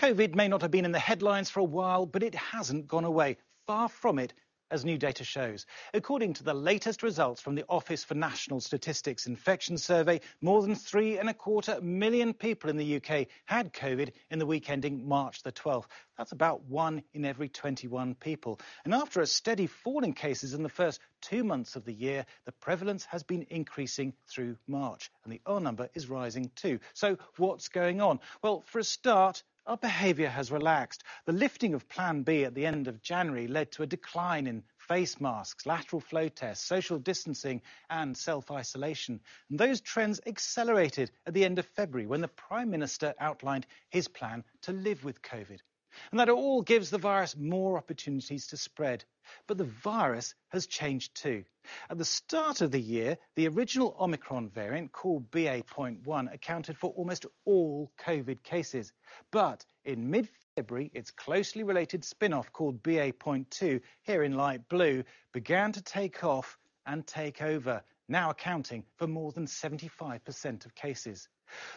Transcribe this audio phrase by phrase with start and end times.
[0.00, 3.04] COVID may not have been in the headlines for a while, but it hasn't gone
[3.04, 3.36] away.
[3.66, 4.32] Far from it,
[4.70, 5.66] as new data shows.
[5.92, 10.74] According to the latest results from the Office for National Statistics Infection Survey, more than
[10.74, 15.06] three and a quarter million people in the UK had COVID in the week ending
[15.06, 15.86] March the 12th.
[16.16, 18.58] That's about one in every 21 people.
[18.84, 22.24] And after a steady fall in cases in the first two months of the year,
[22.46, 26.78] the prevalence has been increasing through March, and the R number is rising too.
[26.94, 28.20] So what's going on?
[28.42, 31.04] Well, for a start, our behaviour has relaxed.
[31.26, 34.64] The lifting of Plan B at the end of January led to a decline in
[34.78, 39.20] face masks, lateral flow tests, social distancing, and self isolation.
[39.48, 44.08] And those trends accelerated at the end of February when the Prime Minister outlined his
[44.08, 45.60] plan to live with COVID.
[46.10, 49.04] And that all gives the virus more opportunities to spread.
[49.46, 51.44] But the virus has changed too.
[51.88, 57.26] At the start of the year, the original Omicron variant, called BA.1, accounted for almost
[57.44, 58.92] all COVID cases.
[59.30, 65.04] But in mid February, its closely related spin off called BA.2, here in light blue,
[65.32, 71.28] began to take off and take over, now accounting for more than 75% of cases.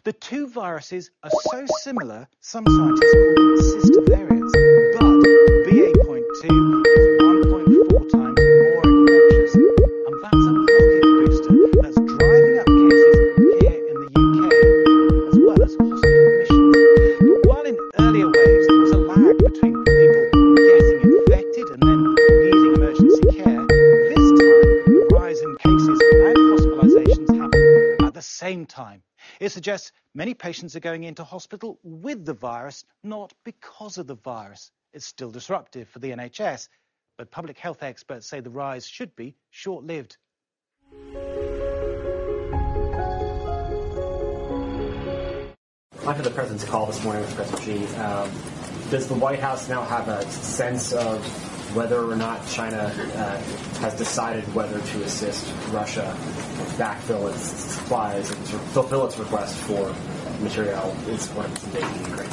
[0.03, 4.53] The two viruses are so similar, some scientists call them sister variants.
[4.99, 5.23] But
[5.65, 6.43] BA.2
[6.83, 13.15] is 1.4 times more infectious, and that's a rocket booster that's driving up cases
[13.63, 14.43] here in the UK,
[15.31, 16.75] as well as hospital admissions.
[17.23, 20.25] But while in earlier waves there was a lag between people
[20.67, 21.99] getting infected and then
[22.43, 23.63] needing emergency care,
[24.11, 29.01] this time the rise in cases and hospitalizations happened at the same time.
[29.43, 34.15] It suggests many patients are going into hospital with the virus, not because of the
[34.15, 34.71] virus.
[34.93, 36.69] It's still disruptive for the NHS,
[37.17, 40.15] but public health experts say the rise should be short lived.
[46.07, 48.31] After the president's call this morning with Professor G, um,
[48.91, 51.19] does the White House now have a sense of
[51.73, 53.37] whether or not China uh,
[53.79, 56.15] has decided whether to assist Russia
[56.77, 59.93] backfill its supplies and sort of fulfill its request for
[60.41, 62.29] material in support of of Ukraine?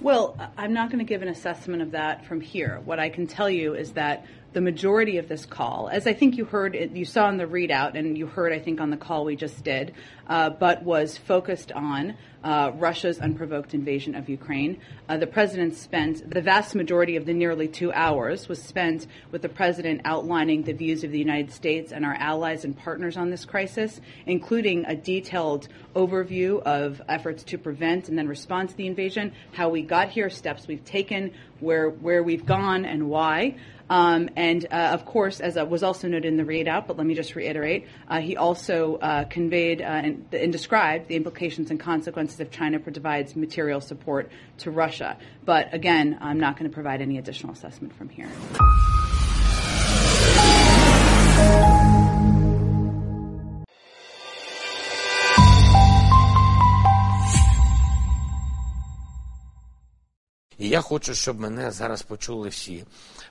[0.00, 2.80] Well, I'm not going to give an assessment of that from here.
[2.84, 6.36] What I can tell you is that the majority of this call, as I think
[6.36, 9.24] you heard, you saw in the readout, and you heard, I think, on the call
[9.24, 9.94] we just did,
[10.28, 14.78] uh, but was focused on uh, Russia's unprovoked invasion of Ukraine.
[15.08, 19.42] Uh, the president spent the vast majority of the nearly two hours was spent with
[19.42, 23.30] the president outlining the views of the United States and our allies and partners on
[23.30, 28.86] this crisis, including a detailed overview of efforts to prevent and then respond to the
[28.86, 33.56] invasion, how we got here, steps we've taken, where where we've gone, and why.
[33.88, 37.14] Um, and uh, of course, as was also noted in the readout, but let me
[37.14, 42.50] just reiterate, uh, he also uh, conveyed and, and, described the implications and consequences if
[42.50, 45.16] China provides material support to Russia.
[45.44, 48.30] But again, I'm not going to provide any additional assessment from here.
[60.58, 62.84] І я хочу, щоб мене зараз почули всі,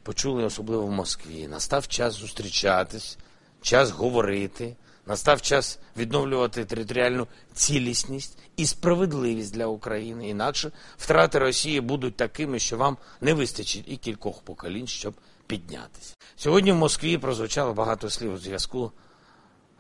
[0.03, 1.47] почули особливо в Москві.
[1.47, 3.17] Настав час зустрічатись,
[3.61, 10.29] час говорити, настав час відновлювати територіальну цілісність і справедливість для України.
[10.29, 15.13] Інакше втрати Росії будуть такими, що вам не вистачить і кількох поколінь, щоб
[15.47, 16.15] піднятися.
[16.35, 18.91] Сьогодні в Москві прозвучало багато слів у зв'язку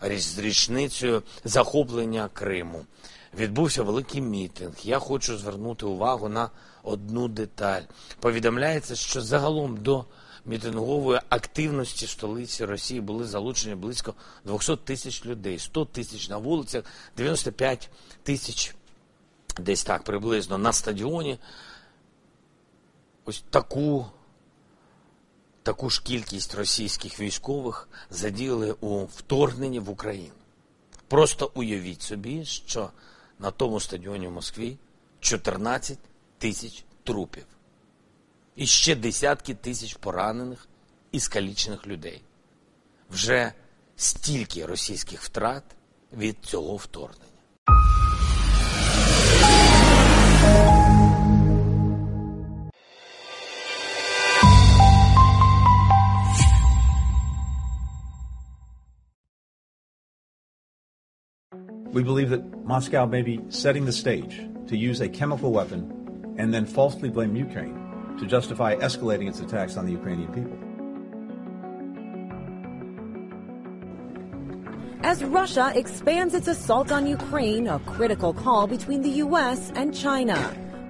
[0.01, 2.85] з річницею захоплення Криму.
[3.37, 4.73] Відбувся великий мітинг.
[4.83, 6.49] Я хочу звернути увагу на
[6.83, 7.81] одну деталь.
[8.19, 10.05] Повідомляється, що загалом до
[10.45, 14.13] мітингової активності столиці Росії були залучені близько
[14.45, 16.83] 200 тисяч людей, 100 тисяч на вулицях,
[17.17, 17.89] 95
[18.23, 18.75] тисяч
[19.59, 21.39] десь так приблизно на стадіоні.
[23.25, 24.05] Ось таку.
[25.63, 30.33] Таку ж кількість російських військових задіяли у вторгненні в Україну.
[31.07, 32.89] Просто уявіть собі, що
[33.39, 34.77] на тому стадіоні в Москві
[35.19, 35.99] 14
[36.37, 37.45] тисяч трупів.
[38.55, 40.67] І ще десятки тисяч поранених
[41.11, 42.21] і скалічених людей.
[43.09, 43.53] Вже
[43.95, 45.63] стільки російських втрат
[46.13, 47.31] від цього вторгнення.
[61.93, 64.35] We believe that Moscow may be setting the stage
[64.69, 65.81] to use a chemical weapon
[66.39, 67.85] and then falsely blame Ukraine
[68.19, 70.57] to justify escalating its attacks on the Ukrainian people.
[75.05, 79.71] As Russia expands its assault on Ukraine, a critical call between the U.S.
[79.75, 80.35] and China.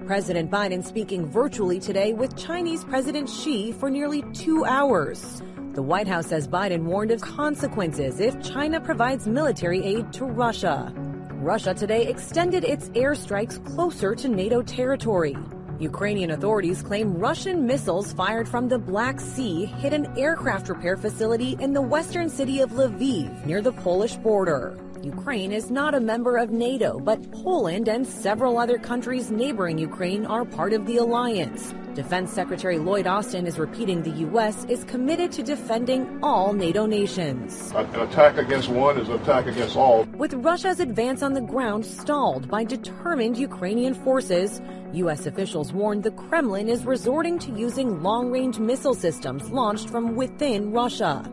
[0.06, 5.42] President Biden speaking virtually today with Chinese President Xi for nearly two hours.
[5.74, 10.94] The White House says Biden warned of consequences if China provides military aid to Russia.
[11.34, 15.36] Russia today extended its airstrikes closer to NATO territory.
[15.78, 21.56] Ukrainian authorities claim Russian missiles fired from the Black Sea hit an aircraft repair facility
[21.60, 24.78] in the western city of Lviv near the Polish border.
[25.02, 30.24] Ukraine is not a member of NATO, but Poland and several other countries neighboring Ukraine
[30.24, 31.74] are part of the alliance.
[31.96, 34.66] Defense Secretary Lloyd Austin is repeating the U.S.
[34.66, 37.72] is committed to defending all NATO nations.
[37.74, 40.04] An attack against one is an attack against all.
[40.04, 44.60] With Russia's advance on the ground stalled by determined Ukrainian forces,
[44.92, 45.24] U.S.
[45.24, 50.72] officials warned the Kremlin is resorting to using long range missile systems launched from within
[50.72, 51.24] Russia.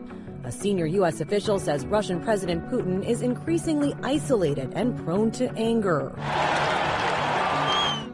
[0.44, 1.20] A senior U.S.
[1.20, 6.14] official says Russian President Putin is increasingly isolated and prone to anger.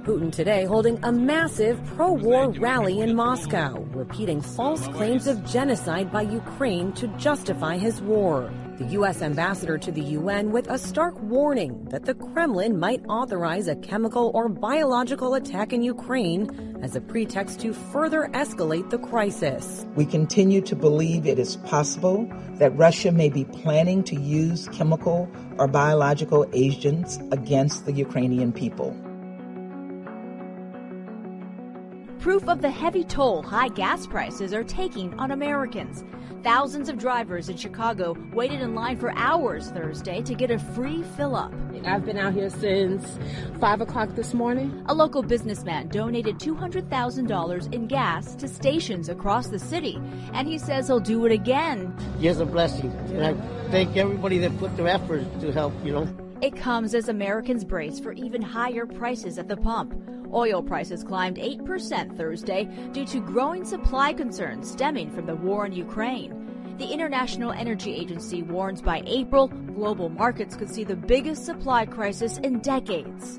[0.05, 6.11] Putin today holding a massive pro war rally in Moscow, repeating false claims of genocide
[6.11, 8.51] by Ukraine to justify his war.
[8.79, 9.21] The U.S.
[9.21, 14.31] ambassador to the UN with a stark warning that the Kremlin might authorize a chemical
[14.35, 19.85] or biological attack in Ukraine as a pretext to further escalate the crisis.
[19.97, 25.29] We continue to believe it is possible that Russia may be planning to use chemical
[25.59, 28.97] or biological agents against the Ukrainian people.
[32.21, 36.05] Proof of the heavy toll high gas prices are taking on Americans.
[36.43, 41.03] Thousands of drivers in Chicago waited in line for hours Thursday to get a free
[41.17, 41.51] fill up.
[41.87, 43.19] I've been out here since
[43.59, 44.85] 5 o'clock this morning.
[44.87, 49.99] A local businessman donated $200,000 in gas to stations across the city,
[50.35, 51.97] and he says he'll do it again.
[52.21, 56.30] It's a blessing, and I thank everybody that put their effort to help, you know.
[56.43, 59.95] It comes as Americans brace for even higher prices at the pump.
[60.33, 65.73] Oil prices climbed 8% Thursday due to growing supply concerns stemming from the war in
[65.73, 66.77] Ukraine.
[66.79, 72.39] The International Energy Agency warns by April, global markets could see the biggest supply crisis
[72.39, 73.37] in decades.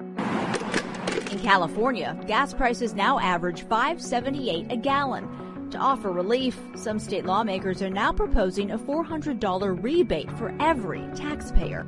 [1.32, 5.70] In California, gas prices now average 5.78 a gallon.
[5.72, 11.88] To offer relief, some state lawmakers are now proposing a $400 rebate for every taxpayer.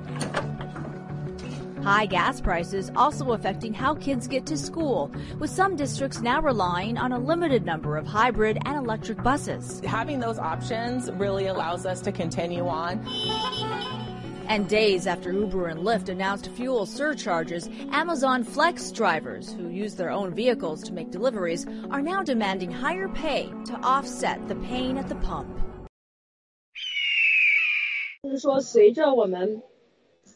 [1.82, 6.98] High gas prices also affecting how kids get to school, with some districts now relying
[6.98, 9.80] on a limited number of hybrid and electric buses.
[9.84, 13.00] Having those options really allows us to continue on.
[14.48, 20.10] And days after Uber and Lyft announced fuel surcharges, Amazon Flex drivers who use their
[20.10, 25.08] own vehicles to make deliveries are now demanding higher pay to offset the pain at
[25.08, 25.48] the pump.
[28.22, 29.62] 就是说，随着我们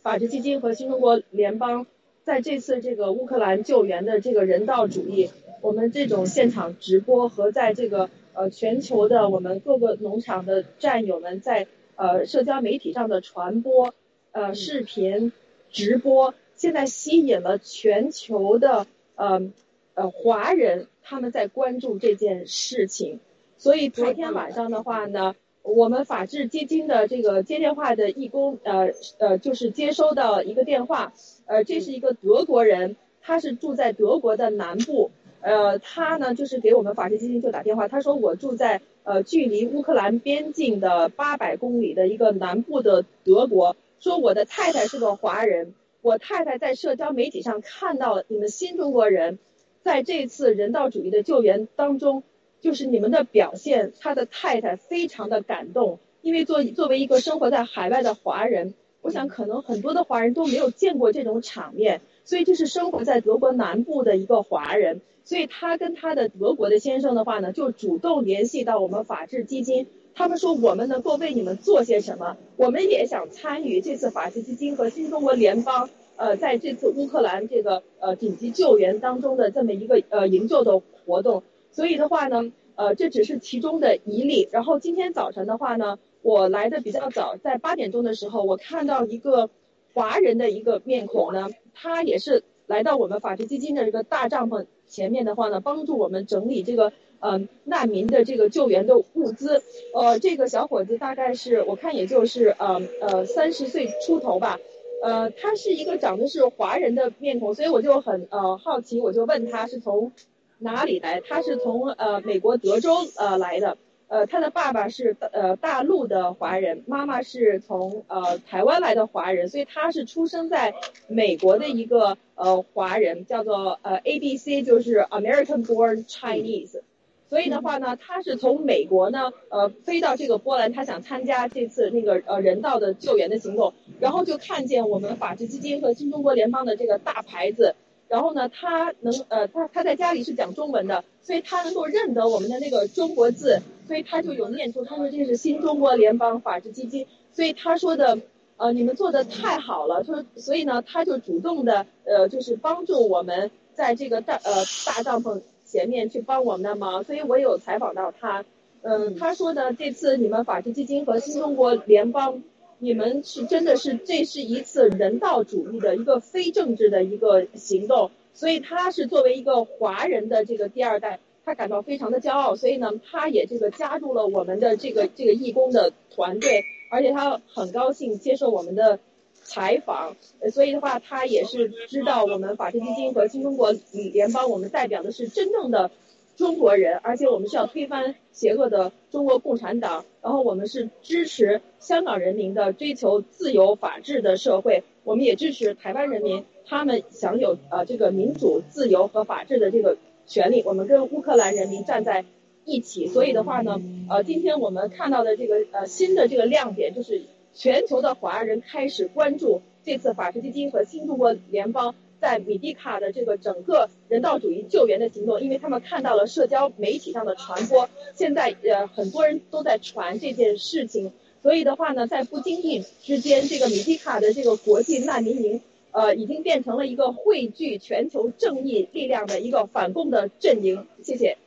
[0.08, 1.86] 法治基金和新中国联邦
[2.24, 11.68] 在这次这个乌克兰救援的这个人道主义，我们这种现场直播和在这个呃全球的我们各个农场的战友们在
[11.98, 13.94] 呃社交媒体上的传播，
[14.32, 15.34] 呃视频
[15.72, 19.52] 直播，现在吸引了全球的呃
[19.94, 23.20] 呃华人他们在关注这件事情，
[23.58, 25.36] 所以昨天晚上的话呢。
[25.68, 31.12] 我们法治基金的这个接电话的义工，呃呃，就是接收到一个电话，
[31.46, 49.38] 呃，这是一个德国人，他是住在德国的南部，呃，他呢就是给我们法治基金就打电话，他说我住在呃距离乌克兰边境的八百公里的一个南部的德国，说我的太太是个华人，我太太在社交媒体上看到你们新中国人
[49.84, 52.24] 在这次人道主义的救援当中。
[52.60, 81.44] 就是你们的表现，他的太太非常的感动，因为作作为一个生活在海外的华人，我想可能很多的华人都没有见过这种场面，所以这是生活在德国南部的一个华人，所以他跟他的德国的先生的话呢，就主动联系到我们法治基金，他们说我们能够为你们做些什么，我们也想参与这次法治基金和新中国联邦，呃，在这次乌克兰这个呃紧急救援当中的这么一个呃营救的活动。
[81.78, 84.50] 所以的话呢，呃，这只是其中的一例。
[84.52, 89.52] 然后今天早晨的话呢，我来的比较早，在八点钟的时候，我看到一个
[89.94, 99.62] 华人的一个面孔呢，他也是来到我们法治基金的这个大帐篷前面的话呢，帮助我们整理这个嗯难民的这个救援的物资。
[99.94, 104.58] 呃，这个小伙子大概是我看也就是呃呃三十岁出头吧，
[105.04, 110.12] 呃，他是一个长得是华人的面孔，所以我就很呃好奇，我就问他是从。
[110.60, 111.22] 哪里来？
[111.22, 120.74] 他是从呃美国德州呃来的，呃，他的爸爸是呃大陆的华人，妈妈是从呃台湾来的华人，所以他是出生在
[121.08, 126.82] 美国的一个呃华人，叫做呃 A B C，就是 American Born Chinese。
[127.30, 137.76] 所以的话呢，他是从美国呢呃飞到这个波兰，他想参加这次那个呃人道的救援的行动，然后就看见我们法治基金和新中国联邦的这个大牌子。
[138.10, 148.20] 然后呢，他能呃，他他在家里是讲中文的，所以他能够认得我们的那个中国字，所以他就有念出，他说这是新中国联邦法治基金，所以他说的，
[148.56, 154.54] 呃，你们做的太好了，说，所以呢，他就主动的呃，就是帮助我们在这个大呃
[154.86, 158.46] 大帐篷前面去帮我们的忙，所以我有采访到他，
[158.84, 162.42] 嗯，他说呢，这次你们法治基金和新中国联邦。
[162.80, 179.00] 你们是真的是，这是一次人道主义的一个非政治的一个行动，所以他是作为一个华人的这个第二代，他感到非常的骄傲，所以呢，他也这个加入了我们的这个这个义工的团队，而且他很高兴接受我们的
[179.34, 180.16] 采访，
[180.52, 183.74] 所以的话，他也是知道我们法治基金和新中国
[184.14, 185.90] 联邦，我们代表的是真正的。
[186.38, 202.24] 中国人，而且我们是要推翻邪恶的中国共产党，然后我们是支持香港人民的追求自由法治的社会，我们也支持台湾人民他们享有呃这个民主自由和法治的这个权利，我们跟乌克兰人民站在
[202.66, 203.08] 一起。
[203.08, 207.24] 所以的话呢，呃，今天我们看到的这个呃新的这个亮点，就是
[207.56, 211.96] 全球的华人开始关注这次法治基金和新中国联邦。
[212.20, 221.12] 在米蒂卡的这个整个人道主义救援的行动，因为他们看到了社交媒体上的传播，现在呃很多人都在传这件事情，
[221.44, 230.88] 所以的话呢，在不经意之间，这个米蒂卡的这个国际难民营，呃，已经变成了一个汇聚全球正义力量的一个反共的阵营。
[231.04, 231.38] 谢谢。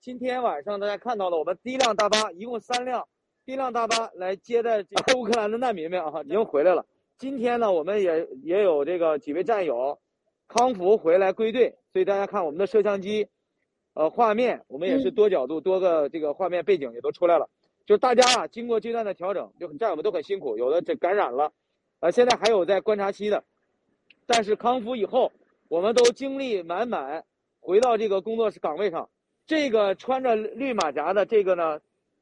[0.00, 3.06] 今天晚上大家看到了，我们第一辆大巴一共三辆，
[3.44, 6.86] 第一辆大巴来接待这 乌克兰的难民们啊，已经回来了。
[7.18, 9.98] 今天呢，我们也也有这个几位战友
[10.48, 13.28] 康复回来归队，所以大家看我们的摄像机，
[13.92, 17.50] 呃，画面我们也是多角度、多个这个画面背景也都出来了。
[17.84, 21.52] 就大家啊，经过阶段的调整，就很战友们都很辛苦，有的这感染了，
[22.00, 23.44] 呃，现在还有在观察期的，
[24.24, 25.30] 但是康复以后，
[25.68, 27.26] 我们都精力满满，
[27.60, 29.10] 回到这个工作室岗位上。
[29.50, 31.80] 这个穿着绿马甲的这个呢，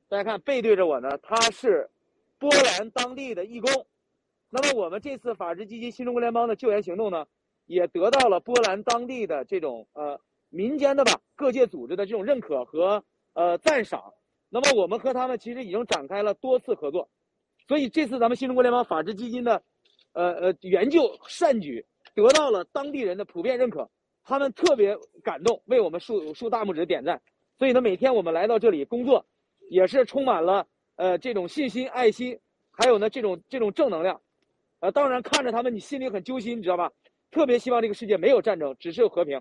[0.08, 1.86] 大家看背对着我呢，他是
[2.38, 3.70] 波兰当地的义工。
[4.48, 7.26] 那么我们这次法治基金新中国联邦的救援行动呢，
[7.66, 10.18] 也得到了波兰当地的这种呃
[10.48, 13.04] 民间的吧各界组织的这种认可和
[13.34, 14.14] 呃赞赏。
[14.48, 17.10] 那么我们和他们其实已经展开了多次合作，
[17.66, 19.62] 所以这次咱们新中国联邦法治基金的
[20.14, 23.90] 呃呃援救善举得到了当地人的普遍认可。
[24.28, 24.94] 他们特别
[25.24, 27.18] 感动，为我们竖竖大拇指点赞。
[27.56, 29.24] 所以呢，每天我们来到这里工作，
[29.70, 30.66] 也是充满了
[30.96, 32.38] 呃这种信心、爱心，
[32.70, 34.20] 还有呢这种这种正能量。
[34.80, 36.92] 呃，当然看着他们，你心里很揪心，你知道吧？
[37.30, 39.40] 特别希望这个世界没有战争，只是有和平。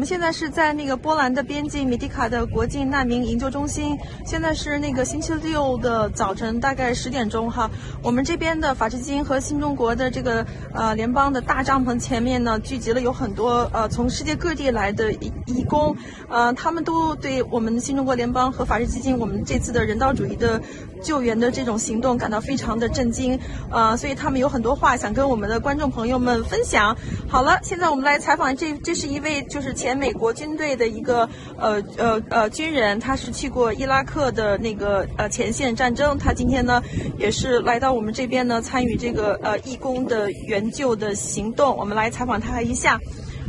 [0.00, 3.98] 我们现在是在那个波兰的边境米迪卡的国际难民营救中心。
[4.24, 7.70] 现在是那个星期六的早晨，大概十点钟哈。
[8.02, 15.94] 我们这边的法治基金和新中国的这个呃联邦的大帐篷前面呢，聚集了有很多呃从世界各地来的义义工，
[16.30, 20.62] 呃，他们都对我们新中国联邦和法治基金我们这次的人道主义的
[21.02, 23.38] 救援的这种行动感到非常的震惊，
[23.70, 26.96] 呃，所以他们有很多话想跟我们的观众朋友们分享。
[27.28, 29.74] 好了，现在我们来采访这这是一位就是。
[29.80, 31.27] 前美国军队的一个
[31.57, 36.81] 呃呃呃军人，他是去过伊拉克的那个呃前线战争，他今天呢
[37.17, 42.99] 也是来到我们这边呢参与这个呃义工的援救的行动，我们来采访他一下。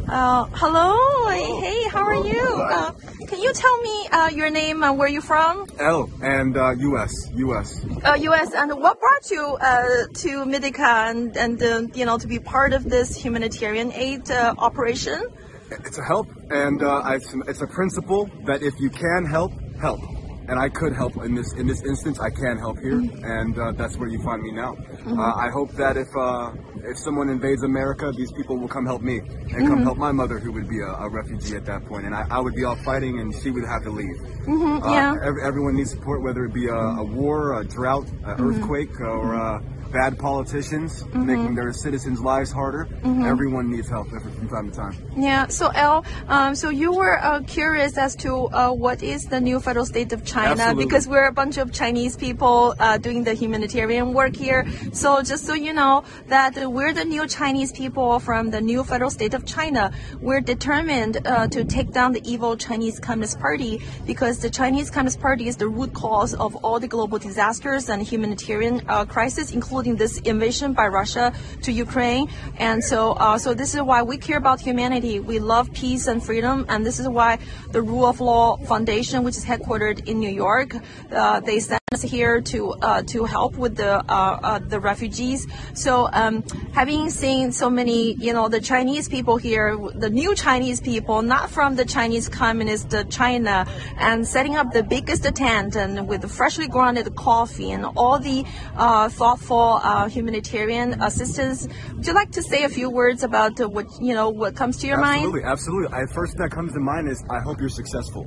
[0.08, 0.94] Uh, hello,
[1.32, 2.40] hey, how are you?
[2.40, 2.92] Uh,
[3.26, 5.66] can you tell me uh, your name and where you from?
[5.80, 7.12] L and uh, U.S.
[7.34, 7.84] U.S.
[8.04, 8.54] Uh, U.S.
[8.54, 12.72] And what brought you uh, to Medica and and uh, you know to be part
[12.72, 15.26] of this humanitarian aid uh, operation?
[15.71, 19.99] It's a help, and uh, it's, it's a principle that if you can help, help.
[20.47, 22.19] And I could help in this in this instance.
[22.19, 23.23] I can help here, mm-hmm.
[23.23, 24.73] and uh, that's where you find me now.
[24.73, 25.17] Mm-hmm.
[25.17, 26.51] Uh, I hope that if uh,
[26.83, 29.67] if someone invades America, these people will come help me and mm-hmm.
[29.67, 32.25] come help my mother, who would be a, a refugee at that point, and I,
[32.29, 34.17] I, would be off fighting, and she would have to leave.
[34.45, 34.83] Mm-hmm.
[34.83, 35.15] Uh, yeah.
[35.23, 38.43] Every, everyone needs support, whether it be a, a war, a drought, an mm-hmm.
[38.43, 41.25] earthquake, or uh, bad politicians Mhm.
[41.25, 42.87] making their citizens' lives harder.
[43.03, 43.25] Mhm.
[43.25, 44.95] Everyone needs help from time to time.
[45.15, 45.47] Yeah.
[45.47, 49.59] So Al, um, so you were uh, curious as to uh, what is the new
[49.59, 50.85] federal state of China Absolutely.
[50.85, 54.65] because we're a bunch of Chinese people uh, doing the humanitarian work here.
[54.93, 59.09] So just so you know that we're the new Chinese people from the new federal
[59.09, 59.91] state of China.
[60.21, 65.19] We're determined uh, to take down the evil Chinese Communist Party because the Chinese Communist
[65.19, 69.80] Party is the root cause of all the global disasters and humanitarian uh, crisis, including
[69.89, 71.33] this invasion by Russia
[71.63, 72.29] to Ukraine.
[72.57, 75.19] And so, uh, so this is why we care about humanity.
[75.19, 77.39] We love peace and freedom, and this is why
[77.71, 80.75] the Rule of Law Foundation, which is headquartered in New York,
[81.11, 85.45] uh, they us here to uh, to help with the uh, uh, the refugees.
[85.73, 90.79] So, um, having seen so many, you know, the Chinese people here, the new Chinese
[90.79, 93.67] people, not from the Chinese Communist uh, China,
[93.97, 98.45] and setting up the biggest tent and with freshly grounded coffee and all the
[98.77, 101.67] uh, thoughtful uh, humanitarian assistance.
[101.93, 104.87] Would you like to say a few words about what you know what comes to
[104.87, 105.25] your mind?
[105.25, 106.07] absolutely, absolutely.
[106.13, 108.25] First that comes to mind is I hope you're successful.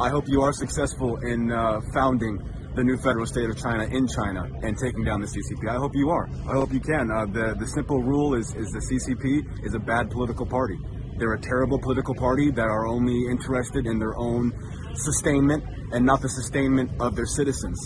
[0.00, 1.50] I hope you are successful in
[1.92, 2.42] founding
[2.74, 5.70] the new federal state of China in China and taking down the CCP.
[5.70, 6.28] I hope you are.
[6.48, 7.10] I hope you can.
[7.10, 10.78] Uh, the the simple rule is is the CCP is a bad political party.
[11.18, 14.52] They're a terrible political party that are only interested in their own
[14.94, 15.62] sustainment
[15.92, 17.78] and not the sustainment of their citizens.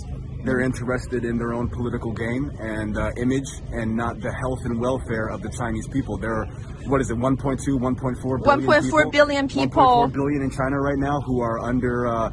[0.44, 4.80] They're interested in their own political game and uh, image and not the health and
[4.80, 6.16] welfare of the Chinese people.
[6.16, 6.46] There are,
[6.86, 9.10] what is it, 1.2, 1.4 billion 1.4 people?
[9.10, 10.08] billion people.
[10.08, 12.30] 1.4 billion in China right now who are under uh,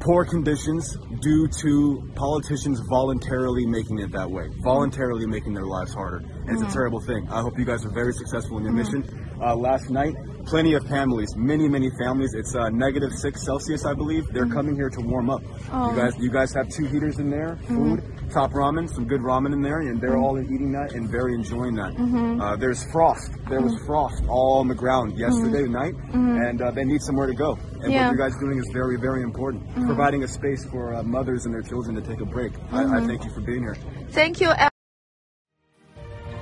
[0.00, 6.18] poor conditions due to politicians voluntarily making it that way, voluntarily making their lives harder.
[6.18, 6.68] And it's Mhm.
[6.68, 7.28] a terrible thing.
[7.30, 8.76] I hope you guys are very successful in your Mhm.
[8.76, 9.27] mission.
[9.40, 10.14] Uh, last night,
[10.46, 12.34] plenty of families, many, many families.
[12.34, 14.26] It's uh, negative six Celsius, I believe.
[14.32, 14.52] They're Mhm.
[14.52, 15.42] coming here to warm up.
[15.72, 15.90] Oh.
[15.90, 17.66] You guys, you guys have two heaters in there, Mhm.
[17.68, 20.22] food, top ramen, some good ramen in there, and they're Mhm.
[20.22, 21.94] all eating that and very enjoying that.
[21.94, 22.40] Mhm.
[22.42, 23.30] Uh, there's frost.
[23.48, 23.86] There was Mhm.
[23.86, 27.56] frost all on the ground yesterday night, and uh, they need somewhere to go.
[27.82, 28.06] And Yeah.
[28.06, 29.62] what you guys are doing is very, very important.
[29.86, 32.52] Providing a space for uh, mothers and their children to take a break.
[32.72, 33.76] I, I thank you for being here.
[34.10, 34.50] Thank you.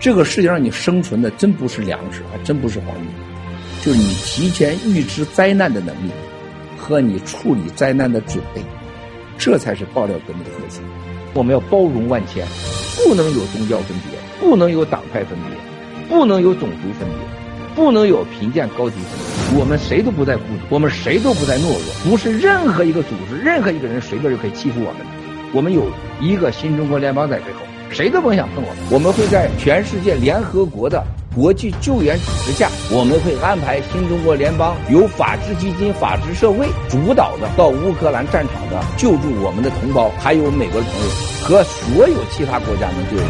[0.06, 3.06] 这个世界上你生存的真不是粮食，还真不是黄金，
[3.82, 6.12] 就是你提前预知灾难的能力
[6.78, 8.62] 和你处理灾难的准备，
[9.36, 10.80] 这才是爆料革命的核心。
[11.34, 12.46] 我们要包容万千，
[13.02, 19.18] 不能有宗教分别，不能有党派分别，不能有种族分别，不能有贫贱高低分
[19.50, 19.58] 别。
[19.58, 25.06] 我们谁都不再孤独，我们谁都不再懦弱，不是任何一个组织、任何一个人随便就可以欺负我们的。
[25.52, 25.90] 我们有
[26.20, 27.58] 一个新中国联邦在背后，
[27.90, 28.76] 谁都甭想碰我们。
[28.90, 31.02] 我们会在全世界联合国的
[31.34, 41.10] 国际救援组织下，我们会安排新中国联邦由法治基金、法治社会主导的到乌克兰战场的救助我们的同胞，还有美国的朋友
[41.44, 43.26] 和所有其他国家能救援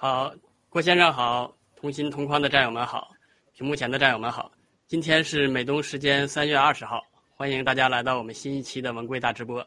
[0.00, 0.32] 好，
[0.68, 3.10] 郭先生好，同心同框的战友们好，
[3.52, 4.48] 屏幕前的战友们好。
[4.86, 7.02] 今天是美东时间三月二十号，
[7.34, 9.66] 欢迎大家来到我们新一期的文贵大直播。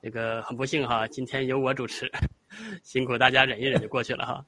[0.00, 2.10] 这个很不幸哈，今天由我主持，
[2.82, 4.42] 辛苦大家忍一忍就过去了哈。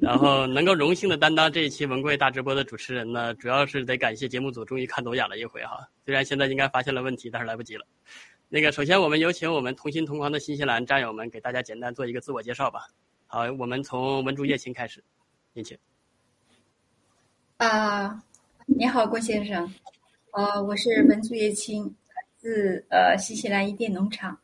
[0.00, 5.78] 然后能够荣幸的担当这一期文贵大直播的主持人呢，主要是得感谢节目组终于看走眼了一回哈。
[6.04, 7.86] 虽然现在应该发现了问题，但是来不及了。
[8.48, 12.88] 那个，首先我们有请我们同心同框的新西兰战友们给大家简单做一个自我介绍吧。
[13.28, 15.02] 好，我们从文竹叶青开始，
[15.52, 15.76] 您请。
[17.56, 18.22] 啊，
[18.66, 19.68] 你好，郭先生。
[20.30, 21.92] 呃，我是文竹叶青，
[22.38, 24.38] 自呃新西兰伊甸农场，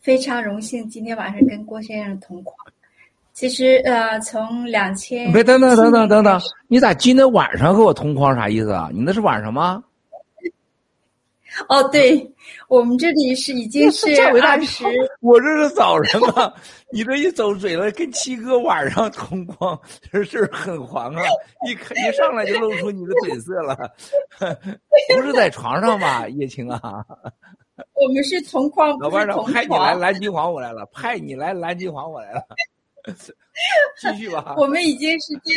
[0.00, 2.56] 非常荣幸今天晚上跟郭先生同框。
[3.32, 8.90] 其实呃，从两千别等等等等等等，你咋今天晚上和我同框啥意思啊？
[8.92, 9.82] 你那是晚上吗？
[11.68, 12.32] 哦，对，
[12.68, 14.06] 我们这里是已经是
[15.20, 16.52] 我这是早上啊！
[16.92, 19.78] 你这一走嘴了，跟七哥晚上同框，
[20.12, 21.22] 这事儿很黄啊！
[21.68, 23.76] 一看一上来就露出你的嘴色了，
[25.14, 27.04] 不是在床上吧，叶青啊？
[27.94, 29.94] 我们是同框，老班长派你来。
[29.94, 32.42] 蓝金黄我来了，派你来蓝金黄我来了，
[34.00, 34.54] 继续吧。
[34.58, 35.52] 我们已经是第，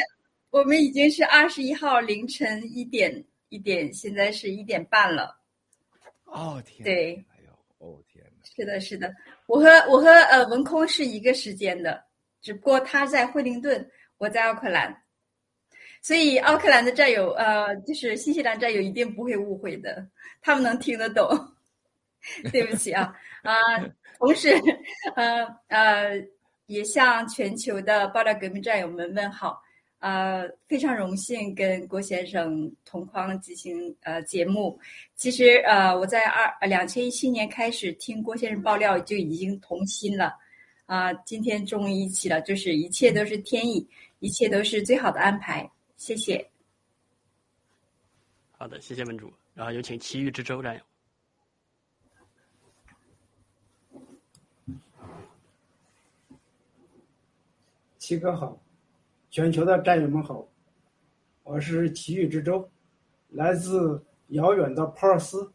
[0.50, 5.37] 我们已经是二十一号凌晨一点一点，现在是一点半了。
[6.38, 7.26] 哦天，对，
[7.80, 9.12] 哦天，是的，是的，
[9.48, 12.04] 我和我和呃文空是一个时间的，
[12.42, 14.96] 只不过他在惠灵顿，我在奥克兰。
[16.02, 20.08] 所以奥克兰的战友，呃，就是新西兰战友一定不会误会的，
[20.42, 21.28] 他们能听得懂。
[22.52, 23.54] 对不起啊，啊，
[24.18, 24.54] 同时，
[25.16, 26.28] 呃呃，
[26.66, 29.62] 也向全球的爆料革命战友们问好。
[30.00, 34.80] 呃，非常荣幸跟郭先生同框进行呃节目。
[35.16, 40.38] 其实呃，我在二两千一七年开始听郭先生爆料就已经同心了，
[40.86, 43.88] 啊，今天终于一起了，就是一切都是天意，
[44.20, 45.68] 一切都是最好的安排。
[45.96, 46.48] 谢谢。
[48.52, 50.82] 好的，谢谢文主，然后有请奇遇之舟战友。
[57.98, 58.58] 七哥好。
[59.38, 60.44] 全球的战友们好，
[61.44, 62.68] 我是奇遇之舟，
[63.30, 65.48] 来自遥远的珀尔斯，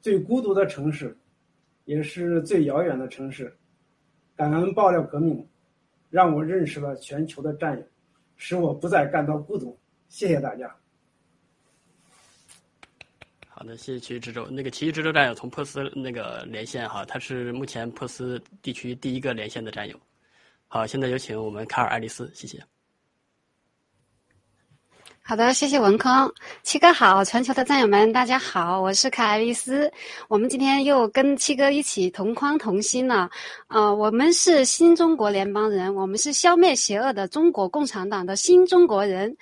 [0.00, 1.18] 最孤独的城市，
[1.84, 3.52] 也是最遥远的城市。
[4.36, 5.44] 感恩爆料革命，
[6.10, 7.84] 让我认识了全球的战友，
[8.36, 9.76] 使我不再感到孤独。
[10.08, 10.72] 谢谢大家。
[13.48, 14.46] 好的，谢谢奇遇之舟。
[14.46, 20.00] 那个奇遇之舟战友从珀斯那个连线哈，他是目前珀斯地区第一个连线的战友。
[20.68, 22.62] 好，现在有请我们卡尔爱丽丝，谢谢。
[25.28, 26.32] 好的，谢谢文康。
[26.62, 29.92] 七哥好，全球的战友们大家好，我是卡爱丽丝，
[30.26, 33.28] 我们今天又跟七哥一起同框同心了，
[33.66, 39.36] 呃，我们是新中国联邦人，我们是消灭邪恶的中国共产党的新中国人。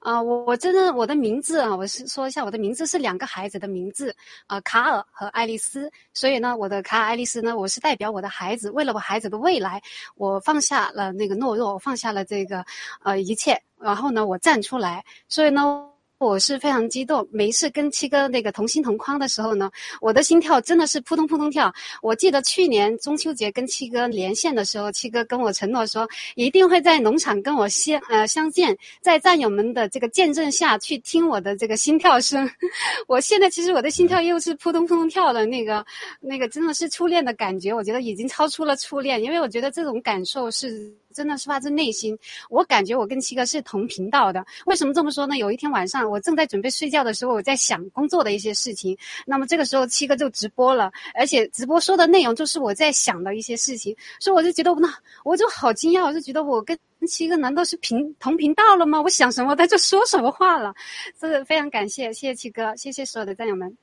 [0.00, 4.14] 啊，我我真的我的名字啊，我是说一下，我的名字是两个孩子的名字
[4.46, 5.90] 啊，卡尔和爱丽丝。
[6.14, 9.82] 所以呢，我的卡尔爱丽丝呢，我是代表我的孩子，为了我孩子的未来，
[10.16, 12.64] 我放下了那个懦弱，我放下了这个
[13.02, 15.04] 呃一切，然后呢，我站出来。
[15.28, 15.89] 所以呢。
[16.20, 19.70] 我是非常激动，每一次跟七哥那个同心同框的时候呢，
[20.02, 21.72] 我的心跳真的是扑通扑通跳。
[22.02, 32.46] 我记得去年中秋节跟七哥连线的时候，七哥跟我承诺说，一定会在农场跟我相呃相见，在战友们的这个见证下去听我的这个心跳声。
[33.08, 35.82] 我现在其实我的心跳又是扑通扑通跳的，那个
[36.20, 40.94] 那个真的是初恋的感觉，我觉得已经超出了初恋，因为我觉得这种感受是。
[41.20, 44.42] 真的是发自内心，我感觉我跟七哥是同频道的。
[44.64, 45.36] 为什么这么说呢？
[45.36, 48.96] 有一天晚上，我正在准备睡觉的时候，我在想工作的一些事情。
[49.26, 54.88] 那么这个时候，七哥就直播了，而且直播说的内容就是我在想的一些事情，所以我就觉得那
[55.22, 58.98] 我就好惊讶，我就觉得我跟七哥难道是频同频道了吗？
[59.02, 60.74] 我想什么他就说什么话了，
[61.20, 63.76] 这个非常感谢，谢谢七哥，谢谢所有的战友们。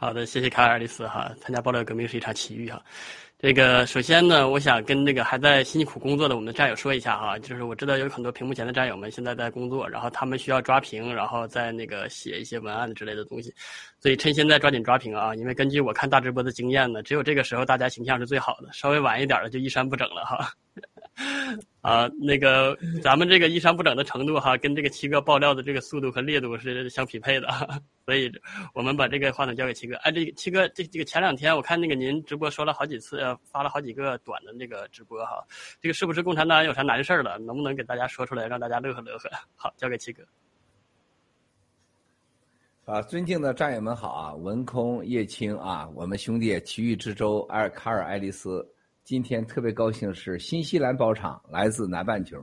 [0.00, 2.82] 好的，谢谢卡尔爱丽丝哈，参加爆料革命是一场奇遇哈。
[3.40, 13.54] 这个首先呢，我想跟那个还在辛苦工作的我们的战友说一下哈，就是我知道有很多屏幕前的战友们现在在工作，然后他们需要抓屏，然后再那个写一些文案之类的东西，
[14.00, 15.36] 所以趁现在抓紧抓屏啊！
[15.36, 20.52] 因为根据我看大直播的经验呢，只有这个时候大家形象是最好的，稍微晚一点的就衣衫不整了哈。
[21.82, 27.48] 啊，那个咱们这个衣衫不整的程度哈，跟这个七哥爆料的这个速度和烈度是相匹配的，
[28.06, 28.30] 所以
[28.72, 29.96] 我们把这个话筒交给七哥。
[29.96, 33.18] 哎，这个七哥，这这个前两天我看那个您直播说了好几次，
[33.50, 35.44] 发了好几个短的那个直播哈，
[35.80, 37.36] 这个是不是共产党有啥难事儿了？
[37.38, 39.28] 能不能给大家说出来，让大家乐呵乐呵？
[39.56, 40.22] 好，交给七哥。
[42.84, 48.64] 啊，尊敬的战友们好啊，文空叶青啊，我们兄弟奇遇之舟埃尔卡尔爱丽丝。
[49.08, 52.36] 今天特别高兴是新西兰包场，来自南半球。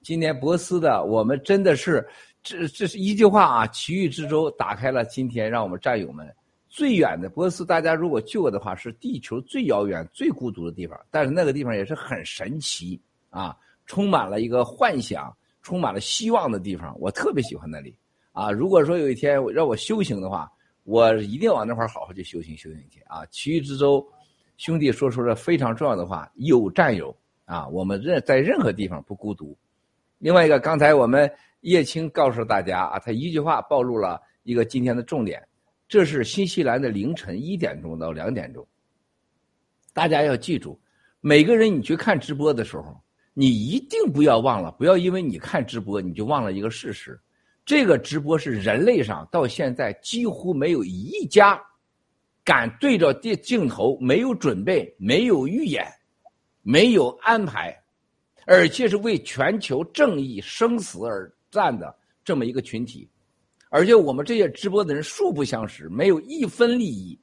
[0.00, 2.02] 今年博斯的我们真的是，
[2.42, 6.26] 这这是一句话啊，奇遇之舟打开了今天让我们战友们
[6.70, 7.66] 最远的博斯。
[7.66, 12.98] 大家如果去过的话，是地球最遥远、最孤独的地方，但是那个地方也是很神奇
[13.28, 16.98] 啊，充满了一个幻想、充满了希望的地方。
[16.98, 17.94] 我特别喜欢那里
[18.32, 18.50] 啊。
[18.50, 20.50] 如果说有一天让我修行的话，
[20.84, 23.26] 我一定往那块好好去修行修行去啊。
[23.26, 24.02] 奇遇之舟。
[24.56, 27.14] 兄弟说出了非常重要的话：有战友
[27.44, 29.56] 啊，我们任在任何地方不孤独。
[30.18, 35.46] 另外一个，刚才我们叶青告诉大家啊，他一句话暴露了一个今天的重点。
[35.88, 38.66] 这是新西兰的凌晨一点钟到两点钟。
[39.92, 40.80] 大家要记住，
[41.20, 43.00] 每个人你去看直播的时候，
[43.34, 47.20] 你一定不要忘了，不要因为你看直播你就忘了一个事实：
[47.64, 51.60] 这个直播是人类上到现在几乎没有一家。
[52.46, 55.84] 敢对着镜镜头没有准备、没有预演、
[56.62, 57.76] 没有安排，
[58.46, 61.92] 而且是为全球正义生死而战的
[62.24, 63.10] 这么一个群体，
[63.68, 67.18] 而且我们这些直播的人素不相识，没有一分利益，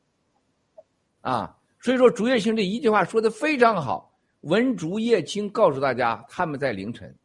[1.22, 4.12] 啊，所以说竹叶青这一句话说的非常好。
[4.42, 7.16] 文竹叶青告诉大家，他们在凌晨，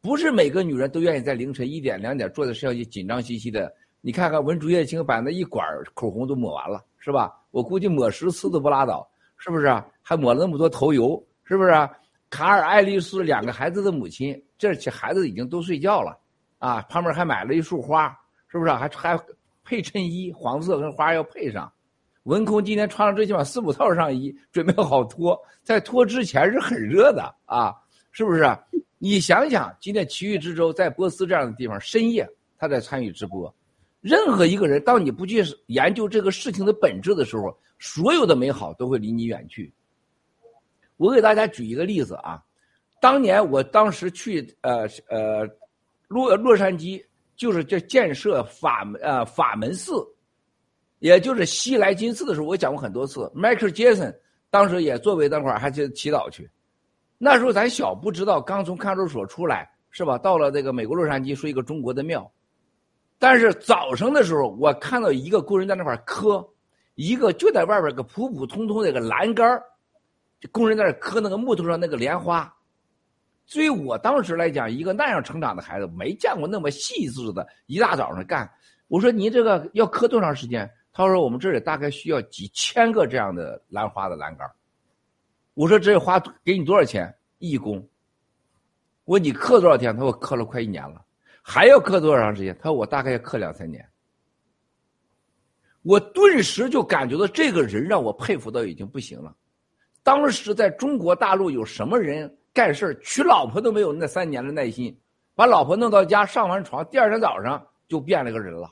[0.00, 3.74] 不是每个女人都愿意在凌晨一点两点坐在摄像机紧张兮兮的。
[4.00, 7.36] 你看看文竹叶青把那一管口红都抹完了，是吧？
[7.50, 9.66] 我估计抹十次都不拉倒，是不是？
[10.02, 11.70] 还抹了那么多头油，是不是？
[12.30, 16.16] 卡尔爱丽丝两个孩子的母亲，这孩子已经都睡觉了，
[16.58, 18.70] 啊，旁边还买了一束花，是不是？
[18.70, 19.20] 还还
[19.64, 21.70] 配衬衣，黄色跟花要配上。
[22.22, 27.74] 文空今天穿了最起码四五套上衣，准备好脱，在脱之前是很热的啊，
[28.12, 28.46] 是不是？
[28.98, 32.24] 你想想，今天奇遇之舟在波斯这样的地方，深夜
[32.56, 33.52] 他在参与直播。
[34.02, 39.72] 任何一个人，当你不去研究这个事情的本质的时候，所有的美好都会离你远去。
[40.96, 42.42] 我给大家举一个例子啊，
[43.00, 45.48] 当年我当时去呃呃
[46.08, 47.00] 洛洛杉矶，
[47.36, 49.92] 就是这建设法门呃法门寺，
[50.98, 53.30] 也就是西来金寺的时候，我讲过很多次。
[53.32, 54.12] 迈克尔杰森
[54.50, 56.50] 当时也作为那会儿还去祈祷去，
[57.18, 60.18] 那时候咱小不知道，刚从看守所出来是吧？
[60.18, 62.28] 到了这个美国洛杉矶，说一个中国的庙。
[63.22, 66.44] 但是早上的时候，我看到一个工人在那块磕，
[66.96, 69.62] 一个就在外边个普普通通的一个栏杆
[70.50, 72.52] 工人在那磕那个木头上那个莲花。
[73.46, 78.50] 所以我当时来讲，一个那样成长的孩子，没见过那么细致的，一大早上干。
[78.88, 80.68] 我说你这个要磕多长时间？
[80.92, 84.50] 他说我们这里大概需要几千个这样的兰花的栏杆
[85.54, 87.14] 我说这花给你多少钱？
[87.38, 87.88] 义工。
[89.04, 89.94] 我说你磕多少天？
[89.94, 91.00] 他说我磕了快一年了。
[91.42, 92.56] 还要刻多长时间？
[92.62, 93.86] 他说我大概要刻两三年。
[95.82, 99.34] 我顿时就感觉到这个人让我佩服到已经不行了。
[100.04, 104.96] 当时在中国大陆有什么人干事娶老婆都没有那三年的耐心，
[105.34, 108.70] 把老婆弄到家上完床，第二天早上就变了个人了。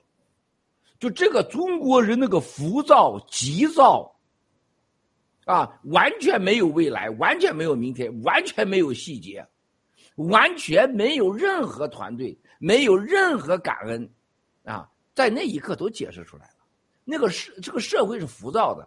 [1.00, 4.14] 就这个中国人那个浮躁急躁，
[5.46, 9.44] 啊，完全没有未来，完全没有明天，完全没有细节，
[10.14, 12.38] 完全没有任何团队。
[12.62, 14.06] 没有任何感恩，
[14.64, 16.54] 啊，在那一刻都解释出来了。
[17.04, 18.86] 那个社这个社会是浮躁的。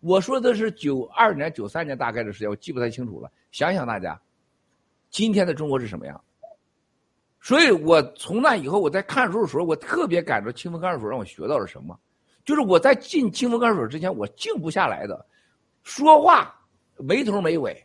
[0.00, 3.32] 我说的是九二年、九三年大概的时间，我记不太清楚了。
[3.52, 4.20] 想想大家，
[5.08, 6.22] 今天的中国是什么样？
[7.40, 11.98] 所以我从那以后，我在看书的时候，我特别感觉清风看守所让我学到了什么，
[12.44, 15.26] 就是我在进清风看守所之前，我静不下来的，
[15.82, 16.54] 说话
[16.98, 17.82] 没头没尾，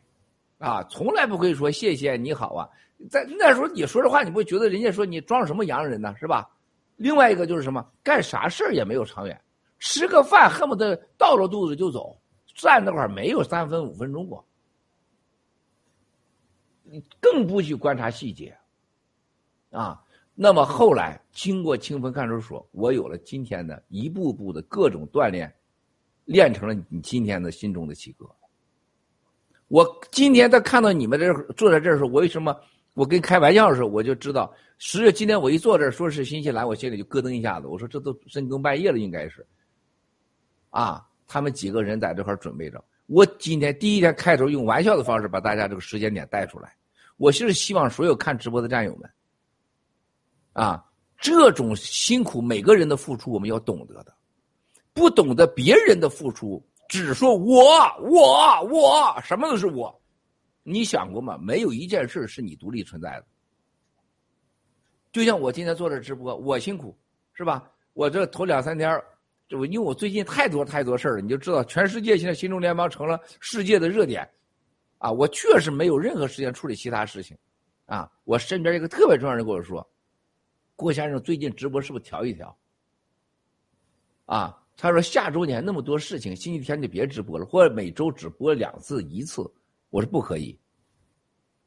[0.58, 2.70] 啊，从来不会说谢谢你好啊。
[3.10, 6.14] 在那时候，你说这话，你不会觉得人家说你装什么洋人呢？
[6.18, 6.50] 是吧？
[6.98, 9.42] 另外一个就是什么，干啥事儿也没有长远，
[9.80, 12.16] 吃个饭恨不得倒了肚子就走，
[12.54, 14.46] 站那块儿没有三分五分钟过，
[16.84, 18.56] 你更不去观察细节，
[19.72, 20.04] 啊。
[20.34, 25.54] 那么后来经过清风看守所，我有了今天的一步步的各种锻炼，
[26.26, 28.26] 练成了你今天的心中的七哥。
[29.68, 32.56] 我今天在看到你们这坐在这儿时候，我为什么？
[32.94, 37.68] 我跟开玩笑的时候，我就知道，实际今天我一坐这儿，说是新西兰，我心里就咯噔一下子。
[37.68, 39.46] 我说这都深更半夜了，应该是，
[40.70, 42.84] 啊，他们几个人在这块准备着。
[43.08, 46.76] 我今天第一天开头用玩笑的方式把大家这个时间点带出来，
[47.16, 49.10] 我就是希望所有看直播的战友们，
[50.54, 50.84] 啊，
[51.18, 54.14] 这种辛苦每个人的付出我们要懂得的，
[54.94, 57.64] 不懂得别人的付出，只说我
[58.02, 60.01] 我我什么都是我。
[60.64, 61.38] 你想过吗？
[61.38, 63.26] 没有一件事是你独立存在的。
[65.12, 66.98] 就像我今天做这直播，我辛苦，
[67.34, 67.70] 是吧？
[67.94, 69.02] 我这头两三天，
[69.48, 74.26] 就因为我最近太多太多事儿了，你就知道，全世界现在新中联邦成了世界的热点，
[75.00, 77.38] 啊，我确实没有任何时间处理其他事情，
[77.88, 79.86] 啊，我身边一个特别重要人跟我说，
[80.78, 82.58] 郭先生最近直播是不是调一调？
[84.28, 89.42] 啊，他说下周你还那么多事情，星期天就别直播了，或者每周只播两次一次。
[89.92, 90.58] 我说不可以，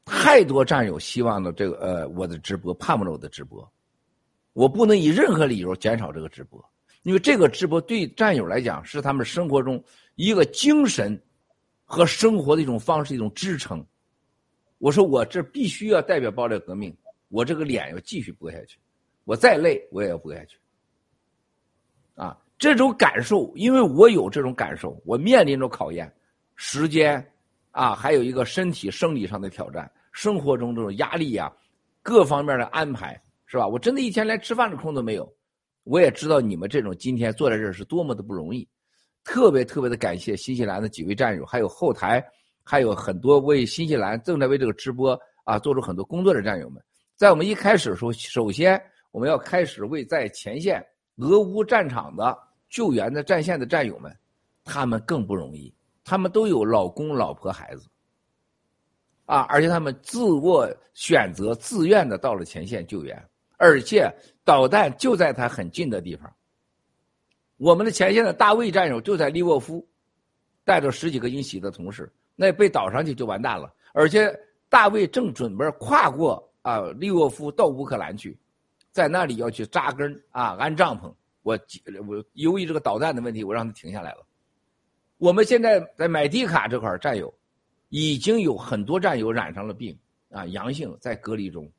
[0.03, 3.71] 太多战友希望的这个呃我的直播盼望着我的直播，
[4.53, 6.63] 我不能以任何理由减少这个直播，
[7.03, 9.81] 因为这个直播对战友来讲是他们生活中
[10.15, 11.19] 一个精神
[11.85, 13.85] 和生活的一种方式一种支撑。
[14.79, 16.95] 我说我这必须要代表爆料革命，
[17.29, 18.79] 我这个脸要继续播下去，
[19.23, 20.57] 我再累我也要播下去。
[22.15, 26.11] 啊，这种感受，因为我有这种感受，我面临着考验，
[26.55, 27.23] 时间。
[27.75, 31.51] 啊，还有一个身体生理上的挑战，生活中这种压力呀，
[32.01, 33.67] 各方面的安排是吧？
[33.67, 35.29] 我真的一天连吃饭的空都没有。
[35.83, 38.65] 我也知道你们这种今天坐在这儿是多么的不容易，
[39.25, 42.25] 特别特别的感谢新西兰的几位战友，还有后台
[42.63, 46.81] 还有很多为新西兰正在为这个直播啊做出很多工作的战友们。
[47.17, 50.81] 在我们一开始的时候，首先我们要开始为在前线
[51.17, 52.33] 俄乌战场的
[52.69, 54.09] 救援的战线的战友们，
[54.63, 55.74] 他们更不容易。
[56.05, 57.87] 他们都有老公、老婆、孩子，
[59.25, 63.21] 啊，而且他们自我选择、自愿的到了前线救援，
[63.57, 64.09] 而且
[64.43, 66.31] 导弹就在他很近的地方。
[67.57, 69.85] 我们的前线的大卫战友就在利沃夫，
[70.63, 73.73] 带着十几个英喜的同事，那被导上去就完蛋了。
[73.93, 74.31] 而且
[74.69, 78.37] 大卫正准备跨过啊利沃夫到乌克兰去，
[78.91, 81.11] 在那里要去扎根啊安帐篷。
[81.41, 81.57] 我
[82.07, 84.27] 我由于这个导弹的问题，我让他停下来了。
[85.17, 87.33] 我们现在在买地卡这块战友，
[87.89, 89.97] 已经有很多战友染上了病
[90.29, 91.69] 啊阳性在隔离中。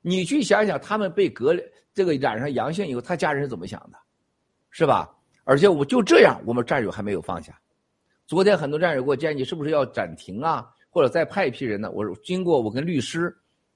[0.00, 1.54] 你去想想，他们被隔
[1.92, 3.98] 这个染上阳性以后，他家人是怎么想的，
[4.70, 5.14] 是吧？
[5.44, 7.58] 而且我就这样，我们战友还没有放下。
[8.26, 11.90] 昨天很多战友给我建议，是不是要暂停啊，或者再派一批人呢？
[11.90, 13.34] 我说，经过我跟律师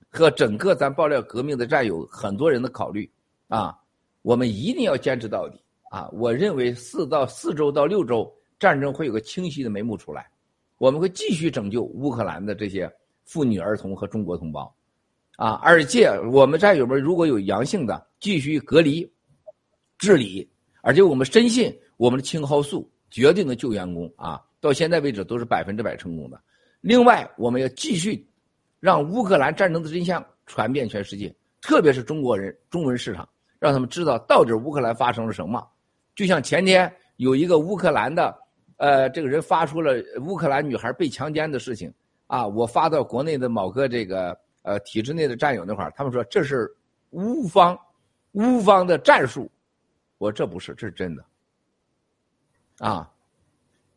[0.08, 3.10] 和整个咱爆料革命的战友很多人的考虑
[3.48, 3.78] 啊，
[4.22, 6.08] 我们一定要坚持到底啊！
[6.12, 8.32] 我认为四到四周到六周，
[8.62, 10.30] 战争会有个清晰的眉目出来，
[10.78, 12.88] 我们会继续拯救乌克兰的这些
[13.24, 14.72] 妇女儿童和中国同胞。
[15.36, 15.58] 啊！
[15.64, 19.10] 而且我们战友们如果有阳性的，继续隔离、
[19.98, 20.48] 治理。
[20.80, 24.40] 而且我们深信我们的青蒿素绝对能救员工啊！
[24.60, 26.40] 到现在为止都是百分之百成功的。
[26.80, 28.24] 另外，我们要继续
[28.78, 35.66] 让乌克兰战争的真相传遍全世界，特别是中国人中文市场，让他们知道到底乌克兰发生了什么。
[36.14, 38.36] 就像前天有一个乌克兰的，
[38.82, 39.94] 呃，这个人发出了
[40.26, 41.92] 乌克兰女孩被强奸的事情
[42.26, 44.36] 啊，我发到国内的某个这个。
[44.64, 46.72] 呃，体制内的战友那块儿，他们说这是
[47.10, 47.76] 乌方，
[48.34, 49.50] 乌方的战术。
[50.18, 51.24] 我这不是，这是真的。
[52.78, 53.10] 啊，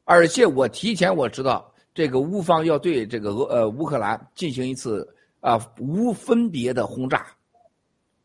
[0.06, 5.08] 而且我提前我知道，这个乌方要对这个俄呃乌克兰进行一次
[5.40, 7.28] 啊无分别的轰炸，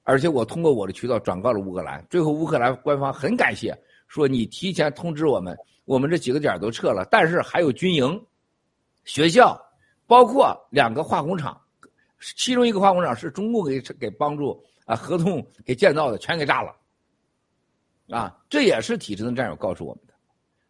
[0.04, 2.02] 而且我通过我的渠道转告了乌克兰。
[2.08, 3.78] 最后乌克兰官方很感谢，
[4.10, 8.20] 说你提前通知我们，我们这几个点都撤了，但是还有军营、
[9.04, 9.56] 学校，
[10.04, 11.58] 包括两个化工厂。
[12.34, 16.74] 其中一个化工厂是中共给给帮助啊，合同给建造的，全给炸了，
[18.10, 20.14] 啊，这也是体制的战友告诉我们的。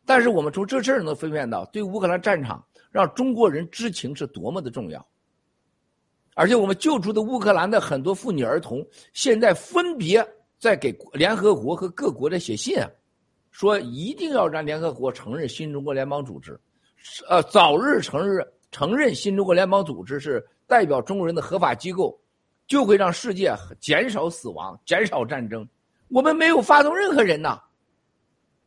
[0.05, 5.05] 但是我们从这事儿能分辨到，对乌克兰战场让中国人知情是多么的重要。
[6.35, 10.23] 而且我们救出的乌克兰的很多妇女儿童，现在分别
[10.59, 12.87] 在给联合国和各国在写信啊，
[13.61, 16.59] 说一定要让联合国承认新中国联邦组织，
[17.29, 20.43] 呃，早日承认承认新中国联邦组织是。
[20.67, 22.17] 代表中国人的合法机构，
[22.69, 25.69] 就会让世界减少死亡、减少战争。
[26.11, 27.61] 我们没有发动任何人呐，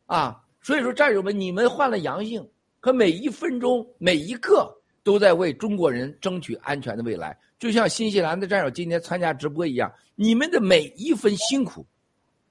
[0.04, 0.38] 啊！
[0.60, 2.46] 所以说，战友们，你们患了阳性，
[2.78, 4.70] 可每一分钟、每一刻
[5.02, 7.34] 都在为中国人争取安全的未来。
[7.58, 11.86] 就像新西兰的战友今天参加直播一样，你们的每一分辛苦，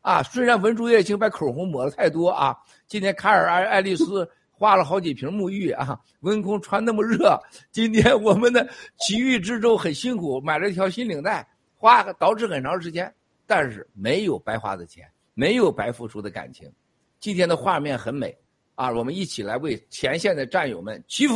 [0.03, 0.21] 啊！
[0.21, 4.29] 虽然文竹叶青把口红抹的太多啊，今天卡尔爱爱丽丝。
[4.55, 5.99] 花了好几瓶沐浴啊！
[6.21, 7.37] 温空穿那么热，
[7.71, 8.65] 今天我们的
[8.97, 13.13] 奇遇之舟很辛苦，买了一条新领带，花导致很长时间，
[13.45, 16.71] 但是没有白花的钱，没有白付出的感情。
[17.19, 18.33] 今天的画面很美
[18.75, 18.89] 啊！
[18.89, 21.35] 我们一起来为前线的战友们祈福，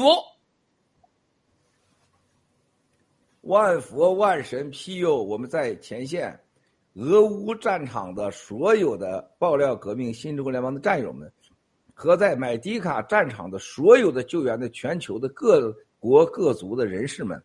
[3.41, 6.39] 万佛万神庇佑我们在前线
[6.97, 11.31] 俄乌战场的所有的爆料革命新中国联邦的战友们。
[11.99, 17.41] 和在买迪卡战场的所有的救援的全球的各国各族的人士们，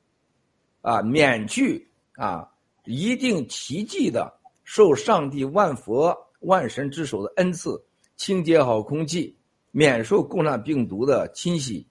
[0.83, 2.47] 啊，免去啊
[2.85, 4.31] 一定奇迹的
[4.63, 7.83] 受上帝万佛万神之手的恩赐，
[8.17, 9.35] 清洁好空气，
[9.71, 11.87] 免受共产病毒的侵袭，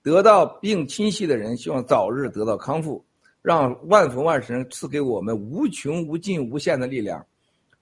[0.00, 3.04] 得到病侵袭的人希望早日得到康复，
[3.44, 7.22] 让万佛万神赐给我们无穷无尽无限的力量，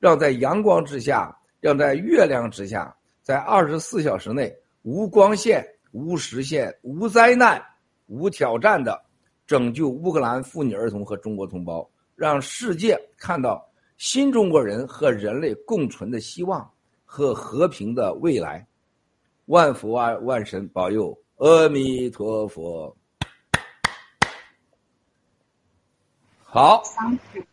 [0.00, 2.92] 让在阳光之下，让在月亮之下。
[3.22, 7.62] 在二十四小时内，无光线、无实现、无灾难、
[8.08, 9.00] 无挑战的
[9.46, 13.64] 拯救乌克兰妇女儿童和中国同胞，让世界看到
[13.98, 16.68] 新中国人和人类共存的希望
[17.04, 18.66] 和和平的未来。
[19.44, 21.16] 万福啊，万神保佑！
[21.36, 22.96] 阿弥陀佛。
[26.54, 26.82] 好，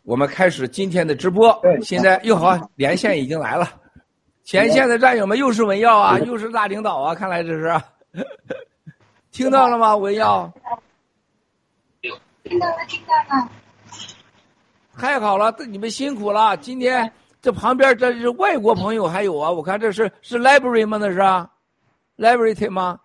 [0.03, 1.57] 我们开始今天的直播。
[1.81, 3.65] 现在又好，连线已经来了。
[4.43, 7.15] 前线的战友们又是文耀啊，又是大领导啊！
[7.15, 7.73] 看来这是
[9.31, 9.95] 听到了吗？
[9.95, 10.51] 文耀，
[12.43, 13.49] 听到了，听到了。
[14.97, 16.57] 太好了，你们辛苦了。
[16.57, 17.09] 今天
[17.41, 20.97] 这旁边这是外国朋友还有啊，我看这是是 library 吗？
[20.99, 21.19] 那是
[22.17, 22.99] library 吗？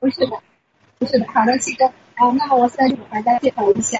[0.00, 0.38] 不是的，
[0.98, 1.26] 不是的。
[1.34, 1.92] 好的，七哥啊，
[2.34, 3.98] 那么我现在就给大家介绍一下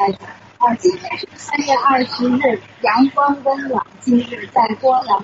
[0.63, 3.85] 三月二十日，阳光温暖。
[4.01, 5.19] 今日在波兰。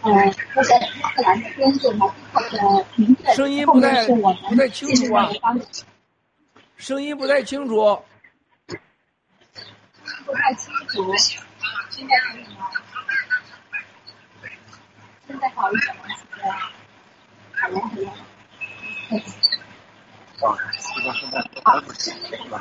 [0.00, 0.10] 呃，
[0.54, 5.28] 那个乌克兰的边境呢，它的名字声音不太不太清楚啊，
[6.78, 8.02] 声音不太清楚，
[10.24, 11.14] 不太清楚，
[11.90, 12.64] 现在可以吗？
[15.26, 16.02] 现在好一点吗？
[17.52, 18.10] 好了好了，
[20.40, 20.94] 好，稍
[21.30, 22.10] 等一下，七
[22.48, 22.58] 哥。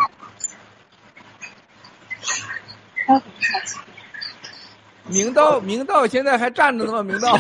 [5.08, 7.04] 明道，明道现在还站着呢吗？
[7.04, 7.38] 明道。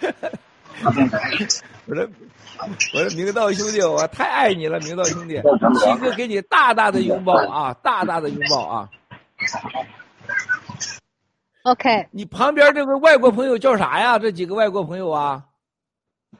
[1.86, 2.08] 我说，
[2.94, 5.40] 我说明道兄弟，我太爱你了，明道兄弟，
[5.78, 8.88] 七哥给你大大的拥抱啊，大大的拥抱啊。
[11.64, 14.18] OK，你旁边这个外国朋友叫啥呀？
[14.18, 15.44] 这几个外国朋友啊？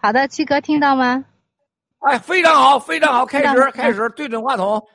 [0.00, 1.24] 好的，七哥听到吗？
[2.00, 4.86] 哎，非常好，非常好，开始，开始，对准话筒。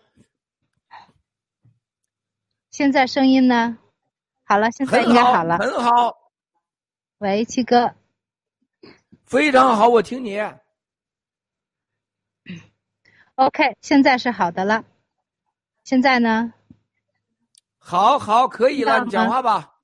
[2.76, 3.78] 现在声音呢？
[4.44, 5.58] 好了，现在，应该好了。
[5.60, 6.14] 很好，
[7.20, 7.96] 喂，七哥，
[9.24, 10.38] 非常好，我听你。
[13.36, 14.84] OK，现在是好的了。
[15.86, 16.52] 现在呢？
[17.78, 19.78] 好好，可以了，你讲话吧。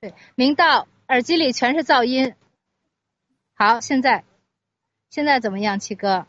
[0.00, 2.34] 对，明道耳机里全是噪音。
[3.56, 4.24] 好，现在
[5.10, 6.26] 现在怎么样，七哥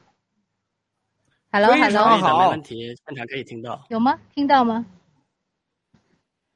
[1.52, 4.20] ？Hello 可以的，Hello，好没问题，现场可以听到，有吗？
[4.36, 4.86] 听到吗？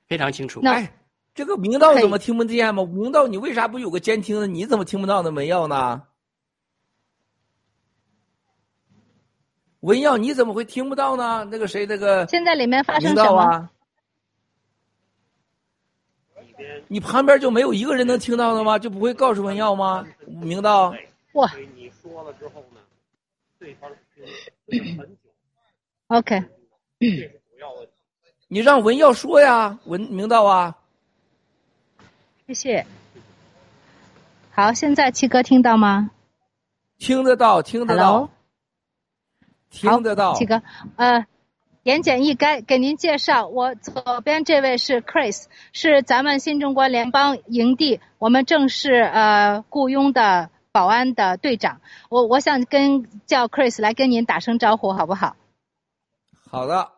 [0.08, 0.60] 非常清楚。
[0.62, 0.94] 那哎，
[1.34, 2.86] 这个明道怎么听不见吗？
[2.86, 4.46] 明道，你为啥不有个监听呢？
[4.46, 5.32] 你怎么听不到呢？
[5.32, 6.04] 文耀呢？
[9.80, 11.46] 文耀，你怎么会听不到呢？
[11.46, 13.26] 那个谁，那个现在里面发生明什么？
[13.26, 13.72] 道啊？
[16.92, 18.78] 你旁边就没有一个人能听到的吗？
[18.78, 20.06] 就不会告诉文耀吗？
[20.26, 20.94] 明道，
[21.34, 22.82] 哇你说了之后呢，
[23.60, 23.90] 对方
[24.68, 25.30] 听很久，，
[26.08, 26.44] OK。
[28.48, 30.76] 你让文耀说呀，文明道啊。
[32.48, 32.86] 谢谢。
[34.52, 36.10] 好，现在七哥听到吗？
[36.98, 38.30] 听得到，听得到 Hello？
[39.70, 40.34] 听得到。
[40.34, 40.60] 七哥，
[40.96, 41.24] 呃，
[41.84, 51.80] 言简意赅，给您介绍，我左边这位是 Chris，是咱们新中国联邦营地我们正式呃雇佣的保安的队长。
[52.10, 55.36] 我我想跟叫 Chris 来跟您打声招呼，好不好？
[56.50, 56.92] 好的。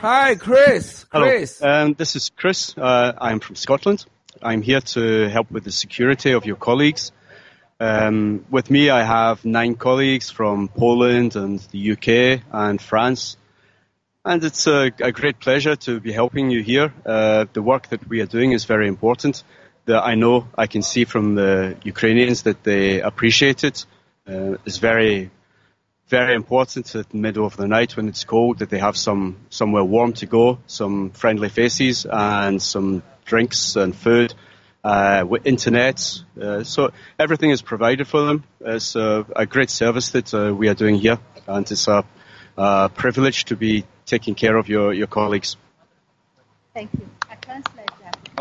[0.00, 1.04] Hi, Chris.
[1.10, 1.62] Hello, Chris.
[1.62, 2.74] um, this is Chris.
[2.76, 4.04] Uh, I'm from Scotland.
[4.40, 7.12] I'm here to help with the security of your colleagues.
[7.82, 13.36] Um, with me, I have nine colleagues from Poland and the UK and France.
[14.24, 16.94] And it's a, a great pleasure to be helping you here.
[17.04, 19.42] Uh, the work that we are doing is very important.
[19.86, 23.84] That I know I can see from the Ukrainians that they appreciate it.
[24.28, 25.32] Uh, it's very
[26.06, 29.38] very important at the middle of the night when it's cold that they have some
[29.50, 34.34] somewhere warm to go, some friendly faces, and some drinks and food,
[34.84, 36.02] uh, with internet.
[36.40, 38.44] Uh, so everything is provided for them.
[38.60, 42.04] It's a, a great service that uh, we are doing here, and it's a,
[42.56, 45.56] a privilege to be taking care of your, your colleagues.
[46.74, 47.08] Thank you.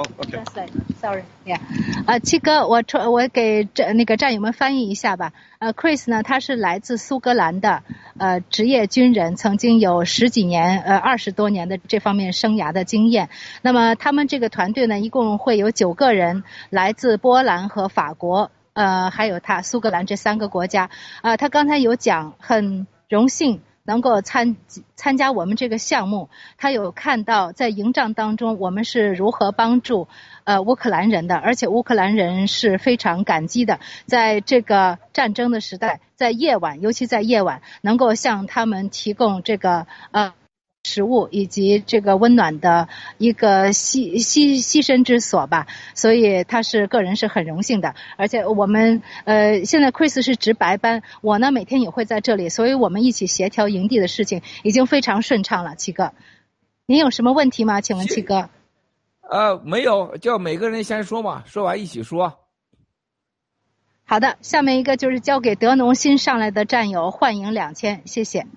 [0.02, 0.24] I translate that.
[0.24, 0.32] Oh, okay.
[0.32, 0.72] Translate.
[1.00, 1.24] Sorry.
[1.46, 1.60] Yeah.
[2.06, 5.34] 呃，七哥，我我给这那个战友们翻译一下吧。
[5.60, 7.84] 呃，Chris 呢，他是来自苏格兰的
[8.18, 13.30] 呃职业军人，曾经有十几年呃二十多年的这方面生涯的经验。
[13.62, 20.90] 那么他们这个团队呢，一共会有九个人，来自波兰和法国，呃，还有他苏格兰这三个国家。
[21.22, 23.62] 呃，他刚才有讲，很荣幸。
[23.84, 24.56] 能够参
[24.96, 30.08] 参加我们这个项目，他有看到在营帐当中我们是如何帮助
[30.44, 40.34] 呃乌克兰人的，而且乌克兰人是非常感激的，在这个战争的时代，在夜晚，尤其在夜晚，能够向他们提供这个呃。
[40.84, 55.76] 食物以及这个温暖的一个栖栖栖身之所吧，所以他是个人是很荣幸的，而且我们呃现在 Chris 是值白班，我呢每天也会在这里，所以我们一起协调营地的事情已经非常顺畅了。
[55.76, 56.14] 七哥，
[56.88, 57.80] 您有什么问题吗？
[57.80, 58.50] 请问七哥？
[59.22, 62.40] 呃，没有，叫每个人先说嘛，说完一起说。
[64.04, 68.48] 好的，下面一个就是交给德农新上来的战友，幻影两千，谢谢。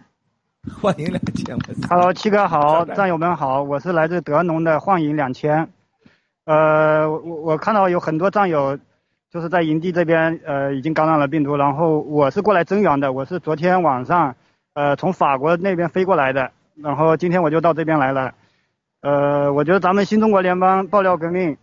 [0.81, 1.59] 欢迎两千。
[1.91, 5.69] Hello，七哥好，战友们好，我是来自德农的幻影两千。
[6.47, 8.79] 呃，我我看到有很多战友
[9.31, 14.37] 就是在营地这边呃已经感染了病毒，然后我是过来增援的，我是昨天晚上
[14.73, 18.33] 呃从法国那边飞过来的，然后今天我就到这边来了。
[19.03, 21.59] 呃，我觉得咱们新中国联邦爆料革命，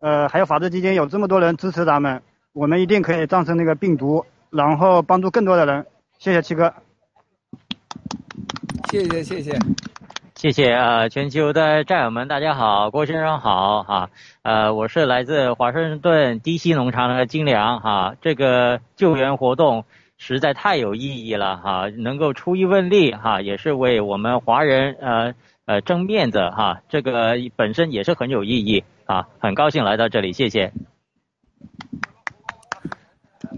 [0.00, 2.22] 呃还有法治基金有这么多人支持咱们，
[2.54, 5.84] 我们一定可以战胜那个病毒，然后帮助更多的人。
[6.18, 6.72] 谢谢七哥。
[8.90, 9.58] 谢谢谢谢。
[10.34, 11.08] 谢谢啊！
[11.10, 14.08] 全球的战友们，大家好，郭先生好哈。
[14.42, 18.14] 呃，我是来自华盛顿 DC 农场的金良哈。
[18.22, 19.84] 这个救援活动
[20.16, 25.34] 实在太有意义了哈，能够出一份力哈，也是为我们华人呃
[25.66, 26.80] 呃争面子哈。
[26.88, 30.72] 这个本身也是很有意义啊，很高兴来到这里，谢谢。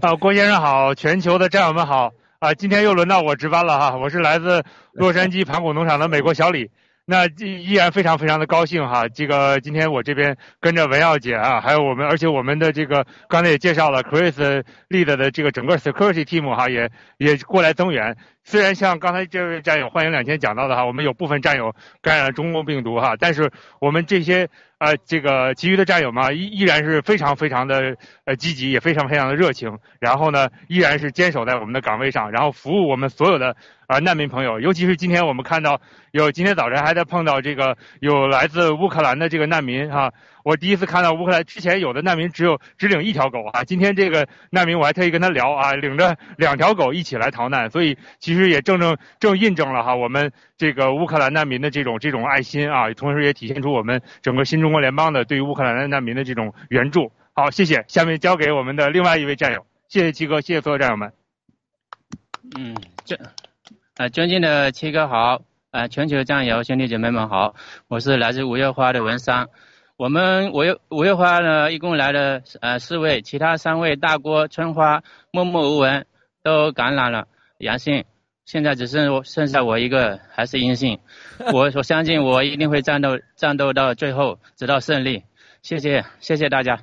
[0.01, 2.11] 啊，郭先生好，全球的战友们好。
[2.41, 3.95] 啊，今天又轮到我值班了哈！
[3.95, 4.63] 我是来自
[4.93, 6.71] 洛杉矶盘古农场的美国小李，
[7.05, 9.07] 那依然非常非常的高兴哈。
[9.07, 16.89] 这个今天我这边跟着文耀姐啊，还有我们，而且我们的这个刚才也介绍了 Chris lead 的这个整个 security team 哈，也
[17.19, 18.17] 也过来增援。
[18.43, 33.55] 虽然像刚才这位战友欢迎两千讲到的哈，我们有部分战友感染了中共病毒哈，但是我们这些呃这个其余的战友嘛，依依然是非常非常的呃积极，也非常非常的热情，然后呢依然是坚守在我们的岗位上，然后服务我们所有的
[33.87, 35.79] 啊难民朋友，尤其是今天我们看到
[36.11, 40.11] 有今天早晨还在碰到这个有来自乌克兰的这个难民哈。
[40.43, 57.11] 我第一次看到乌克兰之前有的难民只有只领一条狗啊，今天这个难民我还特意跟他聊啊，领着两条狗一起来逃难，所以其实也正正正印证了哈我们这个乌克兰难民的这种这种爱心啊，同时也体现出我们整个新中国联邦的对于乌克兰的难民的这种援助。
[57.33, 61.13] 好，谢谢，下面交给我们的另外一位战友，谢谢七哥，谢谢所有战友们。
[62.57, 62.75] 嗯，
[63.05, 63.15] 这
[63.95, 67.55] 啊，尊敬的七哥好，啊，全球战友兄弟姐妹们好，
[67.87, 69.47] 我是来自五月花的文山。
[70.01, 76.07] 我们五月五月花呢，一共来了呃四位，其他三位大锅春花默默无闻
[76.41, 77.27] 都感染了
[77.59, 78.05] 阳性，
[78.43, 80.97] 现在只剩我剩下我一个还是阴性，
[81.53, 85.21] 我我相信我一定会战斗战斗到最后，直到胜利。
[85.61, 86.79] 谢谢谢谢大家。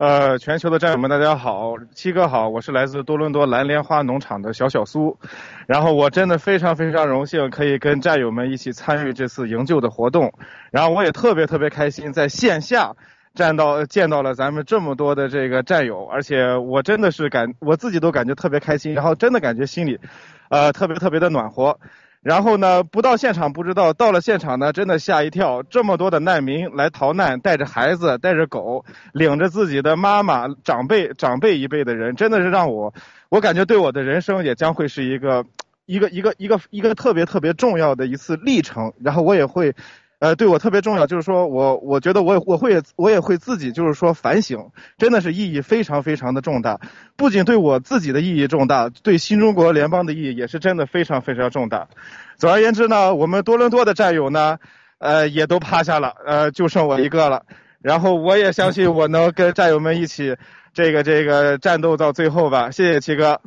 [0.00, 5.18] 呃，全球的战友们，大家好，七哥好，我是来自多伦多蓝莲花农场的小小苏，
[5.66, 10.32] 然后我真的非常非常荣幸可以跟战友们一起参与这次营救的活动，
[10.70, 12.94] 然后我也特别特别开心在线下
[13.34, 20.00] 站到见到了咱们这么多的这个战友，而且我真的是感我自己都感觉特别开心，然后真的感觉心里，
[20.48, 21.78] 呃，特别特别的暖和。
[22.22, 25.62] 然后呢，不到现场不知道，到了现场呢，真的吓一跳。
[25.62, 32.92] 这么多的难民来逃难，带着孩子，带着狗，领着自己的妈妈、长辈、长辈一辈的人，真的是让我，
[33.30, 35.46] 我感觉对我的人生也将会是一个，
[35.86, 38.92] 一个一个一个一个特别特别重要的一次历程。
[39.02, 39.74] 然后我也会。
[40.20, 46.78] 呃，对我特别重要，就是说我我觉得我我会我也会自己就是说反省，真的是意义非常非常的重大，
[47.16, 51.88] 不仅对我自己的意义重大，对新中国联邦的意义也是真的非常非常重大。
[52.36, 54.58] 总而言之呢，我们多伦多的战友呢，
[54.98, 57.46] 呃，也都趴下了，呃，就剩我一个了。
[57.80, 60.36] 然后我也相信我能跟战友们一起
[60.74, 62.70] 这个这个战斗到最后吧。
[62.70, 63.40] 谢谢七哥。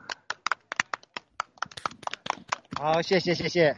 [2.80, 3.78] 好，谢谢谢谢，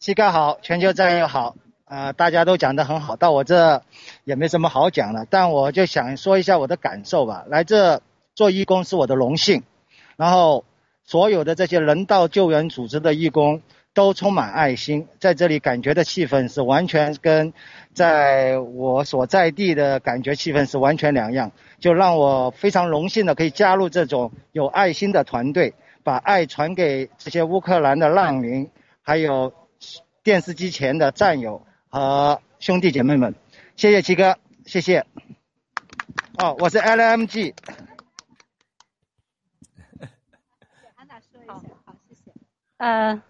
[0.00, 1.54] 七哥好，全球战友好。
[1.94, 3.84] 啊，大家都讲得很好，到我这
[4.24, 5.28] 也没什么好讲了。
[5.30, 7.44] 但我就想说一下我的感受吧。
[7.46, 8.02] 来这
[8.34, 9.62] 做义工是我的荣幸，
[10.16, 10.64] 然后
[11.04, 17.52] 所有的这些人道救援组织的义工都充满爱心，在这里感觉的气氛是完全跟
[17.92, 28.68] 在我所在地的感觉气氛是完全两样，就让我非常荣幸的可以加入这种有爱心的团队，把爱传给这些乌克兰的难民，
[29.00, 29.52] 还有
[30.24, 31.62] 电视机前的战友。
[31.94, 33.36] 和兄弟姐妹们，
[33.76, 34.36] 谢谢七哥，
[34.66, 35.06] 谢谢。
[36.36, 37.54] 哦，我是 LMG。
[40.96, 42.32] 安娜说一下，好，谢谢。
[42.78, 43.22] 呃，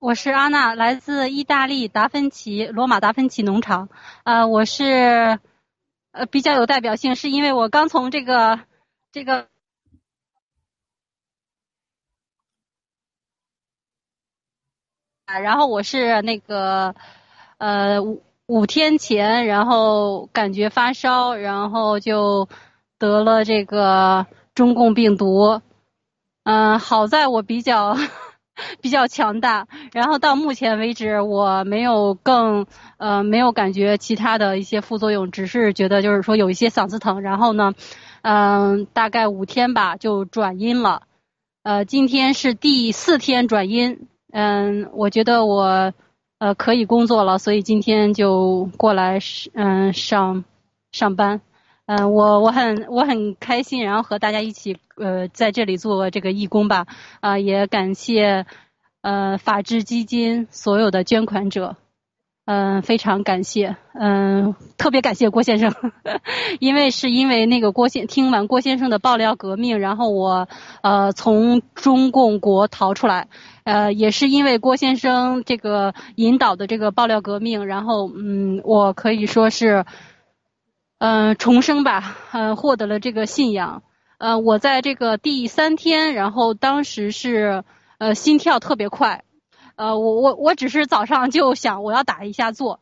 [0.00, 3.88] 我是安娜，来自意大利达芬奇罗马达芬奇农场。
[4.24, 5.38] 呃，我是
[6.10, 8.58] 呃比较有代表性，是因为我刚从这个
[9.12, 9.46] 这个，
[15.26, 16.96] 啊，然后我是那个。
[17.58, 22.48] 呃，五五天前，然后感觉发烧，然后就
[22.98, 25.62] 得了这个中共病毒。
[26.44, 27.96] 嗯，好在我比较
[28.82, 32.66] 比较强大，然后到目前为止我没有更
[32.98, 37.72] 呃没有感觉其他的一些副作用，只是觉得就是说有一些嗓子疼，然后呢，
[38.20, 41.02] 嗯，大概五天吧就转阴了。
[41.62, 45.94] 呃，今天是第四天转阴，嗯，我觉得我。
[46.38, 49.18] 呃，可以工作了，所以今天就过来
[49.54, 50.44] 嗯上
[50.92, 51.40] 上班，
[51.86, 56.86] 嗯，我我很我很开心，然后和大家一起呃在这里做这个义工吧，
[57.20, 58.44] 啊，也感谢
[59.00, 61.76] 呃法治基金所有的捐款者，
[62.46, 65.74] 嗯，非常感谢，嗯，特别感谢郭先生，
[66.60, 70.48] 因为是因为那个郭先听完郭先生的爆料革命，然后我
[70.80, 73.26] 呃从中共国逃出来，
[73.64, 79.84] 呃，也是因为郭先生这个引导的这个爆料革命，然后嗯，我可以说是
[80.98, 83.82] 嗯重生吧，嗯，获得了这个信仰，
[84.18, 87.64] 呃，我在这个第三天，然后当时是
[87.98, 89.24] 呃心跳特别快。
[89.76, 92.80] 呃，我我我只是早上就想我要打一下坐，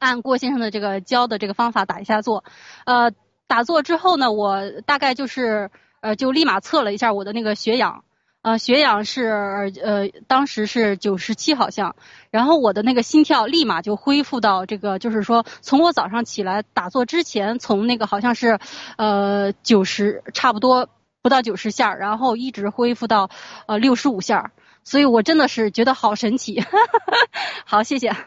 [0.00, 2.42] 按郭先生的这个教的这个方法打一下坐，
[2.84, 3.12] 呃，
[3.46, 5.70] 打坐之后呢，我大概就是
[6.00, 8.02] 呃就立马测了一下我的那个血氧，
[8.42, 11.94] 呃血氧是呃当时是九十七好像，
[12.32, 18.58] 然后我的那个心跳立马就恢复到这个就是说从我早上起来打坐之前，从那个好像是
[18.96, 20.88] 呃九十差不多
[21.22, 23.30] 不到九十下，然后一直恢复到
[23.68, 24.50] 呃六十五下。
[24.86, 26.62] 所以我真的是觉得好神奇，
[27.66, 28.12] 好，谢谢。
[28.12, 28.22] 好，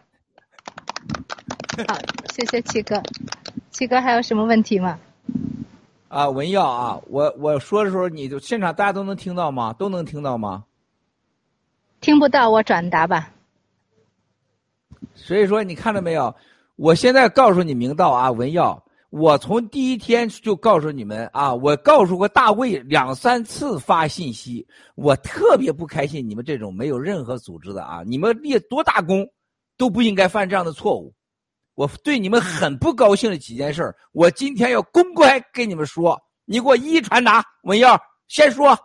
[2.34, 3.02] 谢谢七哥。
[3.72, 5.00] 七哥还有什么问题吗？
[6.10, 9.72] 啊，文耀啊，我我说的时候，你就现场大家都能听到吗？
[9.80, 10.66] 都能听到吗？
[12.02, 13.30] 听不到，我转达吧。
[15.16, 16.36] 所以说，你看到没有？
[16.76, 18.84] 我现在告诉你明道啊，文耀。
[19.10, 29.28] 我从第一天就告诉你们啊，我告诉过大卫两三次发信息，我特别不开心你们这种没有任何组织的啊，你们立多大功，
[29.78, 31.12] 都不应该犯这样的错误。
[31.74, 37.44] 我对你们很不高兴的几件事，我今天要公开跟你们说，你给我一一传达。
[37.64, 38.78] 文耀先说，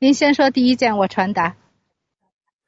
[0.00, 1.54] 您先说第一件，我传达。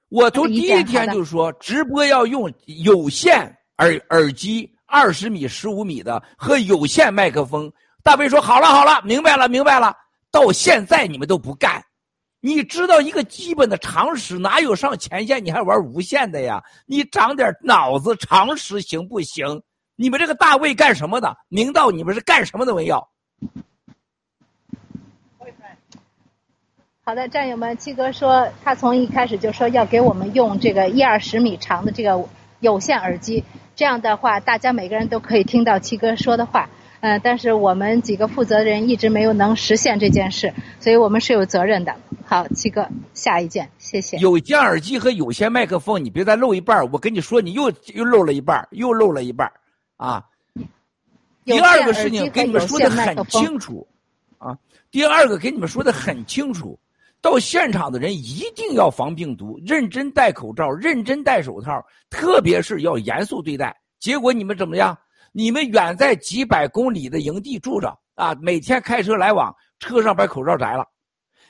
[0.09, 4.70] 我从第一天就说，直播要用有线耳耳机。
[4.87, 7.72] 二十米、十五米的和有线麦克风，
[8.03, 9.97] 大卫说：“好了，好了，明白了，明白了。”
[10.30, 11.82] 到现在你们都不干，
[12.41, 16.62] 你知道一个基本的常识，哪有上前线你还玩无线的呀？
[16.84, 19.62] 你长点脑子，常识行不行？
[19.97, 21.37] 你们这个大卫干什么的？
[21.49, 22.74] 明道你们是干什么的？
[22.74, 23.09] 文耀。
[27.03, 32.28] 好的，战友们，七哥说他从一开始就说要给我们用这个一二十米长的这个
[32.61, 33.43] 有线耳机。
[33.77, 36.68] 这样的话，大家每个人都可以听到七哥说的话。
[37.01, 41.95] 嗯，但是我们几个负责人一直没有能实现这件事，所以我们是有责任的。
[42.24, 44.16] 好，七哥，下一件，谢谢。
[44.16, 49.53] 有线耳机和有线麦克风，你别再漏一半我跟你说，你又又漏了一半又漏了一半
[49.99, 50.24] 啊。
[51.45, 53.87] 第二个事情跟你们说的很清楚
[54.39, 54.57] 啊。
[54.91, 56.79] 第二个给你们说的很清楚。
[57.20, 63.76] 到现场的人一定要防病毒，认真戴口罩，认真戴手套，特别是要严肃对待。
[63.98, 64.96] 结果你们怎么样？
[65.32, 70.86] 你们远在几百公里的营地住着啊，每天开车来往，车上把口罩摘了。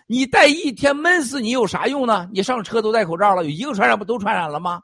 [0.09, 2.29] 你戴一天闷死你有啥用呢？
[2.33, 4.81] 你上车都戴口罩了，有一个传染不都传染了吗？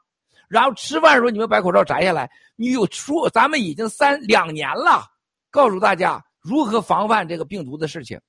[0.47, 5.05] 然后吃饭的时候你们把口罩摘下来，你有说咱们已经三两年了，
[5.49, 8.19] 告诉大家如何防范这个病毒的事情，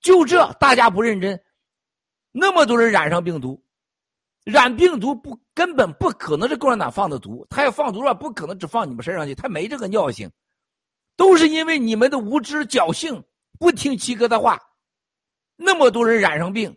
[0.00, 1.38] 就这大家不认真。
[2.38, 3.58] 那么多人染上病毒，
[4.44, 10.30] 染病毒不根本不可能是共产党放的毒，他要放毒的话，不可能只放你们身上去，他没这个尿性，
[11.16, 13.24] 都是因为你们的无知侥幸，
[13.58, 14.60] 不听七哥的话，
[15.56, 16.76] 那么多人染上病，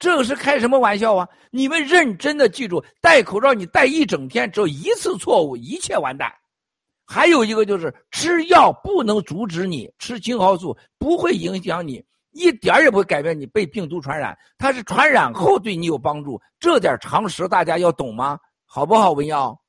[0.00, 1.28] 这个是开什么玩笑啊？
[1.52, 6.34] 你们认真的记住，戴口罩你戴一整天，只有一次错误，一切完蛋。
[7.06, 12.04] 还有一个就是吃药不能阻止你吃青蒿素，不会影响你。
[12.30, 18.38] 一点也不会改变你被病毒传染，它是传染后对你有帮助，这点常识大家要懂吗？
[18.64, 19.60] 好不好，文耀？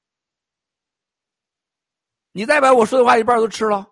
[2.31, 3.87] 你再把我说的话一半都吃了，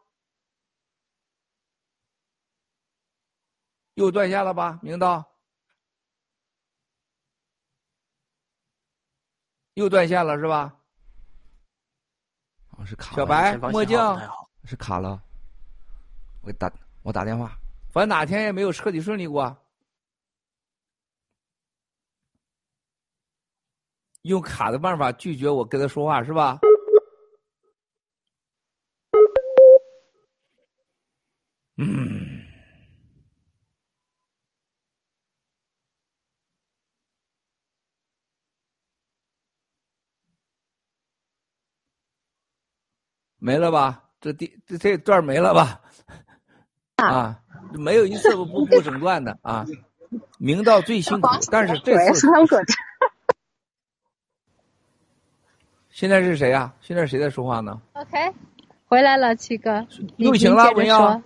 [3.95, 4.79] 又断线了吧？
[4.81, 5.25] 明道，
[9.73, 10.77] 又断线了是吧？
[12.85, 13.15] 是卡。
[13.15, 13.97] 小白墨镜
[14.65, 15.19] 是卡了，
[16.41, 17.57] 我打我打电话。
[17.97, 19.57] 我哪天也没有彻底顺利过，
[24.21, 26.59] 用卡的办法拒绝我跟他说话是吧？
[31.77, 32.45] 嗯，
[43.39, 44.11] 没了吧？
[44.21, 45.81] 这第这这段没了吧？
[46.97, 47.39] 啊。
[47.73, 49.65] 没有一次不不不整断的啊！
[50.37, 52.25] 明道最辛苦，但是这次
[55.89, 56.73] 现在是谁呀？
[56.79, 58.33] 现在谁在说话呢？OK，
[58.87, 59.85] 回来了，七哥，
[60.15, 61.21] 又行了，文耀。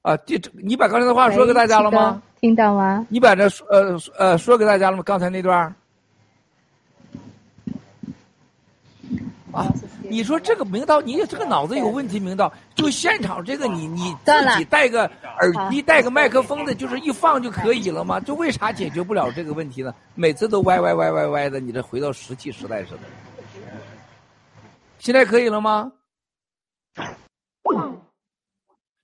[0.00, 2.22] 啊，这你把刚才的话说给大家了吗？
[2.40, 3.06] 听到吗？
[3.10, 5.02] 你把这呃呃说给大家了吗？
[5.02, 5.74] 刚才那段
[9.52, 9.66] 啊，
[10.08, 15.04] 你说这个明道，你这个脑子有问题，明道就现场这个你你自己带个
[15.40, 18.18] 耳机带个麦克风的，就是一放就可以了吗？
[18.20, 19.94] 就为啥解决不了这个问题呢？
[20.14, 23.00] 每次都歪歪歪歪歪的，你这回到石器时代似的。
[24.98, 25.92] 现在可以了吗？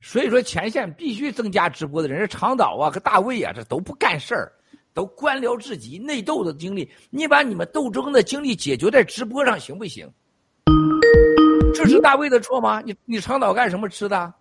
[0.01, 4.53] 所以说前线必须增加直播的人，这长岛啊和大卫啊，这都不干事儿，
[4.93, 10.11] 都官僚至极，内斗的经历，你把你们斗争的经历解决在直播上行不行？
[11.75, 12.81] 这是大卫的错吗？
[12.81, 14.33] 你你长岛干什么吃的？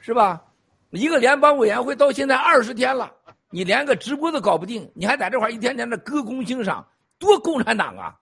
[0.00, 0.42] 是吧？
[0.90, 3.10] 一个联邦委员会到现在二十天了，
[3.48, 6.86] 你连个直播都搞不定，你还在这块一天天的歌功欣赏，
[7.18, 8.18] 多共产党啊！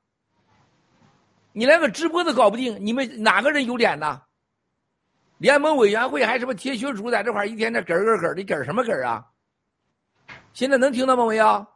[1.53, 4.23] 你连个直播都搞不定，你们哪个人有脸呢？
[5.39, 9.27] 联盟委员会还什么铁血主在这块一天天咯咯咯的咯什么咯啊？
[10.53, 11.27] 现在能听到吗？
[11.27, 11.67] 没有？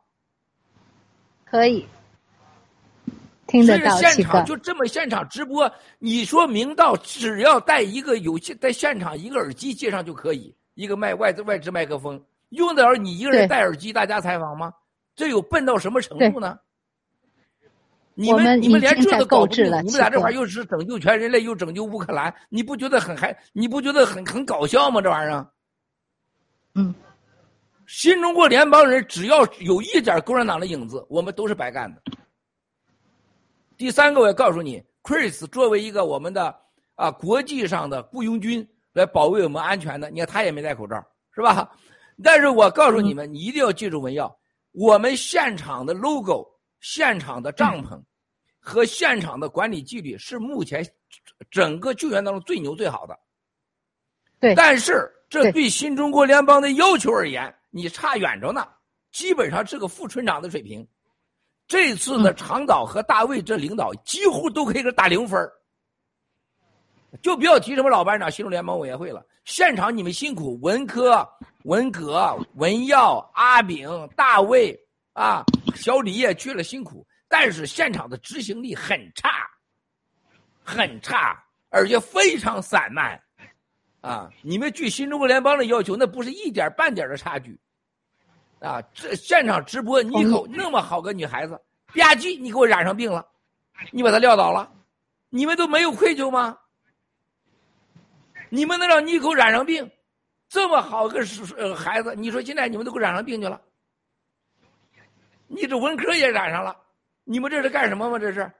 [1.45, 1.89] 可以。
[3.63, 14.73] 听得到，现场就这么现场直播，你说明道只要带一个有在现场一个耳机接上就可以，一个麦外外置麦克风，用得着你一个人戴耳机大家采访吗？
[15.15, 16.59] 这有笨到什么程度呢？
[18.15, 25.01] 你们你们连这都搞不定，你们俩这块又是拯救全人类，又拯救乌克兰，你不觉得很还你不觉得很很搞笑吗？
[25.01, 25.47] 这玩意儿，
[26.75, 26.95] 嗯，
[27.87, 32.03] 新中国联邦人只要有一点共产党的影子，我们都是白干的。
[33.77, 36.55] 第三个，我要告诉你，Chris 作为一个我们的
[36.95, 41.05] 啊国际上的雇佣军来保卫我们安全的，你看他也没戴口罩，
[41.35, 41.71] 是吧？
[42.23, 44.35] 但是我告诉你们，你一定要记住文耀，
[44.73, 46.47] 我们现场的 logo、
[46.81, 48.01] 现场的帐篷
[48.61, 50.87] 和现场的管理纪律是目前
[51.51, 53.19] 整个救援当中最牛最好的。
[54.39, 58.65] 对，但是这对新中国联邦的要求而言，你差远着呢，
[59.11, 60.87] 基本上是个副村长的水平。
[61.67, 65.51] 这次呢，长岛和大卫这领导几乎都可以给打零分
[67.23, 69.25] 就不要提什么老班长、新中联盟委员会了。
[69.45, 71.27] 现场你们辛苦，文科、
[71.65, 74.79] 文革、文耀、阿炳、大卫
[75.13, 75.45] 啊，
[75.75, 79.31] 小李也去了辛苦，但是现场的执行力很差，
[80.63, 83.21] 很差，而且非常散漫，
[84.01, 87.59] 啊，你们据新中国联邦的要求，那不是一点半点的差距。
[88.65, 93.27] 啊，这现场直播，妮可那么好个女孩子，吧唧，你给我染上病了，
[93.93, 94.73] 你把她撂倒了，
[95.29, 96.59] 你们都没有愧疚吗？
[98.49, 99.91] 你们能让妮可染上病，
[100.49, 101.21] 这么好个
[101.59, 103.61] 呃孩子，你说现在你们都给染上病去了，
[105.47, 106.75] 你这文科也染上了，
[107.25, 108.19] 你们这是干什么吗？
[108.19, 108.51] 这是，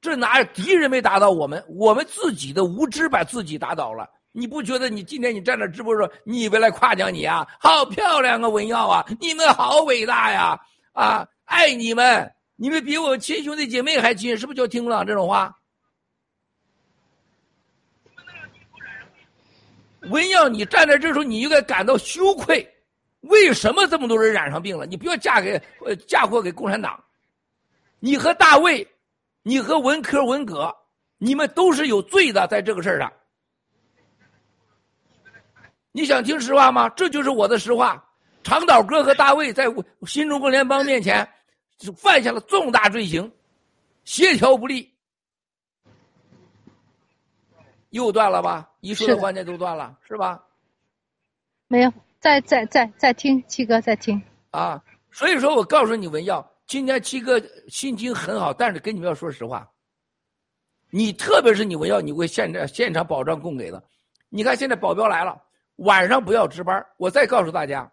[0.00, 4.10] 这哪敌人没打倒我们，我们自己的无知把自己打倒了。
[4.38, 7.44] 你不觉得你今天你站那直播说，你以为来夸奖你啊？
[7.58, 10.56] 好漂亮啊，文耀啊，你们好伟大呀！
[10.92, 15.52] 啊，爱你们，你们比我亲兄弟姐妹还亲，是不是就听不了这种话？
[20.02, 22.64] 文耀，你站在这时候，你应该感到羞愧。
[23.22, 24.86] 为什么这么多人染上病了？
[24.86, 27.02] 你不要嫁给呃嫁祸给共产党。
[27.98, 28.86] 你和大卫，
[29.42, 30.72] 你和文科文革，
[31.18, 33.12] 你们都是有罪的，在这个事儿上。
[35.98, 36.88] 你想听实话吗？
[36.90, 38.00] 这就是我的实话。
[38.44, 39.64] 长岛哥和大卫在
[40.06, 41.28] 新中国联邦面前
[41.96, 43.28] 犯下了重大罪行，
[44.04, 44.94] 协调不力，
[47.90, 48.70] 又断了吧？
[48.78, 50.40] 一说的关键都断了，是吧？
[51.66, 54.22] 没有，再再再再听七哥再听
[54.52, 54.80] 啊！
[55.10, 59.68] 所以说我告诉你文耀，今天七哥心情很好，但是跟你们要说实话，
[60.90, 63.82] 你特别是你文耀，你为现在现场保障供给的。
[64.28, 65.42] 你看现在保镖来了。
[65.78, 66.86] 晚上不要值班。
[66.96, 67.90] 我再告诉大家，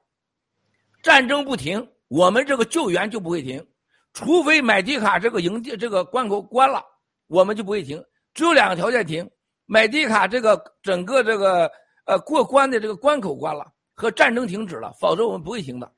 [1.01, 3.65] 战争不停，我们这个救援就不会停，
[4.13, 6.83] 除非买迪卡这个营地这个关口关了，
[7.27, 8.03] 我们就不会停。
[8.33, 9.29] 只有两个条件停：
[9.65, 11.71] 买迪卡这个整个这个
[12.05, 15.91] 呃过关的这个关口关了，和战争停止了，否则我们不会停的。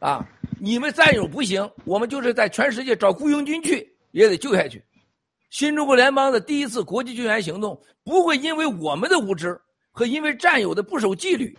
[0.00, 0.26] 啊，
[0.58, 4.84] 你们战友不行，我们就是在全世界找雇佣军去，也得救下去。
[5.50, 9.60] 新中国联邦的第一次国际救援行动不会因为我们的无知。
[9.92, 11.56] 和因为战友的不守纪律，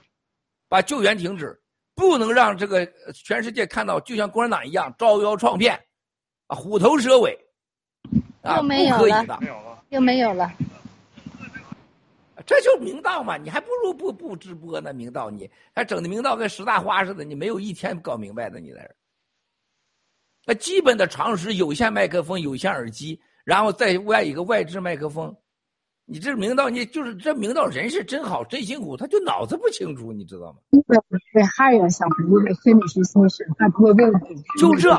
[0.67, 1.59] 把救援停止，
[1.95, 5.79] 不能让这个全世界看到，就像共产党一样招摇撞骗，
[6.47, 7.37] 啊，虎头蛇尾，
[8.41, 9.39] 啊，不可以的，
[9.89, 10.51] 又没有了，
[12.45, 18.95] 这就明道嘛，你还不如不不直播呢，明道你还整的明道跟十大花似的，你没有一天搞明白的，你在这
[20.45, 25.35] 那基本的常识，有线麦克风、有线耳机，然后再外一个外置麦克风。
[26.05, 30.59] 你这明道，你就是这明道人是真好，真辛苦，他就脑子不清楚，你知道吗？
[34.59, 34.89] 就这，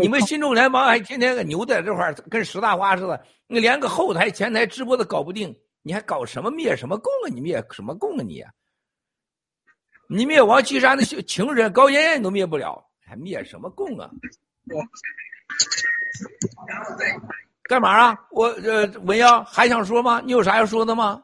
[0.00, 7.28] 你们新中联盟还天天个牛在这块儿跟石大花似的，你连个后台前台直播都搞不定，你还搞什么灭什么共啊？
[7.30, 8.42] 你灭什么共啊你？
[10.08, 14.10] 你灭王岐山的情人高妍妍都灭不了，还灭什么共啊？
[17.68, 18.18] 干嘛啊？
[18.30, 20.22] 我呃，文耀还想说吗？
[20.24, 21.22] 你有啥要说的吗？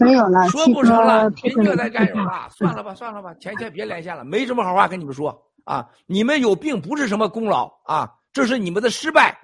[0.00, 5.90] 没有了，说不成了，别虐待战友了，算了吧，算了吧，前线别连线了，没什么好话跟你们说啊！
[6.06, 9.36] 你们有病不是什么功劳啊，这是你们的失败，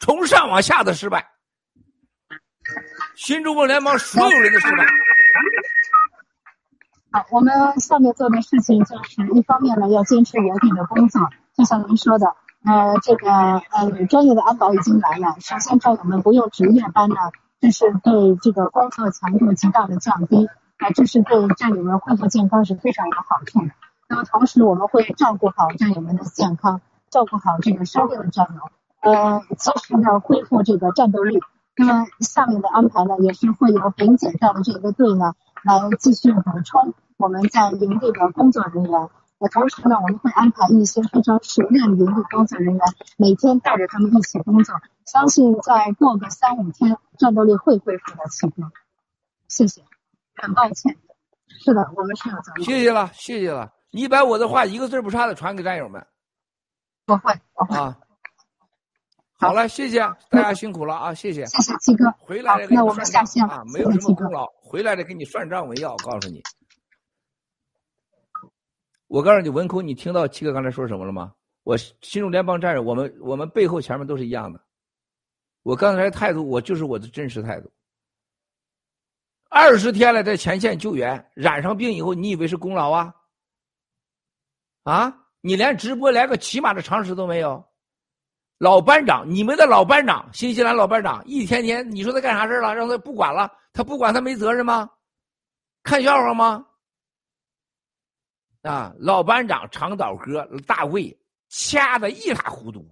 [0.00, 1.24] 从上往下的失败，
[3.14, 4.84] 新中国联盟所有人的失败。
[7.12, 11.20] 好，我们下面做的事情就是一方面呢，要坚持原定的工作。
[11.56, 12.34] 就像您说的，
[12.64, 15.36] 呃，这个呃，专业的安保已经来了。
[15.38, 17.16] 首先，战友们不用值夜班呢，
[17.60, 20.48] 这是对这个工作强度极大的降低，
[20.78, 23.70] 啊，这是对战友们恢复健康是非常有好处的。
[24.08, 31.38] 那么，同时我们会照顾好战友们的健康，照顾好这个生病的战友，呃，及时的恢复这个战斗力。
[31.76, 39.08] 那么，下面的安排呢，也是会有丙检站的这个队呢，来继续补充我们在营地的工作人员。
[39.48, 42.80] 同时呢，我们会安排一些非常熟练的营地工作人员，
[43.16, 44.74] 每天带着他们一起工作。
[45.04, 48.24] 相信再过个三五天，战斗力会恢复的。
[48.30, 48.70] 齐哥，
[49.48, 49.82] 谢谢，
[50.36, 50.96] 很抱歉。
[51.46, 52.64] 是的，我们是有责任。
[52.64, 53.72] 谢谢了，谢谢了。
[53.90, 56.04] 你把我的话一个字不差的传给战友们。
[57.06, 57.76] 我会，我会。
[57.76, 57.96] 啊，
[59.38, 61.44] 好了，谢谢大家辛苦了啊，谢谢。
[61.46, 62.12] 谢谢七哥。
[62.18, 66.42] 回来了那我们下线啊，没有什么功劳，回来了给你算账，我要告诉你。
[69.06, 71.32] 我告诉你，文空，你听到七哥刚才说什么了吗？
[71.62, 74.60] 我新中联邦战友，我们我们背后前面都是一样的。
[75.62, 77.70] 我刚才态度，我就是我的真实态度。
[79.48, 83.14] 二十天了，在前线救援，染上病以后，你以为是功劳啊？
[84.82, 87.64] 啊，你连直播连个起码的常识都没有。
[88.58, 92.74] 老班长，你们的老班长，新西兰老班长，一天天，你说他干啥事了？
[92.74, 93.50] 让他不管了？
[93.72, 94.90] 他不管，他没责任吗？
[95.82, 96.66] 看笑话吗？
[98.64, 101.14] 啊，老班长长岛哥大卫
[101.50, 102.90] 掐的一塌糊涂，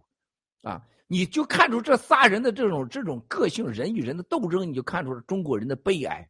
[0.62, 6.28] 啊，你就看出这仨人的这种这种个性，人与人的斗争，你就看出了中国人的悲哀。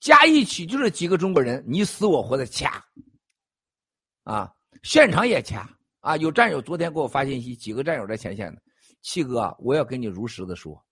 [0.00, 2.82] 加一起就是几个中国人，你死我活的掐，
[4.24, 4.50] 啊，
[4.82, 5.68] 现场也掐，
[6.00, 8.58] 啊，有战友昨天给我发信息，几个战友在前线呢，
[9.02, 10.82] 七哥，我要跟你如实的说，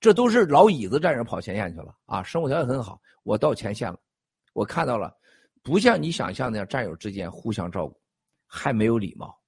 [0.00, 3.96] 这都是老椅子战友跑前线去了，啊，生活条件很好，我到前线了，
[4.52, 5.16] 我看到了。
[5.62, 8.00] 不像你想象那样，战友之间互相照顾，
[8.46, 9.38] 还没有礼貌，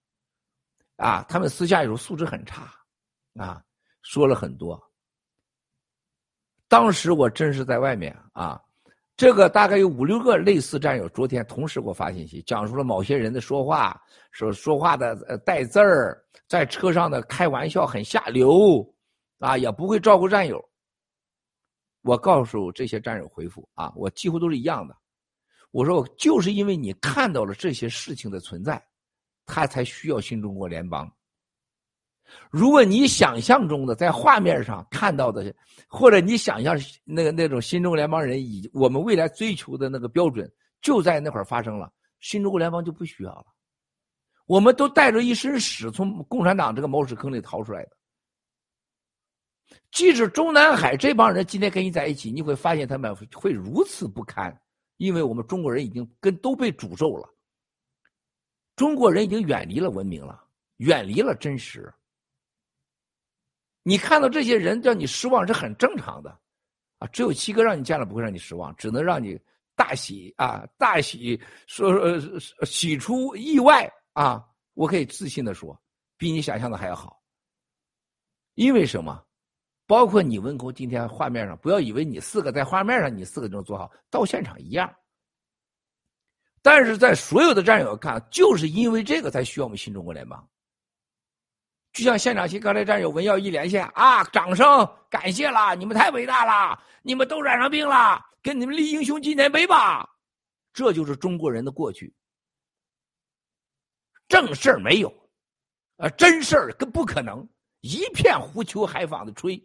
[0.96, 2.72] 啊，他们私下有时候素质很差，
[3.34, 3.62] 啊，
[4.02, 4.80] 说了很多。
[6.68, 8.60] 当时我真是在外面啊，
[9.16, 14.00] 这个大概有五六个类似战友，昨天同时给我发信息，讲述了某些人的说话，
[14.30, 18.84] 说说话的呃带字儿，在车上的开玩笑很下流，
[19.38, 20.64] 啊，也不会照顾战友。
[22.02, 24.96] 我告诉这些战友回复啊，我几乎都是一样的。
[25.74, 28.80] 我说，就是因为你看到了这些事情的存在，
[29.44, 31.12] 他才需要新中国联邦。
[32.48, 35.52] 如果你想象中的在画面上看到的，
[35.88, 40.48] 或者你想象那个那种新中国联邦人以我们未来追求的那个标准，
[40.80, 43.46] 就在那会儿发生了，新中国联邦就不需要了。
[44.46, 47.90] 我们都带着一身屎从共产党这个茅屎坑里逃出来的。
[49.90, 54.56] 即使中南海这帮人今天跟你在一起，你会发现他们会如此不堪。
[54.96, 57.28] 因为我们中国人已经跟都被诅咒了，
[58.76, 61.92] 中国人已经远离了文明了，远离了真实。
[63.82, 66.30] 你看到这些人让你失望是很正常的，
[66.98, 69.38] 啊，只有七哥让你见了不会让你失望，只能让你
[69.74, 74.48] 大喜啊，大喜说说喜出意外啊！
[74.74, 75.78] 我可以自信的说，
[76.16, 77.22] 比你想象的还要好。
[78.54, 79.24] 因为什么？
[79.86, 84.92] 包括你文工今天画面上，不要以为你四个在画面上，你四个就能做好，到现场一样。
[86.62, 90.48] 但是在所有的战友看，就是因为这个才需要我们新中国联邦。
[91.92, 94.66] 就像现场新刚才战友文耀一连线啊，掌声
[95.10, 100.08] 感谢了，你们太伟大了，你们都染上病了，给你们立英雄纪念碑吧。
[100.72, 102.12] 这就是中国人的过去，
[104.26, 105.08] 正事儿没有，
[105.98, 107.46] 啊，真事儿更不可能，
[107.82, 109.62] 一片胡诌海谧的吹。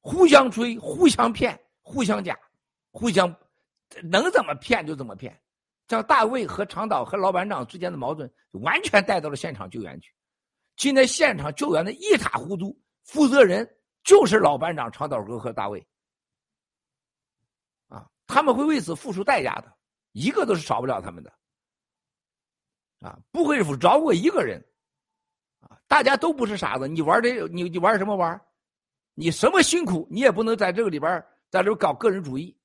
[0.00, 2.38] 互相吹，互相骗，互相假，
[2.90, 3.34] 互相
[4.02, 5.40] 能怎么骗就怎么骗。
[5.88, 10.14] 像大卫和长岛和老班长之间的矛盾，完全带到了现场救援去。
[10.76, 13.68] 今天现场救援的一塌糊涂，负责人
[14.04, 15.84] 就是老班长长岛哥和大卫。
[17.88, 19.76] 啊，他们会为此付出代价的，
[20.12, 21.32] 一个都是少不了他们的。
[23.00, 24.64] 啊，不会饶过一个人。
[25.58, 28.40] 啊，大家都不是傻子，你玩这，你你玩什么玩？
[29.20, 32.56] 你什么辛苦，你也不能在这个里边在这搞个人主义。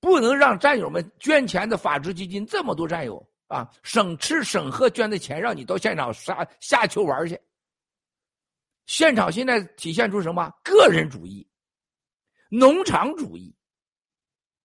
[0.00, 7.38] 不能让战友们捐钱的法治基金这么多战友啊，省吃省喝捐的钱，让你到现场杀下球玩去。
[8.86, 10.50] 现场现在体现出什么？
[10.64, 11.46] 个人主义、
[12.48, 13.54] 农场主义，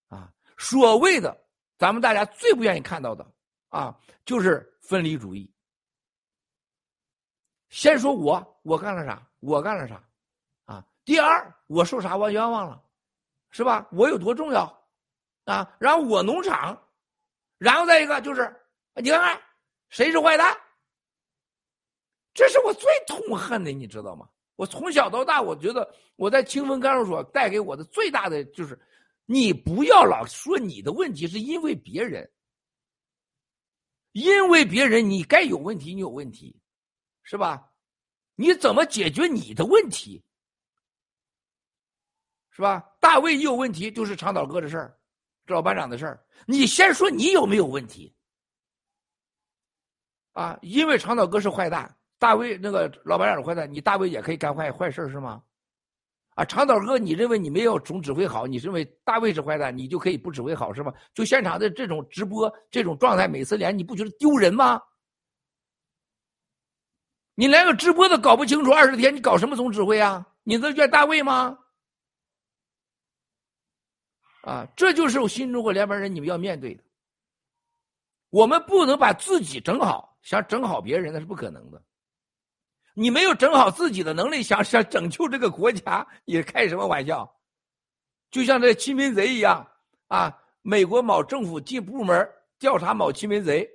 [0.08, 1.38] 啊，所谓的
[1.78, 3.30] 咱们大家最不愿意看到的
[3.68, 5.51] 啊，就是分离主义。
[7.72, 9.26] 先说我，我干了啥？
[9.40, 10.04] 我干了啥？
[10.66, 12.84] 啊，第二，我受啥我冤枉了，
[13.50, 13.88] 是吧？
[13.92, 14.64] 我有多重要？
[15.46, 16.80] 啊，然后我农场，
[17.58, 18.54] 然后再一个就是，
[18.96, 19.42] 你看看
[19.90, 20.56] 谁是坏蛋？
[22.34, 24.30] 这是我最痛恨的，你知道吗？
[24.58, 28.78] 我从小到大，我觉得我在清风看守所带给我的最大的就是，
[29.26, 32.30] 你不要老说你的问题是因为别人，
[34.12, 36.54] 因为别人你该有问题，你有问题。
[37.32, 37.66] 是吧？
[38.36, 40.22] 你怎么解决你的问题？
[42.50, 42.86] 是吧？
[43.00, 45.00] 大卫一有问题就是长岛哥的事儿，
[45.48, 46.22] 老班长的事儿。
[46.46, 48.14] 你先说你有没有问题？
[50.34, 55.42] 啊，因为长岛哥是坏蛋，大卫那个老班长是坏蛋，你大卫也可以干坏坏事是吗？
[56.36, 60.94] 啊，长岛哥，你认为你没有总指挥好，你认为大卫是坏蛋，你就可以不指挥好是吗？
[61.14, 64.82] 就现场的这种直播这种状态，每次连你不觉得丢人吗？
[67.34, 70.28] 你连个直播都搞不清楚，二十天你搞什么总指挥啊？
[70.44, 71.58] 你这怨大卫吗？
[74.42, 76.84] 啊，这就是新中国联邦人你们要面对的。
[78.30, 81.82] 我们不能把自己整好，想整好别人那是不可能的。
[82.94, 87.34] 你没有整好自己的能力，想想拯救这个国家，你开什么玩笑？
[88.30, 89.66] 就像这亲民贼一样
[90.08, 90.38] 啊！
[90.62, 92.30] 美国某政府进部门
[92.60, 93.68] 调查某亲民贼，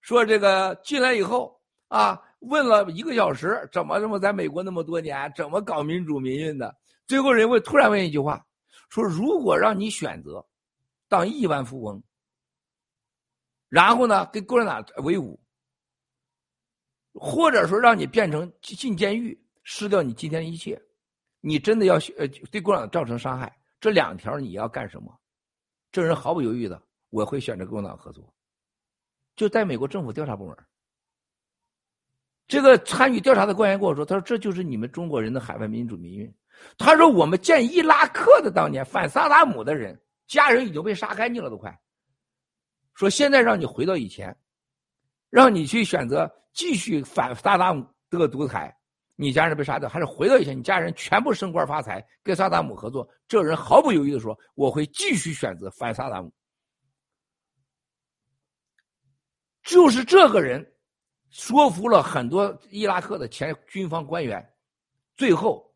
[0.00, 2.22] 说这个进来以后啊。
[2.48, 6.74] 问了一个小时，怎么这么在美国那么多年，怎么搞民主民运的？
[7.06, 8.44] 最后人问，突然问一句话，
[8.88, 10.46] 说：“如果让你选择，
[11.08, 12.02] 当亿万富翁，
[13.68, 15.38] 然后呢跟共产党为伍，
[17.12, 20.80] 或者说让你变成进监狱，失掉你今天的一切，
[21.40, 25.14] 你真的要呃对共产党造成伤害，这两条你要干什么？”
[25.92, 28.34] 这人毫不犹豫的，我会选择跟共产党合作，
[29.36, 30.56] 就在美国政府调查部门。
[32.46, 36.30] 这个参与调查的官员跟我说：“他说这就是你们中国人的海外民主民运。
[36.76, 41.74] 他说我们建伊拉克的当年反萨达姆的人，家人已经被杀干净了，都快。
[42.92, 44.36] 说现在让你回到以前，
[45.30, 48.76] 让你去选择继续反萨达姆这个独裁，
[49.16, 53.08] 你家人被杀掉，还是回到以前，你家人全部升官发财，跟萨达姆合作。
[53.26, 56.30] 这人毫不犹豫的说：我会继续选择反萨达姆。
[59.62, 60.62] 就是这个人。”
[61.34, 64.48] 说服了很多伊拉克的前军方官员，
[65.16, 65.68] 最后，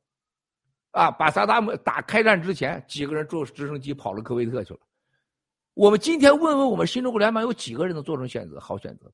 [0.92, 4.78] 啊，把萨达姆打开战之前，几个人坐直升机跑了科威特去了。
[5.74, 9.12] 我们今天问问我们新中国联邦有几个人能做成选择好选择？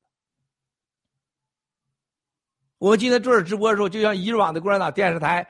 [2.77, 5.47] 我们今天做着直播的时候，就像以往的共产党电视台，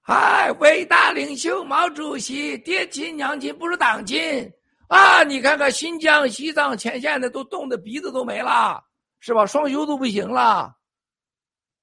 [0.00, 4.50] 嗨，伟大领袖毛主席，爹亲娘亲不是党亲
[4.86, 5.22] 啊！
[5.22, 8.82] 你看看新疆、西藏前线的都冻得鼻子都没了。
[9.20, 9.44] 是吧？
[9.46, 10.76] 双休都不行了，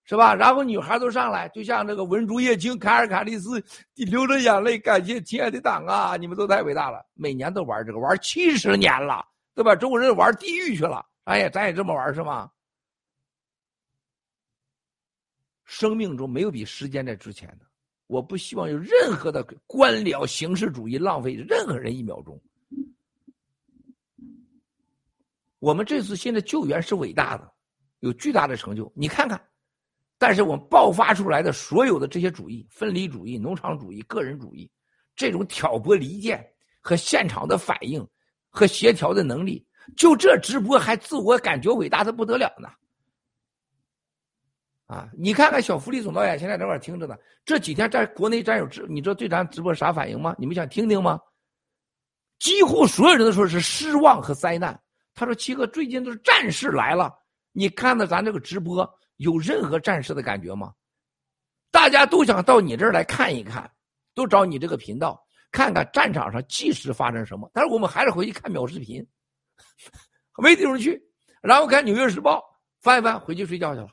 [0.03, 0.33] 是吧？
[0.35, 3.63] 然后女孩都上来，就像这个文竹叶青、卡尔卡利斯，
[3.95, 6.15] 流着眼泪感谢亲爱的党啊！
[6.15, 9.75] 你们都太伟大了，每年都玩这个，玩七十年了，对吧？
[9.75, 12.49] 中国人玩地狱去了，哎呀，咱也这么玩是吗？
[15.65, 17.65] 生命中没有比时间在值钱的，
[18.07, 22.39] 我不希望有任何的官僚形式主义浪费任何人一秒钟。
[25.65, 27.51] 我们这次现在救援是伟大的，
[28.01, 28.93] 有巨大的成就。
[28.95, 29.43] 你看看，
[30.19, 34.69] 但是我们爆发出来的所有的这些主义、分离主义、农场主义、个人主义，
[35.15, 36.39] 这种挑拨离间
[36.81, 38.07] 和现场的反应
[38.47, 39.65] 和协调的能力，
[39.97, 42.69] 就这直播还自我感觉伟大的不得了呢。
[44.85, 47.15] 啊，你看看小福利总导演现在在那听着呢。
[47.43, 50.35] 这几天在国内战友直，你知道对咱直播啥反应吗？
[50.37, 51.19] 你们想听听吗？
[52.37, 54.79] 几乎所有人都说是失望和灾难。
[55.15, 57.11] 他说：“七哥，最近都是战士来了，
[57.53, 60.73] 你看到咱这个直播有任何战士的感觉吗？
[61.71, 63.69] 大家都想到你这儿来看一看，
[64.13, 67.49] 都找你这个频道看看战场上即时发生什么。
[67.53, 69.05] 但是我们还是回去看秒视频，
[70.37, 71.01] 没地方去，
[71.41, 72.39] 然后看《纽约时报》，
[72.81, 73.89] 翻一翻，回去睡觉去了。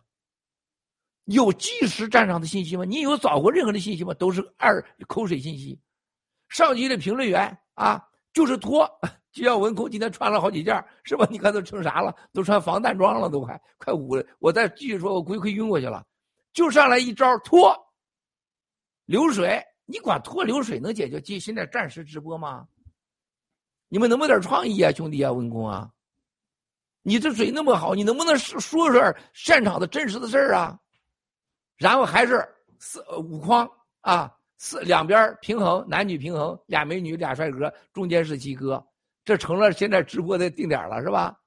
[1.26, 2.84] 有即时战场的信息吗？
[2.84, 4.12] 你有找过任何的信息吗？
[4.14, 5.80] 都是二口水信息。
[6.48, 8.90] 上级的评论员啊，就是拖。
[9.32, 11.26] 就像文工今天穿了好几件，是吧？
[11.32, 12.14] 你看都成啥了？
[12.32, 14.24] 都穿防弹装了，都快快捂了。
[14.38, 16.04] 我再继续说，我估计快晕过去了。
[16.52, 17.74] 就上来一招拖
[19.06, 22.68] 流水，你管拖流水能解决今现在暂时直播吗？
[23.88, 25.90] 你们能不能点创意啊，兄弟啊，文工啊？
[27.02, 30.78] 你这嘴那么好，你能不能说说现场的真实的事儿啊？
[31.76, 32.46] 然后还是
[32.78, 33.68] 四五框
[34.02, 38.84] 啊，四两边平衡，男女平衡，俩美女俩帅哥，中间是鸡哥，
[39.24, 41.38] 这成了现在直播的定点了，是吧？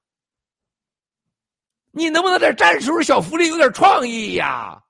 [1.90, 4.82] 你能不能在战时小福利有点创意呀？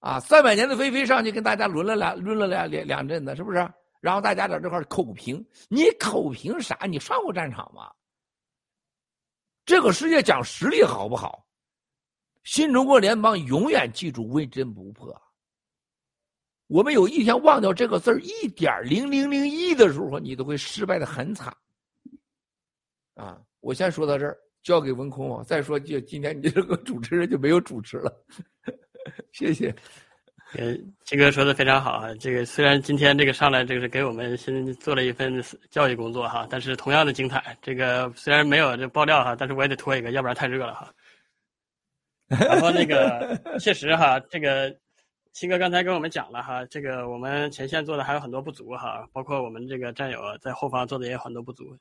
[0.00, 3.58] 啊，三百年的飞飞上去跟大家轮了两轮了两两两阵子，是不是？
[4.00, 6.78] 然后大家在这块口评，你口评啥？
[6.88, 7.90] 你上过战场吗？
[9.64, 11.44] 这个世界讲实力好不好？
[12.44, 15.20] 新中国联邦永远记住稳真不破。
[16.68, 21.54] 我们有一天忘掉这个字儿一点零零零一的时候，你都会失败的很惨。
[23.14, 25.42] 啊，我先说到这儿，交给文空。
[25.44, 28.12] 再说就今天你这个主持人就没有主持了，
[29.32, 29.74] 谢谢。
[30.58, 32.14] 嗯，七哥说的非常好啊。
[32.20, 37.56] 这个虽然今天这个上来这个是给我们先做了一份教育工作哈，但是同样的精彩。
[37.60, 40.92] 这个虽然没有这爆料哈，但是我也得拖一个，要不然太热了哈。
[42.28, 44.76] 然后那个 确实哈，这个
[45.36, 51.76] 七哥刚才跟我们讲了哈，这个我们前线做的还有很多不足哈，包括我们这个战友在后方做的也有很多不足。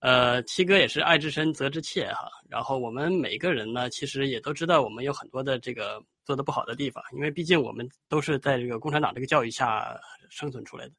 [0.00, 2.28] 呃，七哥也是爱之深责之切哈。
[2.50, 9.98] 然后我们每个人呢，其实也都知道我们有很多的这个做的不好的地方，因为毕竟我们都是在这个共产党这个教育下
[10.28, 10.92] 生存出来的，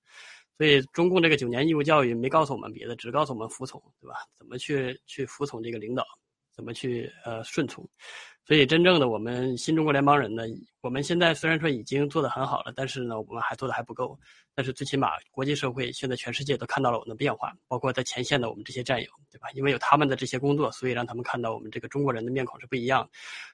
[0.58, 4.16] 所以中共这个九年义务教育没告诉我们别的，只告诉我们服从，对吧？
[4.36, 6.04] 怎么去去服从这个领导，
[6.56, 7.88] 怎么去呃顺从。
[8.50, 10.42] 所以，真正的我们新中国联邦人呢，
[10.82, 14.20] 我们现在虽然说已经做得很好了，但是呢，我们还做的还不够。
[14.56, 19.50] 但是最起码，国际社会现在全世界都看到了我们的变化，包括在前线的我们这些战友，对吧？
[19.54, 23.08] 因为有他们的这些工作，所以让他们看到我们这个中国人的面孔是不一样。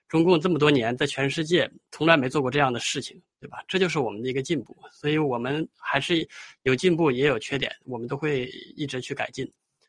[0.08, 3.62] 中共这么多年在全世界从来没做过这样的事情，对吧？
[3.68, 4.74] 这就是我们的一个进步。
[4.94, 6.26] 所以我们还是
[6.62, 8.46] 有进步，也有缺点，我们都会
[8.78, 9.46] 一直去改进。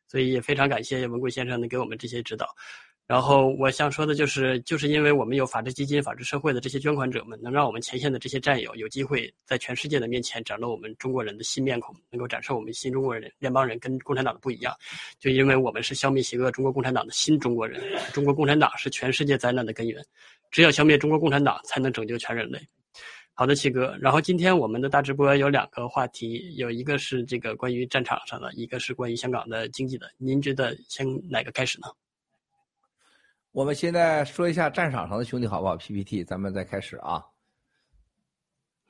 [0.09, 2.49] 所以也非常感谢文贵先生能给我们这些指导。
[3.07, 14.75] 然后我想说的就是，就是因为我们有法治基金、法治社会的这些捐款者们，能让我们前线的这些战友有机会在全世界的面前展露我们中国人的新面孔，能够展示我们新中国人联邦人跟共产党的不一样。
[15.21, 17.81] 就因为我们是消灭邪恶中国共产党的新中国人，
[18.13, 20.05] 中国共产党是全世界灾难的根源，
[20.51, 22.59] 只有消灭中国共产党，才能拯救全人类。
[23.35, 23.97] 好的，七哥。
[24.01, 30.11] 然后今天我们的大直播有两个话题，有一个是这个关于战场上的，一个是关于香港的经济的。
[30.19, 31.87] 您觉得先哪个开始呢？
[33.57, 37.25] 我们现在说一下战场上的兄弟好不好？PPT，咱们再开始啊。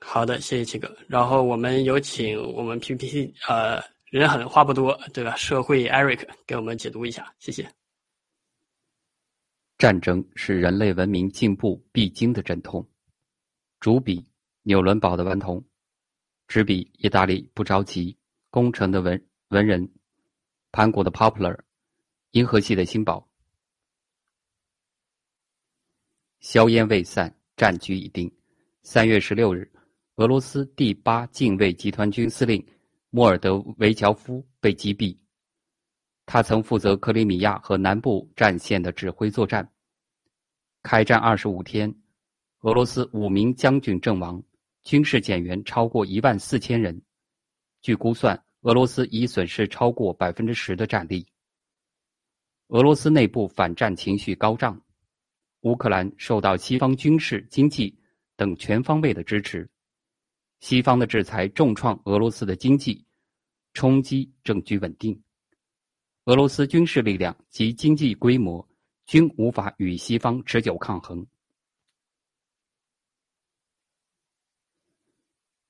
[0.01, 0.93] 好的，谢谢七哥。
[1.07, 5.37] 然后我们有请我们 PPT，呃，人狠话不多，对吧？
[5.37, 7.73] 社会 Eric 给我们解读一下，谢谢。
[9.79, 12.85] 战争是人类文明进步必经的阵痛。
[13.79, 14.27] 主笔
[14.63, 15.65] 纽伦堡的顽童，
[16.49, 18.19] 执笔意大利不着急
[18.51, 19.89] 工程的文文人，
[20.73, 21.57] 盘古的 Popular，
[22.33, 23.29] 银河系的新宝。
[26.41, 28.31] 硝烟未散，战局已定。
[28.83, 29.71] 三月十六日，
[30.17, 32.65] 俄罗斯第八近卫集团军司令
[33.11, 35.17] 莫尔德维乔夫被击毙。
[36.25, 39.69] 他曾负责克里米亚和南部战线的指挥作战。
[40.83, 41.93] 开战二十五天，
[42.61, 44.43] 俄罗斯五名将军阵亡，
[44.85, 47.01] 军事减员超过一万四千人。
[47.81, 51.27] 据估算，俄罗斯已损失超过百分之十的战力。
[52.69, 54.81] 俄罗斯内部反战情绪高涨。
[55.67, 57.93] 乌克兰受到西方军事、经济
[58.37, 59.69] 等全方位的支持，
[60.61, 63.05] 西方的制裁重创俄罗斯的经济，
[63.75, 65.21] 冲击政局稳定。
[66.27, 68.65] 俄罗斯军事力量及经济规模
[69.07, 71.27] 均无法与西方持久抗衡。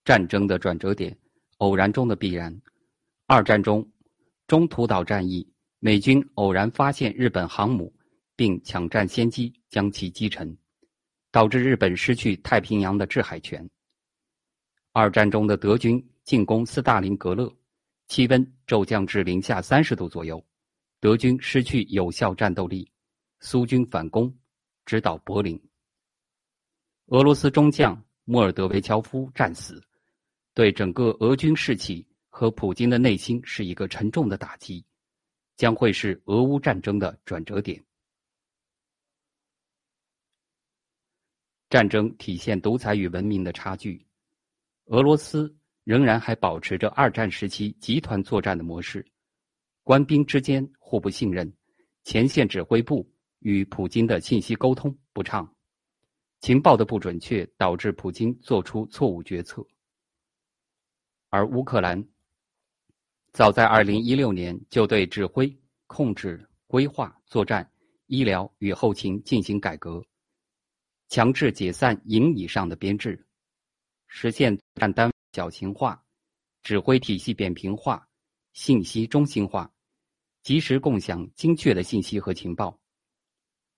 [0.04, 1.18] 战争的转折点，
[1.56, 2.54] 偶然中的必然。
[3.26, 3.90] 二战中，
[4.46, 7.95] 中途岛战役，美军偶然发现日本航母。
[8.36, 10.56] 并抢占先机，将其击沉，
[11.32, 13.68] 导致日本失去太平洋的制海权。
[14.92, 17.52] 二战中的德军进攻斯大林格勒，
[18.08, 20.44] 气温骤降至零下三十度左右，
[21.00, 22.90] 德军失去有效战斗力，
[23.40, 24.32] 苏军反攻，
[24.84, 25.60] 直捣柏林。
[27.06, 29.82] 俄罗斯中将莫尔德维乔夫战死，
[30.54, 34.84] 对整个俄军士气和普京的内心是一个沉重的打击，
[35.56, 37.80] 将会是俄乌战争的转折点。
[41.68, 44.06] 战争体现独裁与文明的差距。
[44.86, 45.52] 俄罗斯
[45.84, 49.04] 仍然还保持着二战时期集团作战的模式，
[49.82, 51.52] 官兵之间互不信任，
[52.04, 53.08] 前线指挥部
[53.40, 55.52] 与普京的信息沟通不畅，
[56.40, 59.66] 情报的不准确导致普京做出错误决策。
[61.30, 62.02] 而乌克兰
[63.32, 65.52] 早在二零一六年就对指挥、
[65.88, 67.68] 控制、规划、作战、
[68.06, 70.02] 医疗与后勤进行改革，
[71.08, 73.26] 强制解散营以上的编制。
[74.06, 76.02] 实现战单小型化、
[76.62, 78.08] 指挥体系扁平化、
[78.52, 79.70] 信息中心化，
[80.42, 82.78] 及时共享精确的信息和情报，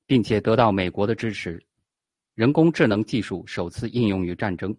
[0.07, 1.61] 并且得到美国的支持。
[2.35, 4.77] 人工智能技术首次应用于战争，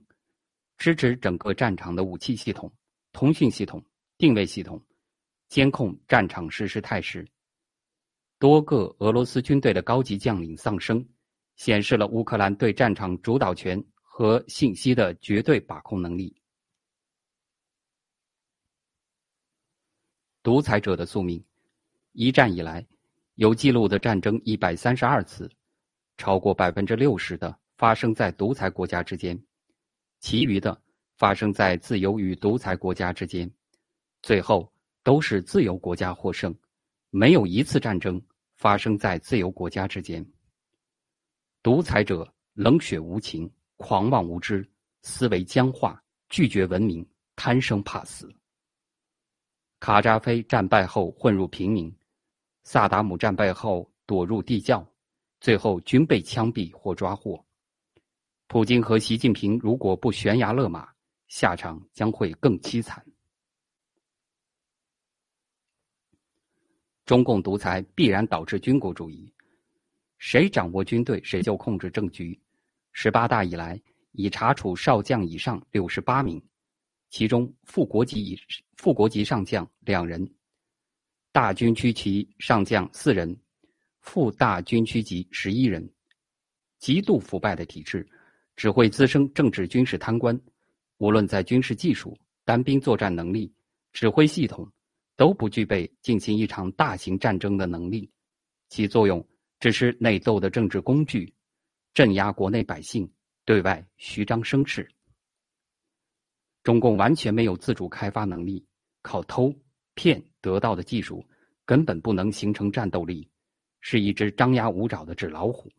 [0.77, 2.71] 支持整个战场的武器系统、
[3.11, 3.83] 通讯系统、
[4.17, 4.81] 定位系统，
[5.49, 7.27] 监控战场实时态势。
[8.37, 11.05] 多个俄罗斯军队的高级将领丧生，
[11.59, 13.79] 显示了乌克兰对战场主导权。
[14.21, 16.35] 和信息的绝对把控能力。
[20.43, 21.41] 独裁者的宿命，
[22.11, 22.85] 一战以来
[23.35, 25.49] 有记录的战争一百三十二次，
[26.17, 29.41] 超过百分之六十的发生在独裁国家之间，
[30.19, 30.77] 其余的
[31.15, 33.49] 发生在自由与独裁国家之间，
[34.21, 34.69] 最后
[35.01, 36.53] 都是自由国家获胜，
[37.09, 38.21] 没有一次战争
[38.57, 40.29] 发生在自由国家之间。
[41.61, 43.49] 独裁者冷血无情。
[43.81, 44.69] 狂妄无知，
[45.03, 47.07] 思维僵化，拒绝文明，
[47.37, 48.29] 贪生怕死。
[49.79, 51.89] 卡扎菲战败后混入平民，
[52.63, 54.85] 萨达姆战败后躲入地窖，
[55.39, 57.41] 最后均被枪毙或抓获。
[58.47, 60.85] 普京和习近平如果不悬崖勒马，
[61.29, 63.01] 下场将会更凄惨。
[67.05, 69.33] 中共独裁必然导致军国主义，
[70.19, 72.39] 谁掌握军队，谁就控制政局。
[72.91, 73.81] 十八大以来，
[74.11, 76.39] 已查处少将以上六十八名，
[77.09, 78.37] 其中副国级以
[78.75, 80.29] 副国级上将两人，
[81.31, 83.35] 大军区级上将四人，
[84.01, 85.89] 副大军区级十一人。
[86.79, 88.07] 极度腐败的体制，
[88.55, 90.39] 只会滋生政治军事贪官。
[90.97, 93.53] 无论在军事技术、单兵作战能力、
[93.93, 94.69] 指挥系统，
[95.15, 98.09] 都不具备进行一场大型战争的能力。
[98.69, 99.25] 其作用
[99.59, 101.33] 只是内斗的政治工具。
[101.93, 103.11] 镇压国内百姓，
[103.45, 104.89] 对外虚张声势。
[106.63, 108.65] 中共完全没有自主开发能力，
[109.01, 109.53] 靠偷
[109.95, 111.25] 骗得到的技术
[111.65, 113.27] 根本不能形成战斗力，
[113.81, 115.69] 是一只张牙舞爪的纸老虎。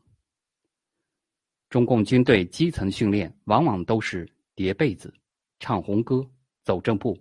[1.68, 5.14] 中共军队基层训练往往都是叠被子、
[5.60, 6.28] 唱红歌、
[6.64, 7.16] 走正步，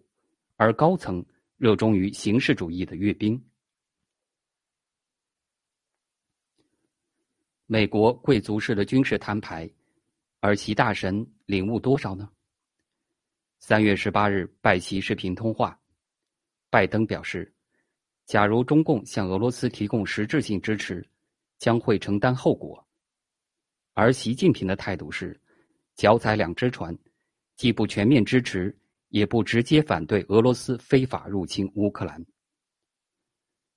[0.56, 1.23] 而高层
[1.57, 3.40] 热衷于形式主义的阅兵。
[7.72, 9.70] 美国贵族式的军事摊牌，
[10.40, 12.28] 而习大神领悟多少呢？
[13.60, 15.80] 三月十八日，拜习视频通话，
[16.72, 17.54] 拜登表示，
[18.26, 21.08] 假如中共向俄罗斯提供实质性支持，
[21.60, 22.84] 将会承担后果。
[23.94, 25.40] 而习近平的态度是，
[25.94, 26.98] 脚踩两只船，
[27.56, 28.76] 既不全面支持，
[29.10, 32.26] 也不直接反对俄罗斯非法入侵乌克兰。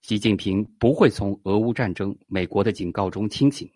[0.00, 3.70] 习近平不会从俄乌战争美国的警告中清醒。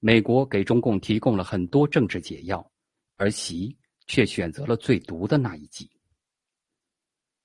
[0.00, 2.64] 美国给中共提供了很多政治解药，
[3.16, 3.76] 而习
[4.06, 5.90] 却选择了最毒的那一剂。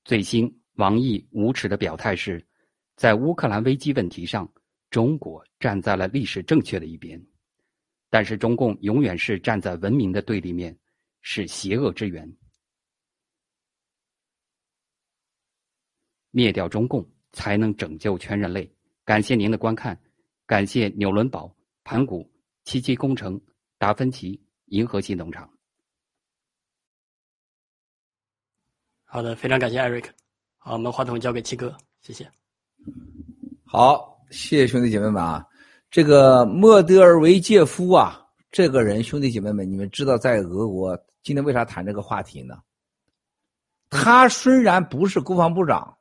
[0.04, 2.46] 最新，王毅无耻的表态是，
[2.96, 4.52] 在乌克兰危机问题上，
[4.90, 7.20] 中国站在了历史正确的一边，
[8.10, 10.78] 但是中共永远是站在文明的对立面，
[11.22, 12.32] 是邪恶之源。
[16.30, 18.72] 灭掉中共，才能拯救全人类。
[19.06, 20.00] 感谢您的观看，
[20.46, 22.33] 感谢纽伦堡盘古。
[22.64, 23.40] 七七工程、
[23.78, 25.50] 达芬奇、银河系农场。
[29.04, 30.12] 好的，非常感谢艾瑞克。
[30.58, 32.30] 好，我们话筒交给七哥，谢谢。
[33.64, 35.46] 好，谢谢兄弟姐妹们啊！
[35.92, 42.62] 这个莫德尔维杰夫啊，这个人，兄弟姐妹们，你们知道在俄国今天为啥谈这个话题呢？
[43.90, 45.96] 他虽然不是国防部长，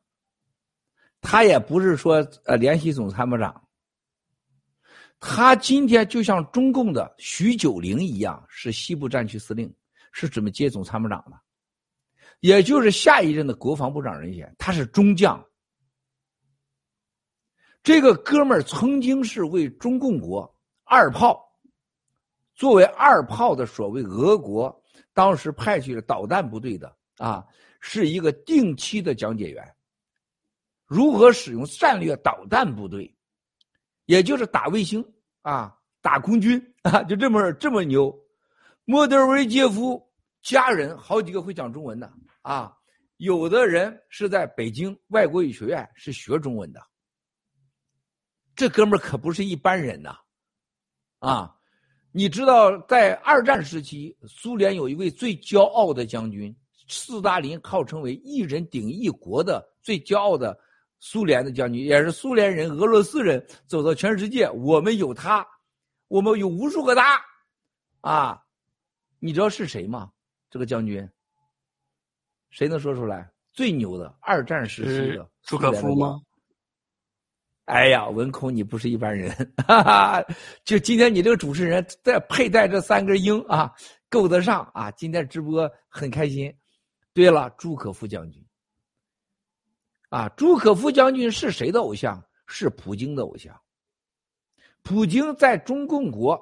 [1.20, 3.61] 他也不是说呃联席总参谋长。
[5.24, 9.72] 他今天就像中共的徐九龄一样，是西部战区司令，
[10.10, 11.40] 是准备接总参谋长的，
[12.40, 14.52] 也就是下一任的国防部长人选。
[14.58, 15.40] 他是中将。
[17.84, 21.40] 这个哥们儿曾经是为中共国二炮，
[22.56, 24.82] 作为二炮的所谓俄国
[25.14, 27.46] 当时派去的导弹部队的啊，
[27.78, 29.74] 是一个定期的讲解员，
[30.84, 33.16] 如何使用战略导弹部队。
[34.06, 35.04] 也就是打卫星
[35.42, 38.12] 啊，打空军啊，就这么这么牛。
[38.84, 40.02] 莫德韦杰夫
[40.42, 42.12] 家人好几个会讲中文的
[42.42, 42.76] 啊，
[43.18, 46.80] 有的人是在北京外国语学院是学中文的。
[48.54, 50.18] 这哥们儿可不是一般人呐，
[51.20, 51.56] 啊！
[52.14, 56.54] 你知道，在二战时期，苏联有一位最骄傲的将军，
[56.86, 60.54] 斯大林号称为一人顶一国的最骄傲的
[61.04, 65.44] 苏联的将军，也是苏联人、俄罗斯人走到全世界，我们有他，
[66.06, 67.20] 我们有无数个他，
[68.02, 68.40] 啊！
[69.18, 70.12] 你知道是谁吗？
[70.48, 71.06] 这个将军，
[72.50, 73.28] 谁能说出来？
[73.52, 76.20] 最牛的二战时期的朱可夫吗？
[77.64, 79.28] 哎呀，文空，你不是一般人，
[79.66, 80.24] 哈哈！
[80.64, 83.74] 就今天你这个主持人再佩戴这三根鹰啊，
[84.08, 84.88] 够得上啊！
[84.92, 86.56] 今天直播很开心。
[87.12, 88.41] 对了，朱可夫将军，
[90.12, 92.22] 啊，朱可夫将军是谁的偶像？
[92.46, 93.58] 是普京的偶像。
[94.82, 96.32] 普京在中共国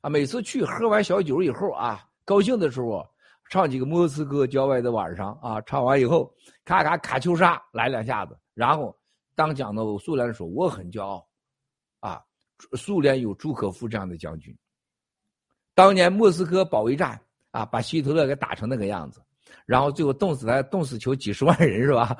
[0.00, 3.06] 啊，每次去喝完小酒以后啊，高兴的时候
[3.48, 6.34] 唱几个莫斯科郊外的晚上啊，唱完以后，
[6.64, 8.94] 咔咔卡秋莎来两下子，然后。
[9.36, 11.26] 当讲到苏联的时候，我很骄傲，
[12.00, 12.20] 啊，
[12.74, 14.54] 苏联有朱可夫这样的将军。
[15.74, 17.18] 当年莫斯科保卫战
[17.50, 19.22] 啊，把希特勒给打成那个样子，
[19.64, 22.14] 然后最后冻死他，冻死球几十万人是吧？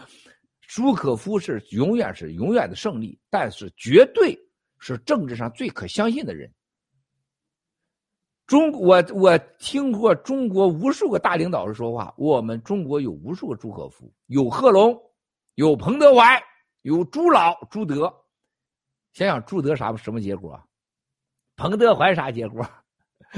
[0.73, 4.39] 朱可夫是永远是永远的胜利，但是绝对
[4.79, 6.49] 是政治上最可相信的人。
[8.47, 14.97] 中我我听过中国无数个大领导人说话，我们中国有无数个朱可夫，有贺龙，
[15.57, 16.41] 有彭德怀。
[16.83, 18.11] 有朱老朱德，
[19.13, 20.59] 想想朱德啥什么结果？
[21.57, 22.65] 彭德怀啥结果？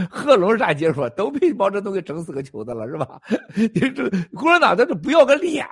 [0.09, 1.09] 贺龙啥结果？
[1.11, 3.21] 都被毛泽东给整死个球的了，是吧？
[3.57, 5.67] 你这共产党他就不要个脸，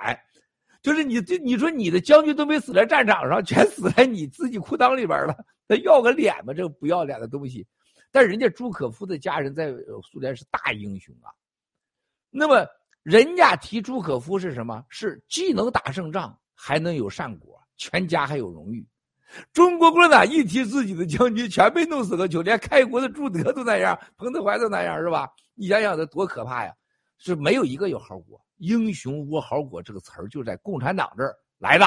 [0.81, 5.35] 就是你这你说你的将军都没死在战场上，全死在你自己裤裆里边了，
[5.67, 6.53] 他要个脸吗？
[6.53, 7.65] 这个不要脸的东西。
[8.11, 9.71] 但人家朱可夫的家人在
[10.11, 11.29] 苏联是大英雄啊。
[12.29, 12.65] 那么
[13.03, 14.83] 人家提朱可夫是什么？
[14.89, 17.61] 是既能打胜仗，还能有善果。
[17.77, 18.87] 全家还有荣誉，
[19.53, 25.27] 中国共产党一提自己的将军，全被弄死个球，连开国的朱德都那样，彭德怀都那样，是吧？
[25.55, 26.71] 你想想，这多可怕呀！
[27.17, 31.85] 是没有一个有好果，英雄无好果这个词儿就在共产党这儿来的。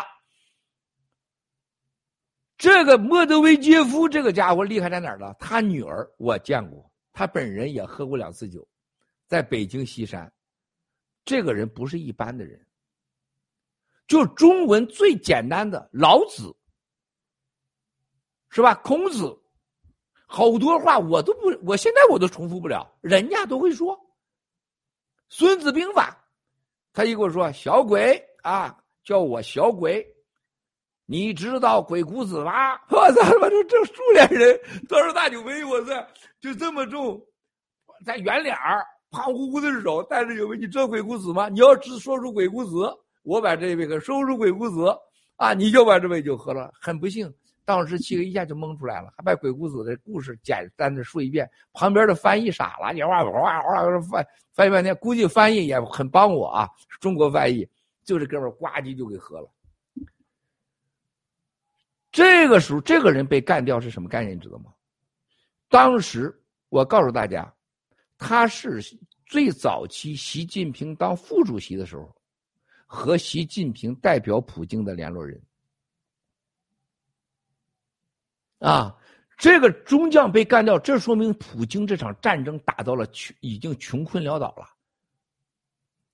[2.57, 5.33] 这个莫德韦杰夫这个家伙厉害在哪儿呢？
[5.39, 8.67] 他女儿我见过，他本人也喝过两次酒，
[9.27, 10.33] 在北京西山。
[11.25, 12.65] 这个人不是一般的人。
[14.07, 16.55] 就中文最简单的老子，
[18.51, 18.75] 是吧？
[18.77, 19.41] 孔子，
[20.27, 23.99] 好多话我都不，我现在我都重复不了，人家都会说。
[25.29, 26.24] 孙子兵法，
[26.95, 30.07] 他一跟我说：“小鬼啊，叫我小鬼，
[31.07, 34.59] 你知道鬼谷子吗？”我操他妈，这这苏联人
[34.89, 35.93] 多少大酒杯，我操，
[36.41, 37.21] 就这么重，
[38.07, 41.49] 在圆脸儿，胖乎乎的手，带着酒杯，你知道鬼谷子吗？
[41.49, 42.91] 你要只说出鬼谷子。
[43.25, 44.95] 我把这一杯给收拾鬼谷子，
[45.37, 46.71] 啊，你就把这杯酒喝了。
[46.81, 47.35] 很不幸，
[47.65, 51.51] 当时七个一下就蒙出来了，还把鬼谷子的故事简单的说一遍。
[51.73, 56.69] 旁边的翻译傻了，你哇哇哇翻翻译半天，估计翻译也很帮我啊。
[57.01, 57.69] 中国翻译，
[58.03, 59.51] 就这哥们呱唧就给喝了。
[62.13, 64.37] 这个时候，这个人被干掉是什么概念？
[64.37, 64.73] 你知道吗？
[65.69, 66.33] 当时
[66.69, 67.53] 我告诉大家，
[68.19, 68.81] 他是
[69.27, 72.15] 最早期习近平当副主席的时候。
[72.87, 75.41] 和习近平代表普京的联络人，
[78.65, 78.97] 啊，
[79.37, 84.67] 这个中将被干掉，这说明普京这场战争打到了穷，已经穷困潦倒了。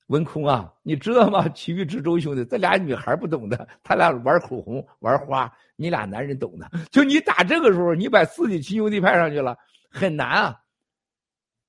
[0.08, 1.48] 文空啊，你知道吗？
[1.54, 6.68] 奇遇之舟兄弟，这俩女孩不懂的，他俩玩口红玩花，你俩男人懂的。
[6.90, 9.56] 就你打这个时候，你把自己亲兄弟派上去了，
[9.88, 10.60] 很难啊，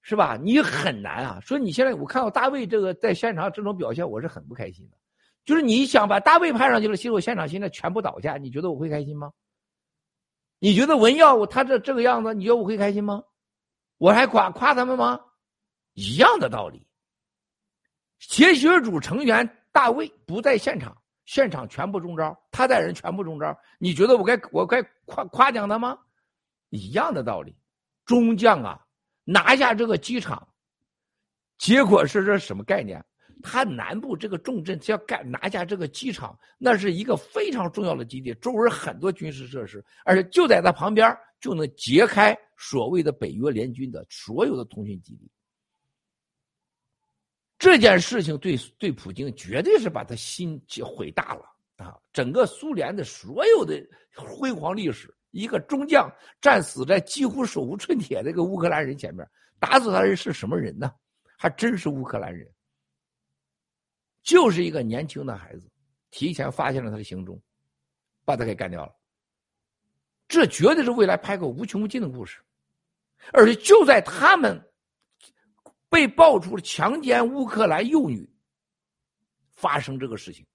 [0.02, 0.40] 是吧？
[0.41, 1.40] 你很难啊。
[1.41, 4.98] 说你现在我看到大卫这个在现场这种表现，我是很不开心的。
[5.45, 9.32] 就是你想把大卫派上去了，其实我现场现在全部倒下，你觉得我会开心吗？
[10.64, 13.24] 你觉得文耀他这这个样子，你觉得我会开心吗？
[13.98, 15.20] 我还夸夸他们吗？
[15.94, 16.86] 一样的道理。
[18.20, 25.98] 协学组成员大卫不在现场，现场全部中招，他带人全部中招，你觉得我该我该夸夸奖他吗？
[26.70, 27.58] 一样的道理。
[28.06, 28.86] 中将啊，
[29.24, 30.48] 拿下这个机场，
[31.58, 33.04] 结果是这什么概念？
[33.41, 45.30] 他南部这个重镇，要干拿下这个机场，那是一个非常重要的基地，周围很多军事设施，而且就在他旁边，就能揭开所谓的北约联军的所有的通讯基地。
[47.57, 51.43] 这件事情对对普京绝对是把他心毁大了
[51.77, 51.95] 啊！
[52.11, 53.80] 整个苏联的所有的
[54.15, 56.11] 辉煌历史一个中将
[56.41, 59.23] 战死在几乎手无寸铁的一个乌克兰人前面，
[59.59, 60.91] 打死他的人是什么人呢？
[61.38, 62.47] 还真是乌克兰人，
[64.23, 65.69] 就是一个年轻的孩子，
[66.10, 67.41] 提前发现了他的行踪，
[68.23, 68.95] 把他给干掉了。
[70.27, 72.39] 这绝对是未来拍个无穷无尽的故事，
[73.34, 74.61] 而且就在他们
[75.89, 78.30] 被爆出强奸乌克兰幼女
[79.52, 80.45] 发生这个事情，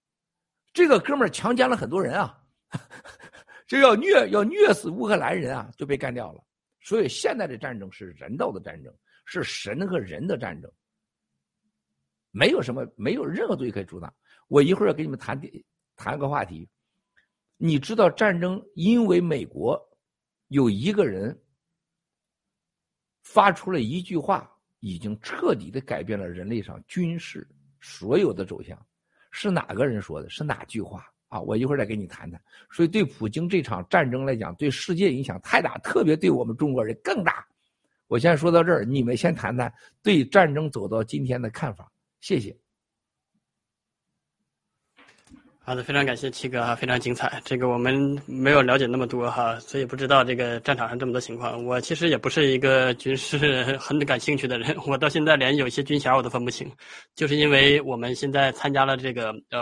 [0.73, 2.43] 这个哥们儿强奸了很多人啊，
[3.67, 6.43] 就要虐要虐死乌克兰人啊，就被干掉了。
[6.81, 8.95] 所以现在的战争是人道的战争，
[9.27, 10.73] 是神和人的战争，
[12.37, 14.13] 没有什么没有任何东西可以阻挡。
[14.47, 15.41] 我一会儿要给你们谈
[15.97, 16.69] 谈个话题。
[17.57, 19.81] 你知道战争，因为美国
[20.49, 21.35] 有一个人
[23.23, 27.49] 发出了一句话，已经彻底的改变了人类上军事
[27.81, 28.79] 所有的走向。
[29.31, 30.29] 是哪个人说的？
[30.29, 31.41] 是哪句话啊？
[31.41, 32.39] 我一会儿再给你谈谈。
[32.71, 37.47] 所以，对普京这场战争来讲，对世界影响太大，特别对我们中国人更大。
[38.09, 39.73] 我先说到这儿，你们先谈谈
[40.03, 41.91] 对战争走到今天的看法。
[42.21, 42.57] 谢谢。
[45.61, 47.43] 好的，非常感谢七哥哈，非常精彩。
[47.45, 51.65] 这个我们没有了解那么多哈，所以不知道这个战场上这么多情况。
[51.65, 56.71] 我其实也不是一个军事 很感兴趣的人，我到现在连有些军衔我都分不清，
[57.17, 59.61] 就是因为我们现在参加了这个呃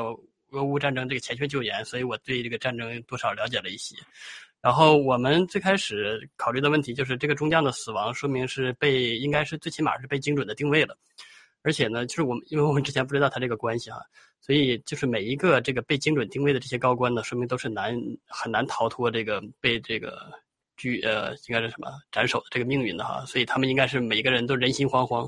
[0.51, 3.97] 俄乌战争这个前线救援，所以我对这个战争多少了解了一些。
[4.61, 10.95] 然后我们最开始考虑的问题就是这个中将的死亡，说明是被应该是最起码是被精准的定位了，
[11.65, 13.99] 而且呢，就是我们因为我们之前不知道他这个关系哈。
[14.41, 20.31] 所以，就是每一个这个被精准定位的这些高官呢，说明都是难很难逃脱这个被这个
[20.77, 23.25] 拘呃，应该是什么斩首的这个命运的哈。
[23.25, 25.27] 所以他们应该是每个人都人心惶惶，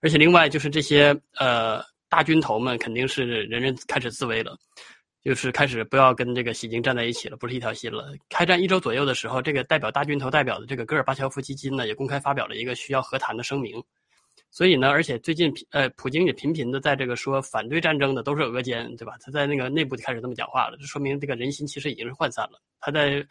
[0.00, 4.56] 而且另外就是这些呃大军头们肯定是人人开始自危了，
[5.24, 8.14] 就是开始不要跟这个喜金站在一起了，不是一条心了。
[8.28, 13.82] 开战一周左右的时候，这个代表大军头代表的这个戈尔巴乔夫基金呢，也公开发表了一个需要和谈的声明。
[14.54, 19.16] 所以呢，而且最近，呃，普京也频频的在这个说反对战争的都是俄奸，对吧？
[19.18, 22.60] 他在那个内部就开始这么讲话了，这说明这个人心其实已经是涣散了。
[22.78, 23.26] 他在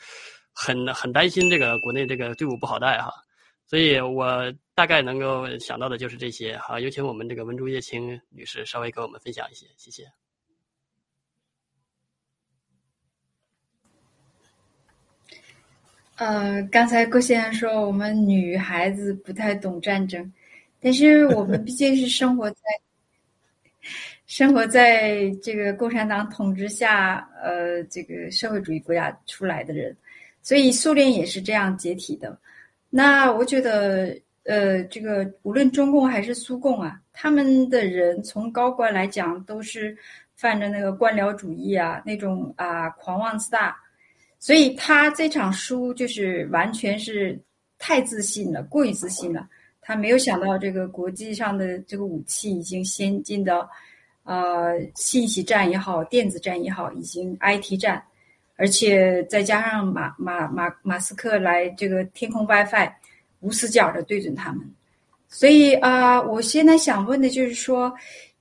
[0.51, 3.13] 很很担心这个国内这个队伍不好带哈。
[3.67, 6.79] 所以我大概能够想到的就是这些哈。
[6.79, 10.11] 有请我们这个文珠叶青女士稍微给我们分享一些，谢谢。
[16.15, 20.33] 呃，刚才郭先生说我们女孩子不太懂战争。
[20.81, 22.57] 但是我们毕竟是生活在
[24.25, 29.95] 生活在这个共产党统治下，呃，这个社会主义国家出来的人，
[30.41, 32.35] 所以苏联也是这样解体的。
[32.89, 39.95] 那我觉得，呃，这个无论中共还是苏共啊，他们的人从高官来讲都是
[40.35, 43.75] 犯着那个官僚主义啊，那种啊狂妄自大，
[44.39, 47.37] 所以他这场输就是完全是
[47.77, 49.47] 太自信了，过于自信了。
[49.91, 53.69] 他没有想到，这个国际上的这个武器已经先进到，
[54.23, 58.01] 呃，信息战也好，电子战也好，已经 IT 战，
[58.55, 62.89] 而且再加上马马马马斯克来这个天空 WiFi，
[63.41, 64.61] 无死角的对准他们。
[65.27, 67.93] 所以啊，我现在想问的就是说，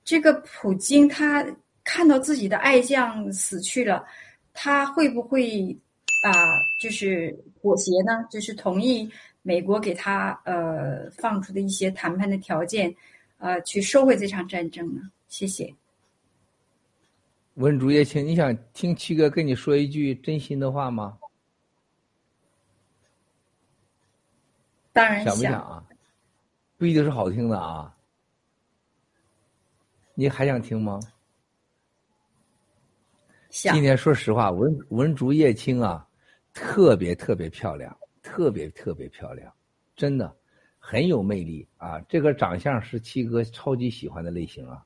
[0.05, 1.45] 这个普京他
[1.83, 4.05] 看到自己的爱将死去了，
[4.53, 5.77] 他会不会
[6.23, 6.31] 啊，
[6.81, 8.25] 就是妥协呢？
[8.31, 9.11] 就是同意？
[9.41, 12.95] 美国给他呃放出的一些谈判的条件，
[13.37, 15.01] 呃，去收回这场战争呢？
[15.27, 15.73] 谢谢。
[17.55, 21.17] 文竹叶青，你想听七哥跟你说一句真心的话吗？
[24.93, 25.83] 当然想不想啊？
[26.77, 27.95] 不一定是好听的啊。
[30.13, 30.99] 你还想听吗？
[33.49, 33.73] 想。
[33.73, 36.07] 今天说实话，文文竹叶青啊，
[36.53, 37.97] 特别特别漂亮。
[38.31, 39.51] 特别特别漂亮，
[39.93, 40.33] 真的
[40.79, 41.99] 很有魅力啊！
[42.07, 44.81] 这个长相是七哥超级喜欢的类型啊。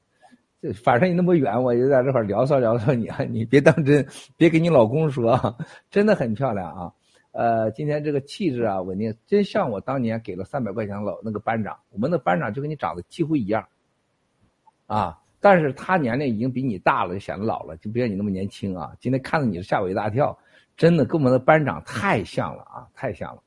[0.59, 4.03] 这反正你那么远，我就在这块儿聊骚聊骚你啊，你别当真，
[4.35, 5.55] 别跟你老公说，
[5.91, 6.91] 真的很漂亮啊。
[7.33, 13.63] 呃，今天这个气质啊，稳定，真像我当年给了三百块钱老那个班长，我们的班长就跟你长得几乎一样
[14.87, 15.21] 啊。
[15.39, 18.95] 但是他年龄已经比你大了，就显得老了，就不像你那么年轻啊。
[18.99, 20.35] 今天看到你吓我一大跳。
[20.77, 23.41] 真的跟我们的班长太像了啊，太像了。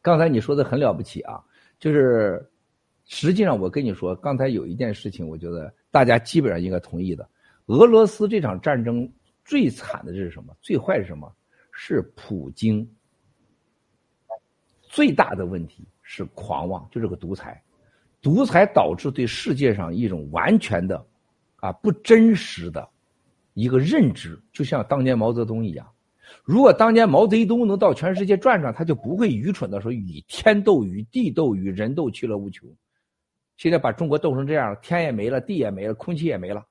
[0.00, 1.42] 刚才你说的很了不起啊，
[1.78, 2.50] 就是
[3.04, 7.28] 实际上我跟你说，刚才有一件事情，我觉得大家基本上应该同意的。
[7.66, 9.10] 俄罗斯这场战争
[9.44, 10.56] 最惨的是什么？
[10.60, 11.32] 最坏是什么？
[11.72, 12.86] 是普京。
[14.82, 17.62] 最大的问题是狂妄，就是个独裁。
[18.20, 21.04] 独裁导致对世界上一种完全的
[21.56, 22.88] 啊不真实的
[23.54, 25.91] 一个认知，就像当年毛泽东一样。
[26.44, 32.68] 如果当年毛泽东能到全世界转转，他就不会愚蠢的说与天斗、与地斗、与人斗，去了无穷。
[33.56, 36.64] 现在把中国斗成这样了，天也没了，地也没了，空气也没了，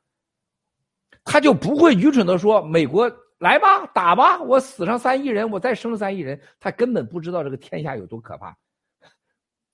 [1.23, 6.39] 他就不会愚蠢的说美国来吧，打吧，我死上三亿人，我再生三亿人。
[6.59, 8.55] 他根本不知道这个天下有多可怕。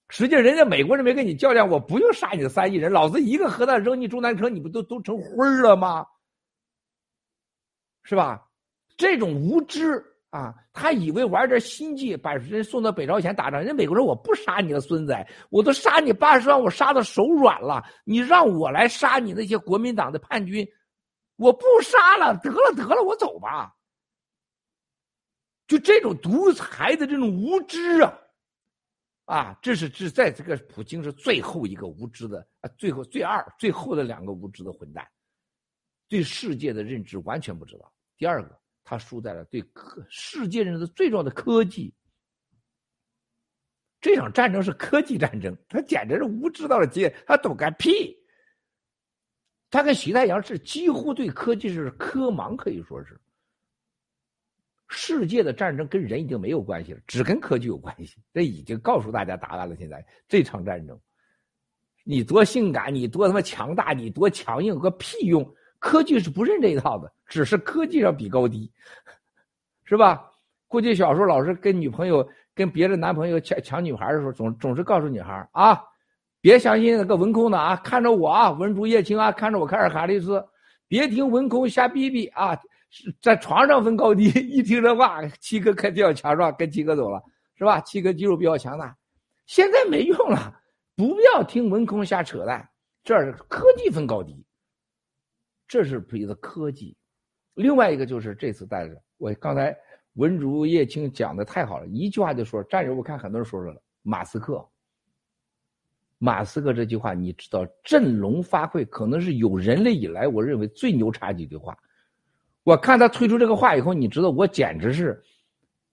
[0.10, 6.06] 实际人家美国人没跟你较量，我不用杀你的三亿人，老子一个核弹扔你中南城，你不都都成灰了吗？
[8.04, 8.47] 是吧？
[8.98, 13.60] 这种无知啊，他以为玩点心计，把人送到北朝鲜打仗。
[13.60, 15.16] 人家美国人，我不杀你的孙子，
[15.50, 17.86] 我都杀你八十万，我杀的手软了。
[18.04, 20.68] 你让我来杀你那些国民党的叛军，
[21.38, 23.74] 我不杀了，得了得了，我走吧。
[25.68, 28.18] 就这种独裁的这种无知啊！
[29.26, 35.06] 啊，这是这在这个普京是最后一个无知的啊，最后最二最后的两个无知的混蛋，
[36.08, 37.92] 对世界的认知完全不知道。
[38.18, 38.58] 第二个，
[38.90, 41.94] 他输在了对科世界人的最重要的科技。
[44.00, 48.18] 这场战争是科技战争，他简直是无知到了极点，他懂个屁。
[49.70, 53.20] 他跟徐太阳是几乎对科技是科盲，可以说是。
[54.88, 58.18] 世界的战争跟人已经没有关系了，只跟科技有关系。
[58.34, 59.76] 这已经告诉大家答案了。
[59.76, 60.98] 现在这场战争，
[62.06, 65.54] 你多性感，你多他妈强大，你多强硬，个屁用！
[65.80, 68.72] 科技是不认这一套的，只是科技上比高低，
[69.84, 70.32] 是吧？
[70.68, 75.82] 估计小时候老是跟女朋友、跟别的男朋友抢抢女孩的时候，总总是告诉女孩啊，
[76.42, 80.44] 别相信那个文空的啊，看着我啊，文竹叶青啊，看着我凯尔卡利斯，
[80.88, 82.58] 别听文空瞎逼逼啊。
[83.22, 87.22] 在床上分高低，一听这话，七哥肯定要强壮，跟七哥走了，
[87.56, 87.80] 是吧？
[87.82, 88.96] 七哥肌肉比较强大，
[89.46, 90.54] 现在没用了，
[90.96, 92.68] 不要听文空瞎扯淡，
[93.04, 94.44] 这是科技分高低，
[95.68, 96.97] 这是比的科技。
[97.58, 99.76] 另外一个就是这次带着我刚才
[100.14, 104.64] 文竹叶青讲的太好了，一句话就说战友，我看很多人说了，马斯克，
[106.20, 111.76] 马斯克这句话你知道振聋发聩，可能是有人类以来我认为最牛叉几句话。
[112.64, 115.20] 我看他推出这个话以后，你知道我简直是，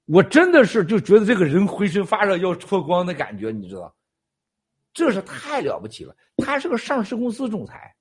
[0.05, 3.95] 我真的是就觉得这个人浑身发热要脱光的感觉，你知道，
[4.93, 6.15] 这是太了不起了。
[6.37, 7.95] 他是个上市公司总裁，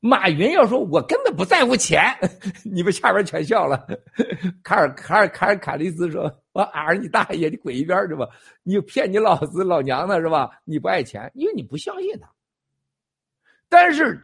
[0.00, 2.02] 马云要说我根本不在乎钱，
[2.64, 3.86] 你们下边全笑了。
[4.62, 6.22] 卡尔卡尔卡尔卡利斯说
[6.52, 8.26] ：“我儿你大爷，你滚一边去吧！
[8.62, 10.50] 你骗你老子老娘的是吧？
[10.64, 12.28] 你不爱钱，因为你不相信他。
[13.68, 14.20] 但是，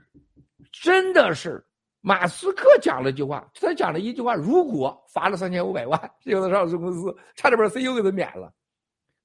[0.72, 1.62] 真的是。”
[2.00, 8.52] 马斯克讲了一句话，他讲了一句话：如果罚了三千五百万，有的上市公司差点把 CEO 给他免了。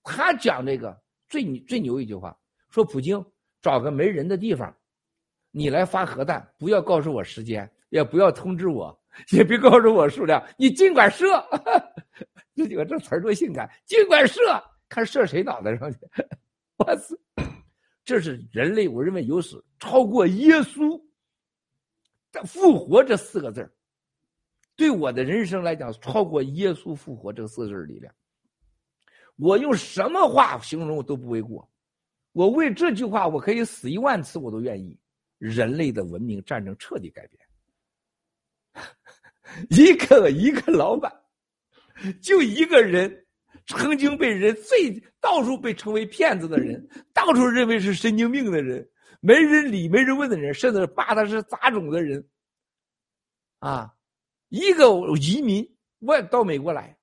[0.03, 0.99] 他讲这个
[1.29, 2.35] 最最牛一句话，
[2.71, 3.23] 说普京
[3.61, 4.75] 找个没人的地方，
[5.51, 8.97] 你来发核弹，不要告诉我时间，也不要通知我，
[9.31, 11.25] 也别告诉我数量，你尽管射。
[12.55, 14.39] 这几个这词儿多性感，尽管射，
[14.89, 15.99] 看射谁脑袋上去。
[16.77, 17.15] 我操，
[18.03, 21.01] 这是人类，我认为有史超过耶稣。
[22.45, 23.69] 复活这四个字
[24.77, 28.13] 对我的人生来讲，超过耶稣复活这四个字的力量。
[29.35, 31.69] 我用什么话形容我都不为过。
[32.31, 34.97] 我为这句话，我可以死一万次，我都愿意。
[35.41, 37.43] 人类的文明战争彻底改变。
[39.71, 41.11] 一个一个老板，
[42.21, 43.25] 就一个人，
[43.65, 48.87] 曾经被人最到处被称为骗子的人，到处认为是神经病的人。
[49.19, 52.27] 没人理、没人问的人，甚至骂他是杂种的人，
[53.57, 53.95] 啊，
[54.49, 54.85] 一个
[55.17, 55.67] 移民
[56.01, 56.95] 外到美国来，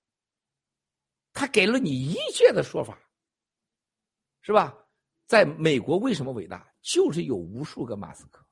[1.32, 2.96] 他给了你一切的说法，
[4.42, 4.76] 是吧？
[5.26, 6.66] 在美国为什么伟大？
[6.88, 8.42] 就是有无数个马斯克。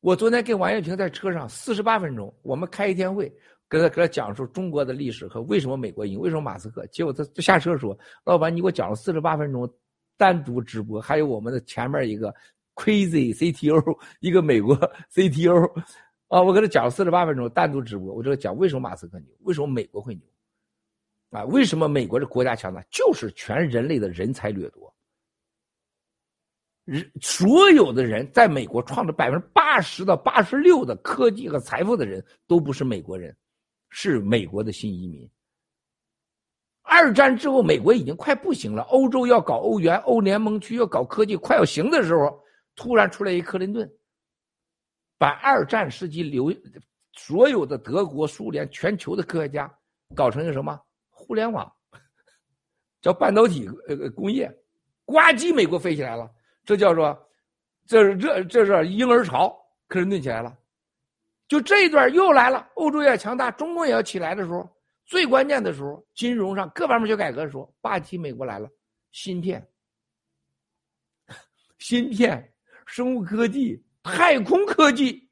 [0.00, 3.32] 我昨天跟王艳平在车上四十八分钟，我们开一天会，
[3.68, 6.84] 跟他给他讲述中国的历史和为什么美国赢，为什么马斯克。
[6.88, 7.96] 结果他下车说
[8.26, 9.72] ：“老板，你给我讲了四十八分钟。”
[10.16, 12.34] 单独直播，还有我们的前面一个
[12.74, 14.76] crazy CTO，一个美国
[15.14, 15.82] CTO，
[16.28, 20.22] 啊，我给他讲了四十八分钟单独直播，我这个讲为什么马斯克牛，为什么美国会牛，
[21.30, 24.94] 啊，为什么美国的国家强大，就是全人类的人才掠夺，
[27.20, 33.36] 所有的人在美国创造百分之八十到八十六的科技和财富的人都不是美国人，
[33.90, 35.30] 是美国的新移民。
[36.82, 38.82] 二战之后，美国已经快不行了。
[38.84, 42.42] 欧洲要搞欧元，欧联盟区要搞科技，快要行的时候，
[42.74, 43.88] 突然出来一克林顿，
[45.16, 46.52] 把二战时期留
[47.12, 49.72] 所有的德国、苏联、全球的科学家
[50.16, 51.72] 搞成一个什么互联网，
[53.00, 54.50] 叫半导体呃工业，
[55.04, 56.28] 呱唧，美国飞起来了。
[56.70, 57.28] 这叫做，
[57.84, 59.52] 这是这这是婴儿潮，
[59.88, 60.56] 克林顿起来了。
[61.48, 64.70] 就这一段又来了，欧洲要强大，中共也要起来的时候，
[65.04, 68.70] 最关键的时候，金融上各方面学改革的时候，霸气美国来了，
[69.10, 69.68] 芯片、
[71.80, 72.52] 芯片、
[72.86, 75.28] 生物科技、太空科技，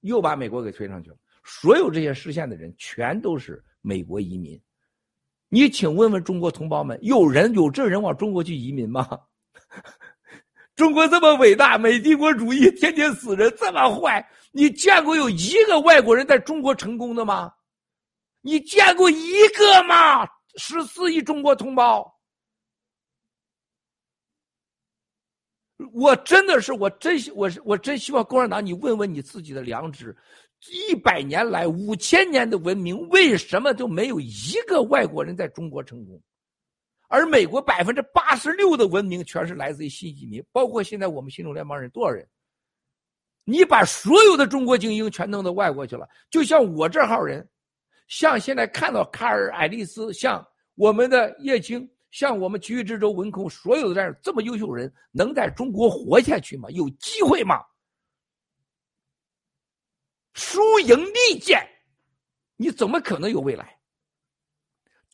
[0.00, 1.16] 又把美国给推上去了。
[1.42, 4.60] 所有这些实现的人，全都是美国移民。
[5.48, 9.18] 你请问问中国同胞们，有人有这人往中国去移民吗？
[10.74, 17.52] 中国这么伟大，美帝国主义天天死人，这么坏，你见过有一个外国人在中国成功的吗？
[18.40, 20.26] 你见过一个吗？
[20.56, 22.18] 十四亿中国同胞，
[25.92, 30.16] 我真的是，我真我是我真希望共产党，你问问你自己的良知，
[30.68, 36.20] 一百年来五千年的文明，为什么就没有一个外国人在中国成功？
[37.12, 42.26] 而美国百分之八十六的文明全是来自于新移民，包括现在我们新中联邦人多少人？
[43.44, 47.46] 你把所有的中国精英全弄到外国去了，就像我这号人，
[48.08, 50.42] 像现在看到卡尔、爱丽丝，像
[50.74, 56.70] 我们的叶青，像我们奇遇之州文控，所有的这样这么优秀人，能在中国活下去吗？
[56.70, 57.62] 有机会吗？
[60.32, 61.62] 输赢利剑，
[62.56, 63.78] 你怎么可能有未来？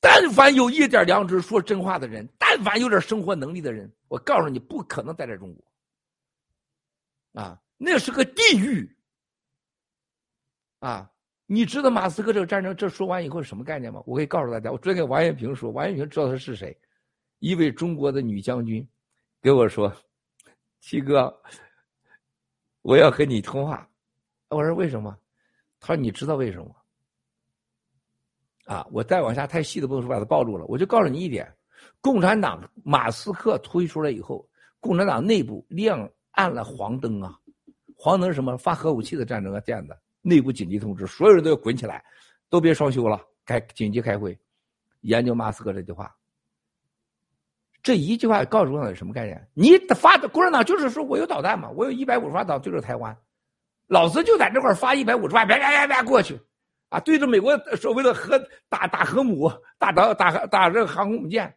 [0.01, 7.43] 但凡有一点良知、说真话的人，但凡有点生活能力的人，我告诉你，不可能待在中国。
[7.43, 8.89] 啊，那是个地狱。
[10.79, 11.11] 啊，
[11.47, 14.01] 你知道马斯克这个战争这说完以后什么概念吗？
[14.07, 16.77] 我可以告诉大家，我昨天跟王艳平说，王艳平知道他是谁，
[17.41, 18.89] 一位中国的女将军，
[19.43, 19.93] 给我说
[20.81, 21.37] ：“七哥，
[22.83, 23.89] 我要和你通话。”
[24.51, 25.19] 我说：“为什么？”
[25.81, 26.75] 他说：“你知道为什么？”
[28.69, 30.65] 啊，我再往下太细的不能说，把它暴露了。
[30.67, 31.51] 我就告诉你一点：
[32.03, 34.47] 共产党马斯克推出来以后，
[34.79, 37.35] 共产党内部亮暗了黄灯啊！
[37.97, 38.59] 黄灯是什么？
[38.59, 42.05] 发核武器的战争啊，这样的内部紧急通知，所有人都要滚起来，
[42.51, 44.39] 都别双休了，开紧急开会，
[45.01, 46.15] 研究马斯克这句话。
[47.83, 49.49] 这一句话告诉我们什么概念？
[49.55, 53.17] 你发的共产党就是说我有导弹嘛，我有一百五十发导弹对着台湾，
[53.87, 56.39] 老子就在这块发一百五十发，别别别别过去。
[56.89, 58.39] 啊，对着美国所谓的核
[58.69, 61.55] 打打核母，打打打打这个航空母舰，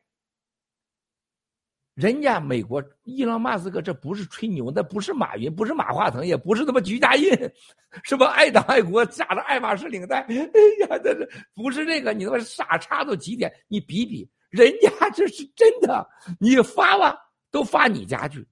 [1.94, 7.30] 人家美国伊朗马斯克这不是吹牛，那不是马云，不是马化腾，也不是他妈徐家印，
[8.03, 16.06] 什么爱党爱国，夹着爱马仕领带， 哎呀，这这不是这个，你他妈傻叉到极点，你比比，人家这是真的，
[16.40, 17.18] 你发吧
[17.52, 18.45] 都发你家去，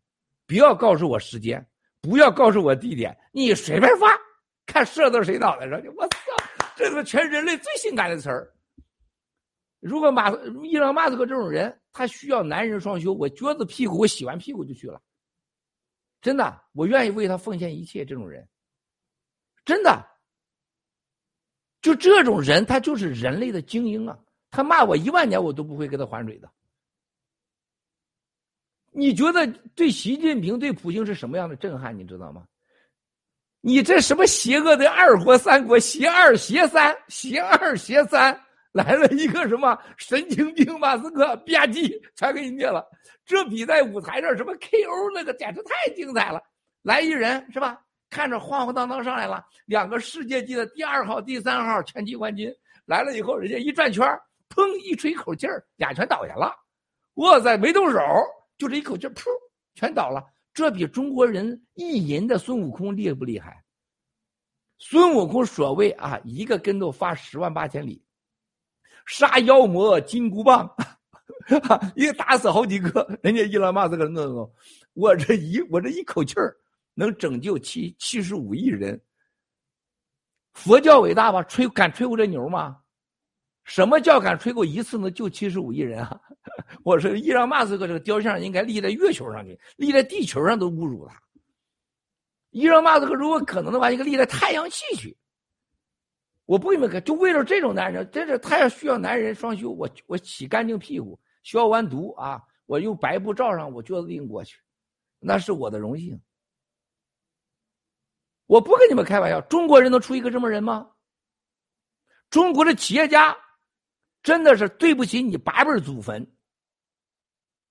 [0.48, 1.66] 不要告诉我时间，
[2.02, 4.08] 不要告诉我地点，你随便发，
[4.66, 6.18] 看射到谁脑袋上去，我操！
[6.80, 8.56] 这是全人类最性感的词儿。
[9.82, 10.32] 如果马
[10.64, 15.02] 伊朗马斯克这种人，他需要男人双休，我撅着屁股，我洗完屁股就去了。
[16.22, 18.06] 真的，我愿意为他奉献一切。
[18.06, 18.48] 这种人，
[19.66, 20.08] 真的，
[21.82, 24.18] 就这种人，他就是人类的精英啊！
[24.50, 26.50] 他骂我一万年，我都不会给他还嘴的。
[28.92, 29.46] 你觉得
[29.76, 32.00] 对习近平、对普京是什么样的震撼？
[32.00, 32.48] 你知道吗？
[33.62, 38.40] 你这什么邪恶的二国三国，邪二邪三，邪二邪三，
[38.72, 42.86] 来了一个什么神经病马斯克，吧唧全给你灭了。
[43.26, 46.42] 这比在舞台上什么 KO 那个简直太精彩了。
[46.82, 47.80] 来一人是吧？
[48.10, 52.52] 看着晃晃荡荡上来了，两个世界级的第二号、第三号拳击冠军
[52.86, 54.04] 来了以后，人家一转圈
[54.50, 56.56] 砰一吹口气儿，俩全倒下了。
[57.16, 58.00] 哇塞，没动手，
[58.58, 59.26] 就这一口气噗，
[59.76, 60.24] 全倒了。
[60.54, 63.64] 这比中国人意淫的孙悟空厉不厉害？
[64.78, 68.02] 孙悟空所谓啊，一个跟头发十万八千里，
[69.06, 70.74] 杀妖魔金箍棒，
[71.96, 73.20] 一个打死好几个。
[73.22, 74.54] 人家伊朗马斯克弄弄，
[74.94, 76.56] 我这一我这一口气儿
[76.94, 79.00] 能拯救七七十五亿人。
[80.54, 81.44] 佛教伟大吧？
[81.44, 82.78] 吹敢吹过这牛吗？
[83.66, 86.20] 什么叫敢吹过一次能救七十五亿人啊？
[86.84, 91.22] 我说伊朗马斯克这个雕像应该立在月球上去，立在地球上都侮辱他。
[92.52, 95.16] 伊朗马斯克如果可能的话，应该立在太阳系去。
[96.46, 104.60] 我不给你们看，就为了这种男人，真是他要需要男人双休，我我洗干净屁股，消完毒啊，我用白布罩上，我撅子腚过去，
[105.20, 106.20] 那是我的荣幸。
[108.48, 110.90] 我不跟你们开玩笑，中国人能出一个这么人吗？
[112.32, 113.38] 中国的企业家
[114.24, 116.28] 真的是对不起你八辈祖坟。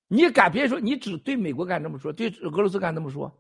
[0.09, 3.31] 你敢别说，你只对美国敢这么说，对俄罗斯敢这么说，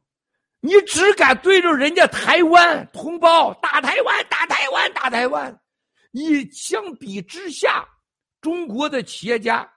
[0.60, 5.60] 你只敢对着人家台湾同胞打台湾，打台湾，打台湾。
[6.10, 7.86] 你相比之下，
[8.40, 9.68] 中国的企业家，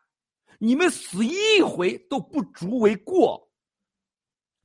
[0.59, 3.49] 你们死一回都不足为过。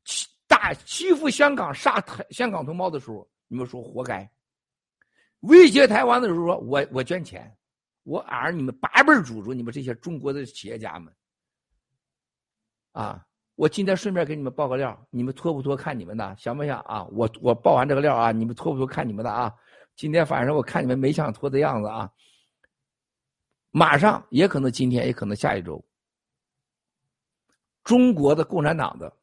[0.05, 4.29] 欺打欺负香港、杀台香港同胞的时候，你们说活该。
[5.41, 7.57] 威胁台湾的时候说：“我我捐钱，
[8.05, 11.13] 我俺你们八辈祖宗，你们这些中国的企业家们，
[12.97, 13.23] 啊，
[13.57, 17.05] 我今天顺便给你们报个料，你们托不托看你们的，想不想啊？
[17.13, 19.55] 我我报完这个料啊，你们托不托看你们的啊？
[19.97, 22.11] 今天反正我看你们没想托的样子啊，
[23.71, 25.85] 马上也可能今天，也可能下一周，
[27.85, 29.15] 中国的共产党的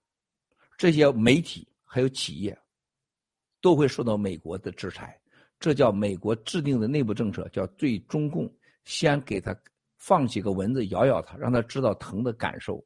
[0.77, 2.55] 这些媒体还有企业
[3.59, 5.19] 都会受到美国的制裁。”
[5.59, 8.47] 这叫美国制定的内部政策，叫对中共
[8.83, 9.55] 先给他
[9.97, 12.83] 放几个蚊子咬咬他，让他知道疼的感受，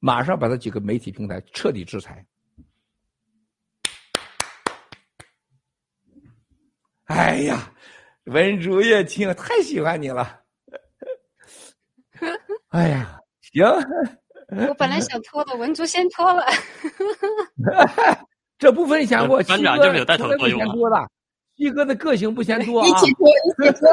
[0.00, 2.24] 马上把他几个媒体平台彻底制裁。
[7.04, 7.72] 哎呀，
[8.24, 10.40] 文竹叶青太喜欢你了。
[12.68, 13.64] 哎呀，行。
[14.68, 16.44] 我本来想脱的，文竹先脱了。
[18.58, 21.10] 这不分享过，班长就是有带头作用的。
[21.56, 22.86] 一哥的个性不嫌多啊！
[22.86, 23.32] 一起脱，一
[23.66, 23.88] 起拖。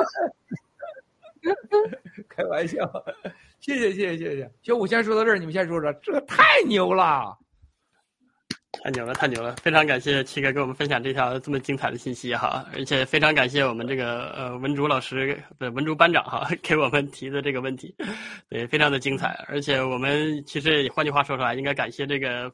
[2.29, 2.77] 开玩笑，
[3.59, 4.51] 谢谢谢谢谢谢。
[4.61, 7.37] 行，我先说到这儿，你们先说说，这个太牛了，
[8.83, 9.55] 太牛了，太牛了！
[9.57, 17.95] 非常感谢七哥给我们分享这条这么精彩的信息哈，而且非常感谢我们这个呃文竹老师，不文竹班长哈， 给我们提的这个问题，
[18.49, 19.45] 对，非常的精彩。
[19.47, 22.51] 而且我们其实换句话说出来，应该感谢这个。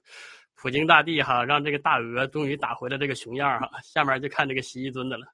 [0.63, 5.25] 普京大帝哈，让这个大鹅终于打回了这个熊样哈，下面就看这个习一尊的了。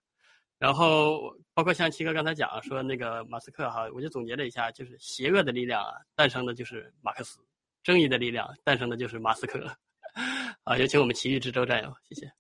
[0.58, 7.40] 然后包括像七哥刚才讲说那个马斯克哈，我就总结了一下，就是邪恶的力量啊，诞生的就是马克思；
[7.82, 9.68] 正义的力量诞生的就是马斯克。
[10.66, 12.32] 啊，有请我们奇遇之舟战友，谢谢。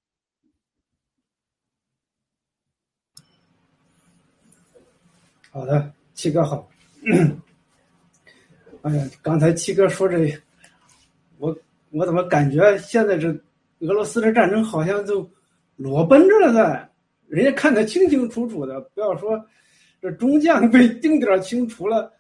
[5.49, 6.69] 好的，七哥好。
[8.83, 10.31] 哎呀，刚才七哥说这，
[11.39, 11.57] 我。
[11.89, 13.29] 我怎么感觉现在这
[13.79, 15.27] 俄罗斯的战争好像就
[15.77, 16.91] 裸奔着了在，
[17.27, 18.79] 人家看得清清楚楚的。
[18.93, 19.43] 不要说
[20.01, 22.11] 这中将被定点清除了，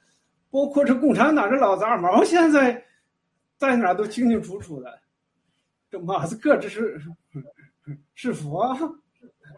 [0.49, 2.83] 包括这共产党这老杂毛现在
[3.57, 4.99] 在哪都清清楚楚的。
[5.89, 7.01] 这马斯克这是
[8.13, 8.75] 是佛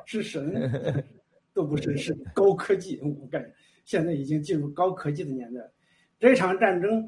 [0.06, 1.04] 是神
[1.54, 3.00] 都不是，是高科技。
[3.02, 3.52] 我感觉
[3.86, 5.62] 现在已经进入高科技的年代。
[6.20, 7.08] 这场战争，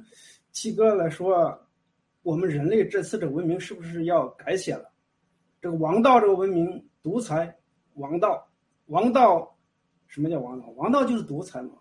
[0.51, 1.57] 七哥来说。
[2.23, 4.93] 我们人类这次的文明是不是要改写了？
[5.59, 7.51] 这个王道这个文明，独裁，
[8.01, 8.49] 王道，
[8.87, 9.55] 王道，
[10.07, 10.67] 什么叫王道？
[10.75, 11.75] 王道就是独裁嘛。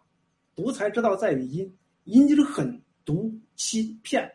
[0.55, 4.31] 独裁之道在于阴，阴就是狠毒欺骗。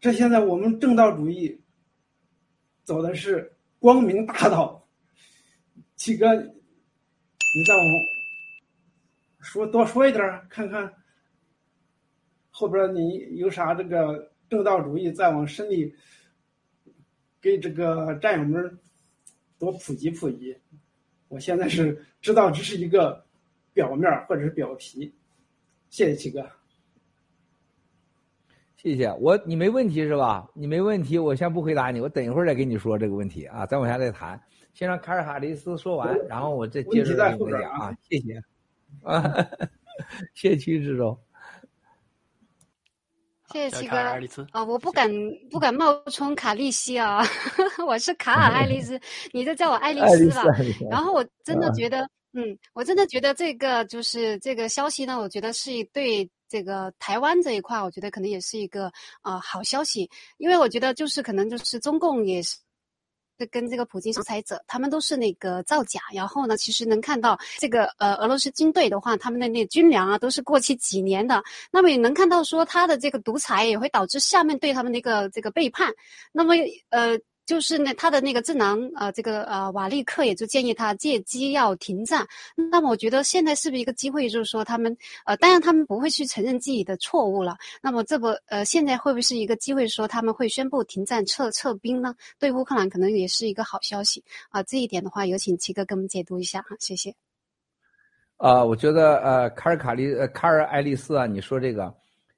[0.00, 1.60] 这现在我们正道主义
[2.82, 4.86] 走的是光明大道。
[5.96, 7.84] 七哥，你再往
[9.40, 10.92] 说多说一点看看。
[12.50, 15.94] 后边你有啥这个正道主义，再往深里
[17.40, 18.78] 给这个战友们
[19.58, 20.56] 多普及普及。
[21.28, 23.24] 我现在是知道这是一个
[23.72, 25.12] 表面或者是表皮。
[25.90, 26.46] 谢谢七哥，
[28.76, 30.46] 谢谢我，你没问题是吧？
[30.54, 34.38] 你没问题，我先不回答你，我等一会儿再跟你说这个问题啊，再往下再谈。
[34.74, 37.96] 先让卡尔哈里斯说完，然后我再接着跟你讲啊。
[38.02, 38.42] 谢谢
[39.02, 39.22] 啊，
[40.34, 41.18] 谢谢曲志忠。
[43.52, 43.96] 谢谢七哥
[44.52, 44.64] 啊！
[44.64, 45.10] 我不敢
[45.50, 47.22] 不敢冒充卡利西啊，
[47.86, 49.00] 我是卡尔爱丽丝，
[49.32, 50.44] 你就叫我爱丽丝吧。
[50.90, 58.92] 然后我真的觉得，嗯，我真的觉得这个就是这个消息呢，我觉得是对这个台湾这一块，我觉得可能也是一个
[59.22, 62.56] 啊好消息，因为我觉得就是可能就是中共也是。
[63.46, 66.00] 跟这个普京独裁者，他们都是那个造假。
[66.12, 71.42] 然后呢，其实能看到这个呃俄罗斯军队的话，他们的那军粮啊都是过期几年的。
[71.70, 75.92] 那么也能看到说他的这个独裁也会导致下面对他们的一个这个背叛。
[76.32, 76.54] 那么
[76.90, 77.18] 呃。
[77.48, 82.26] 就是呢，他的那个智囊呃，这个呃瓦利克也就建议他借机要停战。
[82.70, 84.94] 那么我觉得现在是不是一个机会，就是说他们
[85.24, 87.56] 呃，当然他们不会去承认自己的错误了。
[87.80, 92.14] 那么这不呃，现在会不会是一个机会，说他们会宣布停战撤撤兵呢？
[92.38, 94.62] 对乌克兰可能也是一个好消息啊。
[94.64, 97.14] 这一点的话，有请七哥给我们解读一下哈，谢谢。
[98.36, 101.94] 啊，我觉得呃，卡尔卡利呃，卡尔爱丽丝啊，你说这个，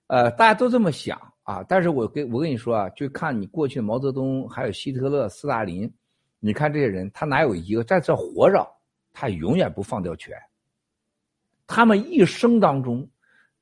[0.07, 1.21] 呃，大家都这么想。
[1.43, 1.65] 啊！
[1.69, 5.93] 但是我跟我跟你说啊，就看你过去毛泽东还有希特勒、斯大林，
[6.39, 8.67] 你看这些人，他哪有一个在这活着，
[9.13, 10.37] 他永远不放掉权。
[11.67, 13.09] 他们一生当中，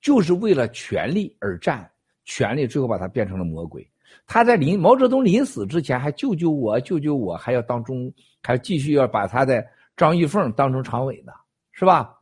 [0.01, 1.91] 就是为了权力而战，
[2.25, 3.89] 权力最后把他变成了魔鬼。
[4.27, 9.65] 他在临毛泽东临死之前还救救我，救救我，还要当中，还继续要把他的
[9.97, 11.33] 张玉凤当成常委呢，
[11.73, 12.15] 是吧？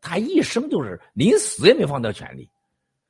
[0.00, 2.48] 他一生就是临死也没放掉权力。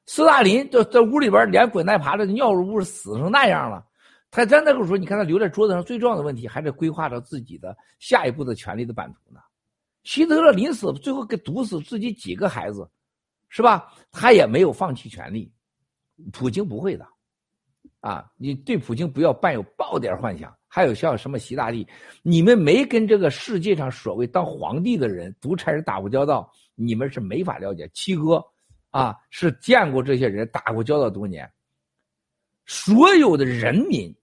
[0.06, 3.84] 斯大林就在屋里边连滚带爬的尿入屋死成那样了，
[4.30, 9.40] 他在那个时候，你看他留在桌子上最重要的问题，还是规划着自己的下一步的权力的版图呢。
[10.04, 12.88] 希特勒临死最后给毒死自己几个孩子，
[13.48, 13.92] 是吧？
[14.12, 15.52] 他也没有放弃权力。
[16.32, 17.06] 普京不会的，
[18.00, 20.54] 啊，你对普京不要抱有爆点幻想。
[20.68, 21.86] 还有像什么习大利，
[22.22, 27.88] 你们没跟这个世界上所谓当皇帝的人、独裁人打过交道，你们是没法了解。
[27.94, 28.44] 七哥，
[28.96, 31.50] 啊，是见过这些人打过交道多年。
[32.64, 34.14] 所有的人民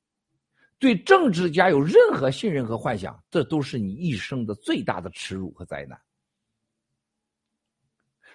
[0.80, 6.00] 对政治家有任何信任和幻想，这都是你一生的最大的耻辱和灾难。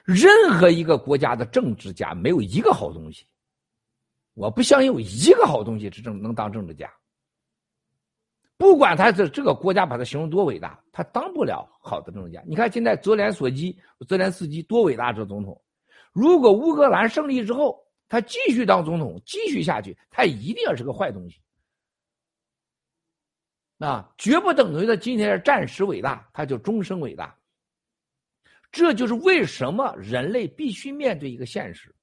[0.05, 3.27] 任何一个国家的政治家没有一个好东西，
[4.35, 6.89] 我不相信有一个好东西是政能当政治家。
[8.57, 12.43] 不管他这这个国家把他形容多伟大，他当不了好的政治家。
[12.47, 13.77] 你看现在泽连索基、
[14.09, 15.61] 泽连斯基多伟大这总统，
[16.19, 17.87] 如果乌克兰胜利之后。
[18.11, 21.43] 他继续当总统，继续下去，他一定要是个坏东西，
[23.77, 27.39] 啊，绝不等于他今天是暂时伟大，他就终生伟大。
[28.73, 31.95] 这就是为什么人类必须面对一个现实：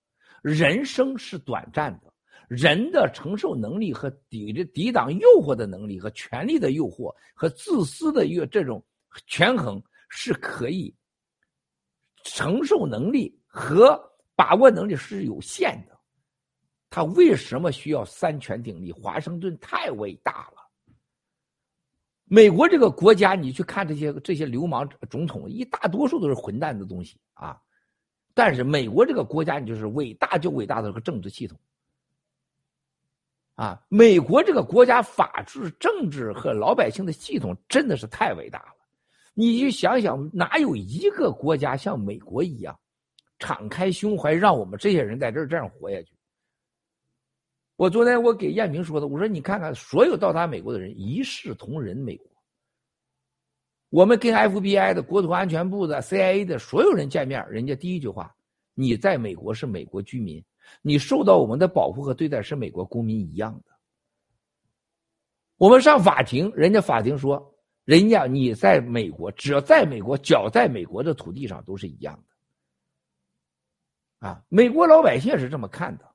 [0.44, 2.14] 人生是短暂的，
[2.48, 8.86] 人的承受能力和抵抵挡诱惑的能力和权力的诱惑和自私的一个这种
[9.26, 10.96] 权衡是可以
[12.24, 13.98] 承受能力和
[14.36, 15.98] 把握能力是有限的。
[16.90, 18.92] 他为什么需要三权鼎立？
[18.92, 20.62] 华盛顿太伟大了。
[22.26, 27.58] 美国这个国家，你去看这些这些流氓总统，一大多数都是混蛋的东西啊。
[28.34, 31.58] 但是美国这个国家，你就是伟大就伟大的这个政治系统
[33.54, 33.82] 啊。
[33.88, 38.76] 美国这个国家法治、政治和老百姓的系统真的是太伟大了。
[39.34, 42.78] 你去想想，哪有一个国家像美国一样
[43.40, 46.14] 敞开胸怀，让我们这些人在这儿这样活下去？
[47.78, 51.98] 我昨天我给艳萍说的，我说你看看所有到达美国的人一视同仁。
[51.98, 52.28] 美国，
[53.90, 58.34] 我们跟 FBI 的国土安全部的 CIA 的所有人见面，人家第一句话：
[58.74, 60.42] 你在美国是美国居民，
[60.82, 63.72] 你受到我们的保护和对待是美国公民一样的。
[65.58, 67.54] 我们上法庭，人家法庭说，
[67.84, 72.35] 人家你在美国，只要在美国，脚在美国的土地上都是一样的。
[74.20, 76.06] 啊，美国老百姓是这么看的。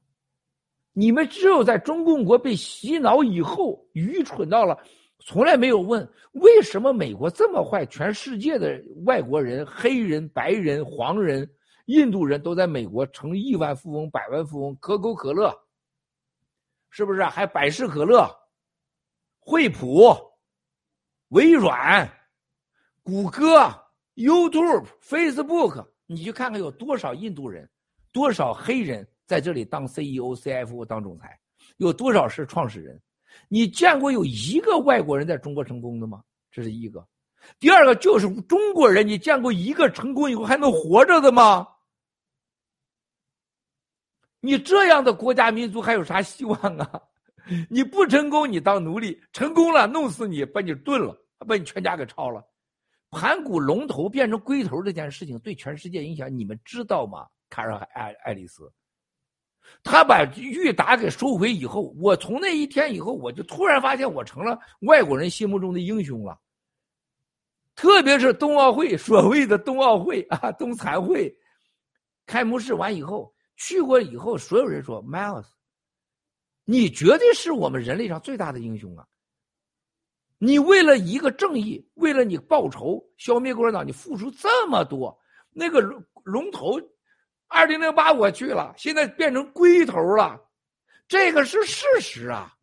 [0.92, 4.76] 你们只有在中共国被洗脑以后，愚蠢到了，
[5.20, 11.48] 从来没有问为什么美国这么坏，全世界的外国人、黑人、白人、黄人、
[11.86, 15.54] 印度人都在美国成亿万富翁、百万富翁，可口可乐，
[16.90, 17.22] 是不是？
[17.22, 18.28] 还百事可乐、
[19.38, 20.12] 惠普、
[21.28, 22.10] 微软、
[23.04, 23.72] 谷歌、
[24.16, 27.70] YouTube、Facebook，你去看看有多少印度人，
[28.12, 29.06] 多少黑人。
[29.26, 31.38] 在这里当 CEO、CFO 当总裁，
[31.76, 33.00] 有多少是创始人？
[33.48, 36.20] 你见过有一个外国人在中国成功的吗？
[36.50, 37.06] 这是一个。
[37.60, 41.64] 第二个就是中国人，你见过一个成功以后还能活着的吗？
[44.40, 47.00] 你这样的国家民族还有啥希望啊？
[47.70, 51.16] 你不成功，你当奴隶；成功了，弄死你，把你炖了，
[51.46, 52.44] 把你全家给抄了。
[53.10, 57.28] 盘古龙头变成龟头这件事情对全世界影响，你们知道吗？
[57.50, 58.72] 卡尔爱爱丽丝。
[59.84, 66.40] 他把裕达给收回以后，我从那一天以后，我就突然发现我成了外国人心目中的英雄了。
[67.76, 71.34] 特别是冬奥会，所谓的冬奥会啊，冬残会
[72.26, 75.46] 开幕式完以后，去过以后，所有人说：“Miles，
[76.64, 79.06] 你绝对是我们人类上最大的英雄啊！
[80.38, 85.16] 你为了一个正义，为了你报仇，消灭共产党，你付出这么多，
[85.52, 86.80] 那个龙龙头。”
[87.50, 90.40] 二零零八我去了，现在变成龟头了，
[91.08, 92.56] 这个是事实啊！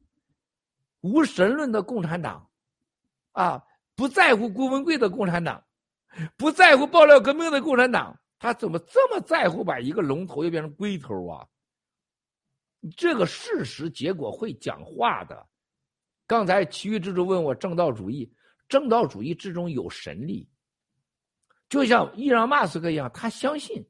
[1.01, 2.49] 无神论的共产党，
[3.33, 3.61] 啊，
[3.95, 5.61] 不在乎郭文贵的共产党，
[6.37, 11.45] 不在乎爆料革命的共产党，他怎么这么在乎把一个龙头又变成龟头啊？
[12.95, 15.45] 这个事实结果会讲话的。
[16.25, 18.33] 刚才其余之中问我正道主义，
[18.69, 20.49] 正道主义之中有神力，
[21.67, 23.85] 就像伊朗马斯克一样，他相信。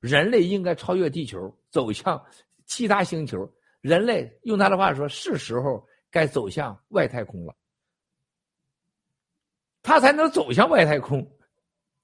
[0.00, 2.22] 人类应该超越地球，走向
[2.66, 3.50] 其他星球。
[3.80, 7.54] 人类用他的话说，是时候该走向外太空了。
[9.82, 11.26] 他才能走向外太空，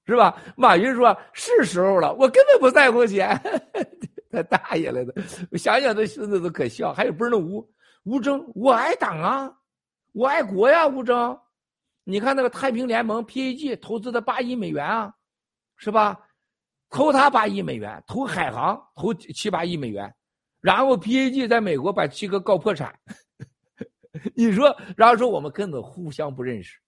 [0.07, 0.41] 是吧？
[0.55, 3.39] 马云说是时候了，我根本不在乎钱，
[4.31, 5.13] 他大爷来的！
[5.51, 6.93] 我想想这孙子都可笑。
[6.93, 7.69] 还有不是那吴
[8.03, 9.57] 吴征，我爱党啊，
[10.13, 11.37] 我爱国呀，吴征。
[12.05, 15.13] 你看那个太平联盟 PAG 投资的八亿美元啊，
[15.75, 16.24] 是吧？
[16.89, 20.13] 投他八亿美元，投海航投七八亿美元，
[20.61, 22.97] 然后 PAG 在美国把七哥告破产，
[24.35, 26.79] 你说，然后说我们根本互相不认识。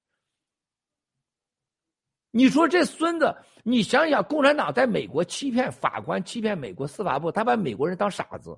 [2.31, 8.57] 你说这孙子，你想想，共产党在美国欺骗法官，欺骗美国司法部，他把美国人当傻子。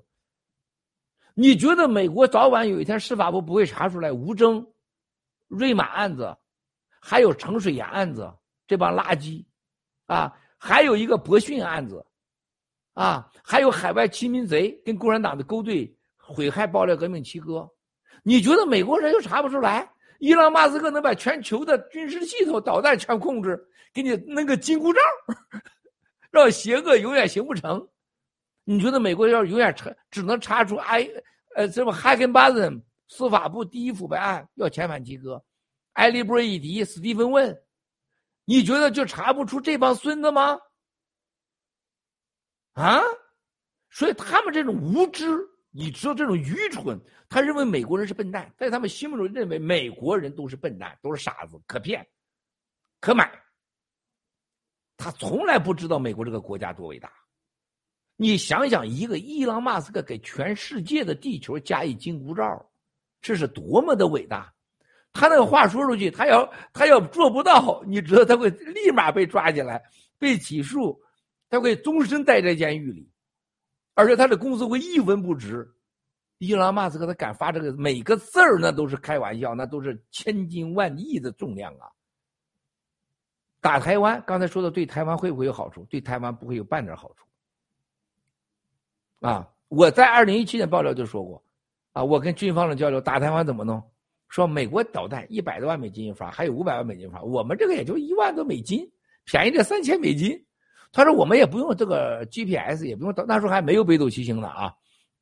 [1.34, 4.66] 你觉得美国早晚有一天司法部不会查出来吴征、
[5.48, 6.36] 瑞玛案子，
[7.00, 8.30] 还有程水岩案子
[8.66, 9.46] 这帮垃圾
[10.06, 12.04] 啊，还有一个博逊案子
[12.92, 17.66] 啊，还有海外亲民贼跟共产党的勾兑，毁害爆料革命七哥？
[18.22, 19.90] 你觉得美国人又查不出来？
[20.18, 23.58] 伊朗马斯克能把全球的军事系统、导弹全控制，
[23.94, 25.00] 给你弄个金箍咒，
[26.30, 27.88] 让邪恶永远行不成？
[28.64, 31.08] 你觉得美国要永远查，只能查出埃
[31.56, 35.42] 呃什么哈根巴恩司法部第一腐败案要遣返七哥，
[35.94, 37.58] 埃利布瑞迪、史蒂芬问，
[38.50, 40.58] 你觉得就查不出这帮孙子吗？
[42.72, 43.00] 啊？
[43.90, 45.24] 所以他们这种无知，
[45.70, 52.04] 你知道这种愚蠢，他认为美国人是笨蛋，在他们心目中认为美国人都是笨蛋，都是傻子，可骗，
[52.98, 53.40] 可买。
[54.96, 57.12] 他从来不知道美国这个国家多伟大。
[58.16, 62.42] 你想想，一个伊朗马斯克给全世界的地球加一金箍咒，
[63.20, 64.52] 这是多么的伟大！
[65.12, 69.82] 他那个话说出去，他要他要做不到，你知道他会立马被抓起来，
[70.18, 71.00] 被起诉，
[71.48, 73.10] 他会终身待在监狱里，
[73.94, 75.68] 而且他的工资会一文不值。
[76.38, 81.90] 伊朗马斯克他敢发这个每个字儿，那都是开玩笑，那都是千斤万亿的重量啊！
[83.60, 85.84] 打台湾，刚才说的对台湾会不会有好处？
[85.90, 87.26] 对台湾不会有半点好处。
[89.26, 89.50] 啊！
[89.68, 91.44] 我在二零一七年爆料就说过，
[91.92, 93.89] 啊，我跟军方的交流，打台湾怎么弄？
[94.30, 98.90] 说美国导弹一百多万美金一发，还有五百万美金一发，我们这个也就一万多美金，
[99.24, 100.42] 便宜这三千美金。
[100.92, 104.72] 他说我们也不用这个 GPS，也不用，那时候还没有北斗七星呢啊！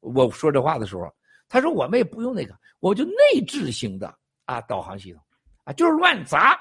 [0.01, 1.12] 我说这话的时候，
[1.48, 4.14] 他说我们也不用那个，我就内置型的
[4.44, 5.22] 啊导航系统，
[5.64, 6.59] 啊就是乱砸，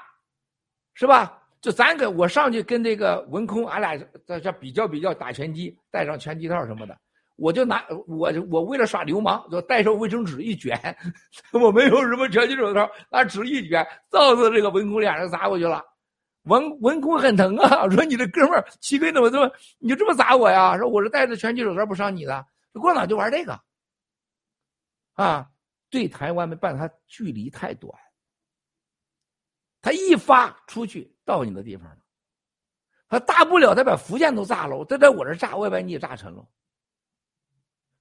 [0.94, 1.42] 是吧？
[1.60, 6.96] 就咱跟我上去跟这个文空，俺俩在这比较比较打拳击，带上拳击套什么的。
[7.38, 10.76] 我就拿我我为了耍流氓，就带上卫生纸一卷，
[11.54, 15.84] 我没有什么拳击手套，拿纸一卷，照着这个文工脸上砸过去了。
[16.42, 20.76] 文文工很疼啊， 说你这哥们儿七哥怎么这么，你就这么砸我呀？
[20.76, 23.60] 说我是带着拳击手套不伤你的，共产党就玩这个，
[25.14, 25.48] 啊，
[25.90, 27.92] 对台湾没办，他距离太短，
[29.80, 31.98] 他一发出去到你的地方了，
[33.08, 36.44] 他大不了他把福建都炸了，他在我这炸，我也把你也炸沉了。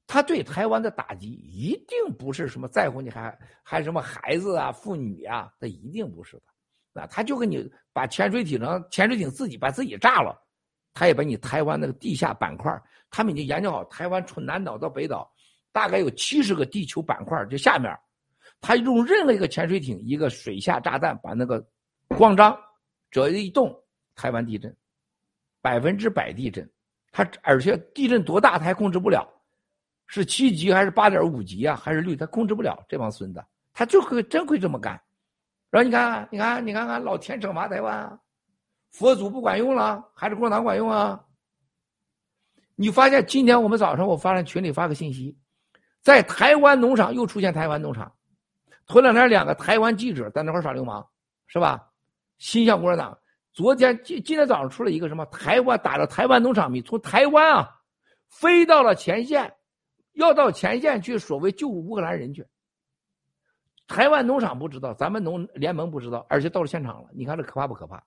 [0.07, 6.41] 他对台湾的打击一定不是什么在乎你还还什么孩子啊妇女啊，那一定不是
[6.93, 10.41] 的，啊，他就跟你把潜水艇让潜水艇自己把自己炸了，
[10.93, 12.73] 他也把你台湾那个地下板块，
[13.09, 15.29] 他们已经研究好，台湾从南岛到北岛
[15.73, 17.93] 大概有七十个地球板块，就下面，
[18.61, 21.61] 他用任何一个潜水艇一个水下炸弹把那个
[22.09, 22.57] 慌张，
[23.11, 23.77] 只要一动，
[24.15, 24.73] 台湾地震，
[25.61, 26.67] 百分之百地震，
[27.11, 29.27] 他而且地震多大他还控制不了。
[30.07, 31.75] 是七级还是八点五级啊？
[31.75, 32.15] 还是绿？
[32.15, 33.43] 他控制不了这帮孙子，
[33.73, 34.99] 他就会真会这么干。
[35.69, 38.19] 然后你看，你看，你看看，老天惩罚台湾，
[38.91, 41.21] 佛祖不管用了，还是共产党管用啊？
[42.75, 45.37] 你发现今天我们早上我发在群里发个信息，
[46.01, 48.09] 在台湾农场又出现台湾农场，
[48.85, 51.05] 头两天两个台湾记者在那块耍流氓，
[51.47, 51.85] 是吧？
[52.37, 53.17] 心向共产党。
[53.51, 55.25] 昨天今今天早上出了一个什么？
[55.25, 57.67] 台湾打着台湾农场米，从台湾啊
[58.29, 59.51] 飞到了前线。
[60.17, 62.45] 要到前线去，所谓救乌克兰人去。
[63.87, 67.09] 台湾农场不知道，咱们农联盟不知道，而且到了现场了。
[67.13, 68.03] 你看这可怕不可怕？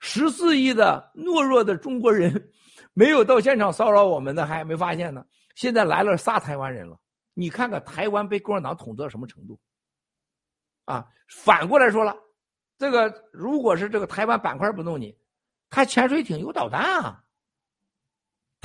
[0.00, 2.50] 十四亿的懦弱的中国人，
[2.94, 5.24] 没有到现场骚扰我们的，还没发现呢。
[5.54, 6.98] 现在来了仨台湾人了，
[7.34, 9.60] 你看看台湾被共产党统治到什么程度？
[10.86, 12.16] 啊，反过来说了，
[12.78, 15.16] 这个如果是这个台湾板块不弄你，
[15.70, 17.23] 他潜水艇有导弹啊。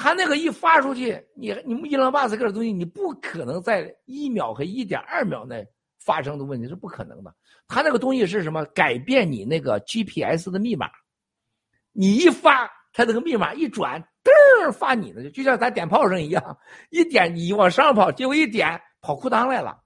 [0.02, 5.68] 他那个一发出去，你你们伊朗巴斯克的东西，你不可能在一秒和一点二秒内
[6.00, 7.36] 发生的问题是不可能的。
[7.68, 8.64] 他那个东西是什么？
[8.68, 10.90] 改变你那个 GPS 的密码，
[11.92, 16.58] 你一发，他那个密码一转，噔发你的，就像咱点炮声一样，
[16.92, 19.78] 一点你往上跑，结果一点跑裤裆来了，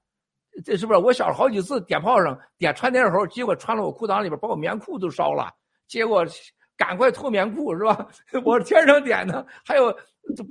[0.64, 1.00] 这是不是？
[1.00, 5.52] 我小时候好几次点炮声，点穿天猴，结果穿了我裤裆里边，把我棉裤都烧了，
[5.88, 6.24] 结果。
[6.78, 8.08] 赶快脱棉裤是吧？
[8.44, 9.96] 我天上点的，还有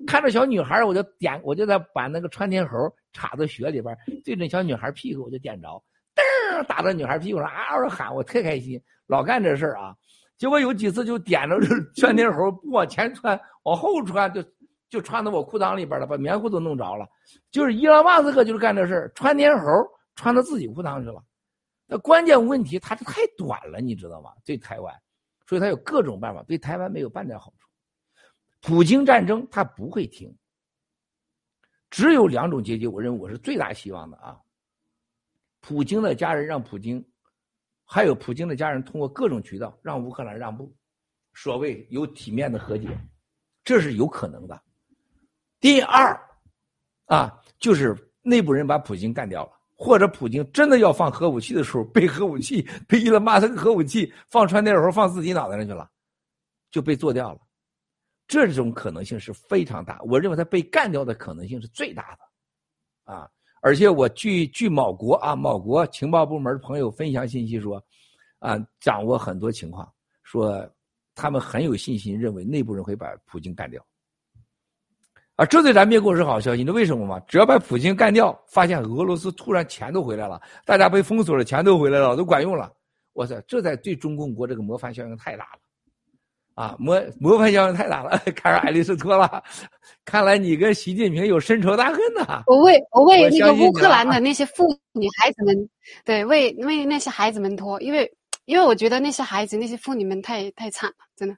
[0.06, 2.76] 看着小女孩，我就点，我就在把那个穿天猴
[3.12, 5.68] 插到雪里边，对着小女孩屁股我就点着，
[6.14, 9.94] 噔打到女孩屁股上，嗷嗷喊，我特开心，老干这事儿啊。
[10.38, 11.56] 结果有几次就点着
[11.94, 14.42] 穿天猴不往前穿，往后穿就
[14.90, 17.06] 就穿到我裤裆里边了，把棉裤都弄着了。
[17.50, 19.66] 就是伊朗马斯克就是干这事儿，穿天猴
[20.16, 21.22] 穿到自己裤裆去了。
[21.86, 24.30] 那关键问题，它是太短了，你知道吗？
[24.44, 24.92] 对台湾，
[25.52, 27.68] 所以他有各种办法，对台湾没有半点好处。
[28.62, 30.34] 普京战争他不会停，
[31.90, 34.40] 只有两种结局，我认为我是最大希望的啊。
[35.60, 37.06] 普京的家人让普京，
[37.84, 40.74] 还有普京的家人通过各种渠道让乌克兰让步，
[41.34, 42.88] 所谓有体面的和解，
[43.62, 44.58] 这是有可能的。
[45.60, 46.18] 第二，
[47.08, 49.52] 啊，就是内部人把普京干掉了。
[49.82, 55.90] 或者普京真的要放核武器的时候，被核武器 被伊隆马斯克核武器放川内候放自己脑袋上去了，
[56.70, 57.40] 就被做掉了。
[58.28, 63.28] 这种可能性是非常大，我认为他被干掉的可能性是最大的，啊！
[63.60, 67.84] 而且我据据某国啊某国情报部门朋友分享信息说，
[68.38, 69.92] 啊，掌握很多情况，
[70.22, 70.64] 说
[71.14, 73.84] 他们很有信心认为内部人会把普京干掉。
[75.36, 77.18] 啊，这对咱灭共是好消息，你知道为什么吗？
[77.26, 82.70] 只要把普京干掉，发现俄罗斯突然钱都回来了，大家被封锁了，钱都回来了，都管用了。
[83.14, 88.18] 我操，这在对中共国这个模范效应太大了，啊，模模范效应太大了。
[88.36, 89.42] 看上爱丽丝托了，
[90.04, 92.42] 看来你跟习近平有深仇大恨呐。
[92.46, 95.68] 我为我为那个乌克兰的那些妇女孩子们，
[96.04, 98.10] 对，为为那些孩子们托，因为
[98.44, 101.34] 因为我觉得那些孩子那些妇女们太太惨了，真的。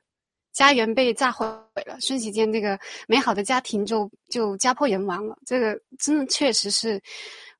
[0.55, 1.45] 家园被炸毁
[1.85, 2.79] 了，瞬息间，这个
[3.09, 5.37] 美好的家庭就就家破人亡了。
[5.45, 7.03] 这个真的确实是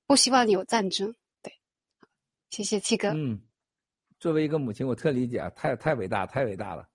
[0.07, 1.13] 不希望有战争。
[1.43, 1.53] 对，
[2.51, 3.09] 谢谢七哥。
[3.09, 3.39] 嗯，
[4.21, 6.87] 作为一个母亲，我特理解，太太伟大，太伟大了。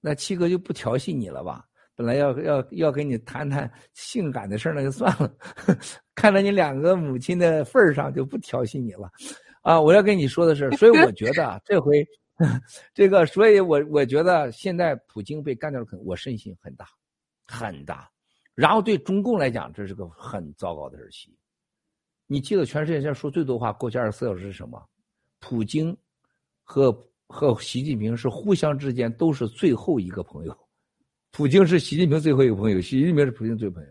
[0.00, 1.64] 那七哥就不调戏你了吧？
[1.96, 5.28] 本来要要要跟你谈谈性感的事那就算了。
[6.14, 9.10] 看在你两个母亲的份上，就不调戏你了。
[9.62, 12.06] 啊，我要跟你说的是，所以我觉得这回。
[12.94, 16.86] 这个，所以我我觉得现在普京被干掉了，可能我深信很大，
[17.46, 18.08] 很大。
[18.54, 21.36] 然后对中共来讲，这是个很糟糕的日期。
[22.26, 24.80] 你记得全世界现在说最多话过去二十四小时是什么？
[25.40, 25.96] 普京
[26.62, 26.92] 和
[27.26, 30.68] 和习近平是互相之间都是最后一个朋友。
[31.30, 33.88] 普京是习近平最后一个朋友，习近平是普京最朋友。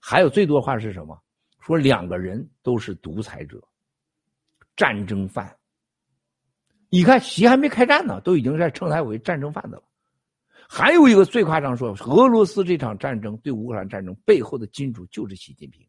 [0.00, 1.18] 还有最多话是什么？
[1.60, 3.58] 说两个人都是独裁者、
[4.76, 5.54] 战争犯。
[6.94, 9.82] 你看，习还没开战呢，都已经在称他为战争贩子了。
[10.68, 15.84] 还有一个最夸张说，俄罗斯这场战争对乌克兰战争背后的金主就是习近平。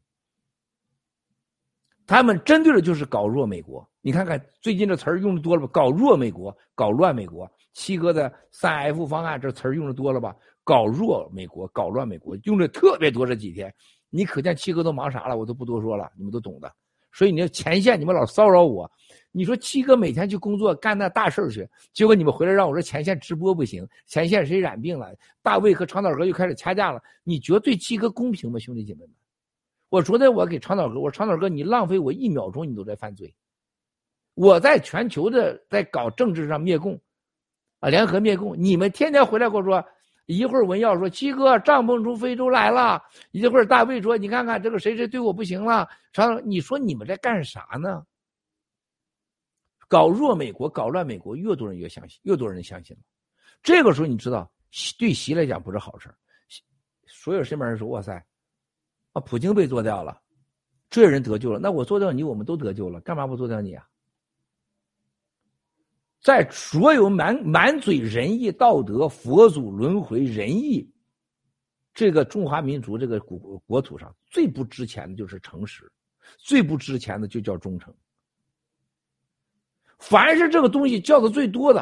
[2.08, 3.88] 他们针对的就是搞弱美国。
[4.02, 5.68] 你看看最近这词儿用的多了吧？
[5.72, 7.48] 搞弱美国，搞乱美国。
[7.74, 10.36] 七哥的三 F 方案这词儿用的多了吧？
[10.64, 13.28] 搞弱美国，搞乱美国，用的特别多。
[13.28, 13.72] 这几天，
[14.10, 15.38] 你可见七哥都忙啥了？
[15.38, 16.74] 我都不多说了，你们都懂的。
[17.14, 18.92] 所以你要前线，你们老骚扰我。
[19.38, 25.14] 你说七哥每天去工作干那大事儿去，结果你们回来让我说前线直播不行，前线谁染病了？
[25.44, 27.04] 大卫和长岛哥又开始掐架了。
[27.26, 29.10] 你觉得对七哥公平吗，兄弟姐妹们？
[29.90, 33.36] 我昨天我给长岛哥，我说长岛哥，你浪费我一秒钟，你都在犯罪。
[34.36, 36.98] 我在全球的在搞政治上灭共，
[37.82, 38.56] 啊，联合灭共。
[38.58, 39.84] 你们天天回来跟我说，
[40.28, 45.86] 一会儿文耀说七哥帐篷从非洲来了，一会儿大卫说你看看这个谁谁对我不行了。
[46.14, 48.02] 长，你说你们在干啥呢？
[49.88, 53.04] 搞弱美国，搞乱美国，越多人越相信，越多人相信了。
[53.64, 54.50] 这个时候，你知道，
[54.98, 56.14] 对习来讲不是好事
[57.08, 58.14] 所有身边人说：“哇塞，
[59.14, 60.22] 啊，普京被做掉了，
[60.90, 61.60] 这人得救了。
[61.60, 63.88] 那我做掉你，我们都得救了，干嘛不做掉你啊？”
[66.22, 70.92] 在所有满满嘴仁义道德、佛祖轮回仁义
[71.94, 73.38] 这个中华民族这个国
[73.68, 75.90] 国土上，最不值钱的就是诚实，
[76.40, 77.94] 最不值钱的就叫忠诚。
[80.08, 81.82] 凡是这个东西叫的最多的，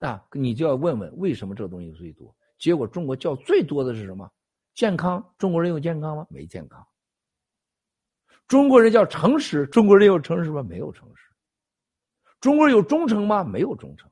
[0.00, 2.34] 啊，你就要问问为什么这个东西最多？
[2.58, 4.28] 结果中国叫最多的是什么？
[4.74, 5.24] 健康？
[5.38, 6.26] 中国人有健康吗？
[6.28, 6.84] 没健康。
[8.48, 9.66] 中国人叫诚实？
[9.66, 10.62] 中国人有诚实吗？
[10.62, 11.22] 没有诚实。
[12.40, 13.44] 中国人有忠诚吗？
[13.44, 14.10] 没有忠诚。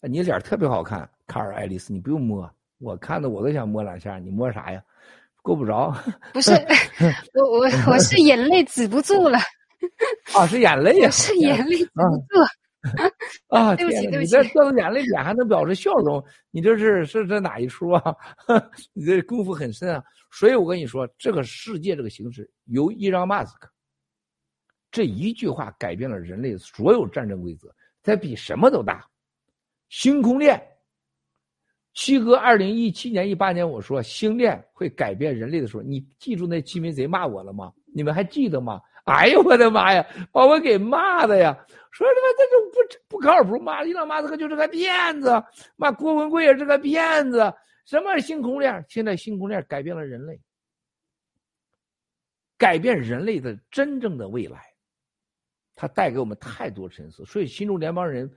[0.00, 2.48] 你脸特别好看，卡尔爱丽丝，你不用摸，
[2.78, 4.82] 我看的我都想摸两下，你摸啥呀？
[5.42, 5.92] 够不着。
[6.32, 6.52] 不是，
[7.34, 9.38] 我我我是眼泪止不住了。
[10.36, 11.10] 啊，是眼泪呀！
[11.10, 12.04] 是眼泪，啊！
[13.48, 16.22] 啊，对不起，对不起，你这掉眼泪脸还能表示笑容？
[16.50, 18.02] 你这是是这哪一出啊？
[18.92, 20.04] 你这功夫很深啊！
[20.30, 23.70] 所以我跟你说，这个世界这个形式由伊朗马斯克
[24.90, 29.04] 这一句话改变了人类所有战争规则，它比什么都大。
[29.88, 30.60] 星空链，
[31.94, 37.72] 七哥，二零一七年、一八年我说星链会改变人类的时候，你记住那鸡鸣贼骂我了吗？
[37.94, 38.80] 你们还记得吗？
[39.04, 41.54] 哎呦我的妈呀，把我给骂的呀！
[41.90, 45.42] 说这个这就不不靠谱，骂伊朗马斯克就是个骗子，
[45.76, 47.52] 骂郭文贵也是个骗子。
[47.86, 48.84] 什么星空链？
[48.88, 50.40] 现在星空链改变了人类。
[52.56, 54.64] 改变人类的真正的未来。
[55.76, 58.32] 它带给我们太多沉思，所以新中联邦人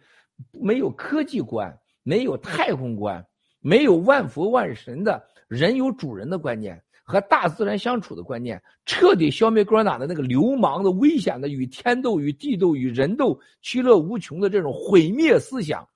[0.52, 3.26] 没有科技观，没有太空观，
[3.60, 15.88] 没有万佛万神的人有主人的观念和大自然相处的观念，彻底消灭共产党的那个流氓的危险的与天斗与地斗与人斗其乐无穷的这种毁灭思想，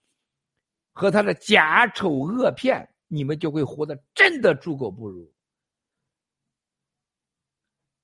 [0.93, 5.29] 和他的假丑恶骗，你们就会活得真的猪狗不如。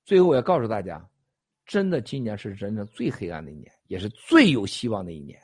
[0.04, 1.02] 最后，我要告诉大家。
[1.64, 5.38] 真的，今年是人生最黑暗的一年，也是最有希望的一年。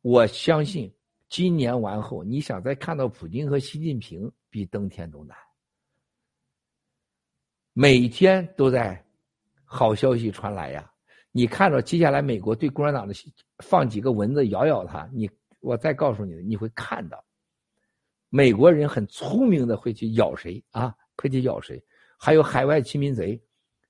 [0.00, 0.92] 我相信，
[1.28, 5.36] 今年完后，你想再看到普京和习近平，比登天都难。
[7.76, 9.04] 每天都在
[9.64, 10.88] 好消息传来呀！
[11.32, 13.12] 你看到接下来美国对共产党的
[13.64, 15.28] 放几个蚊子咬咬他，你
[15.58, 17.24] 我再告诉你，你会看到
[18.28, 20.94] 美国人很聪明的会去咬谁啊？
[21.16, 21.84] 会去咬谁？
[22.16, 23.42] 还有海外亲民贼。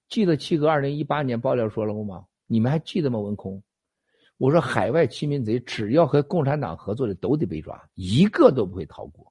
[0.08, 2.24] 记得七哥二零一八年爆料说了吗？
[2.46, 3.18] 你们还记得吗？
[3.18, 3.62] 文空，
[4.38, 9.30] 我说海外欺民贼只要和共产党合作的都得被抓，一个都不会逃过。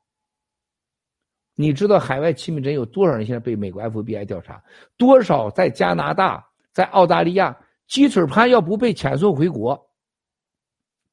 [1.56, 4.64] 你知道海外欺民贼有多少人现在被美国 FBI 调查？
[4.98, 7.58] 多少在加拿大、在澳大利亚？
[7.88, 9.90] 鸡腿潘要不被遣送回国，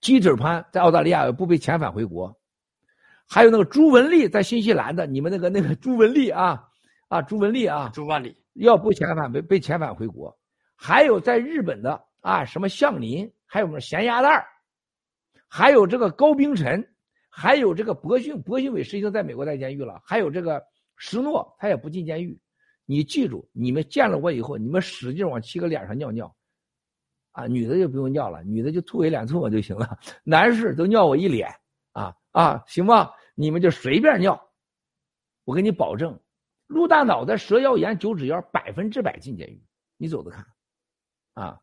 [0.00, 2.34] 鸡腿潘在澳大利亚要不被遣返回国，
[3.28, 6.62] 还有那个朱文丽在新西兰的，你们那个那个朱文丽啊
[7.08, 8.36] 啊朱文丽啊朱万里。
[8.54, 10.36] 要不遣返被被遣返回国，
[10.74, 14.44] 还有在日本的啊什么向林，还有什么咸鸭蛋
[15.48, 16.89] 还有这个高冰晨，
[17.30, 20.62] 还有这个博讯，博讯伟实际上在美国在监狱了，还有这个
[20.96, 22.38] 石诺他也不进监狱。
[22.84, 26.34] 你记住，你们见了我以后，你们使劲往七哥脸上尿尿，
[27.32, 31.48] 啊，女的就不用尿了，女的就吐一脸唾沫就行了，男士都尿我一脸，
[31.92, 34.50] 啊啊，行吧，你们就随便尿，
[35.44, 36.20] 我给你保证。
[36.66, 39.64] 鹿大脑袋、蛇腰炎、九指腰，百分之百进监狱。
[39.96, 40.46] 你走着看，
[41.34, 41.60] 啊！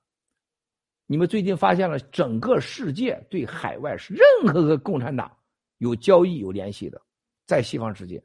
[1.06, 5.37] 你们最近发现了，整个世界对海外是任何个共产党
[5.78, 7.02] 有交易、有联系的，
[7.46, 8.24] 在西方世界，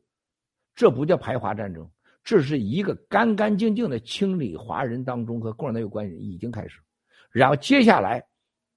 [0.74, 1.91] 这不叫排华战争，
[2.23, 6.81] 这是一个干干净净的清理华人当中和共产党有关系已经开始。
[7.31, 8.23] 然后接下来，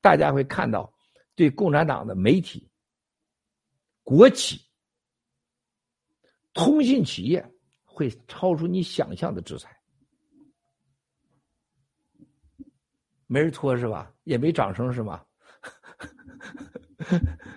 [0.02, 0.94] 大家会看到
[1.36, 2.70] 对共产党的媒体、
[4.04, 4.62] 国企、
[6.54, 7.46] 通信企业。
[7.98, 9.74] 会超出你想象的制裁，
[13.26, 14.12] 没人拖是吧？
[14.26, 15.26] 也没掌声是吧？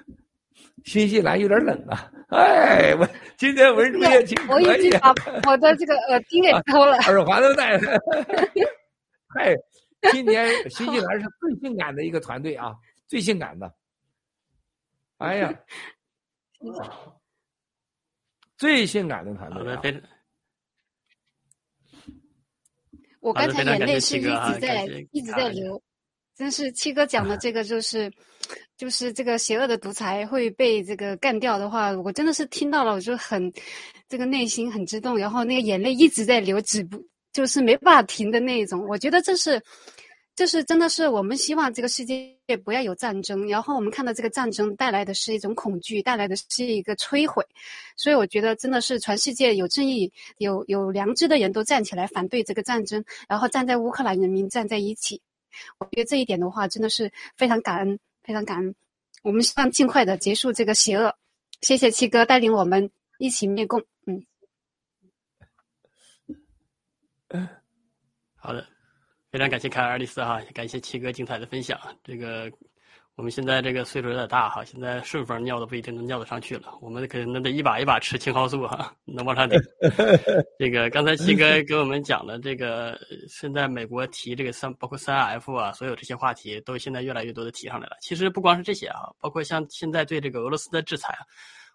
[0.88, 2.10] 新西兰有点冷啊！
[2.30, 3.06] 哎，我
[3.36, 4.64] 今天文竹也挺可以。
[4.66, 5.14] 我已经把
[5.50, 7.92] 我的这个耳 钉给偷了，耳环都戴了。
[9.38, 9.54] 哎，
[10.12, 12.74] 今年新西兰是最性感的一个团队啊，
[13.06, 13.70] 最性感的。
[15.18, 15.54] 哎呀，
[18.56, 19.82] 最性感的团队啊！
[23.20, 25.82] 我刚才眼泪是一直在一直在流，
[26.38, 28.08] 真是七哥讲的这个就是，
[28.76, 33.52] 就是这个邪恶的独裁会被这个干掉的话，我真的是听到了，我就很
[34.08, 38.86] 这个内心很激动，然后那个眼泪一直在流，止不就是没办法停的那一种。
[38.88, 39.60] 我觉得这是。
[40.38, 42.32] 这是真的是我们希望这个世界
[42.62, 47.44] 不要有战争，然后我们看到这个战争带来的是一种恐惧，带来的是一个摧毁，
[47.96, 55.20] 所以我觉得真的是全世界有正义、有有良知的人都站起来反对这个战争，然后站在乌克兰人民站在一起。
[55.78, 58.74] 我觉得这一点的话真的是非常感恩，非常感恩。
[59.22, 61.14] 我们希望尽快的结束这个邪恶。
[61.60, 63.84] 谢谢七哥带领我们一起灭共。
[64.06, 64.24] 嗯，
[68.36, 68.66] 好的。
[69.30, 71.78] 非常感谢凯尔丽丝哈，感谢七哥精彩的分享。
[72.02, 72.50] 这个
[73.18, 79.58] 我们现在这个岁数有点大哈，现在顺风尿都不一定能尿得上去了，我们可能得一把一把吃青蒿素哈，能往上顶。
[80.56, 82.96] 这个刚才七哥给我们讲的这个，
[83.28, 87.96] 现在美国提这个三，包括三 F 啊，所有这些话题都现在越来越多的提上来了。
[88.00, 91.18] 其实不光是这些啊，包括像现在对这个俄罗斯的制裁。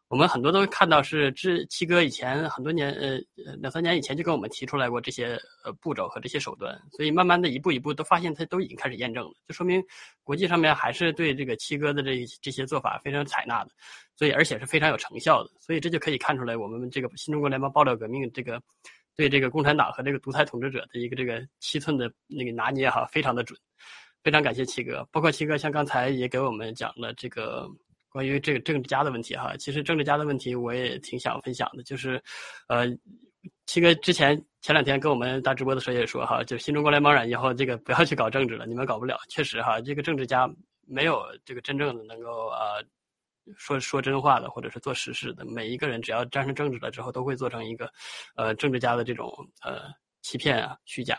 [0.09, 3.17] 我们很多都看到是这七哥以前很多年呃
[3.57, 9.83] 两三年以前就跟我们提出来过这些呃步骤和这些手段，所以慢慢的一步一步都发现他都已经开始验证了，就说明
[10.23, 13.71] 国际上面还是对这个七哥的这这些做法非常采纳的，
[14.15, 18.61] 所以而且是非常有成效的，所以这就可以看出来我们这个新中国联邦爆料革命这个
[19.15, 23.59] 对这个共产党和这个独裁统治者的一个这个七寸的那个拿捏哈非常的准，
[24.23, 27.67] 非常感谢七哥，包括七哥像刚才也给我们讲了这个。
[28.13, 32.21] 关于这个政治家的问题哈，其实政治家的问题我也挺想分享的，就是，
[32.67, 32.85] 呃，
[33.65, 39.17] 七哥之前前两天跟我们打直播的时候也说哈，就新中国联邦人以后这个不要去搞政治了，你们搞不了。
[39.29, 40.47] 确实哈，这个政治家
[40.87, 42.85] 没有这个真正的能够呃
[43.57, 45.43] 说说真话的，或者是做实事的。
[45.45, 47.91] 每一个人只要沾上政治了之后，都会做成一个
[48.35, 49.33] 呃政治家的这种
[49.63, 49.89] 呃
[50.21, 51.17] 欺骗啊、虚假。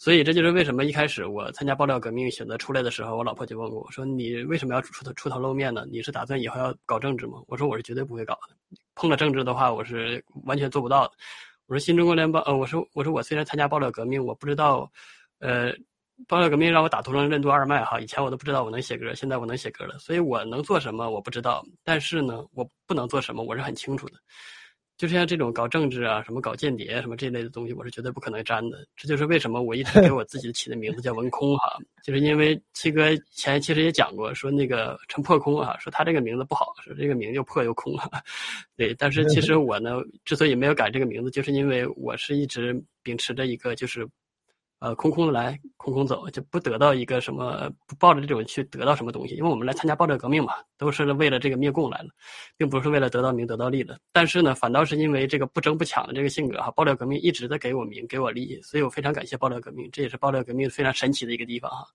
[0.00, 5.84] 所以这就是为什么一开始我参加爆料革命选择出来的时候，我老婆就问我说：“你为什么要出头出头露面呢？
[5.90, 8.56] 你是打算以后要搞政治吗？”我说：“我是绝对不会搞的，
[8.94, 11.12] 碰了政治的话，我是完全做不到的。”
[11.68, 14.90] 我说：“新中国联邦，呃，我说我说我虽然参加爆料革命，我不知道，
[15.40, 15.70] 呃，
[16.26, 24.14] 爆料革命让我打通了任督二脉哈，以前我都不知道我能写歌，现在我能写歌了，所以我能做什么我不知道，但是呢，我不能做什么我是很清楚的。”
[25.00, 28.86] 就像这种搞政治啊，什么搞间谍什么这类的东西，我是绝对不可能沾的。
[28.94, 37.98] 这就是为什么我一直给我自己起的名字叫文空哈， 就是因为七哥前其实也讲过，说那个陈破空啊，说他这个名字不好，说这个名又破又空。
[38.76, 44.06] 对，但是其实我呢，之所以没有改这个名字，就是因为我是一直秉持着一个就是。
[44.80, 49.34] 呃，空空的来，空空走，就不得到一个什么，不抱着这种去得到什么东西。
[49.34, 52.08] 因为我们来参加爆料革命嘛，都是为了这个灭共来了，
[52.56, 54.00] 并不是为了得到名得到利的。
[54.10, 61.86] 但是呢，反倒是因为这个不争不抢的这个性格哈，爆料革命一直在给我名，给我利，所以我非常感谢爆料革命，这也是爆料革命非常神奇的一个地方哈。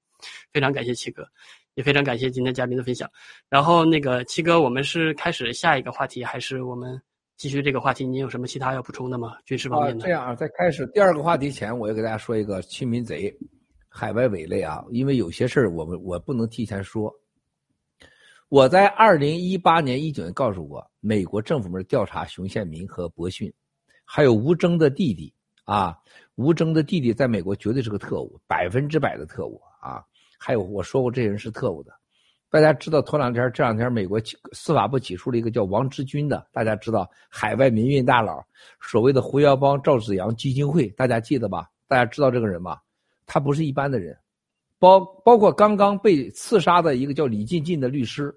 [0.53, 1.27] 非常感谢七哥，
[1.73, 3.09] 也非常感谢今天嘉宾的分享。
[3.49, 7.01] 然后那个七哥，我们是开始下一个话题，还是我们？
[7.37, 9.35] 继续这个话题，你有什么其他要补充的吗？
[9.43, 10.05] 军事方面的。
[10.05, 13.35] 这样啊，在开始第二个话题前，我要给大家说一个亲民贼、
[13.89, 17.13] 海外伪类啊，因为有些事儿我们我不能提前说。
[18.47, 23.51] 我在二零一八年、一九年告诉过美国政府们调查熊宪民和博逊，
[24.05, 25.33] 还有吴征的弟弟
[25.65, 25.97] 啊，
[26.35, 30.01] 吴征的弟弟在美国绝对是个特务，百分之百的特务啊。
[30.37, 31.91] 还有我说过这人是特务的。
[32.55, 34.17] 大家知道，头两天这两天，美国
[34.53, 38.41] 司法部起诉了一个叫王志军的，大家知道，海外民运大佬，
[38.79, 41.67] 所谓的胡耀邦、赵子阳基金会，大家记得吧？
[41.85, 42.77] 大家知道这个人吗？
[43.25, 44.17] 他不是一般的人，
[44.79, 48.33] 包包括刚刚被刺杀的一个叫李进进的律师，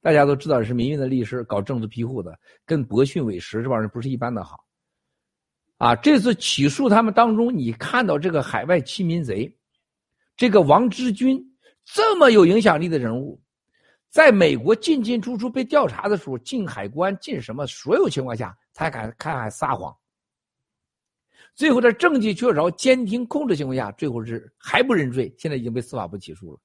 [0.00, 4.56] 大家都知道是民运的律师，搞政治庇护的，跟博讯伟石这帮人不是一般的好。
[5.78, 9.52] 啊，这次起诉他们当中，你看到这个海外欺民贼，
[10.36, 11.44] 这个王志军
[11.84, 13.40] 这么有影响力的人物。
[14.10, 19.94] 在美国进进出出被调查的时候，进海关进什么，所有情况下才敢看还撒谎。
[21.54, 26.58] 最后在证据确凿、监听控制情况下，最后是还不认罪，现在已经被司法部起诉了。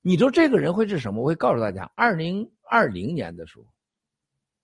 [0.00, 1.20] 你说这个人会是什么？
[1.20, 3.66] 我会告诉大家，二零二零年的时候，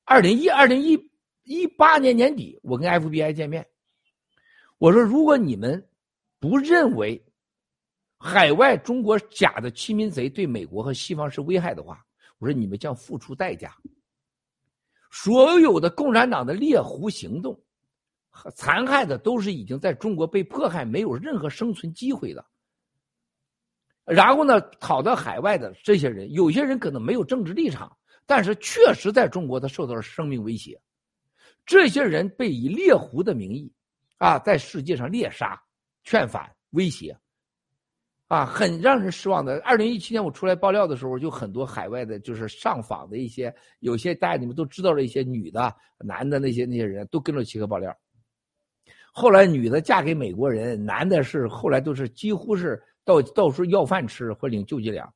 [0.04, 0.98] 二零一二零一
[1.44, 3.66] 一八年年底，我跟 FBI 见面，
[4.78, 5.86] 我说如果你们
[6.40, 7.22] 不认为。
[8.18, 12.04] 海外中国假的欺民贼对美国和西方是危害的话，
[12.38, 13.74] 我说你们将付出代价。
[15.10, 17.58] 所有的共产党的猎狐行动，
[18.54, 22.44] 残害的都是已经在中国被迫害、没有任何生存机会的。
[24.04, 27.96] 然后呢，跑到海外的这些人，有些人可能没有政治立场，
[28.26, 30.80] 但是确实在中国他受到了生命威胁。
[31.64, 33.72] 这些人被以猎狐的名义，
[34.16, 35.62] 啊，在世界上猎杀、
[36.02, 37.16] 劝返、威胁。
[38.28, 39.58] 啊，很让人失望的。
[39.62, 47.94] 二零一七年我出来爆料的时候，就很多海外的，就是上访的一些，有些大家你们都知道的一些女的、男的那些那些人都跟着齐哥爆料。
[49.12, 55.10] 后来女的嫁给美国人，男的是后来都是几乎是到到处要饭吃或领救济粮。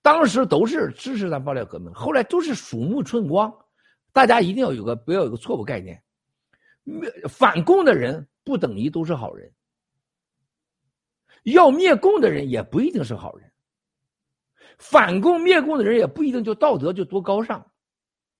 [0.00, 3.52] 当时都是支持咱爆料革命，后来都是鼠目寸光。
[4.14, 6.02] 大家一定要有个不要有个错误概念，
[7.28, 9.52] 反共的人不等于都是好人。
[11.42, 13.50] 要灭共的人也不一定是好人，
[14.78, 17.64] 反共灭共的人也不一定就道德就多高尚，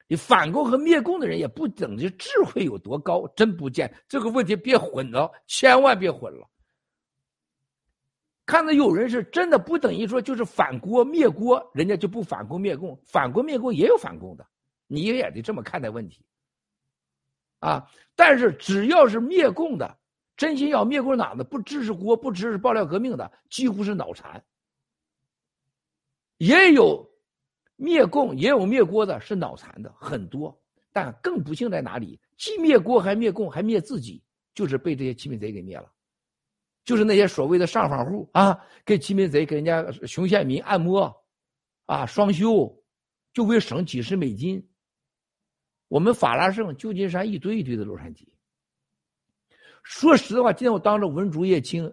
[0.07, 6.49] 你反共和灭共的人也不等于智慧有多高，真不见这个问题别混了，千万别混了。
[8.47, 14.47] 看到有人是真的不等于说就是反国灭国，人家就不反共灭共，反国灭共也有反共的，
[14.87, 16.25] 你也得这么看待问题。
[17.59, 19.99] 啊，但是只要是灭共的。
[20.37, 24.45] 真心要灭共党的，不支持国，不支持爆料革命的，几乎是脑残。
[26.39, 27.09] 也有
[27.77, 30.61] 灭共，也有灭国的，是脑残的很多。
[30.93, 32.21] 但更不幸在哪里？
[32.37, 34.23] 既灭国还灭共，还灭自己，
[34.55, 35.91] 就是被这些欺民贼给灭了。
[36.85, 41.25] 就是那些所谓的上访户啊，给欺民贼给人家熊宪民按摩，
[41.87, 42.83] 啊双休，
[43.33, 44.69] 就为省几十美金。
[45.87, 48.32] 我们法拉盛、旧金山一堆一堆的洛杉矶。
[49.83, 51.93] 说实话，今天我当着文竹叶青、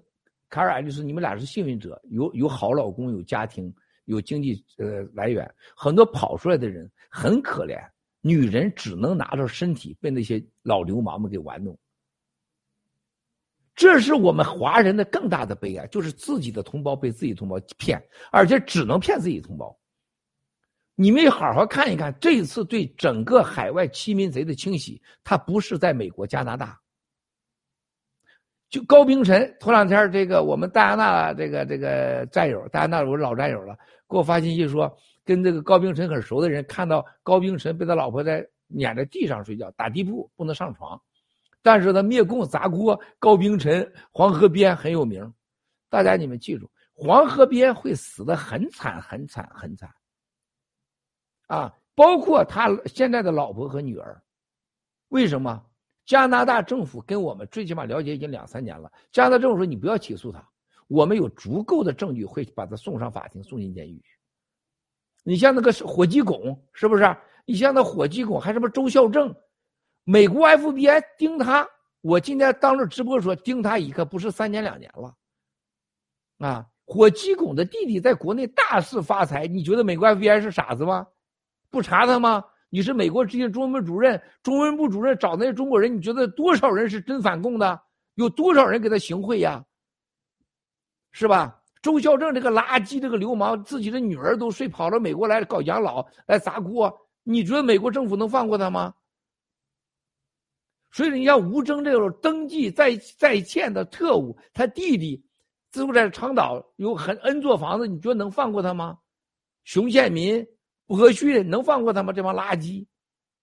[0.50, 3.74] 卡尔爱丽丝，你们俩是幸运者，有有好老公，有家庭，
[4.06, 5.50] 有经济呃来源。
[5.76, 7.80] 很多跑出来的人很可怜，
[8.22, 11.78] 女人只能拿着身体被那些老流氓们给玩弄。
[13.76, 18.02] 这是我们华人的更大的悲哀，就是自己的同胞被自己同胞骗，
[18.32, 19.76] 而且只能骗自己同胞。
[20.96, 26.80] 你们好好看一看，这一次对整个海外欺民贼的清洗，他不是在美国、加拿大。
[28.70, 33.76] 就高冰晨，头两天这个我们戴安娜这个这个战友，戴安娜我老战友了，
[34.08, 41.02] 给我发信息说，跟这个高冰晨很熟的人看到高冰晨被他老婆在撵在地上睡觉，打地铺不能上床，
[41.64, 45.34] 但是他灭共砸锅，高冰晨黄河边很有名，
[45.90, 49.90] 大家你们记住，黄河边会死的很惨很惨很惨，
[51.48, 54.22] 啊，包括他现在的老婆和女儿，
[55.08, 55.66] 为什么？
[56.10, 58.92] 加拿大政府跟我们最起码了解已经两三年了。
[59.12, 60.44] 加拿大政府说：“你不要起诉他，
[60.88, 64.18] 我们有足够的证据会把他送上法庭，送进监狱去。”
[65.24, 67.16] 你像那个火鸡拱，是不是？
[67.46, 69.32] 你像那火鸡拱，还什么周孝正，
[70.04, 71.70] 美国 FBI 盯他。
[72.02, 75.16] 我今天当着直播说，盯他一个不是三年两年了。
[76.40, 81.06] 啊，火鸡拱的弟弟在国内大肆发财，你觉得美国 FBI 是傻子吗？
[81.70, 82.44] 不查他吗？
[82.70, 87.82] 你是美国这些中文部主任，中文部主任找那些中国人，你觉得多少人是真反共的？
[88.16, 89.64] 有多少人给他行贿呀？
[91.12, 91.56] 是吧？
[91.82, 96.94] 周孝正这个垃圾，这个流氓，自己的女儿都睡跑到美国来搞养老，来砸锅，
[97.24, 98.94] 你觉得美国政府能放过他吗？
[100.92, 105.24] 所以你像吴征这种登记在在线的特务，他弟弟
[105.72, 109.00] 住在长岛有很 N 座房子，你觉得能放过他吗？
[109.64, 110.46] 熊宪民。
[110.90, 112.12] 不可续能放过他吗？
[112.12, 112.84] 这帮垃圾，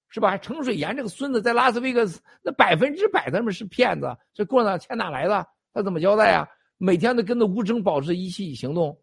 [0.08, 0.36] 是吧？
[0.36, 4.08] 程水岩这个孙子在拉斯维加斯，那百分之百他们是骗子。
[4.34, 5.46] 这共产党钱哪来的？
[5.72, 6.44] 他怎么交代啊？
[6.76, 9.00] 每天都跟着吴征保持一起行动，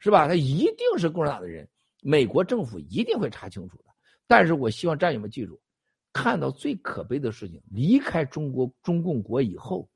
[0.00, 0.26] 是吧？
[0.26, 1.68] 他一定是共产党的人，
[2.02, 3.84] 美国政府一定会查清楚的。
[4.26, 5.60] 但是我希望战友们记住，
[6.12, 9.88] 看到最可悲的事情，离开中国中共国以后，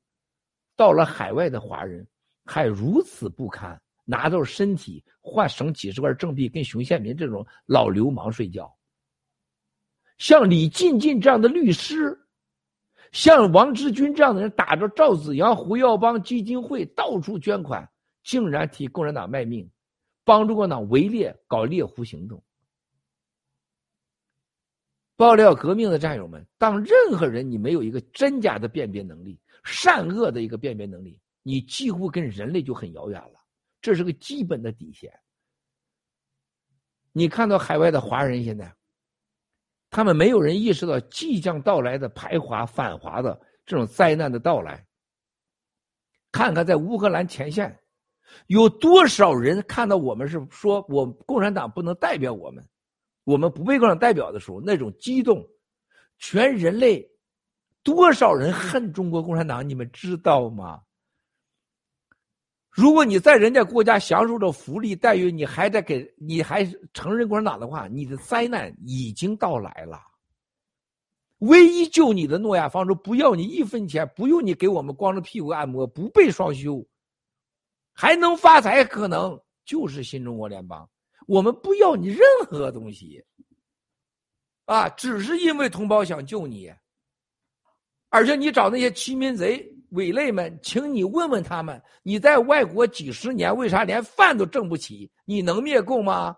[0.77, 2.07] 到了海外的华人
[2.45, 3.77] 还如此不堪。
[4.11, 8.69] 拿着身体换省几十块政币，跟熊宪民这种老流氓睡觉。
[10.17, 12.19] 像李进进这样的律师，
[13.13, 17.89] 像王志军这样的人，打着赵子阳、胡耀邦基金会到处捐款，
[18.21, 19.71] 竟然替共产党卖命，
[20.25, 22.43] 帮助共产党围猎、搞猎狐行动。
[25.15, 33.40] 爆料革命的战友们，当任何人你没有一个真假的辨别能力，善恶的一个辨别能力，你几乎跟人类就很遥远了。
[33.81, 35.11] 这是个基本的底线。
[37.11, 38.73] 你看到海外的华人现在，
[39.89, 44.85] 他们没有人意识到即将到来的排华反华的这种灾难的到来。
[46.31, 47.77] 看看在乌克兰前线，
[48.47, 52.65] 有多少人看到我们是说我共产党不能代表我们，
[53.25, 55.45] 我们不被共产党代表的时候那种激动，
[56.19, 57.05] 全人类
[57.83, 60.81] 多少人恨中国共产党，你们知道吗？
[62.71, 69.99] 如果你在人家国家享受着福利待遇，你还在给你还承认共产党的话，你的灾难已经到来了。
[71.39, 76.87] 唯一救你的诺亚方舟，不要你一分钱，不用你给我们光着屁股按摩，不被双休，
[77.91, 80.89] 还能发财，可能就是新中国联邦。
[81.27, 83.21] 我们不要你任何东西，
[84.63, 86.71] 啊，只是因为同胞想救你，
[88.07, 89.67] 而且你找那些欺民贼。
[89.91, 95.09] 伪类们，请你问问他们：你在外国几十年，为啥连饭都挣不起？
[95.25, 96.35] 你能灭共吗？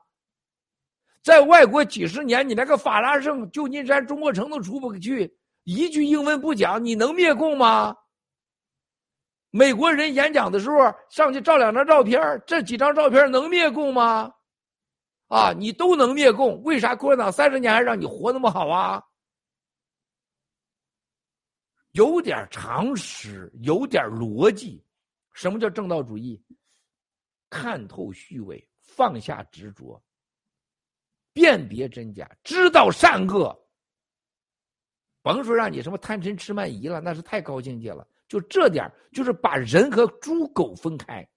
[1.24, 7.96] 在外国几十年，你连个法拉盛、旧金山、中国城都出不去，一句英文不讲，你能灭共吗？
[9.52, 10.78] 美国人演讲的时候
[11.10, 14.32] 上去照两张照片，这几张照片能灭共吗？
[15.28, 19.02] 啊，你都能灭共，为啥共产党三十年还让你活那么好啊？
[21.94, 24.84] 有点常识，有点逻辑。
[25.34, 26.40] 什么叫正道主义？
[27.49, 30.02] 看透虚伪，放下执着，
[31.34, 33.60] 辨别真假，知道善恶。
[35.22, 38.07] 甭说让你什么贪嗔痴慢疑了，那是太高境界了。
[38.28, 41.28] 就这点就是把人和猪狗分开。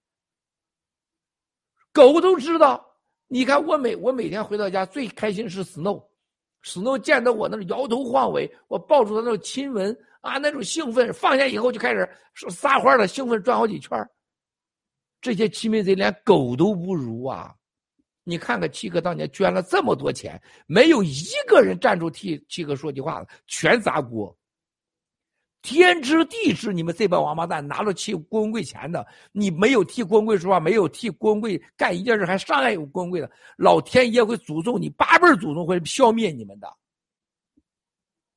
[1.93, 2.85] 狗都知道。
[3.28, 9.95] 你看我每我每天回到家最开心是 Snow，Snow 见到我那摇头晃尾，我抱住他那亲吻。
[10.27, 12.09] 啊，那种兴奋，放下以后就开始
[12.51, 13.97] 撒欢的兴奋转好几圈
[15.20, 17.55] 这些欺民贼连狗都不如啊！
[18.23, 24.36] 你看看七哥当年捐了这么多钱，没有一个人站出替七哥说句话的，全砸锅。
[25.62, 36.73] 天知地知，你们这帮王八蛋拿了替郭文贵钱的，你没有替郭文贵说话，没有替郭文贵干一件事，还伤害郭文贵的，老天爷会诅咒你八辈祖宗，会消灭你们的。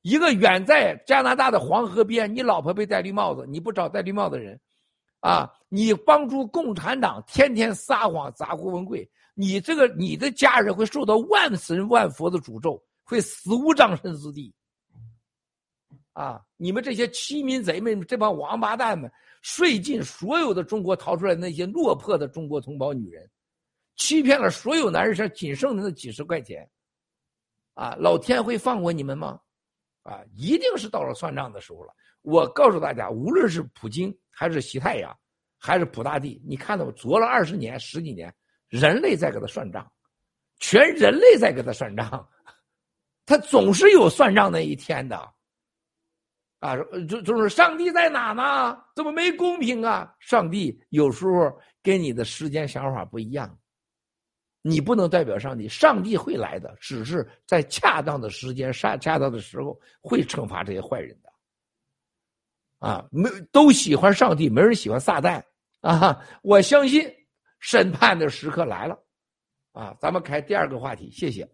[0.02, 4.58] 一个远在加拿大的黄河边，你老婆被戴绿帽子，你不找戴绿帽的人，
[5.20, 14.54] 啊，你帮助共产党天天撒谎砸郭文贵，你这个你的家人会受到万神万佛的诅咒，会死无葬身之地。
[16.12, 16.42] 啊！
[16.56, 19.10] 你们这些欺民贼们，这帮王八蛋们，
[19.42, 23.30] 睡尽所有的中国逃出来那些落魄的中国同胞女人，
[23.96, 26.68] 欺骗了所有男人上仅剩的那几十块钱，
[27.74, 27.94] 啊！
[27.98, 29.40] 老天会放过你们吗？
[30.02, 30.20] 啊！
[30.34, 31.94] 一定是到了算账的时候了。
[32.22, 35.16] 我告诉大家，无论是普京还是西太阳，
[35.58, 38.34] 还是普大帝，你看到琢了二十年、十几年，
[38.68, 39.90] 人类在给他算账，
[40.58, 42.28] 全人类在给他算账，
[43.24, 45.16] 他总是有算账那一天的。
[46.58, 46.76] 啊，
[47.08, 48.78] 就就是上帝在哪呢？
[48.94, 50.14] 怎么没公平啊？
[50.18, 53.58] 上帝有时候跟你的时间想法不一样，
[54.62, 61.30] 你不能代表上帝，上帝会来的，只是在恰当的时间、恰恰当的时候会惩罚这些坏人的。
[62.86, 65.42] 啊，没都喜欢上帝，没人喜欢撒旦
[65.80, 66.18] 啊！
[66.42, 67.06] 我相信
[67.58, 68.98] 审判的时刻来了，
[69.72, 71.46] 啊，咱们开第二个话题，谢谢。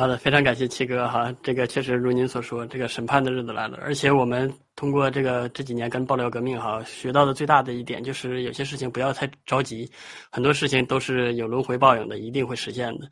[0.00, 9.86] 好的，非常感谢七哥哈，这个确实如您所说，这个审判的日子来了，而且我们通过这个这几年跟爆料革命哈，学到的最大的一点就是有些事情不要太着急，
[10.32, 13.10] 很多事情都是有轮回报应的，一定会实现的。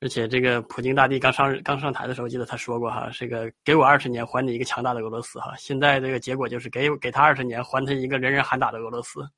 [0.00, 5.52] 而且这个普京大帝刚上刚上台的时候，记得他说过哈，这个给我二十年还你一个强大的俄罗斯哈。
[5.58, 9.28] 现在这个结果就是给给他二十年还他一个人人喊打的俄罗斯，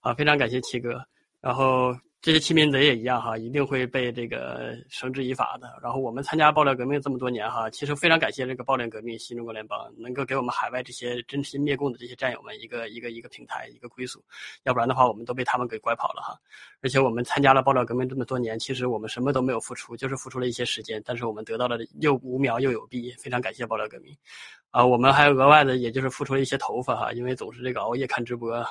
[0.00, 1.02] 啊，非常感谢七哥，
[1.40, 1.96] 然后。
[2.20, 5.78] 这些欺民贼也一样哈，一定会被这个绳之以法的。
[5.80, 14.20] 然后我们参加爆料革命这么多年哈，其实非常感谢这个爆料革命新中国联邦能够给我们海外这些真心灭共的这些战友们一个一个一个平台一个归宿，
[14.64, 16.36] 要不然的话我们都被他们给拐跑了哈。
[16.82, 24.12] 而且我们参加了爆料革命这么多年，其实我们什么都没有付出，就是付出了一些时间，但是我们得到了又无苗又有币，非常感谢爆料革命。
[24.70, 28.62] 啊，我们还额外的，也就是付出了一些头发哈，因为总是这个熬夜看直播，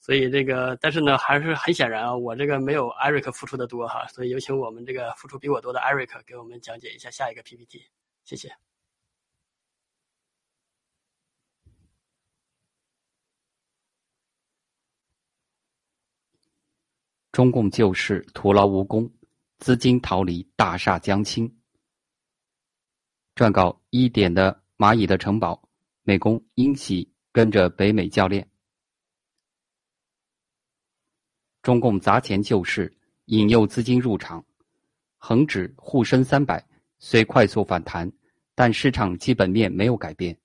[0.00, 7.84] 所以这个，但是呢，还是很显然啊，我这个没有艾瑞克付出的多哈，所以有请我们这个付出比我多的艾瑞克给我们讲解一下下一个 PPT，
[8.24, 8.50] 谢谢。
[17.30, 19.10] 中共救市徒劳无功，
[19.58, 21.54] 资金逃离大厦将倾。
[23.34, 24.61] 撰稿一点的。
[24.82, 25.62] 蚂蚁的城堡，
[26.02, 28.50] 美工英喜跟着北美教练。
[31.62, 32.92] 中共砸钱救市，
[33.26, 34.44] 引诱资金入场。
[35.18, 36.66] 恒指沪深三百
[36.98, 38.10] 虽快速反弹，
[38.56, 40.36] 但市场基本面没有改变，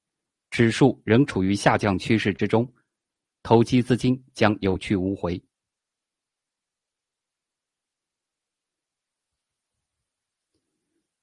[0.51, 2.72] 指数仍处于下降趋势之中，
[3.41, 5.43] 投机资金将有去无回。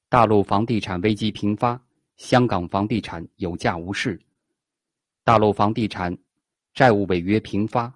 [0.08, 1.83] 大陆房地产危机频发。
[2.16, 4.20] 香港房地产有价无市，
[5.24, 6.16] 大陆房地产
[6.72, 7.92] 债务违约频发，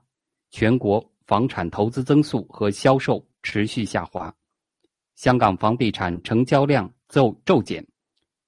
[0.51, 4.35] 全国房产投资增速和销售持续下滑，
[5.15, 7.87] 香港房地产成交量骤骤减，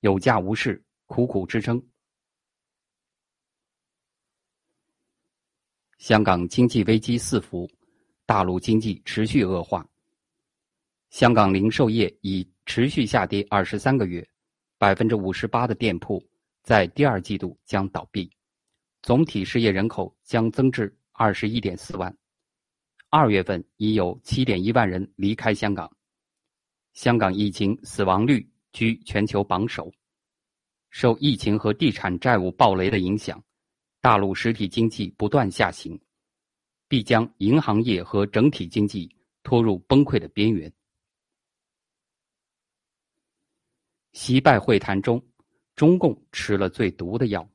[0.01, 1.83] 有价无市，苦苦支撑。
[5.99, 7.71] 香港经济危机四伏，
[8.25, 9.87] 大陆经济持续恶化，
[11.11, 14.30] 香港零售业已持续下跌二十三个月。
[14.81, 16.27] 百分之五十八的店铺
[16.63, 18.31] 在第二季度将倒闭，
[19.03, 22.17] 总体失业人口将增至二十一点四万。
[23.11, 25.95] 二月份已有七点一万人离开香港，
[26.95, 29.93] 香港疫情死亡率居全球榜首。
[30.89, 33.45] 受疫情和地产债务暴雷的影响，
[34.01, 36.01] 大陆实体经济不断下行，
[36.89, 40.73] 必将银行业和整体经济拖入崩溃的边缘。
[44.13, 45.23] 习拜会谈中，
[45.77, 47.49] 中共吃了最毒的药。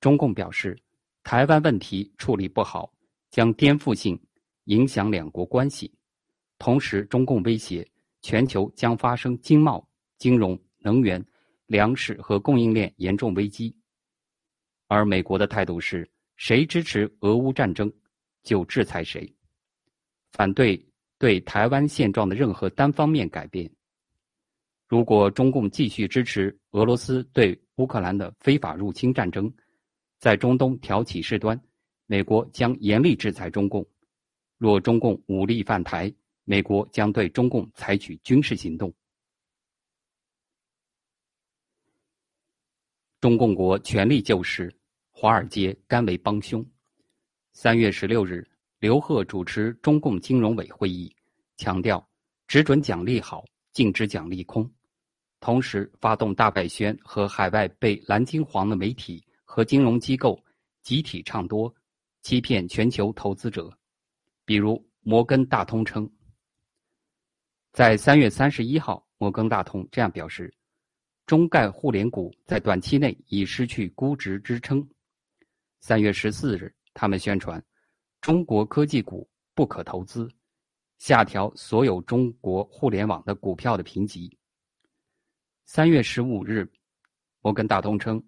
[0.00, 0.78] 中共表示，
[1.24, 2.92] 台湾问题处理不好，
[3.30, 4.18] 将颠覆性
[4.64, 5.92] 影响两国关系。
[6.58, 7.86] 同时，中共威胁
[8.22, 9.86] 全球将发生经贸、
[10.16, 11.24] 金融、能源、
[11.66, 13.74] 粮食和供应链严重危机。
[14.86, 17.92] 而美国的态度是，谁支持俄乌战争，
[18.42, 19.30] 就制裁谁，
[20.32, 20.80] 反对
[21.18, 23.70] 对台湾现状的任何单方面改变。
[24.88, 29.52] 如果中共继续支持俄罗斯对乌克兰的非法入侵战争，
[30.18, 31.60] 在中东挑起事端，
[32.06, 33.86] 美国将严厉制裁中共。
[34.56, 36.10] 若中共武力犯台，
[36.44, 38.90] 美国将对中共采取军事行动。
[43.20, 44.74] 中共国全力救市，
[45.10, 46.64] 华尔街甘为帮凶。
[47.52, 48.48] 三月十六日，
[48.78, 51.14] 刘鹤主持中共金融委会议，
[51.58, 52.08] 强调
[52.46, 54.68] 只准奖励好，禁止奖励空。
[55.40, 60.42] 同时，发动大外宣和海外被蓝金黄的媒体和金融机构
[60.82, 61.72] 集体唱多，
[62.22, 63.70] 欺骗全球投资者。
[64.44, 66.10] 比如，摩根大通称，
[67.72, 70.52] 在三月三十一号，摩根大通这样表示：
[71.24, 74.86] 中概互联股在短期内已失去估值支撑。
[75.80, 77.62] 三月十四日，他们宣传
[78.20, 80.28] 中国科技股不可投资，
[80.98, 84.36] 下调所有中国互联网的股票的评级。
[85.70, 86.66] 三月十五日，
[87.42, 88.26] 摩根大通称，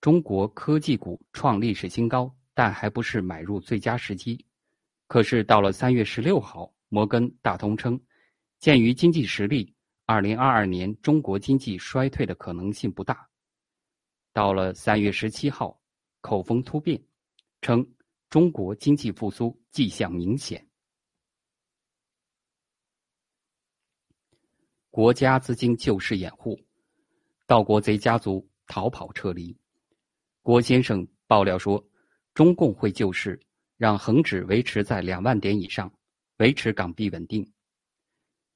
[0.00, 4.42] 中国科技股创历史新高，但还不是买入最佳时机。
[5.06, 8.00] 可是到了三月十六号，摩根大通称，
[8.58, 9.74] 鉴于经济实力，
[10.06, 13.28] 二零二二年中国经济衰退的可能性不大。
[14.32, 15.78] 到了三月十七号，
[16.22, 16.98] 口风突变，
[17.60, 17.86] 称
[18.30, 20.66] 中国经济复苏迹象明显。
[24.90, 26.58] 国家资金救市掩护，
[27.48, 29.56] 盗国贼家族逃跑撤离。
[30.42, 31.82] 郭先生爆料说，
[32.34, 33.40] 中共会救市。
[33.78, 35.94] 让恒指维持在两万点以上，
[36.38, 37.48] 维持港币稳定。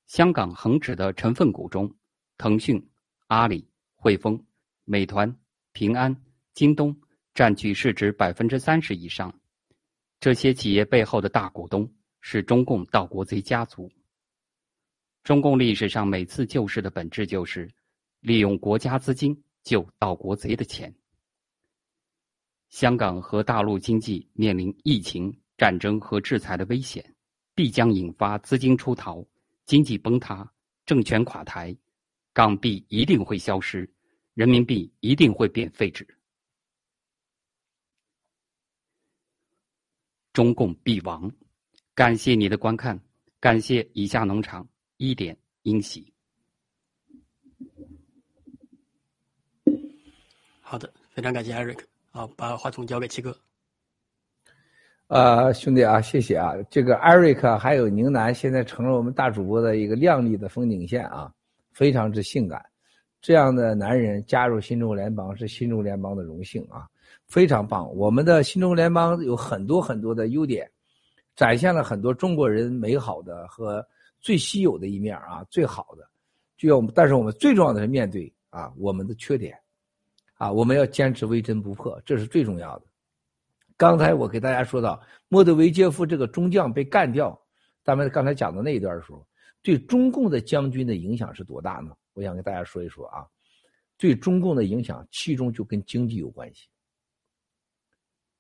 [0.09, 1.95] 香港恒指的成分股中，
[2.39, 2.91] 腾讯、
[3.29, 4.45] 阿里、汇丰、
[4.85, 5.33] 美团、
[5.73, 6.25] 平安、
[6.55, 7.01] 京东
[7.35, 9.33] 占据市值百分之三十以上。
[10.19, 11.89] 这些企业背后的大股东
[12.21, 13.89] 是中共盗国贼家族。
[15.23, 17.71] 中共历史上每次救市的本质就是
[18.23, 20.95] 利用国家资金救盗国贼的钱。
[22.69, 27.15] 香港和大陆经济面临疫情、战争和制裁的危险，
[27.55, 29.27] 必将引发资金出逃、
[29.67, 30.51] 经济崩塌、
[30.87, 31.77] 政权垮台，
[32.33, 33.93] 港币一定会消失，
[34.35, 36.07] 人民币一定会变废纸，
[40.33, 41.31] 中共必亡。
[41.95, 42.99] 感谢你的观看，
[43.41, 44.67] 感谢以下农场
[44.97, 46.11] 一点英喜。
[50.73, 51.85] 好的，非常感谢艾瑞克。
[52.13, 53.37] 好，把话筒交给七哥。
[55.09, 56.55] 呃，兄弟啊，谢谢啊！
[56.71, 61.31] 这个艾瑞克还有宁南，现在成了我们大主播的一个亮丽的风景线啊，
[61.73, 62.65] 非常之性感。
[63.21, 66.89] 这样的男人加入新中国联邦是新中国联邦的荣幸啊，
[67.27, 67.95] 非常棒。
[67.95, 70.67] 我们的新中国联邦有很多很多的优点，
[71.37, 73.87] 展现了很多中国人美好的和
[74.23, 76.09] 最稀有的一面啊，最好的。
[76.57, 79.55] 就要我们，但是我们最重要的是面对啊我们的缺点。
[80.43, 82.87] 啊，我们要坚持微针不破，这是最重要的。
[83.77, 87.41] 刚才我给大家说到莫德韦杰夫这个中将被干掉，
[87.85, 89.25] 咱们刚才讲的那一段的时候，
[89.63, 91.93] 对中共的将军的影响是多大呢？
[92.15, 93.25] 我想跟大家说一说啊，
[93.97, 96.67] 对中共的影响，其中就跟经济有关系。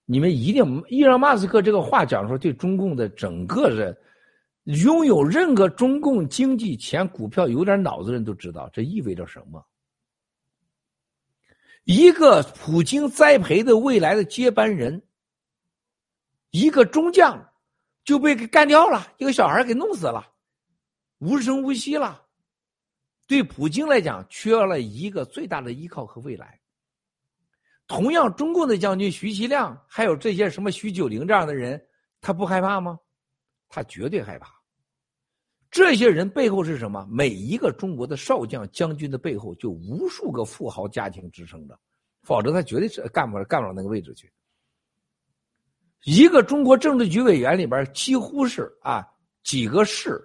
[0.04, 3.96] 你们一定，伊朗马斯克这个话讲说，对中共的整个人，
[4.64, 9.64] 拥有任何中共经济钱股票有点脑子人都知道，这意味着什么。
[11.84, 15.02] 一个普京栽培的未来的接班人，
[16.50, 17.52] 一个中将
[18.04, 20.32] 就被给干掉了，一个小孩给弄死了，
[21.18, 22.24] 无声无息了。
[23.26, 26.60] 对普京来讲，缺了一个最大的依靠和未来。
[27.88, 31.84] 同样，中共的将军徐其亮，还有这些什么徐九龄这样的人，
[32.20, 32.98] 他不害怕吗？
[33.68, 34.61] 他绝对害怕。
[35.72, 37.08] 这些人背后是什么？
[37.10, 41.76] 每一个中国的少将将军的背后，就无数个富豪家庭支撑着，
[42.24, 44.30] 否则他绝对是干不了干不了那个位置去。
[46.04, 49.02] 一个中国政治局委员里边，几乎是啊
[49.44, 50.22] 几个市，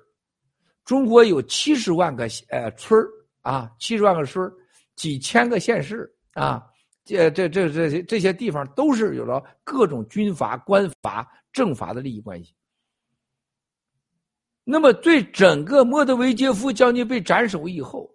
[0.83, 3.01] 中国有七十万个呃村
[3.41, 4.51] 啊，七十万个村
[4.97, 6.67] 几千个县市啊，
[7.05, 12.53] 这这这这些这些地方都是有了各种军阀、官阀、政阀的利益关系。
[14.69, 18.13] 那么，对整个莫德韦杰夫将军被斩首以后，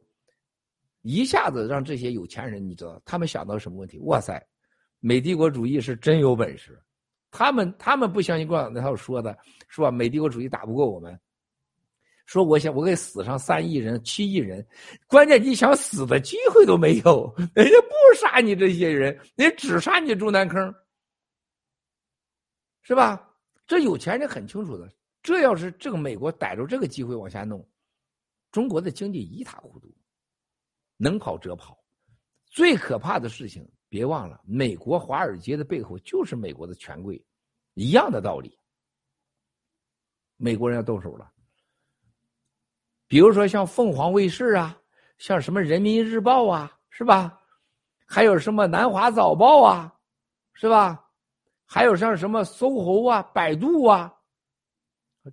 [1.01, 3.99] 一下子让这些有钱人，你知道他们想到什么问题？
[4.01, 4.39] 哇塞，
[5.01, 6.79] 美帝国主义是真有本事！
[7.31, 9.35] 他们他们不相信共产党那套说的，
[9.67, 9.91] 是吧？
[9.91, 11.19] 美帝国主义打不过我们。
[12.27, 14.65] 说我想我给死上三亿人、七亿人，
[15.07, 20.75] 关键你想死的机会都没有，人家不杀你这些人，人家只杀你中南坑，
[22.83, 23.27] 是吧？
[23.67, 24.87] 这有钱人很清楚的。
[25.23, 27.65] 这要是这个美国逮着这个机会往下弄，
[28.51, 29.89] 中国的经济一塌糊涂，
[30.97, 31.79] 能跑则跑。
[32.47, 37.25] 最可怕的事情，别忘了，美国华尔街的背后就是美国的权贵，
[37.75, 38.59] 一样的道理。
[40.37, 41.33] 美国人要动手了，
[43.07, 44.77] 比如说像凤凰卫视啊，
[45.19, 47.41] 像什么人民日报啊，是吧？
[48.05, 49.95] 还有什么南华早报啊，
[50.53, 51.09] 是吧？
[51.65, 54.13] 还有像什么搜狐啊、百度啊。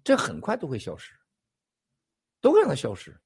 [0.03, 1.13] 这很快都会消失，
[2.41, 3.19] 都会让它消失。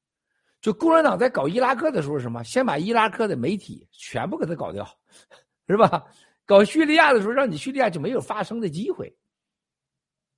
[0.62, 4.88] 就共产党在搞伊拉克的时候，什么先把伊拉克的媒体全部给它搞掉，
[5.68, 6.06] 是吧？
[6.46, 9.14] 搞叙利亚的时候，让你叙利亚就没有发声的机会，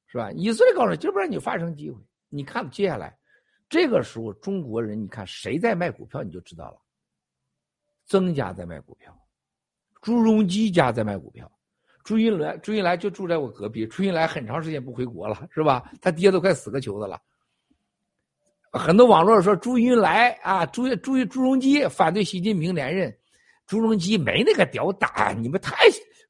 [0.07, 0.31] 是吧？
[0.31, 2.01] 以色列搞了就不让你发声机会。
[2.29, 3.17] 你看接下来，
[3.69, 6.81] 这个时候中国人，你看谁在卖股票，你就知道了。
[8.07, 9.15] 曾家在卖股票，
[10.01, 11.51] 朱镕基家在卖股票。
[12.05, 13.85] 朱云来，朱云来就住在我隔壁。
[13.87, 15.91] 朱云来很长时间不回国了，是吧？
[15.99, 17.19] 他爹都快死个球子了。
[18.71, 23.17] 很多网络说朱云来啊，朱朱朱镕基反对习近平连任，
[23.65, 25.75] 朱镕基没那个屌打，你们太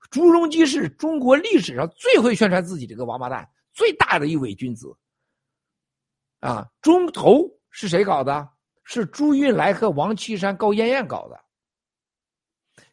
[0.09, 4.95] 朱镕基是中国历史上最会宣传自己这个王八蛋，最大的一伪君子。
[6.39, 8.47] 啊，中投是谁搞的？
[8.85, 11.37] 是朱云来和王岐山、高艳艳搞的。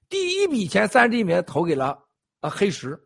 [0.09, 2.03] 第一笔钱三十亿美元投给了。
[2.43, 3.01] 啊，黑石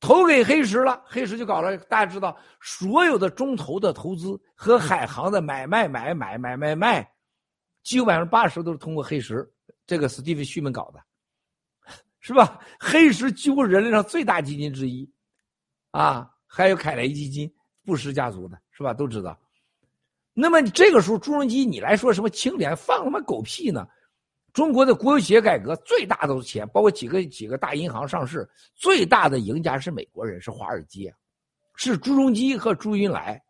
[0.00, 1.76] 投给黑石了，黑石就搞了。
[1.76, 7.12] 大家知道，所有的中投的投资和海航的买卖买买买买卖，
[7.82, 9.46] 几乎百分之八十都是通过黑石
[9.86, 11.04] 这个史蒂夫旭们搞的，
[12.20, 12.58] 是吧？
[12.78, 15.06] 黑石几乎人类上最大基金之一，
[15.90, 17.52] 啊，还有凯雷基金、
[17.84, 18.94] 布什家族的，是吧？
[18.94, 19.38] 都知道。
[20.32, 23.86] 那么这个时候，朱镕基，你来说什么清廉，放他妈狗屁呢？
[24.52, 31.14] 中国的国有企业改革最大的钱，包括几个几个大银行上市，最大的赢家是美国人，是华尔街，
[31.76, 33.40] 是朱镕基和朱云来，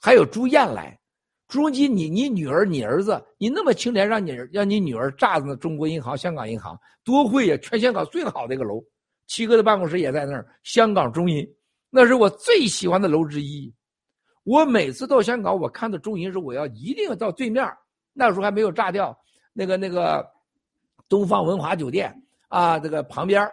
[0.00, 0.96] 还有朱燕来。
[1.48, 7.56] 朱镕基，你你女儿你儿子，你那么清廉，让你让你女儿炸的中国银行、香港银行多会呀！
[7.60, 8.80] 全香港最好的一个楼，
[9.26, 10.46] 七哥的办公室也在那儿。
[10.62, 11.44] 香港中银，
[11.90, 13.74] 那是我最喜欢的楼之一。
[14.44, 17.66] 我每次到香港，我看到中银时，我要一定要到对面，
[18.12, 19.19] 那时候还没有炸掉。
[19.52, 20.28] 那个那个，
[21.08, 22.14] 东方文华酒店
[22.48, 23.46] 啊，这个旁边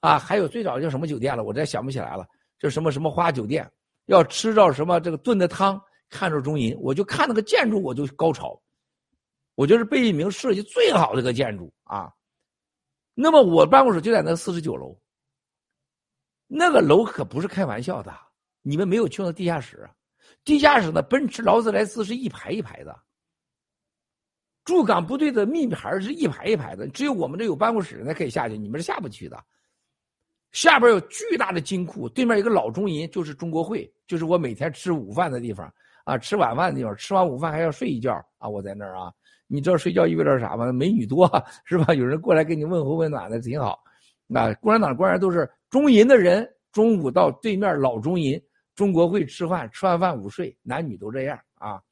[0.00, 1.44] 啊，还有最早叫什么酒店了？
[1.44, 2.26] 我再想不起来了，
[2.58, 3.70] 叫什么什么花酒店。
[4.06, 8.60] 要吃着什么这个炖的汤，看着中银，我就看那个建筑，我就高潮。
[9.54, 12.12] 我就是贝聿铭设计最好的一个建筑啊。
[13.14, 14.98] 那么我办公室就在那四十九楼，
[16.48, 18.12] 那个楼可不是开玩笑的。
[18.62, 19.88] 你们没有去那地下室，
[20.42, 22.98] 地下室的奔驰、劳斯莱斯是一排一排的。
[24.64, 29.42] 驻港部队的密牌是一排一排的，只有我们这有办公室才可以下去，你们是下不去的。
[30.52, 35.72] 下边有巨大的金库，对面一个老中银，就是中国会，就是我每天吃午饭的地方
[36.04, 36.94] 啊，吃晚饭的地方。
[36.96, 39.10] 吃完午饭还要睡一觉啊，我在那儿啊。
[39.46, 40.70] 你知道睡觉意味着啥吗？
[40.72, 41.26] 美女多
[41.64, 41.94] 是吧？
[41.94, 43.82] 有人过来给你问候问暖的，挺好。
[44.26, 48.40] 那，共产党官员都是中银的人，中午到对面老中银
[48.74, 51.82] 中国会吃饭，吃完饭午睡，男女都这样啊。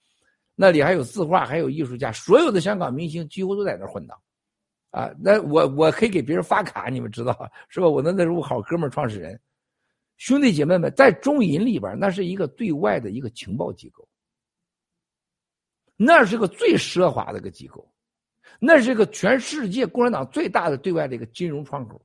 [0.62, 4.14] 那里还有字画，还有艺术家，所有的香港明星几乎都在那混的，
[4.90, 7.88] 啊，那我我可以给别人发卡，你们知道 是吧？
[7.88, 9.40] 我那那是我好哥们创始人，
[10.18, 14.06] 兄弟姐妹们，在中银里边，那是一个对外的一个情报机构，
[15.96, 17.90] 那是个最奢华的一个机构，
[18.58, 21.98] 那是个全世界共产党最大的对外的一个金融窗口。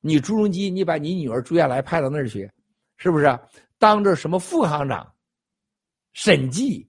[0.00, 2.48] 你朱镕基，你把你女儿朱亚来派到那儿去，
[2.98, 3.36] 是不是
[3.78, 5.12] 当着什么副行长、
[6.12, 6.88] 审计？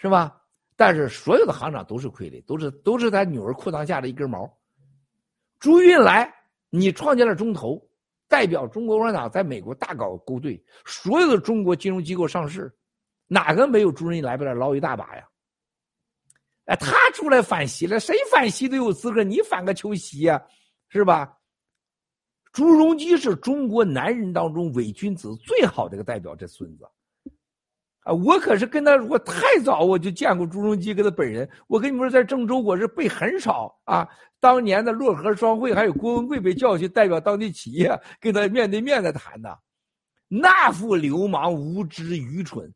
[0.00, 0.40] 是吧？
[0.76, 4.50] 但是所有的行长都是傀儡，都是都是他女儿裤裆下的一根毛。
[5.58, 6.34] 朱运来，
[6.70, 7.86] 你创建了中投，
[8.26, 12.74] 代表中国共产党在美国大搞勾兑，所有的中国金融机构上市，
[13.26, 15.28] 哪个没有朱运来不来捞一大把呀？
[16.64, 20.42] 哎，他出来反袭了，谁反袭都有资格，你反个球袭呀，
[20.88, 21.36] 是吧？
[22.52, 26.88] 朱镕基是中国男人当中伪君子最好的一个代表，这孙子。
[28.02, 31.48] 啊，我可是跟他，我太早我就见过朱镕基跟他本人。
[31.66, 34.08] 我跟你们说，在郑州我是被很少啊。
[34.40, 39.58] 当年的漯河双汇还有郭文贵被叫去代表当地企业跟他面对面的谈的，
[40.28, 42.72] 那副流氓无知愚蠢，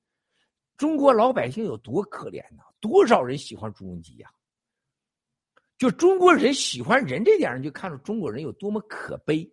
[0.76, 2.62] 中国老百姓有多可怜呐？
[2.80, 4.28] 多少人喜欢朱镕基呀？
[5.78, 9.50] 就中国人喜欢人这点上，就看出中国人有多么可悲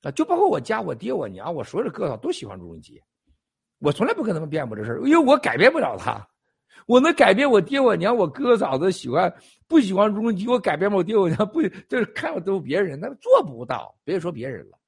[0.00, 0.10] 啊！
[0.12, 2.98] 就包括我家我爹我娘，我所有的哥嫂都喜欢朱镕基。
[3.80, 6.24] 我从来不跟他们辩驳这事儿，因为我改变不了他。
[6.86, 9.32] 我能改变我爹、我娘、我哥嫂子喜欢
[9.68, 14.78] 不喜欢朱镕基，我改变我爹、我娘不就是看我都别人，那做不到，别说别人了。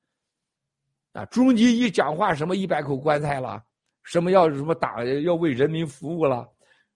[1.13, 3.63] 啊，朱镕基一讲话，什么一百口棺材了，
[4.03, 6.49] 什么要什么打要为人民服务了，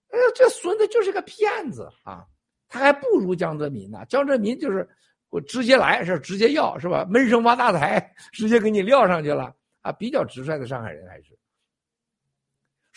[0.09, 2.25] 哎，这孙子就是个骗子啊！
[2.67, 4.03] 他还不如江泽民呢。
[4.09, 4.85] 江泽民就是
[5.29, 7.05] 我直接来是直接要是吧？
[7.09, 9.91] 闷声发大财， 直接给你撂上去了啊！
[9.93, 11.37] 比较直率的上海人还是。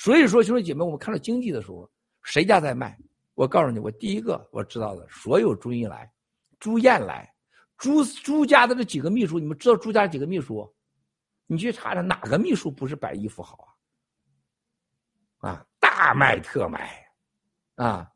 [0.01, 1.87] 所以说，兄弟姐妹，我们看到经济的时候，
[2.23, 2.99] 谁家在卖？
[3.35, 6.11] 我告诉你，我第一个我知道的，所有朱茵来、
[6.59, 7.31] 朱燕来、
[7.77, 10.75] 朱朱家的这几个秘书，你们知道朱家几个秘书？
[11.47, 13.69] 你去查查，哪个秘书不是百亿富豪
[15.41, 15.51] 啊？
[15.51, 17.07] 啊，大卖特卖，
[17.75, 18.11] 啊。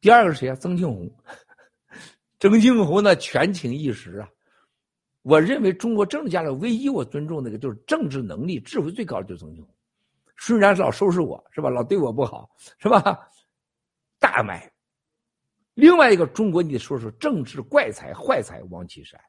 [0.00, 0.56] 第二个是谁啊？
[0.56, 1.08] 曾庆红，
[2.40, 4.28] 曾庆红呢，权倾一时啊。
[5.22, 9.71] 我认为中国政治家里唯一我尊重那个，就是政治能力、智慧最高的，就是曾庆红。
[10.38, 13.28] 虽然老收拾我是吧，老对我不好是吧？
[14.18, 14.70] 大卖，
[15.74, 19.20] 另外一个中国，你得说说政治怪才坏才王岐山。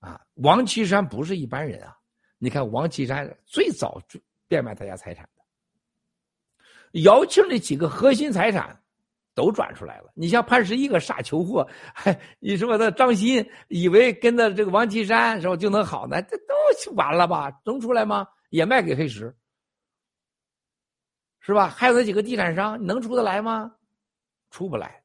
[0.00, 1.96] 啊，王岐山不是一般人啊！
[2.38, 3.98] 你看王岐山最早
[4.46, 8.78] 变卖他家财产的，姚庆的几个核心财产
[9.34, 10.12] 都转出来了。
[10.14, 16.20] 你像潘石屹个傻球货，还你说他张鑫以为跟着这个王岐山是吧就能好呢？
[16.22, 16.54] 这都
[16.94, 17.50] 完了吧？
[17.64, 18.26] 能出来吗？
[18.50, 19.34] 也卖给黑石，
[21.46, 21.68] 是吧？
[21.68, 23.70] 还有那几个地产商能出得来吗？
[24.50, 25.04] 出不来。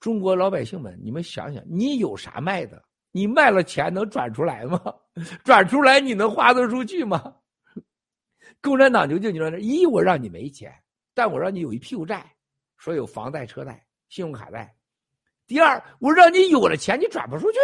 [0.00, 2.82] 中国老百姓们，你们想想，你有啥卖的？
[3.12, 4.82] 你卖了钱能转出来吗？
[5.44, 7.36] 转出来你能花得出去吗？
[8.60, 10.74] 共产党就就你说，一我让你没钱，
[11.14, 12.34] 但我让你有一屁股债，
[12.76, 14.76] 说有房贷、车贷、信用卡贷。
[15.46, 17.58] 第二，我让你有了钱，你转不出去，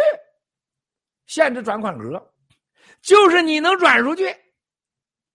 [1.25, 2.33] 限制转款额，
[3.01, 4.33] 就是你能转出去，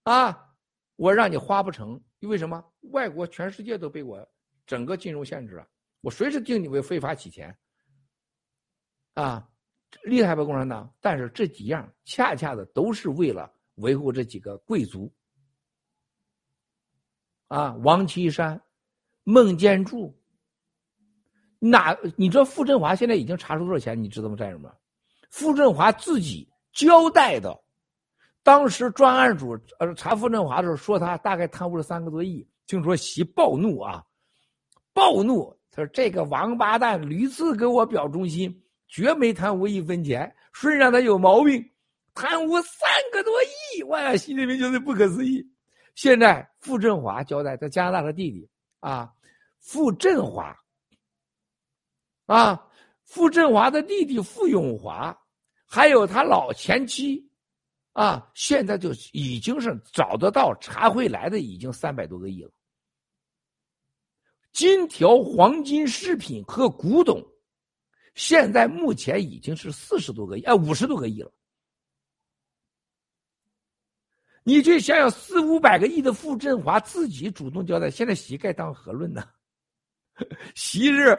[0.04, 0.48] 啊，
[0.96, 2.64] 我让你花不成，因为什么？
[2.92, 4.26] 外国全世界都被我
[4.66, 5.68] 整个金融限制了，
[6.00, 7.54] 我随时定你为非法洗钱，
[9.14, 9.46] 啊。
[10.04, 10.94] 厉害吧，共产党！
[11.00, 15.12] 但是这几样恰恰的都是为了维护这几个贵族
[17.48, 18.62] 啊，王岐山、
[19.24, 20.16] 孟建柱。
[21.58, 21.98] 哪？
[22.16, 24.00] 你知道傅振华现在已经查出多少钱？
[24.00, 24.72] 你知道吗，战友们？
[25.28, 27.60] 傅振华自己交代的，
[28.42, 32.46] 当时专案组呃查傅振华的时候说他大概贪污了三个多亿。
[32.66, 34.04] 听说习暴怒啊，
[34.92, 38.62] 暴怒，他说这个王八蛋屡次给我表忠心。
[38.86, 41.64] 绝没贪污一分钱，谁让他有毛病？
[42.12, 45.48] 贪污三个多亿，哇，心里面觉得不可思议。
[45.94, 48.48] 现在傅振华交代，在加拿大的弟弟
[48.80, 49.12] 啊，
[49.60, 50.56] 傅振华
[52.26, 52.66] 啊，
[53.04, 55.16] 傅振华的弟弟傅永华，
[55.64, 57.29] 还有他老前妻
[57.92, 62.50] 啊，现在就已经是找得到查回来的，已经三百多个亿了。
[64.52, 67.24] 金条、黄金饰品和古董。
[68.14, 71.32] 现在目前已经是四十多个亿，哎，五十多个亿了。
[74.42, 79.28] 你去想想，四五百个亿的傅振华自己主动交代，现在膝盖当何论呢？
[80.54, 81.16] 昔日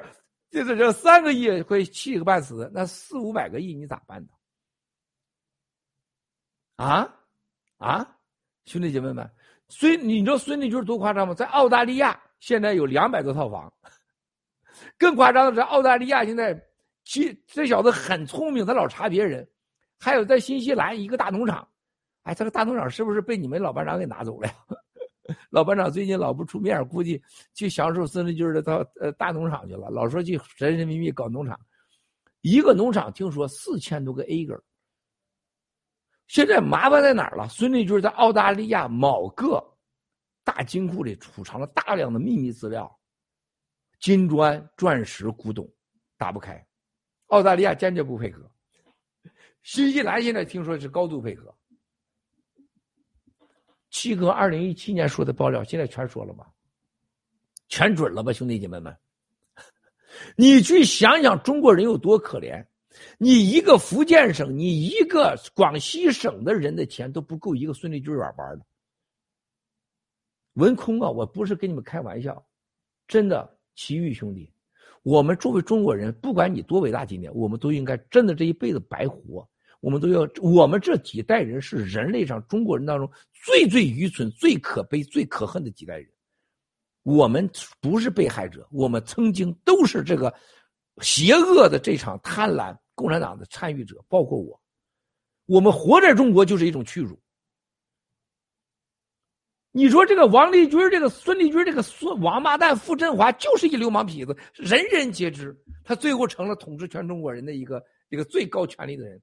[0.50, 4.30] 就是这三个亿会气个半死，那四五百个亿你咋办呢？
[6.82, 7.08] 啊
[7.78, 8.18] 啊，
[8.66, 9.30] 兄弟姐妹们，
[9.70, 11.34] 孙你知道孙立军多夸张吗？
[11.36, 13.72] 在澳大利亚现在有两百多套房，
[14.98, 16.60] 更夸张的是澳大利亚现在。
[17.04, 19.48] 其这小子很聪明，他老查别人。
[20.00, 21.68] 还有在新西兰一个大农场，
[22.24, 24.54] 哎，这个大农场是不是被你们老班长给拿走了呀？
[25.52, 27.22] 老班长最近老不出面，估计
[27.54, 31.60] 去享受孙立军的到呃大农场去了，老说去神神秘秘搞农场。
[32.42, 34.60] 一个农场听说四千多个 A 根。
[36.32, 37.46] 现在麻烦在哪儿了？
[37.50, 39.62] 孙立军在澳大利亚某个
[40.46, 42.90] 大金库里储藏了大量的秘密资料，
[44.00, 45.70] 金砖、钻石、古董，
[46.16, 46.66] 打不开。
[47.28, 48.50] 澳大利亚坚决不配合，
[49.64, 51.54] 新西兰现在听说是高度配合。
[53.90, 56.50] 七哥二零一七年说的爆料，现在全说了吧？
[57.68, 58.98] 全准了吧，兄弟姐妹们？
[60.38, 62.66] 你去想想，中国人有多可怜？
[63.18, 68.66] 你一个福建省，你一个广西省的人的钱都不够一个孙立军玩玩的。
[70.54, 72.46] 文空啊，我不是跟你们开玩笑，
[73.08, 74.52] 真的，奇遇兄弟。
[75.04, 79.48] 我们作为中国人，不管你多伟大，今天我们都应该真的这一辈子白活。
[79.80, 86.08] 我们都要，我们这几代人是人类上中国人当中最最愚蠢、最可悲、最可恨的几代人。
[87.02, 87.50] 我们
[87.80, 90.32] 不是被害者，我们曾经都是这个
[91.00, 94.62] 邪恶的这场贪婪共产党的参与者，包括我。
[95.46, 97.20] 我们活在中国就是一种屈辱。
[99.74, 105.58] 你说这个王立军，这个孙立军，这个孙王八蛋傅振华就是一流氓痞子，人人皆知。
[105.84, 109.22] 他最后成了统治全中国人的一个一个最高权力的人。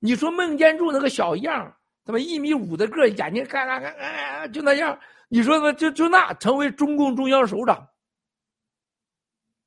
[0.00, 5.00] 你说孟建柱那个小样，他妈一米五的个，眼睛干干干干，就那样。
[5.28, 7.88] 你说他就就那成为中共中央首长，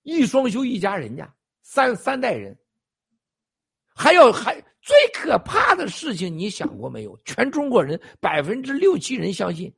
[0.03, 1.33] 一双休一家人家
[1.69, 2.57] 三三代人，
[3.93, 4.55] 还有还。
[4.79, 7.19] 最可怕的事情，你想过没有？
[7.25, 9.75] 全中国人百分之六七人相信，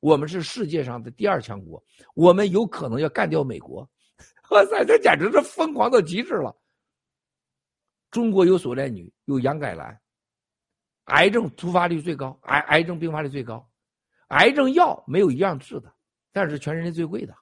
[0.00, 1.80] 我们是世界上的第二强国，
[2.16, 3.88] 我们有可能要干掉美国。
[4.50, 6.52] 哇塞，这简直是疯狂到极致了！
[8.10, 9.96] 中国有索链女，有杨改兰，
[11.04, 13.64] 癌症突发率最高，癌癌症并发率最高，
[14.30, 15.94] 癌症药没有一样治的，
[16.32, 17.32] 但是全人类最贵的，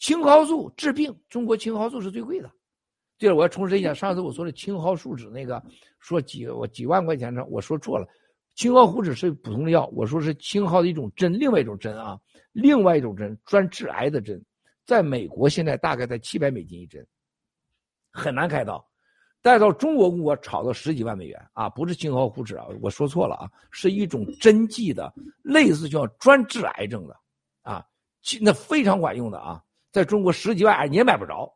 [0.00, 2.50] 青蒿素治病，中国青蒿素是最贵的。
[3.18, 5.62] 对了，我要重申一下， 上次我说的青蒿素酯那个，
[5.98, 8.06] 说几我几万块钱的，我说错了。
[8.54, 12.18] 青蒿素酯是普通的药，我说是青蒿的一种针，另外一种针啊，
[12.52, 14.40] 另外一种针专治癌的针，
[14.86, 17.04] 在美国现在大概在七百美金一针，
[18.12, 18.84] 很难开刀。
[19.40, 27.16] 带到中国，我炒到十几万美元啊，不是青蒿糊脂啊，我说错了啊，是一种针剂的，类似叫专治癌症的
[27.62, 27.84] 啊，
[28.40, 31.52] 那非常管用的啊，在中国十几万你也买不着。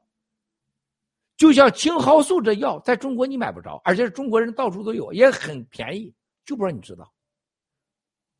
[1.36, 7.12] 就像青蒿素这药，在中国你买不着，而且中国人到处都有，也很便宜，就不让你知道。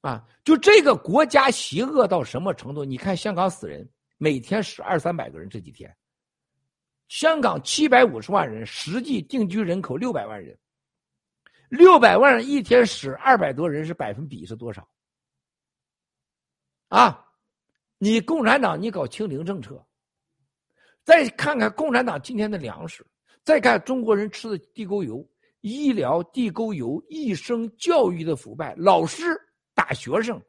[0.03, 2.85] 啊，就这个国家邪恶到什么程度？
[2.85, 3.89] 你看香港死人，
[4.19, 5.95] 每天死二三百个人，这几天。
[7.09, 10.59] 香港七百五十万人，实际定居人口六百万人，
[11.69, 14.89] 六百万人一天死二百多人，是百分比是多少？
[16.89, 17.25] 啊，
[17.99, 19.85] 你共产党你搞清零政策，
[21.05, 23.07] 再看看共产党今天的粮食，
[23.43, 25.29] 再看中国人吃的地沟油、
[25.61, 29.25] 医疗地沟油、一生教育的腐败，老师
[29.75, 30.41] 打学生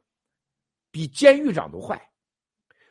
[0.90, 2.00] 比监狱长都坏，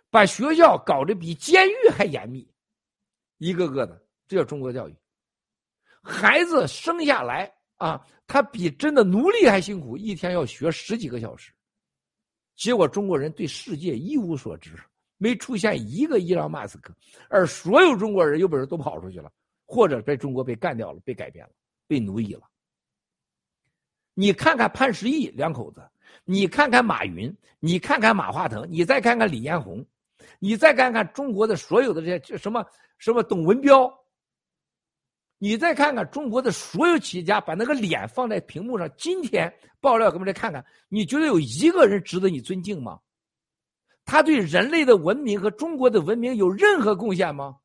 [0.10, 2.46] 把学校搞得比监狱还严密。
[3.38, 4.96] 一个个的，这叫中国教育。
[6.02, 11.54] 孩子生下来啊，他比真的奴隶还辛苦，一天要学十几个小时。
[12.56, 14.78] 结果中国人对世界一无所知，
[15.24, 16.94] 没出现一个伊朗马斯克，
[17.30, 19.32] 而所有中国人有本事都跑出去了，
[19.66, 21.52] 或者被中国被干掉了，被改变了，
[21.88, 22.42] 被奴役了。
[24.14, 25.82] 你看看潘石屹两口子，
[26.26, 29.86] 你看看马云，你看看马化腾，你再看看李彦宏，
[30.40, 32.66] 你再看看中国的所有的这些什么。
[33.00, 33.92] 什么董文彪？
[35.38, 38.90] 你再看看中国的所有企业家，把那个脸放在屏幕上。
[38.98, 42.98] 今天爆料，给我们来看看，你觉得有一个人值得你尊敬吗？
[44.06, 47.58] 他对人类的文明和中国的文明有任何贡献吗？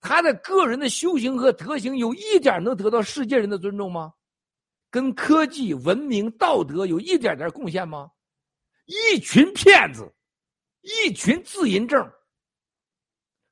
[0.00, 4.12] 他的个人的修行和德行有一点能得到世界人的尊重吗？
[4.90, 8.10] 跟科技、文明、道德有一点点贡献吗？
[8.84, 10.14] 一群骗子，
[10.82, 12.06] 一群自淫症。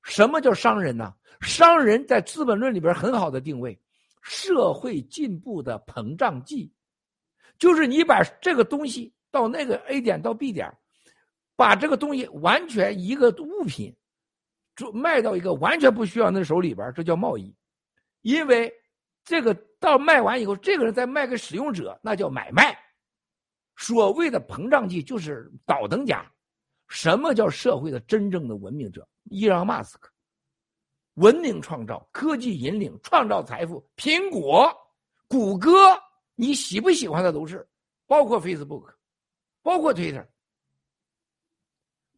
[0.02, 1.15] 什么叫商人呢？
[1.41, 3.81] 商人在《资本论》里边很好的定位，
[4.20, 6.73] 社会进步的膨胀剂，
[7.59, 10.70] 就是你把这个东西到那个 A 点到 B 点，
[11.62, 13.94] 把这个东西完全一个物品，
[14.74, 17.55] 就卖到一个完全不需要那手里边，这叫贸易。
[18.23, 18.74] 因为
[19.23, 22.76] 这个到卖完以后，这个人再卖给使用者，那叫买卖。
[23.76, 26.28] 所谓的膨胀剂就是倒腾家。
[26.89, 29.08] 什么叫社会的真正的文明者？
[29.31, 30.10] 伊朗马斯克，
[31.15, 33.89] 文明创造、科技引领、创造财富。
[33.94, 34.68] 苹果、
[35.28, 35.97] 谷歌，
[36.34, 37.65] 你喜不喜欢的都是，
[38.08, 38.92] 包括 Facebook，
[39.62, 40.26] 包括 Twitter，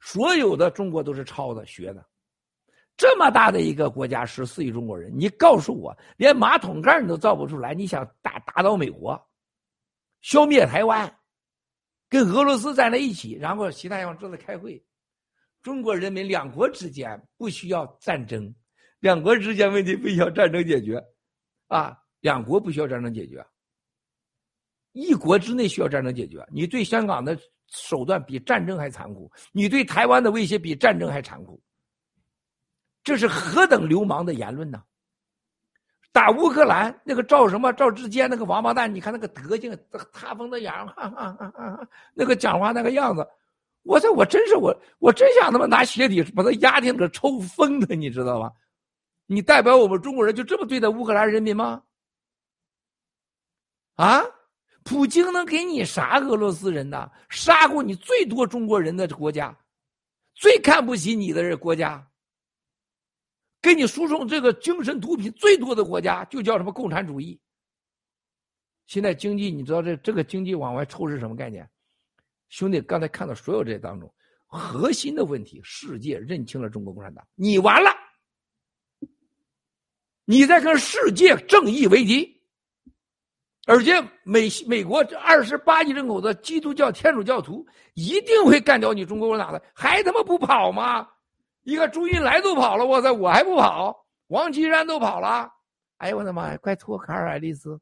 [0.04, 2.06] 所有的中国都是抄的、学的。
[2.94, 9.20] 这么大的一个国家，十四亿中国人，你告诉我，连马桶盖你都造不出来，你想打打倒美国，
[10.20, 11.12] 消灭台湾，
[12.08, 14.84] 跟俄罗斯站在一起，然后其他地方正在开会。
[15.62, 18.54] 中国人民两国之间不需要战争，
[19.00, 21.02] 两国之间问题不需要战争解决，
[21.68, 23.44] 啊，两国不需要战争解决，
[24.92, 26.46] 一国之内需要战争解决。
[26.52, 27.36] 你对香港的
[27.74, 31.60] 手段比战争还残酷，你对台湾的威胁比战争还残酷，
[33.02, 34.82] 这是何等流氓的言论呢？
[36.12, 39.76] 打乌克兰那个赵什么赵志坚那个王八蛋，你看那个德行，
[40.12, 43.26] 塌风的样，哈哈哈那个讲话那个样子。
[43.82, 48.52] 我这我真是我我真想他妈拿鞋底把他压进个抽风的，你知道吗？
[49.26, 51.82] 你代表我们中国人就这么对待乌克兰人民吗？
[53.96, 54.22] 啊，
[54.84, 57.10] 普京能给你啥俄罗斯人呢？
[57.30, 59.58] 杀过你最多中国人的国家，
[60.34, 62.06] 最看不起你的国家，
[63.62, 67.40] 给你输送这个精神毒品最多的国家，就叫什么共产主义。
[68.86, 71.66] 现在经济，你知道这这个经济往外抽是什么概念？
[72.50, 74.14] 兄弟，刚才看到所有这些当中，
[74.46, 77.90] 核心的问题，世界认清了中国共产党，你完了，
[80.26, 82.33] 你在跟世界正义为敌，
[83.66, 83.92] 而且
[84.24, 91.08] 美美国这二十八亿人口的基督教天主教徒一定会干掉你中国共产党的，还他妈不跑吗？
[91.62, 94.04] 一个朱云来都跑了，我操，我还不跑？
[94.28, 95.50] 王岐山都跑了，
[95.96, 97.80] 哎呦我的妈呀，快拖卡尔爱丽丝，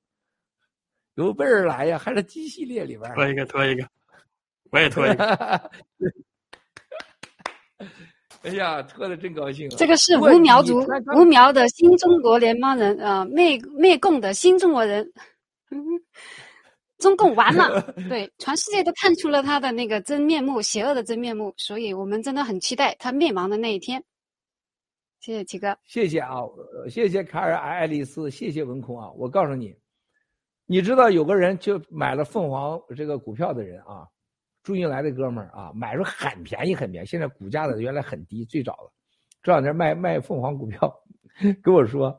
[1.14, 3.84] 有备而来呀，还是鸡系列里边拖一个，拖一个。
[4.70, 5.24] 我也脱一个，
[8.42, 9.68] 哎呀，脱的真高兴！
[9.70, 10.82] 这个是无苗族，
[11.14, 15.12] 无苗的新中国联邦人啊，灭灭共的新中国人，
[16.98, 17.82] 中共完了！
[18.08, 24.04] 对，全世界都看出了他的那个真面目，邪恶的真面目，所以我们真的很期待他灭亡的那一天。
[25.18, 26.42] 谢谢七哥，谢谢啊，
[26.88, 29.10] 谢谢卡尔爱丽丝，谢谢文空啊！
[29.12, 29.74] 我告诉你，
[30.66, 34.06] 你知道有个人就买了凤凰这个股票的人啊。
[34.64, 38.92] 朱云来的哥们儿啊，买入很便宜很便宜，现在股价的原来很低，最早的，
[39.42, 40.92] 这两天卖卖凤凰股票，
[41.62, 42.16] 跟我说：“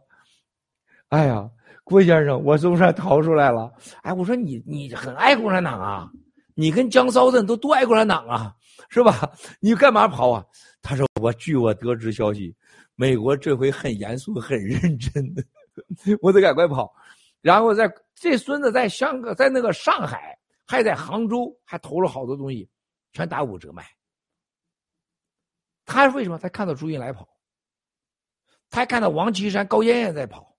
[1.07, 1.49] 哎呀，
[1.83, 3.71] 郭先生，我总算逃出来了。”
[4.03, 6.09] 哎，我说你你很爱共产党啊，
[6.55, 8.55] 你跟江骚镇都多爱共产党啊，
[8.89, 9.31] 是吧？
[9.59, 10.45] 你干嘛跑啊？
[10.81, 12.55] 他说：“我据我得知消息，
[12.95, 15.43] 美国这回很严肃、很认真的，
[16.21, 16.93] 我得赶快跑。”
[17.41, 22.69] 然后在这孙子在香港，在那个上海，还在杭州，还投了好多东西，
[23.11, 23.85] 全打五折卖。
[25.85, 26.37] 他为什么？
[26.37, 27.27] 他看到朱茵来跑，
[28.69, 30.52] 他看到王岐山、高艳艳在跑，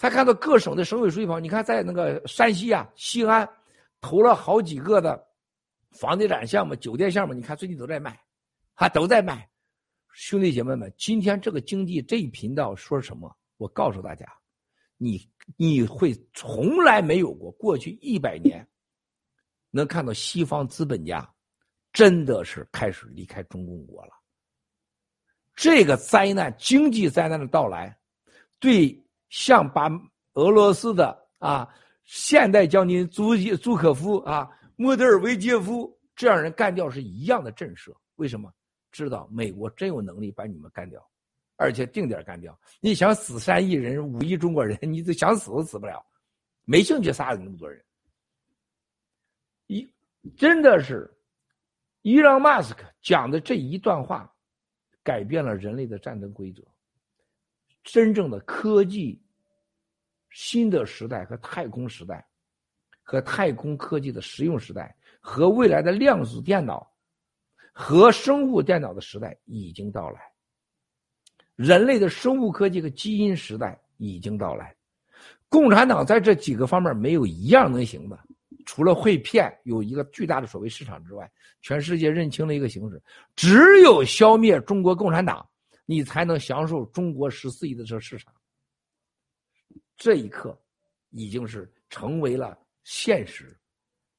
[0.00, 1.38] 他看到各省的省委书记跑。
[1.38, 3.46] 你看，在那个山西啊，西安
[4.00, 5.22] 投了好几个的
[5.90, 8.18] 房地产项目、酒店项目，你看最近都在卖，
[8.72, 9.46] 还都在卖。
[10.14, 13.30] 兄弟姐妹们，今天这个经济这一频道说什么？
[13.58, 14.26] 我告诉大家。
[14.96, 15.20] 你
[15.58, 18.66] 你会从来没有过过去一百年，
[19.70, 21.30] 能看到西方资本家
[21.92, 24.12] 真的是开始离开中共国了。
[25.54, 27.94] 这个灾难经济灾难的到来，
[28.58, 28.98] 对
[29.30, 29.88] 像把
[30.34, 31.66] 俄罗斯的啊
[32.04, 37.96] 现代将军朱朱可夫啊莫德尔维杰夫这样人干掉是一样的震慑。
[38.16, 38.52] 为什么？
[38.92, 41.02] 知道美国真有能力把你们干掉。
[41.62, 46.02] 而且定点干掉，你想死三亿人、五亿中国人，你都想死都死不了，
[46.64, 47.84] 没兴趣杀你那么多人。
[49.66, 49.86] 一
[50.38, 51.14] 真的是，
[52.00, 54.34] 伊朗马斯克讲的这一段话，
[55.02, 56.62] 改变了人类的战争规则。
[57.82, 59.20] 真正的科技，
[60.30, 62.24] 新的时代和太空时代，
[63.02, 66.88] 和太空科技的实用时代，和未来的量子电脑，
[67.72, 70.20] 和生物电脑的时代已经到来。
[71.56, 74.74] 人类的生物科技和基因时代已经到来，
[75.48, 78.18] 共产党在这几个方面没有一样能行的，
[78.64, 83.02] 除了会骗有一个巨大的所谓市场之外，全世界认清了一个形势：
[83.36, 85.46] 只有消灭中国共产党，
[85.90, 88.32] 你才能享受中国十四亿的这市场。
[89.96, 90.56] 这一刻，
[91.08, 93.58] 已经是成为了现实，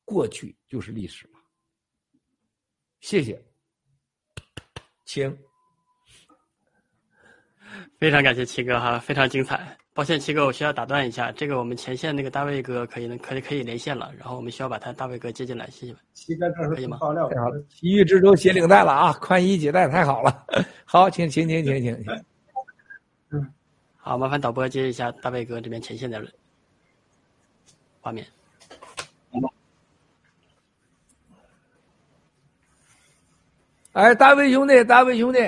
[0.03, 1.39] 过去就是历史了。
[2.99, 3.41] 谢谢，
[5.05, 5.33] 请。
[7.97, 9.77] 非常感谢七哥哈，非常精彩。
[9.93, 15.93] 抱歉，七哥，我需要打断一下，这个我们前线那个大卫哥可以能可以可以连线了，然后我们需要把他大卫哥接进来，谢谢。
[16.13, 16.97] 七哥这是可以吗？
[16.99, 20.45] 爆料，太好了，奇遇之舟携领带了啊，宽衣解带太好了。
[20.85, 22.25] 好，请请请请请请。
[23.31, 23.53] 嗯，
[23.97, 26.25] 好，麻烦导播接一下大卫哥这边前线的
[27.99, 28.25] 画面。
[33.91, 35.39] 哎，大卫兄弟，大卫兄弟。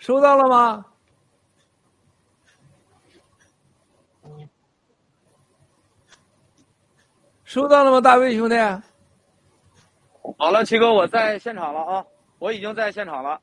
[0.00, 0.86] 收到了吗？
[7.44, 8.56] 收到了吗，大卫兄弟？
[10.38, 12.06] 好了，七哥，我在现场了啊！
[12.38, 13.42] 我已经在现场了。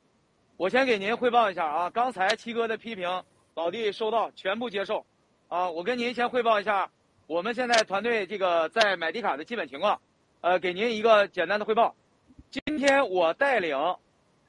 [0.57, 5.05] 我先给您汇报一下啊，刚才七哥的批评，老弟收到，全部接受。
[5.49, 6.89] 啊，我跟您先汇报一下
[7.27, 10.01] 我们现在团队这个在买地卡的基本情况。
[10.41, 11.93] 呃，给您一个简单的汇报。
[12.49, 13.77] 今天我带领。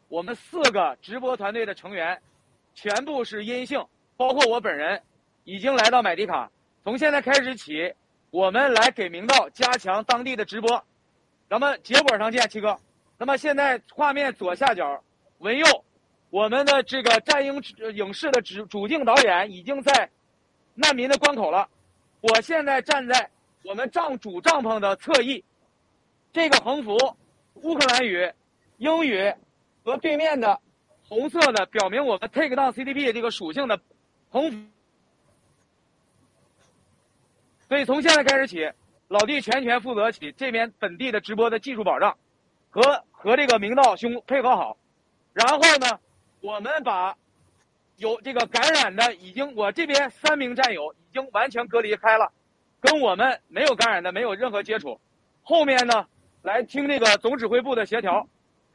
[0.09, 2.19] 我们四个直播团队的成员，
[2.75, 3.85] 全部是阴性，
[4.17, 5.03] 包括我本人，
[5.45, 6.51] 已经来到买迪卡。
[6.83, 7.93] 从现在开始起，
[8.31, 10.83] 我们来给明道加强当地的直播。
[11.47, 12.79] 那么结果上见，七哥。
[13.19, 15.03] 那么现在画面左下角，
[15.39, 15.85] 文佑，
[16.31, 17.63] 我们的这个战鹰
[17.95, 20.09] 影视的主主镜导演已经在
[20.75, 21.69] 难民的关口了。
[22.23, 23.29] 我现在站在
[23.63, 25.45] 我们帐主帐篷的侧翼，
[26.33, 26.97] 这个横幅，
[27.57, 28.33] 乌克兰语，
[28.79, 29.35] 英语。
[29.89, 30.61] 和对面的
[31.09, 33.81] 红色的表明我们 take down CDP 这个属性的
[34.29, 34.59] 横幅，
[37.67, 38.71] 所以从现在开始起，
[39.09, 42.19] 老弟全权负责起这边本地的直播的技术保障，
[42.69, 44.77] 和和这个明道兄配合好，
[45.33, 45.99] 然后呢，
[46.43, 47.17] 我们把
[47.97, 52.31] 有这个感染的已经我这边三名战友已经完全隔离开了，
[52.83, 55.01] 跟我们没有感染的没有任何接触，
[55.43, 56.07] 后面呢
[56.43, 58.29] 来听这个总指挥部的协调。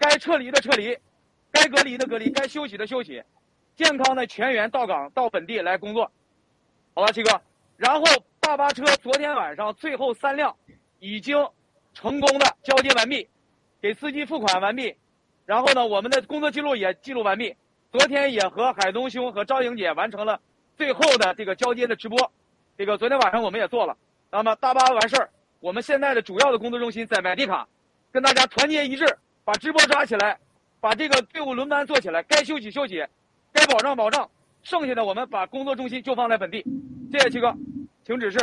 [0.03, 0.97] 该撤离的撤离，
[1.49, 3.23] 该隔离的隔离，该休息的休息，
[3.73, 6.11] 健康的全员到岗到本地来工作，
[6.93, 7.41] 好吧，七哥。
[7.77, 8.03] 然后
[8.41, 10.53] 大巴车昨天晚上最后三辆
[10.99, 11.37] 已经
[11.93, 13.29] 成功的交接完毕，
[13.81, 14.93] 给司机付款完毕，
[15.45, 17.55] 然后呢，我们的工作记录也记录完毕。
[17.89, 20.41] 昨天也和海东兄和赵颖姐完成了
[20.75, 22.29] 最后的这个交接的直播，
[22.77, 23.95] 这个昨天晚上我们也做了。
[24.29, 25.29] 那么大巴完事儿，
[25.61, 27.65] 我们现在的主要的工作中心在买地卡，
[28.11, 29.05] 跟大家团结一致。
[29.43, 30.37] 把直播抓起来，
[30.79, 33.03] 把这个队伍轮班做起来，该休息休息，
[33.51, 34.29] 该保障保障，
[34.61, 36.63] 剩下的我们把工作重心就放在本地。
[37.11, 37.53] 谢谢七哥，
[38.05, 38.39] 请指示。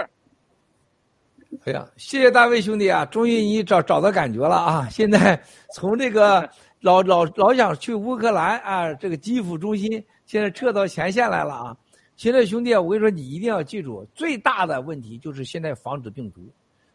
[1.64, 4.88] 哎呀，谢谢大卫兄弟啊，终于你找找到感觉了啊！
[4.88, 5.42] 现在
[5.74, 6.48] 从这个
[6.80, 11.76] 老老老想去乌克兰啊，这个基辅中心，现在撤到前线来了啊！
[12.16, 16.48] 现在兄弟，我跟你说，你一定要记住，最大的问题就是现在防止病毒。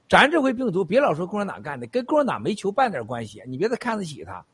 [0.07, 4.45] 咱这回病毒，别老说共产党干的，跟共产党没求半点关系，你别再看得起他。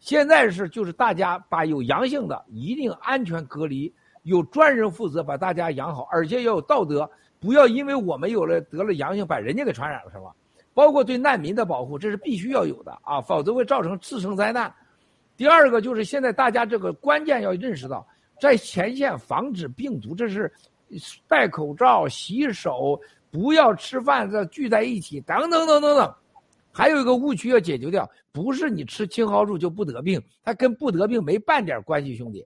[0.00, 3.92] 现在是就是大家把有阳性的一定安全隔离，
[4.24, 7.08] 有专人负责把大家养好，而且要有道德，
[7.40, 10.34] 不要因为我们有了得了阳性，把人家给传染了，是吧？
[10.74, 14.72] 包括对难民的保护，这是必须要有的啊，否则会造成次生灾难。
[15.36, 18.06] 第二个就是现在大家这个关键要认识到。
[18.38, 20.52] 在前线防止病毒，这是
[21.26, 23.00] 戴口罩、洗手、
[23.36, 26.14] 不要吃饭、这聚在一起，等等等等等。
[26.72, 32.42] 还有一个误区要解决掉，不是你吃青蒿素就不得病，它跟不得病没半点关系，兄弟。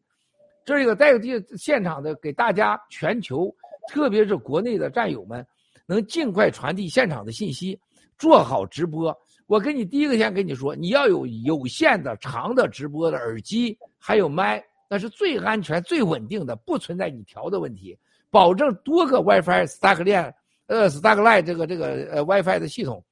[0.65, 3.55] 这个在这现场的给大家全球，
[3.89, 5.47] 特别是国内的战友们，
[5.87, 7.79] 能尽快传递现场的信息，
[8.19, 9.17] 做好直播。
[9.47, 14.61] 我跟你第一个先跟你说，你要有有线的长的直播的耳机，还有麦。
[14.89, 17.97] 那是最安全、最稳定的，不存在你调的问题，
[18.29, 20.35] 保证多个 WiFi stack 链，
[20.71, 23.05] 呃，stack line 这个这个呃 WiFi 的系统。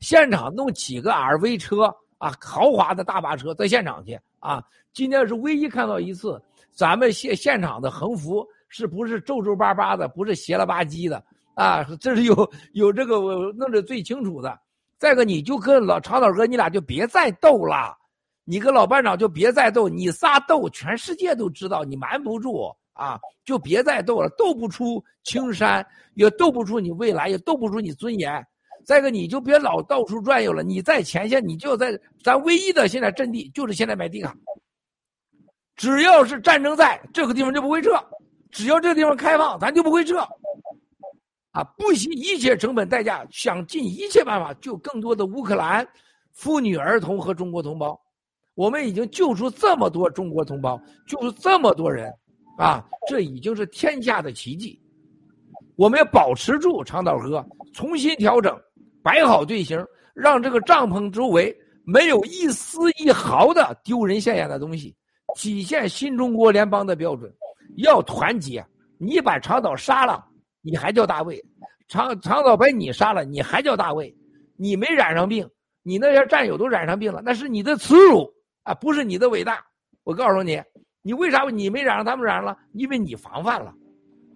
[0.00, 1.84] 现场弄几个 RV 车
[2.18, 4.62] 啊，豪华的大巴车在现场去啊。
[4.92, 6.38] 今天是唯一看到一次，
[6.70, 11.24] 咱们现现场的横幅是不是皱皱巴巴的，不是斜了吧唧的
[11.54, 11.82] 啊？
[11.98, 13.16] 这是有有这个
[13.52, 14.60] 弄得最清楚的。
[14.98, 17.96] 再个，你就跟老长岛哥，你俩就别再斗了。
[18.44, 23.18] 你跟老班长就别再斗，你仨斗，全世界都知道你瞒不住啊！
[23.44, 28.44] 就别再斗了，斗不出青山，也斗不出你未来，也斗不出你尊严。
[28.84, 34.34] 再一个，你就别老到处转悠了，你在前线，你就在咱唯一的现在阵地就是现在买地卡。
[35.76, 37.90] 只要是战争在这个地方就不会撤，
[38.50, 40.18] 只要这个地方开放，咱就不会撤。
[41.52, 45.86] 啊，不惜一切成本代价，想尽一切办法救更多的乌克兰
[46.32, 47.98] 妇女儿童和中国同胞。
[48.54, 52.12] 我们已经救出这么多中国同胞，救出这么多人，
[52.58, 54.78] 啊，这已经是天下的奇迹。
[55.76, 58.60] 我们要保持住长岛河，重新调整，
[59.00, 59.78] 摆好队形，
[60.12, 64.92] 让这个帐篷周围没有一丝一毫的丢人现眼的东西，
[65.36, 67.32] 体现新中国联邦的标准。
[67.76, 68.64] 要团结，
[68.98, 70.26] 你把长岛杀了，
[70.60, 71.36] 你还叫大卫；
[71.86, 74.12] 长长岛把你杀了，你还叫大卫。
[74.56, 75.48] 你没染上病，
[75.84, 78.28] 你那些战友都染上病了，那是你的耻辱。
[78.64, 79.64] 啊，不是你的伟大，
[80.02, 80.60] 我告诉你，
[81.02, 82.56] 你为啥你没染上，他们染上了？
[82.72, 83.72] 因为你防范了，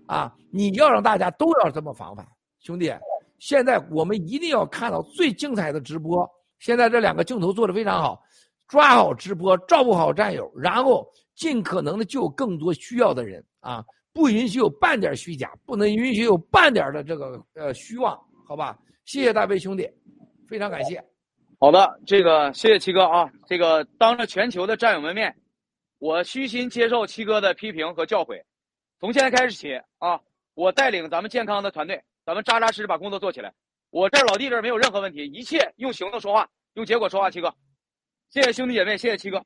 [0.07, 2.27] 啊，你要让大家都要这么防范，
[2.61, 2.93] 兄弟，
[3.39, 6.29] 现在我们一定要看到最精彩的直播。
[6.59, 8.23] 现在这两个镜头做的非常好，
[8.69, 18.17] 抓好直播，照顾好战友，然后尽可能的救更多需要的人啊，不允许有半点虚假，不能允许有半点的这个呃虚妄，
[18.47, 18.79] 好吧？
[19.05, 19.91] 谢谢大飞兄弟，
[20.49, 21.03] 非常感谢。
[21.59, 23.29] 好的，这个谢谢七哥啊！
[23.47, 25.35] 这个当着全球的战友们面，
[26.03, 28.43] 我虚心接受七哥的批评和教诲。
[28.99, 30.21] 从现在开始起啊，
[30.55, 33.55] 我带领咱们健康的团队，咱们扎扎实实把工作做起来。
[33.91, 37.31] 我这儿老弟这儿没有任何问题，一切用行动说话，用结果说话。
[37.31, 37.55] 七哥，
[38.31, 39.41] 谢谢兄弟姐妹，谢谢七哥。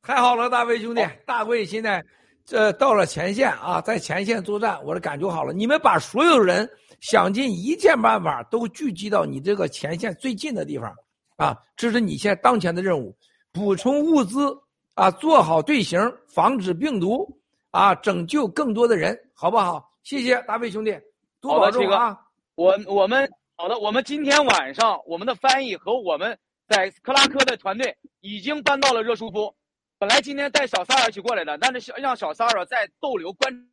[0.00, 2.02] 太好了，大卫兄弟，大卫现在
[2.46, 5.52] 这到了前线啊，在前线作战，我的感觉好了。
[5.52, 6.66] 你们把所有人。
[7.00, 10.94] 想尽一切办法都聚集到你这个前线最近的地方，
[11.36, 13.16] 啊，这是你现在当前的任务，
[13.52, 14.54] 补充物资
[14.94, 19.92] 啊，做好队形，防止病毒啊，拯救更多的人，好不好？
[20.02, 20.98] 谢谢大卫兄弟，
[21.40, 22.18] 多保重啊！
[22.54, 29.54] 我我们好的，我们今天晚上我们的翻译和我们在克拉克的团队已经搬到了热舒夫，
[29.98, 33.66] 本来今天带小萨尔一起过来的，但是小让小萨尔在逗留关。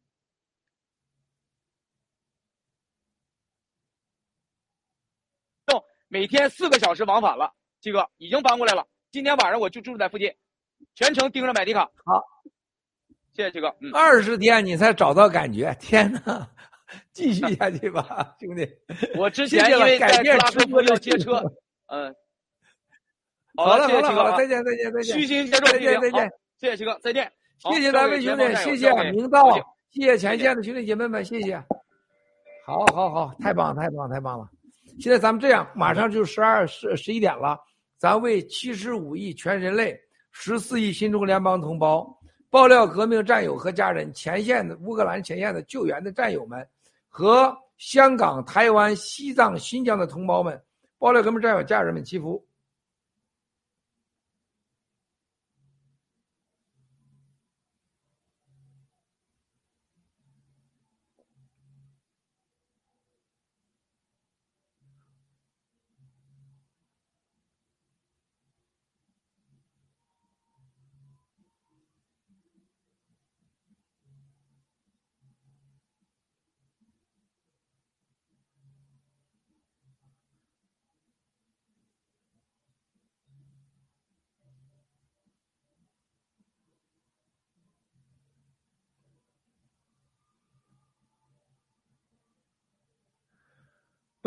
[6.10, 8.88] 每天四个小时往返了，七哥已经搬过来了。
[9.12, 10.34] 今天晚上我就住在附近，
[10.96, 11.90] 全程盯着买迪卡。
[12.06, 12.24] 好，
[13.34, 13.76] 谢谢七哥。
[13.82, 16.50] 嗯，二十天你才找到感觉，天哪！
[17.12, 18.68] 继续下去吧，兄弟。
[19.18, 21.42] 我之前因为在拉克夫要接车，
[21.88, 22.16] 嗯。
[23.56, 25.16] 好了好了好了，再见再见再见。
[25.20, 27.32] 虚心接受再见再见，谢谢七哥，再见。
[27.60, 29.44] 谢谢咱们兄弟，谢谢明道，
[29.90, 31.58] 谢谢前线的兄弟姐妹们，谢谢。
[32.66, 34.48] 好，好，好，太棒太棒太棒了。
[35.00, 37.58] 现在咱们这样，马上就十二十十一点了，
[37.98, 40.00] 咱为七十五亿全人类、
[40.32, 42.08] 十四亿新中国联邦同胞、
[42.50, 46.66] 爆料革命战友和家人、前线的乌克兰前线的救援的战友们，
[47.10, 50.62] 和香港、台湾、西藏、新疆的同胞们、
[50.98, 52.47] 爆料革命战友家人们祈福。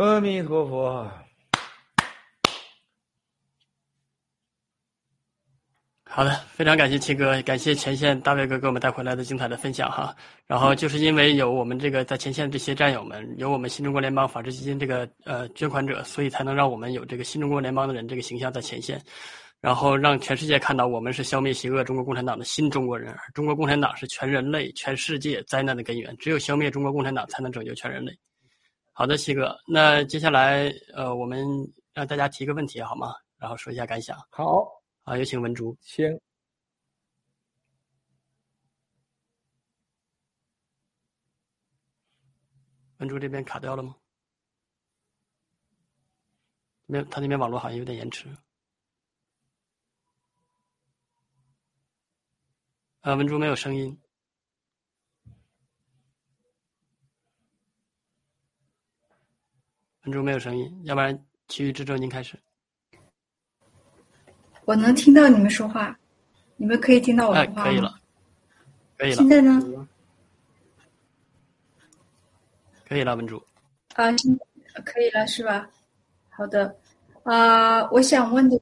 [0.01, 1.07] 阿弥陀佛。
[6.05, 10.17] 好的，非常感谢七哥，感谢前线大卫哥给我们带回来的精彩的分享哈。
[10.47, 18.99] 然后就是因为有我们这个在前线的这些战友们，有我们新中国联邦法治基金这个呃捐款者，所以才能让我们有这个新中国联邦的人这个形象在前线，
[19.61, 28.17] 然后让全世界看到我们是消灭邪恶中国共产党的新中国人，中国共产党是全人类、全世界灾难的根源，只有消灭中国共产党，才能拯救全人类。
[29.01, 31.43] 好的，七哥，那接下来呃，我们
[31.95, 33.15] 让大家提个问题好吗？
[33.39, 34.15] 然后说一下感想。
[34.29, 34.85] 好。
[35.05, 35.75] 啊，有请文竹。
[35.81, 36.21] 行。
[42.99, 43.97] 文竹这边卡掉了吗？
[46.85, 48.29] 没有，他那边网络好像有点延迟。
[53.01, 53.99] 啊，文竹没有声音。
[60.05, 62.35] 文竹没有声音，要不然其余之州您开始。
[64.65, 65.95] 我能听到你们说话，
[66.57, 67.65] 你们可以听到我说话吗？
[67.65, 67.95] 可以了，
[68.97, 69.17] 可以了。
[69.17, 69.61] 现在呢？
[72.89, 73.37] 可以了，文主。
[73.95, 74.07] 啊，
[74.87, 75.69] 可以了是吧？
[76.31, 76.75] 好的。
[77.25, 78.59] 啊，我想问的，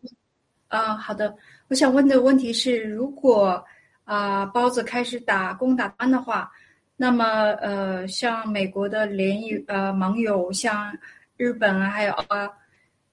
[0.67, 1.33] 啊，好的，
[1.68, 3.65] 我想问的问题是，如果
[4.02, 6.50] 啊包子开始打工打班的话，
[6.97, 7.25] 那么
[7.60, 10.92] 呃，像美国的联友呃盟友，像
[11.39, 12.47] 日本啊，还有啊。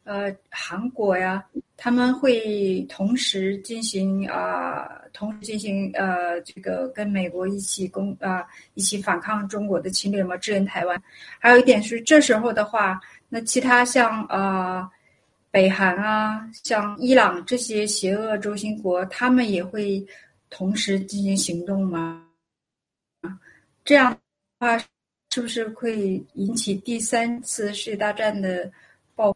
[0.03, 1.43] 呃，韩国呀，
[1.75, 8.45] 他们会同时进行啊，同时进行呃，这个跟美国一起攻啊，
[8.75, 11.01] 一起反抗中国的侵略嘛，支援台湾。
[11.39, 14.87] 还有一点是，这时候的话，那其他像啊，
[15.49, 20.05] 北韩啊，像伊朗这些邪恶轴心国，他们也会
[20.51, 22.23] 同时进行行动吗？
[23.83, 24.19] 这样的
[24.59, 24.77] 话，
[25.35, 28.71] 是不是会引起第三次世界大战的
[29.17, 29.35] 爆？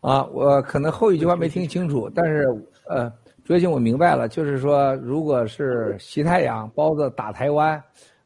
[0.00, 2.44] 啊，我可能后一句话没听清楚，但是
[2.88, 3.08] 呃，
[3.44, 7.80] 卓兴我明白了，就是说，如果是西太阳包子打台湾，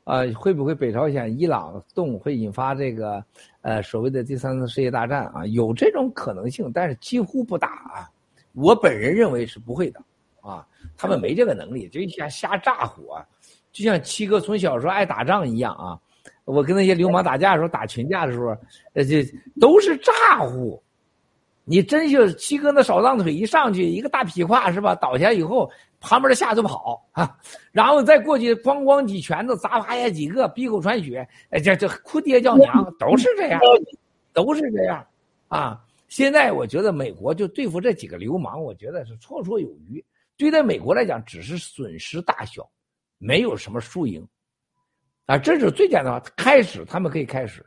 [0.05, 3.23] 啊，会不会北朝鲜、伊朗动会引发这个
[3.61, 5.45] 呃所谓的第三次世界大战啊？
[5.49, 8.11] 有这种可能性，但是几乎不大啊。
[8.55, 10.01] 我本人认为是不会的，
[10.47, 10.67] 啊，
[10.97, 13.21] 他们没这个能力，就瞎瞎炸火，
[13.73, 15.99] 就像七哥从小时候爱打仗一样啊。
[16.45, 18.57] 我跟那些流氓打架的时候，打群架的时候，
[18.93, 19.25] 呃，这
[19.61, 20.81] 都是咋呼。
[21.65, 24.95] 你真就七哥那少脏腿一上去，一个大劈胯是吧？
[24.95, 25.69] 倒下以后，
[25.99, 27.37] 旁边的下就跑啊，
[27.73, 33.61] 然后再过去咣咣几拳头砸趴下几个，鼻口穿血，哎，这这哭爹叫娘都是这样，
[34.33, 35.05] 都是这样
[35.49, 35.83] 啊！
[36.07, 40.05] 现在我觉得美国就对付这几个流氓，我觉得是绰绰有余。
[40.37, 42.69] 对待美国来讲，只是损失大小，
[43.19, 44.27] 没有什么输赢
[45.27, 45.39] 啊。
[45.39, 47.65] 这是最简单的，开始他们可以开始。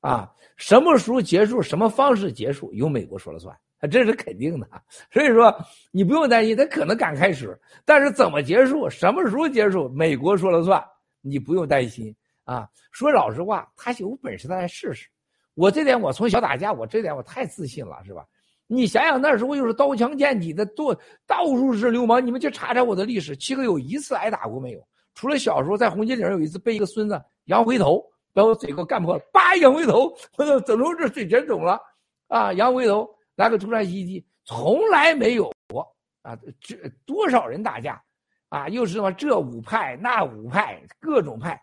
[0.00, 3.54] 啊，什么时候结束，什么方式结束，由美国说了算，
[3.90, 4.66] 这是肯定的。
[5.12, 5.54] 所以说，
[5.90, 10.82] 你不用担心，他可能敢开始，但是怎么结束，什么时候结束，美国说了算，
[11.20, 12.66] 你不用担心啊。
[12.92, 15.06] 说老实话，他有本事他来试试。
[15.52, 18.24] 我这点，我从小打架，我这点我太自信了，是吧？
[18.72, 24.88] 你想想那时候又是刀枪剑戟的，多到处是流氓，你们去查查我的历史，七哥有一次挨打过没有？
[25.14, 28.02] 除了小时候在红旗岭有一次被一个孙子扬回头。
[28.32, 30.04] 把我嘴给我干破了，叭一仰回头，
[30.38, 31.80] 我操，怎么这嘴全肿了？
[32.28, 35.84] 啊，仰回头来个突然袭击，从来没有过
[36.22, 36.38] 啊！
[36.60, 38.00] 这多少人打架
[38.48, 38.68] 啊？
[38.68, 41.60] 又是什么这五派那五派各种派，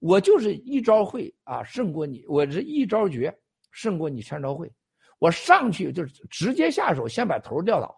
[0.00, 3.32] 我就是一招会啊，胜过你，我是一招绝
[3.70, 4.68] 胜过你全招会。
[5.18, 7.94] 我上去就是直接下手，先把头撂倒，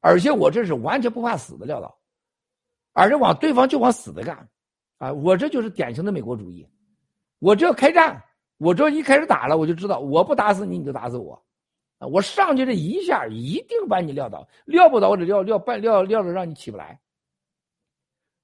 [0.00, 1.94] 而且我这是完全不怕死的撂倒，
[2.92, 4.48] 而且往对方就往死的干，
[4.98, 6.66] 啊，我这就是典型的美国主义。
[7.38, 8.22] 我这要开战，
[8.58, 11.34] 我这一开始打了，我就知道我不打死你，你就打死我，
[11.98, 12.06] 啊！
[12.06, 16.98] 我上去这一下，一定把你撂倒，撂不倒我得撂撂半撂撂着让你起不来。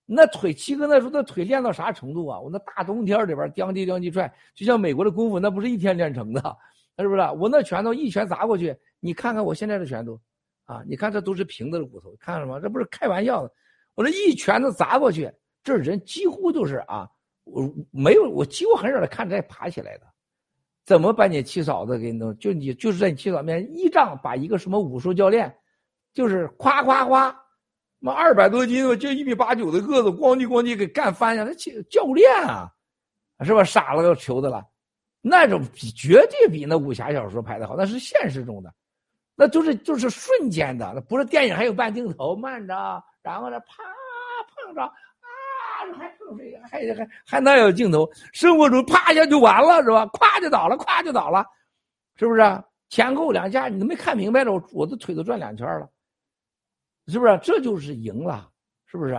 [0.05, 2.41] 那腿七哥那时候那腿练到啥程度啊？
[2.41, 6.57] 我那大冬天里边颠地颠地踹，就像美国的功夫，那不是一天练成的，
[7.03, 7.21] 是不是？
[7.39, 10.21] 我那拳头一拳砸过去，你看看我现在的拳头，
[10.65, 12.59] 啊，你看这都是平的骨头，看了吗？
[12.61, 13.53] 这不是开玩笑的，
[13.95, 15.31] 我这一拳头砸过去，
[15.63, 17.09] 这人几乎都是啊。
[17.45, 20.07] 我没有，我几乎很少的看这爬起来的，
[20.85, 22.37] 怎么把你七嫂子给你弄？
[22.37, 25.51] 就你就是在你七嫂面前一仗把一个什么武术教练，
[26.13, 27.35] 就是夸夸夸，
[28.01, 31.55] 妈二百多斤，就一米八九的个子，咣叽咣叽给干翻下，那
[31.85, 32.71] 教练啊，
[33.43, 33.65] 是吧？
[33.65, 34.63] 傻了个球的了，
[35.21, 38.73] 那种比绝对比那武侠小说拍的好，那是现实中的，
[39.35, 43.85] 那就是就是瞬间的，那不是电影，还有半镜头，慢着，然后呢，啪
[44.55, 44.93] 碰着啊。
[45.97, 46.61] 还碰谁？
[46.71, 48.11] 还还还哪有镜头？
[48.33, 50.05] 生活中啪一下就完了是吧？
[50.09, 51.47] 咵就倒了，咵就倒了，
[52.17, 52.41] 是不是？
[52.91, 55.89] 前后两下你都没看明白了，我我的腿都转两圈了，
[57.07, 57.39] 是不是？
[57.43, 58.51] 这就是赢了，
[58.87, 59.15] 是不是？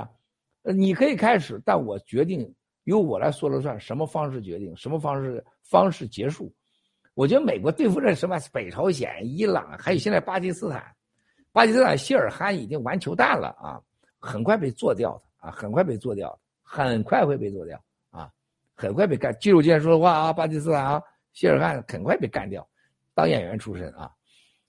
[0.63, 2.53] 呃，你可以开始，但我决定
[2.89, 6.51] 由我来说了算，什么方式决定，什么方式方式结束。
[7.13, 10.83] 我觉得美国对付这什么北朝鲜、伊朗，还有现在巴基斯坦，
[11.51, 13.79] 巴基斯坦谢尔汗已经完球蛋了啊，
[14.19, 18.31] 很快被做掉的啊，很快被做掉，很快会被做掉啊，
[18.73, 19.31] 很快被干。
[19.39, 21.01] 记住今天说的话啊，巴基斯坦啊，
[21.33, 22.67] 谢尔汗很快被干掉。
[23.13, 24.09] 当演员出身啊，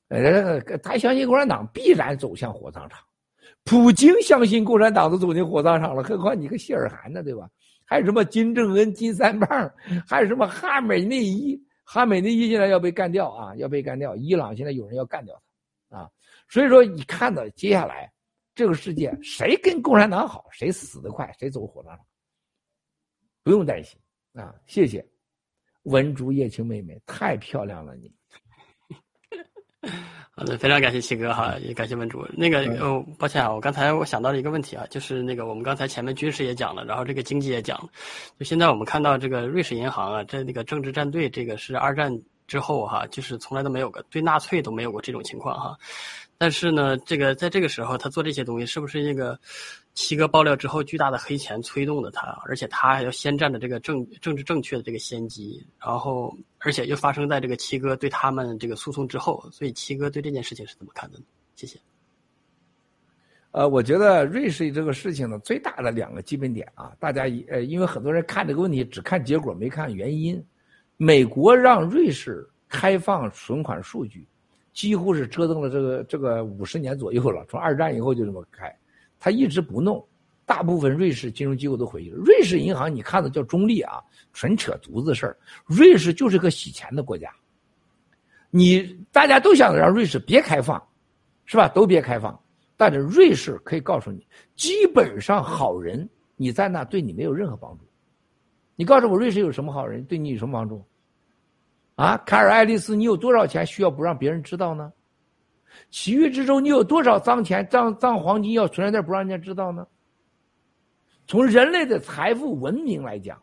[0.08, 3.00] 呃，他相信共产党必然走向火葬场。
[3.62, 7.48] 普京相信共产党都走进火葬场了，何况你个谢尔汗呢，对吧？
[7.90, 9.74] 还有什么金正恩、金三胖，
[10.06, 11.60] 还有什么哈美内伊？
[11.82, 14.14] 哈美内伊现在要被干掉啊，要被干掉。
[14.14, 15.42] 伊朗现在有人要干掉
[15.88, 16.10] 他啊，
[16.48, 18.08] 所以说你看到接下来
[18.54, 22.06] 这个世界，谁跟共产党好，谁死得快，谁走火葬场，
[23.42, 24.00] 不用担心
[24.34, 24.54] 啊。
[24.66, 25.04] 谢谢
[25.82, 28.14] 文竹叶青妹妹，太漂亮了你。
[30.32, 32.24] 好的，非常感谢七哥哈，也感谢文主。
[32.32, 37.88] 那个哦，抱歉啊，我刚才我想到了一个问题啊，就是那个我们刚才前面军事也讲了，然后这个经济也讲了，
[38.38, 45.76] 就现在我们看到这个瑞士银行啊，在那个政治战队，这个是二战之后哈，就是从来都没有过对纳粹都没有过这种情况哈。
[46.38, 49.38] 但是呢，这个在这个时候他做这些东西，是不是那个
[49.92, 52.28] 七哥爆料之后巨大的黑钱催动的他？
[52.46, 61.18] 而且他还要先占的这个政政治正确的这个先机，然后而且又发生在这个七哥对他们这个诉讼之后，所以七哥对这件事情是怎么看的？
[61.56, 61.78] 谢谢。
[63.50, 70.40] 呃，我觉得瑞士这个事情呢，最大的两个基本点啊，大家呃，因为很多人看这个问题只看结果没看原因，
[70.96, 74.24] 美国让瑞士开放存款数据。
[74.72, 78.74] 几乎是折腾了这个这个五十年左右了，从二战以后就这么开，
[79.18, 80.02] 他一直不弄，
[80.50, 82.16] 大部分瑞士金融机构都回去了。
[82.16, 85.38] 瑞士银行你看的叫中立啊，纯扯犊子事儿。
[85.64, 87.32] 瑞士就是个洗钱的国家，
[88.50, 90.82] 你大家都想让瑞士别开放，
[91.44, 91.68] 是吧？
[91.68, 92.36] 都别开放，
[92.76, 97.84] 但是瑞士可以告诉你，基本上好人你在那对你没有任何帮助。
[98.74, 100.84] 你告诉我瑞士有什么好人对你有什么帮助？
[101.94, 104.92] 啊，卡尔爱丽丝，你有多少钱需要不让别人知道呢？
[105.90, 109.86] 奇遇之中，你有多少脏钱、脏脏黄金要存在那不让人家知道呢？
[111.30, 113.40] 从人类的财富文明来讲，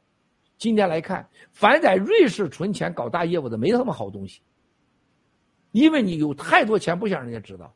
[0.58, 4.42] 今天来看，凡在瑞士存钱搞大业务的没什么好东西，
[5.72, 7.74] 因为你有太多钱不想人家知道，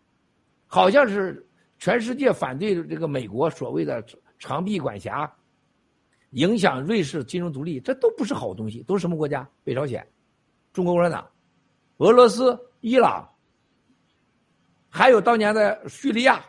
[0.68, 4.06] 好像是全世界反对这个美国所谓的
[4.38, 5.34] 长臂管辖，
[6.32, 9.50] 影响瑞士金融独立，这都不是好东西，都是什么国家？
[9.64, 10.06] 北朝鲜。
[10.74, 11.26] 中国共产党、
[12.00, 13.30] 俄罗斯、伊朗，
[14.90, 16.44] 还有当年的叙利亚，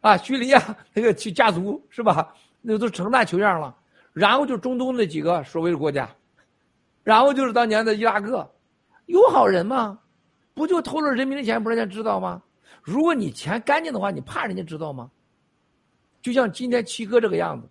[0.00, 2.34] 啊，叙利亚那个去家族是吧？
[2.66, 3.76] 那都成那球样了。
[4.14, 6.08] 然后就中东那几个所谓的国家，
[7.02, 8.48] 然后就是当年的伊拉克，
[9.06, 9.98] 有好人吗？
[10.54, 12.40] 不就偷了人民的钱不让人家知道吗？
[12.80, 15.10] 如果你钱干净的话，你怕人家知道吗？
[16.22, 17.68] 就像今天七哥这个样子，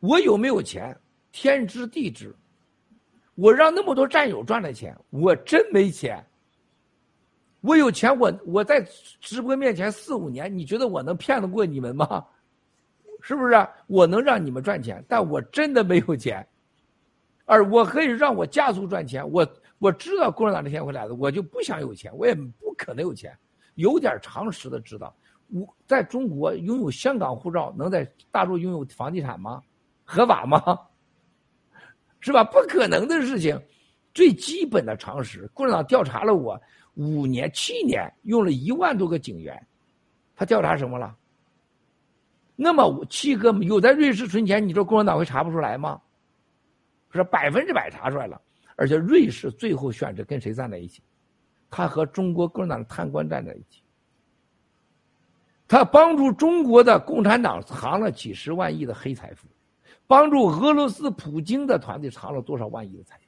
[0.00, 0.96] 我有没有钱，
[1.32, 2.34] 天知地知。
[3.34, 6.24] 我让那么多战友赚了钱，我真没钱。
[7.62, 8.80] 我有钱，我我在
[9.20, 12.24] 直播面前四五年，你觉得我能骗得过你们吗？
[13.26, 13.66] 是不是啊？
[13.86, 16.46] 我能让你们赚钱，但我真的没有钱。
[17.46, 23.34] 而我可以让我家族赚钱，我我知道共产党的钱会来的，我就不想有钱，我也不可能有钱。
[23.76, 25.16] 有点常识的知道，
[25.48, 29.62] 我在中国拥有香港护照，能在大陆拥有房地产吗？
[30.04, 30.62] 合法吗？
[32.20, 32.44] 是吧？
[32.44, 33.58] 不可能的事情，
[34.12, 35.48] 最基本的常识。
[35.54, 36.60] 共产党调查了我
[36.92, 39.66] 五年、七年，用了一万多个警员，
[40.36, 41.16] 他调查什么了？
[42.56, 46.00] 那么七哥有在瑞士存钱，你说共产党会查不出来吗？
[47.12, 48.40] 是百分之百查出来了。
[48.76, 51.02] 而且瑞士最后选择跟谁站在一起？
[51.70, 53.82] 他和中国共产党的贪官站在一起。
[55.66, 59.46] 他帮助中国的共产党藏了几十万亿的黑财富。
[60.06, 63.22] 帮助俄罗斯普京的团队藏了多少万亿的财富？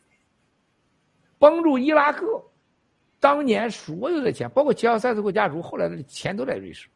[1.39, 2.27] 帮助伊拉克，
[3.19, 6.89] 当年所有的钱，包括吉奥塞斯国家族，后来的钱都在瑞士。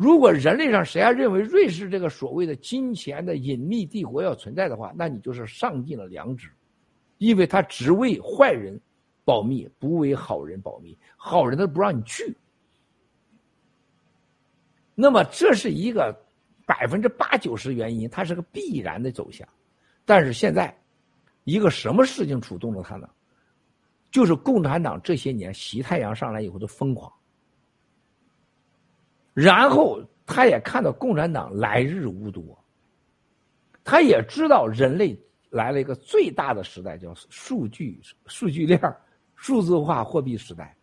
[0.00, 6.48] 如果人类上谁还认为瑞士这个所谓的金钱的隐秘帝国要存在的话，那你就是丧尽了良知，
[7.18, 8.80] 因为他只为坏人
[9.26, 12.34] 保密，不为好人保密，好人都不让你去。
[14.94, 16.18] 那么这是一个。
[16.66, 19.48] 百分之八九十原因，它是个必然的走向，
[20.04, 20.72] 但是现在，
[21.42, 23.10] 一个什么事情触动了他呢？
[24.12, 27.12] 就是共产党这些年习太阳上来以后的疯狂，
[29.32, 32.58] 然后他也看到共产党来日无多，
[33.84, 35.18] 他也知道人类
[35.50, 38.80] 来了一个最大的时代，叫数据数据链、
[39.34, 40.76] 数字化货币时代。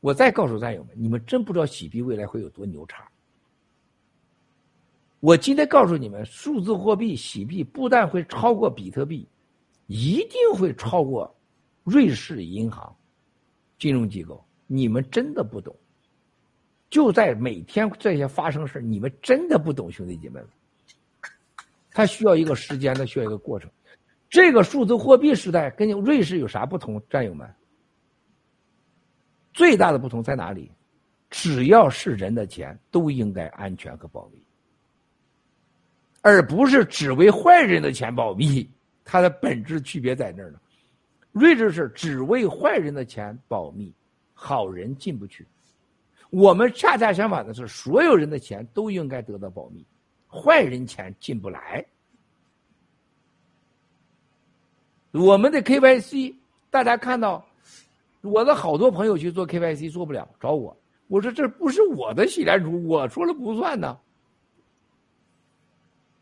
[0.00, 3.08] 我再告诉战友们，你们真不知道洗币未来会有多牛叉。
[5.18, 9.26] 我今天告诉你们，数字货币洗币不但会超过比特币，
[9.86, 11.34] 一定会超过
[11.82, 12.94] 瑞士银行
[13.78, 14.44] 金融机构。
[14.68, 15.74] 你们真的不懂，
[16.96, 20.48] 就在每天这些发生事你们真的不懂，兄弟姐妹们。
[21.90, 23.70] 它需要一个时间，它需要一个过程。
[24.30, 27.46] 这个数字货币时代跟瑞士有啥不同，战友们？
[29.52, 30.72] 最大的不同在哪里？
[31.28, 34.42] 只要是人的钱，都应该安全和保密。
[36.22, 38.66] 而不是只为坏人的钱保密，
[39.04, 40.58] 它的本质区别在那儿呢。
[41.30, 43.94] 瑞士是只为坏人的钱保密，
[44.32, 45.46] 好人进不去。
[46.30, 49.84] 我们恰恰相反的是，所有人的钱都应该得到保密，
[50.28, 51.84] 坏人钱进不来。
[55.12, 56.34] 我们的 KYC，
[56.70, 57.46] 大家看到，
[58.20, 60.76] 我的好多朋友去做 KYC 做不了，找我，
[61.08, 63.98] 我说这不是我的洗脸主，我说了不算呢。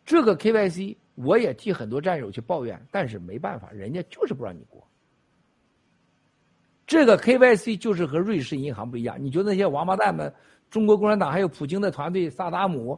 [0.04, 4.86] 这个 KYC 我也替很多战友去抱怨，但是没办法，人家就是不让你过。
[6.94, 9.16] 这个 KYC 就是和瑞士银行不一样。
[9.18, 10.32] 你觉得那些王八蛋们，
[10.70, 12.96] 中国共产党还有普京的团队，萨达姆，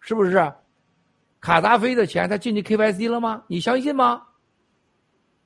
[0.00, 0.52] 是不是？
[1.38, 3.44] 卡扎菲的钱他进去 KYC 了吗？
[3.46, 4.26] 你相信吗？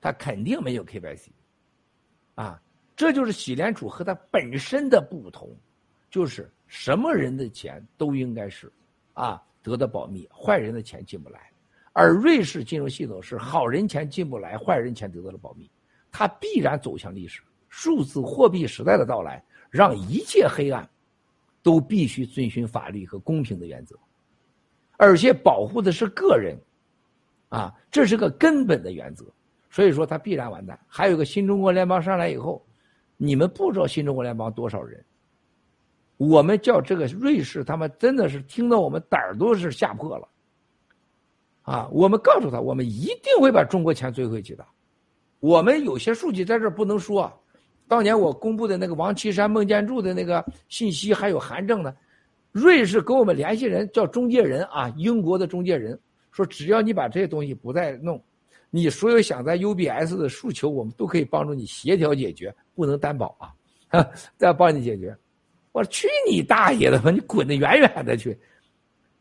[0.00, 1.28] 他肯定没有 KYC。
[2.34, 2.58] 啊，
[2.96, 5.54] 这就是洗脸储和它本身的不同，
[6.08, 8.72] 就是什么人的钱都应该是
[9.12, 9.42] 啊。
[9.62, 11.52] 得到保密，坏人的钱进不来，
[11.92, 15.70] 而瑞士金融系统是好人钱进不来，坏人钱得到了保密，
[16.10, 17.42] 它必然走向历史。
[17.72, 20.86] 数字货币时代的到来，让一切黑暗
[21.62, 23.98] 都必须遵循法律和公平的原则，
[24.98, 26.54] 而且保护的是个人，
[27.48, 29.24] 啊，这是个根本的原则。
[29.70, 30.78] 所以说，它必然完蛋。
[30.86, 32.62] 还有个新中国联邦上来以后，
[33.16, 35.02] 你们不知道新中国联邦多少人。
[36.18, 40.28] 我们叫这个瑞士，他们真的是听到我们胆儿都是吓破了，
[41.62, 41.88] 啊！
[41.90, 44.66] 我们告诉他，我们一定会把中国钱追回去的。
[45.40, 47.32] 我们有些数据在这儿不能说，
[47.92, 51.94] 当年我公布的那个王岐山、孟建柱的那个信息还有函证呢。
[52.50, 55.98] 瑞士给我们联系人叫中介人啊，英国的中介人
[56.30, 58.18] 说，只要你把这些东西不再弄，
[58.70, 65.14] 你所有想在 UBS 的诉求，我们都可以帮助你协调解决，不能担保啊， 再帮你解决。
[65.72, 67.10] 我说去你大爷的吧！
[67.10, 68.34] 你滚得远远的去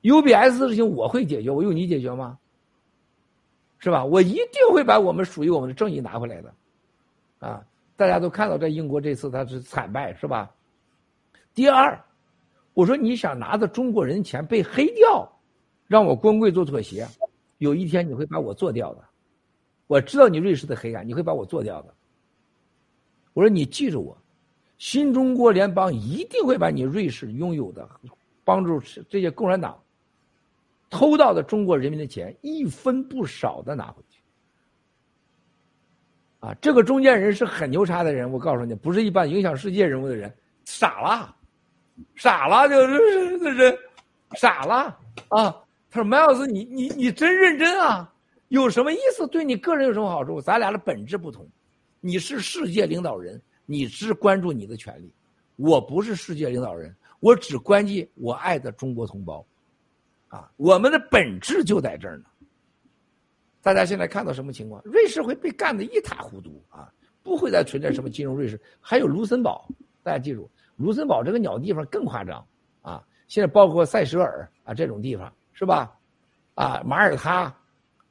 [0.04, 2.38] ！UBS 的事情我会解决，我用你解决吗？
[3.80, 4.06] 是吧？
[4.06, 6.54] 我一定会把我们属于我们的正义拿回来的，
[7.40, 7.62] 啊！
[8.02, 10.52] 大家都看到，在英国这次他是惨败，是吧？
[11.54, 12.04] 第二，
[12.74, 15.32] 我说你想拿着中国人的钱被黑掉，
[15.86, 17.08] 让我光棍做妥协，
[17.60, 19.04] 有一天你会把我做掉的。
[19.86, 21.94] 我知道你瑞士的黑暗，你会把我做掉的。
[23.34, 24.18] 我说你记住我。
[24.80, 27.88] 新中国联邦一定会把你瑞士拥有的，
[28.44, 29.80] 帮助这些共产党
[30.90, 34.11] 偷到的中国人民的钱一分不少的拿回去。
[36.42, 40.30] 啊，这个中间人是很牛叉的人，我告诉你，不是一般影响世界人物的人，
[40.66, 41.34] 傻了，
[42.16, 43.78] 傻了，就是这人，
[44.34, 45.56] 傻了啊！
[45.90, 48.14] 他说：“麦老师，你你你真认真啊？
[48.50, 49.26] 有什么意思？
[49.28, 50.42] 对你个人有什么好处？
[50.42, 51.48] 咱俩的本质不同，
[52.02, 55.10] 你是世界领导人。”你只关注你的权利，
[55.56, 59.46] 我不是世界领导人，我只关心我爱的中国同胞，
[60.28, 62.26] 啊，我们的本质就在这儿呢。
[63.62, 64.82] 大家现在看到什么情况？
[64.84, 66.92] 瑞士会被干得一塌糊涂啊，
[67.22, 68.60] 不会再存在什么金融瑞士。
[68.80, 69.68] 还有卢森堡，
[70.02, 72.44] 大家记住，卢森堡这个鸟地方更夸张
[72.82, 73.04] 啊！
[73.28, 75.94] 现在包括塞舌尔啊这种地方是吧？
[76.56, 77.56] 啊，马耳他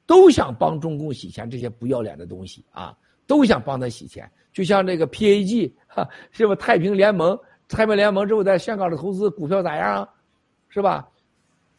[0.06, 2.96] 都想帮中共洗钱，这些不要脸的东西啊，
[3.26, 4.30] 都想帮他洗钱。
[4.52, 7.38] 就像这个 PAG 哈，是不太平联盟？
[7.68, 10.08] 太平联盟之后在香港的投资股票咋样啊？
[10.68, 11.08] 是吧？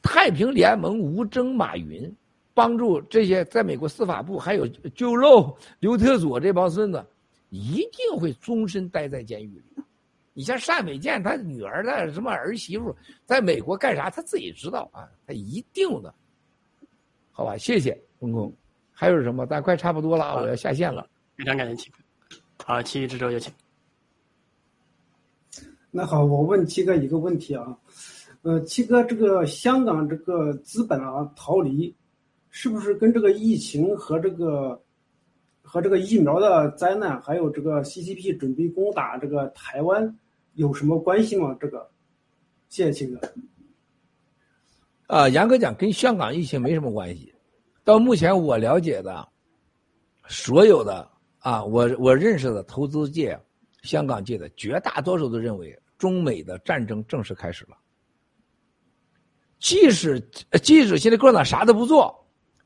[0.02, 2.14] 太平联盟无征马云，
[2.54, 7.06] 帮助这些在美国司法部还有旧肉刘特佐这帮孙子，
[7.50, 9.84] 一定会终身待在监狱里。
[10.34, 14.10] 你像单伟建他女儿的什么儿媳妇，在美国干啥？
[14.10, 16.14] 他自己知道啊，他一定的。
[17.32, 18.54] 好吧，谢谢公公。
[18.92, 19.46] 还有什么？
[19.46, 21.08] 咱快差不多了，我要下线了。
[21.36, 21.98] 非常感谢七哥。
[22.64, 23.52] 好，其余之州有请。
[25.90, 27.78] 那好，我问七哥一个问题啊，
[28.44, 31.94] 呃，七哥，这个香港这个资本啊逃离，
[32.52, 34.80] 是不是跟这个疫情和这个
[35.62, 40.20] 和这个疫苗的灾难，还有这个 CCP 准备攻打这个台湾
[40.54, 41.56] 有什么关系吗？
[41.60, 41.90] 这个，
[42.68, 43.34] 谢谢秦哥。
[45.08, 47.34] 啊，严格讲，跟香港疫情没什么关系。
[47.84, 49.28] 到目前我了解的，
[50.28, 53.40] 所有的啊，我我认识的投资界、
[53.82, 57.78] 香港界的绝大多数都认为，中美的战争正式开始了。
[59.60, 60.20] 即使
[60.62, 62.21] 即使现在共产党啥都不做，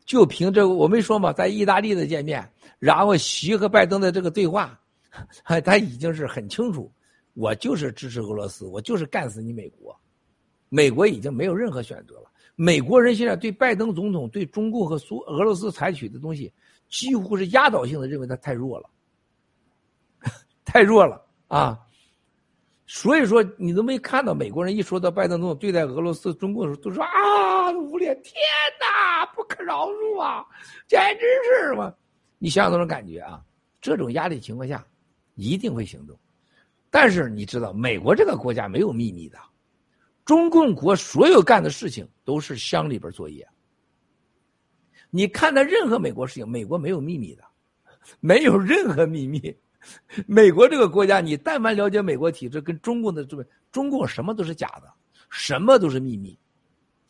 [0.06, 4.80] 就凭这，我没说嘛，在意大利的见面，然后习和拜登的这个对话，
[5.64, 6.92] 他已经是很清楚，
[7.34, 10.00] 我就是支持俄罗斯，我就是干死你美国，
[10.70, 12.30] 美国已经没有任何选择了。
[12.56, 16.54] 美国人现在对拜登总统、对中共和苏俄罗斯采取的东西，
[16.88, 18.90] 几乎是压倒性的认为他太弱了，
[20.64, 21.85] 太弱了啊！
[22.88, 28.36] 所以说，你都没看到美国人一说到拜登总统对待俄罗斯、中共的时候，都说啊，无脸天
[28.80, 30.46] 哪，不可饶恕啊，
[30.88, 31.92] 简直是什么？
[32.38, 33.42] 你想想那种感觉啊！
[33.82, 34.86] 这种压力情况下，
[35.34, 36.16] 一定会行动。
[36.92, 39.38] 但是你知道，美国这个国家没有秘密的，
[40.24, 43.48] 中共国所有干的事情都是乡里边作业。
[45.10, 47.44] 你看到任何美国事情，美国没有秘密的，
[48.20, 49.56] 没有任何秘密。
[50.28, 54.92] 美国这个国家，你但凡了解美国体制，跟中共的这个中共什么都是假的，
[55.30, 56.38] 什么都是秘密。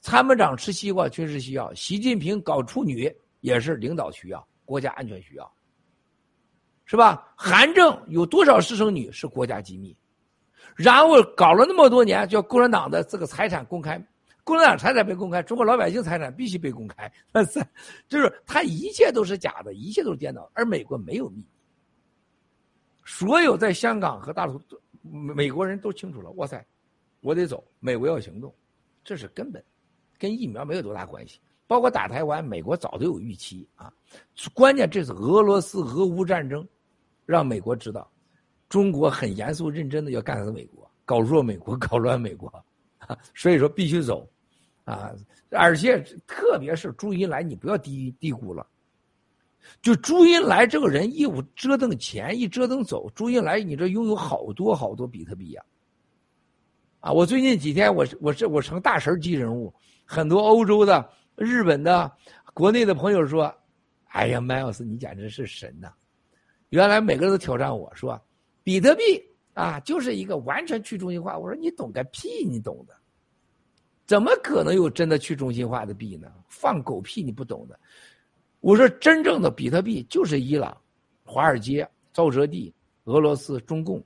[0.02, 5.52] 参谋长吃西瓜，军事需要；习近平搞处女，也是领导需要，国家安全需要，
[6.86, 7.34] 是吧？
[7.36, 9.98] 韩正有多少私生女是国家机密，
[10.76, 14.00] 然后搞了那么多年，叫共产党的这个财产公开，
[14.44, 17.12] 共产党财产被公开，中国老百姓财产必须被公开，
[18.08, 21.45] 就是他一切都是假的，一切都是颠倒，而美国没有秘密。
[23.06, 24.59] 所有在香港和大陆
[25.01, 26.66] 美国人都清楚了，哇塞，
[27.22, 28.53] 我得走，美国要行动，
[29.03, 29.64] 这是根本，
[30.17, 31.40] 跟疫苗没有多大关系。
[31.67, 33.92] 包括打台湾，美国早都有预期啊。
[34.53, 36.67] 关键这是俄罗斯俄乌战争，
[37.25, 38.11] 让美国知道，
[38.69, 42.51] 中国很严肃认真的要干死美国，搞弱美国，搞乱美国，
[43.34, 44.27] 所以说必须走，
[44.84, 45.11] 啊，
[45.51, 48.66] 而且特别是朱茵来，你不要低低估了。
[49.82, 53.10] 就朱茵来这个人，一折腾钱，一折腾走。
[53.16, 55.64] 朱茵来，你这拥有好多好多比特币呀！
[57.00, 59.74] 啊，我最近几天，我我这我成大神级人物，
[60.06, 62.11] 很多欧洲的、日本的、
[62.53, 63.53] 国内的朋友说
[64.10, 65.94] ：“哎呀，麦尔斯，你简直是神呐！”
[66.69, 68.19] 原来每个人都挑战我说
[68.64, 69.03] ：“比特币
[69.53, 72.95] 啊，就是一个完全去中心化。”我说：“你懂个屁，你懂的？
[74.08, 76.32] 怎么可能有真的去中心化的币呢？
[76.48, 77.80] 放狗屁，你不懂的。”
[78.66, 80.76] 我说，真正的比特币就是伊朗、
[81.24, 84.03] 华尔街、沼泽地、俄罗斯、中共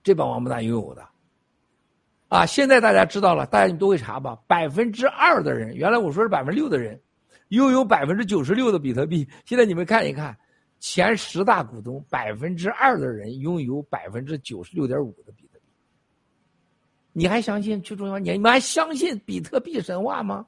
[0.00, 1.04] 这帮王八蛋拥有的。
[2.28, 4.38] 啊，现在大家知道了，大家你都会查吧？
[4.46, 7.00] 百分之二的人，原来我说是百分之六的人，
[7.48, 9.28] 拥有百分之九十六的比特币。
[9.44, 10.38] 现在你们看一看，
[10.78, 15.64] 前十大股东，百分之二的人拥有百分之九十六点五的比特币。
[17.12, 18.18] 你还相信去中心化？
[18.20, 20.46] 你们还相信比特币神话吗？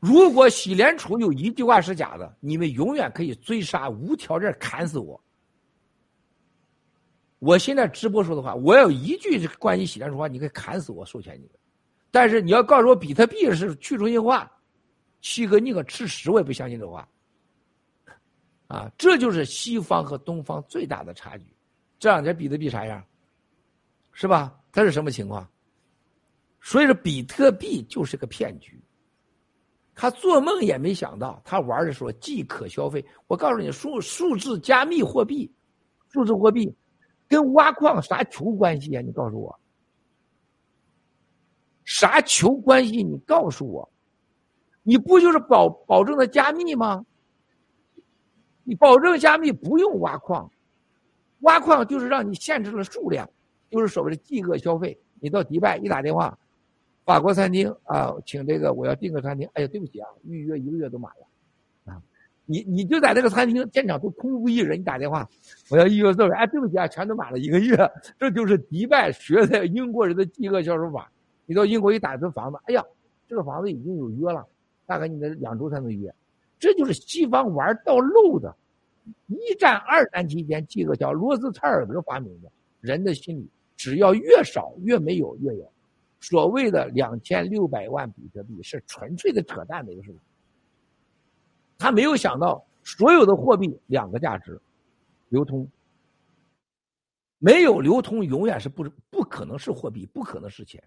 [0.00, 5.20] 如果喜联储有一句话是假的，你们永远可以追杀，无条件砍死我。
[7.40, 11.50] 我现在直播说的话，我要一句关于喜联储话，你可以砍死我，授权你们。
[12.10, 14.50] 但是你要告诉我比特币是去中心化，
[15.20, 17.08] 七哥你可吃屎，我也不相信这话。
[18.66, 21.44] 啊，这就是西方和东方最大的差距。
[21.98, 23.04] 这两天比特币啥样？
[24.12, 24.56] 是吧？
[24.72, 25.48] 它是什么情况？
[26.60, 28.80] 所以说，比特币就是个骗局。
[30.00, 33.04] 他做梦也没想到，他玩的时候既可消费。
[33.26, 35.52] 我告诉你，数数字加密货币，
[36.06, 36.72] 数字货币
[37.26, 39.02] 跟挖矿啥球关系啊？
[39.02, 39.58] 你告诉我，
[41.84, 43.02] 啥球关系？
[43.02, 43.90] 你告诉我，
[44.84, 47.04] 你不就是保保证的加密吗？
[48.62, 50.48] 你保证加密不用挖矿，
[51.40, 53.28] 挖矿就是让你限制了数量，
[53.68, 54.96] 就是所谓的饥饿消费。
[55.18, 56.38] 你到迪拜一打电话。
[57.08, 59.48] 法国餐厅啊，请这个我要订个餐厅。
[59.54, 62.02] 哎呀，对不起啊，预约一个月都满了，啊，
[62.44, 65.26] 你你就在这个餐厅现场都空无一人，你打电话，
[65.70, 66.34] 我要预约座位。
[66.34, 67.74] 哎，对不起啊，全都满了一个月。
[68.18, 71.10] 这就是迪拜学的英国人的饥饿销售法。
[71.46, 72.84] 你到英国一打这房子，哎呀，
[73.26, 74.46] 这个房子已经有约了，
[74.84, 76.14] 大概你得两周才能约。
[76.58, 78.54] 这就是西方玩到漏的。
[79.28, 85.72] 一战、二战期间，饥饿销罗斯柴尔德发明的，人的心理只要越少越没有越有。
[86.20, 90.20] 所谓的两千六百万比特币是纯粹的扯淡的一个事情。
[91.78, 94.60] 他没有想到，所有的货币两个价值：
[95.28, 95.70] 流通。
[97.38, 100.82] 没有流通，永远是不不可能是货币，不可能是钱。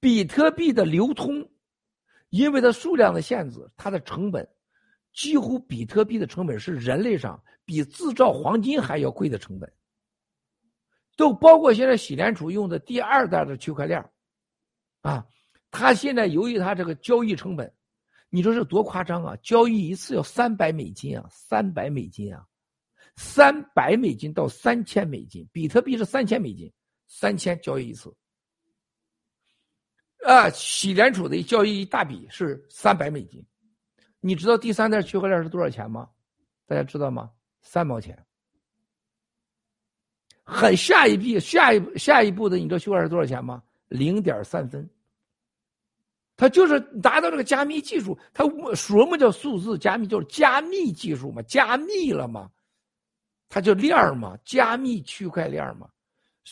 [0.00, 1.46] 比特币的流通，
[2.30, 4.48] 因为它数量的限制，它的成本
[5.12, 9.70] 几乎比特币的成本是人类上比制造黄金还要贵的成本。
[11.14, 14.02] 都包括现在喜联储用的第二代的区块链。
[15.02, 15.26] 啊，
[15.70, 17.72] 他现在由于他这个交易成本，
[18.28, 19.36] 你说这多夸张啊！
[19.42, 22.46] 交易一次要三百美金啊，三百美金啊，
[23.16, 26.72] 三百美金到三千美金，比特币是三千美金，
[27.06, 28.14] 三千交易一次。
[30.26, 33.44] 啊，洗联储的交易一大笔是三百美金，
[34.20, 36.08] 你知道第三代区块链是多少钱吗？
[36.66, 37.30] 大家知道吗？
[37.62, 38.22] 三毛钱。
[40.44, 43.62] 很下一笔，下一下一步的，你知道区块链是多少钱吗？
[43.90, 44.88] 零点三分。
[46.36, 48.42] 他就是达到这个加密技术，它
[48.74, 50.06] 什么叫数字加密？
[50.06, 52.50] 就是加密技术嘛，加密了嘛，
[53.46, 55.86] 它叫链嘛，加密区块链嘛。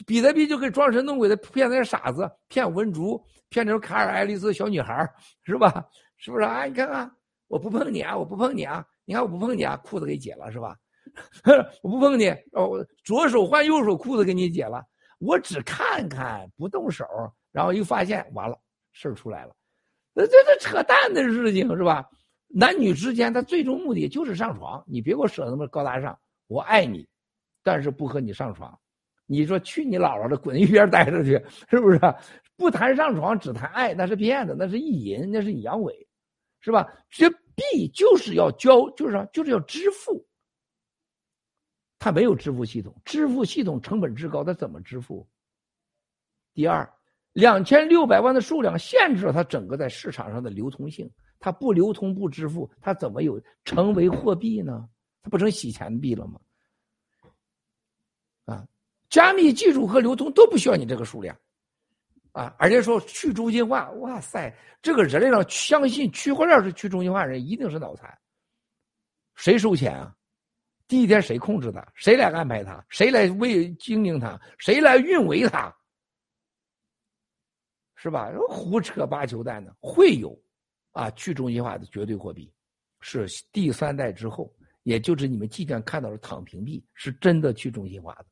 [0.06, 3.18] 比特币就可以装神弄鬼的骗那些傻子，骗文竹，
[3.48, 4.94] 骗那种卡尔爱丽丝小女孩
[5.42, 5.82] 是吧？
[6.18, 6.66] 是不是啊？
[6.66, 7.10] 你看看，
[7.48, 10.76] 我不碰你啊，我不碰你啊，你看我不碰你啊，裤子给解了是吧？
[11.82, 14.84] 我不碰你哦，左手换右手，裤子给你解了。
[15.18, 17.04] 我只看看不动手，
[17.52, 18.58] 然后一发现完了，
[18.92, 19.54] 事儿出来了。
[20.12, 22.08] 那这这扯淡的事情是吧？
[22.48, 24.82] 男女之间，他最终目的就是上床。
[24.86, 27.06] 你别给我扯那么高大上，我爱你，
[27.62, 28.78] 但是不和你上床。
[29.26, 31.32] 你说去你姥姥的，滚一边待着去，
[31.68, 32.00] 是不是？
[32.56, 35.92] 不谈上床，只谈爱，那是骗子，那是意淫，那是阳痿，
[36.60, 36.88] 是吧？
[37.10, 40.26] 这币就是要交，就是就是要支付。
[41.98, 45.26] 他没有支付系统，支付系统成本之高，他怎么支付？
[46.54, 46.88] 第二。
[47.34, 54.88] 两千六百万的数量限制了它整个在市场上的流通性，它不流通不支付，它怎么有成为货币呢？
[55.22, 56.40] 它不成洗钱币了吗？
[58.46, 58.66] 啊，
[59.08, 61.38] 加密技术和流通都不需要你这个数量，
[62.32, 64.52] 啊，而且说去中心化，哇塞，
[64.82, 68.18] 这个人类上相信区块链是去中心化的人一定是脑残。
[69.36, 70.12] 谁收钱啊？
[70.88, 71.86] 第一天谁控制它？
[71.94, 72.84] 谁来安排它？
[72.88, 74.40] 谁来为经营它？
[74.58, 75.72] 谁来运维它？
[77.94, 78.30] 是吧？
[78.48, 80.36] 胡扯八球蛋的会有，
[80.92, 82.52] 啊，去中心化的绝对货币，
[83.00, 84.52] 是第三代之后，
[84.84, 88.26] 也就是你们即将看到的躺平币，是真的去中心化的。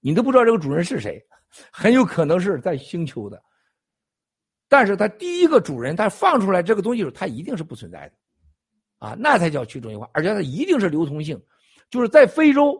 [0.00, 1.20] 你都不知道这个主人是谁，
[1.72, 3.42] 很有可能是在星球的，
[4.68, 8.14] 但是他第一个主人，他放出来这个东西，他一定是不存在的，
[8.98, 11.40] 啊，那才叫去中心化，而且它一定是流通性，
[11.90, 12.76] 就是在非洲。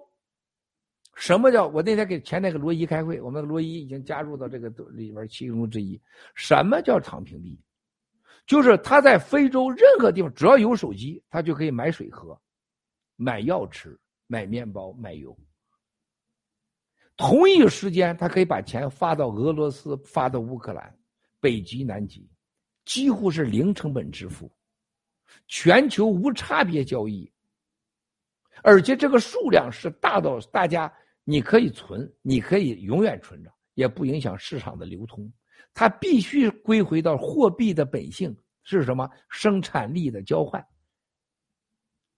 [1.14, 6.00] 什么叫我那天给前天给罗伊开会，我们罗伊已经加入到这个里边其中之一。
[6.36, 7.60] 什么叫躺平币？
[8.46, 12.40] 就是他在非洲任何地方只要有手机，他就可以买水喝、
[13.16, 13.98] 买药吃、
[14.28, 15.36] 买面包、买油。
[17.16, 20.96] 同一时间，他可以把钱发到俄罗斯、发到乌克兰，
[21.40, 22.30] 北极、南极，
[22.84, 24.48] 几乎是零成本支付，
[25.46, 27.30] 全球无差别交易，
[28.62, 30.92] 而且这个数量是大到大家。
[31.30, 35.30] 你可以存，你可以永远存着，也不影响市场的流通。
[35.74, 39.06] 它必须归回到货币的本性是什么？
[39.28, 40.66] 生产力的交换，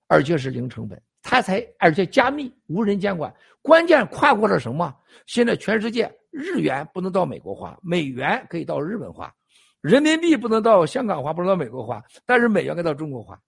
[0.06, 3.34] 而且是零成本，它才而且加密，无人监管。
[3.62, 4.96] 关键跨过了什么？
[5.26, 9.34] 现在全世界日元不能到美国花，美元可以到日本花，
[9.80, 13.40] 人民币不能到香港花，不能到美国花，但是美元可以到中国花。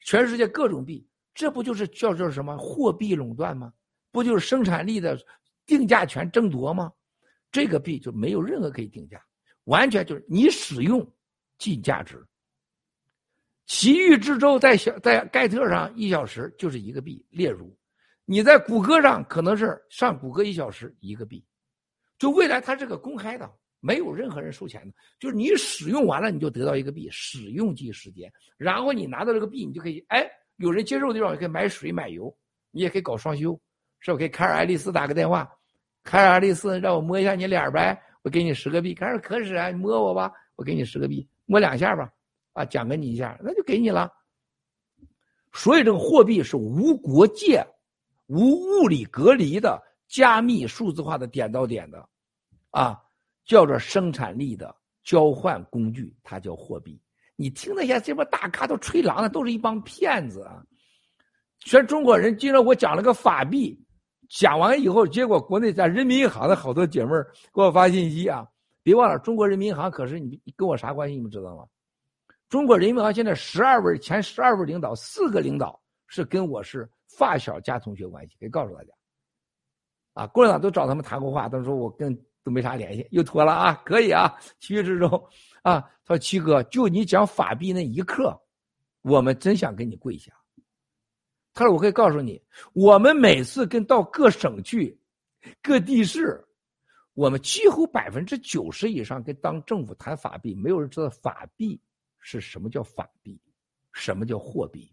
[0.00, 3.72] 全世界各种币，这不就是叫做什么货币垄断吗？
[4.10, 5.18] 不就是生产力的
[5.66, 6.92] 定价权争夺吗？
[7.50, 9.20] 这个币就没有任何可以定价，
[9.64, 11.06] 完全就是你使用
[11.58, 12.24] 即价值。
[13.66, 17.76] 奇遇之舟在小在盖特上一小时就是一个币例如，
[18.24, 21.44] 你在谷歌上可能是上谷歌一小时一个币，
[22.18, 32.36] 就未来它是个公开的，没有任何人收钱的，就是你使用完了你就得到一个币，使用即时间，然后你拿到这个币你就可以哎有人接受的地方可以买水买油，
[32.70, 33.58] 你也可以搞双休。
[34.00, 35.50] 是我给凯尔爱丽丝打个电话，
[36.04, 38.94] 凯尔爱丽丝让我摸一下你脸呗，我给你十个币。
[38.94, 42.08] 凯尔可使啊，你摸我吧，我给你十个币，摸两下吧，
[42.52, 44.12] 啊，奖给你一下，那就给你了。
[45.52, 47.66] 所以这个货币是无国界、
[48.26, 52.08] 无物理隔离的加密数字化的点到点的，
[52.70, 53.00] 啊，
[53.48, 57.00] 叫做生产力的交换工具，它叫货币。
[57.34, 60.62] 你听那些这帮大咖都吹狼的，都是一帮骗子啊！
[61.60, 63.76] 全中国人今天我讲了个法币。
[64.28, 67.12] 讲完以后，结果国内在人民银行的好多姐妹
[67.54, 68.46] 给我发信息啊！
[68.82, 71.14] 别忘了，中国人民银行可是你跟我啥关系？
[71.14, 71.64] 你们知道吗？
[72.50, 78.90] 中国人民银行现在十二位前十二位领导，四个领导是跟我是发小加同学关系，可以告诉大家。
[80.12, 82.14] 啊，共产党都找他们谈过话，他说我跟
[82.48, 83.74] 都没啥联系，又脱了啊！
[83.84, 85.10] 可以啊，七月之中
[85.62, 88.40] 啊，他说七哥，就你讲法币那一刻，
[89.02, 90.32] 我们真想给你跪下。
[91.52, 92.40] 他说：“我可以告诉你，
[92.72, 94.96] 我们每次跟到各省去、
[95.60, 96.42] 各地市，
[97.14, 101.80] 我们几乎百分之九十以上跟当政府谈法币，没有人知道法币
[102.20, 103.40] 是什么叫法币，
[103.92, 104.90] 什么叫货币。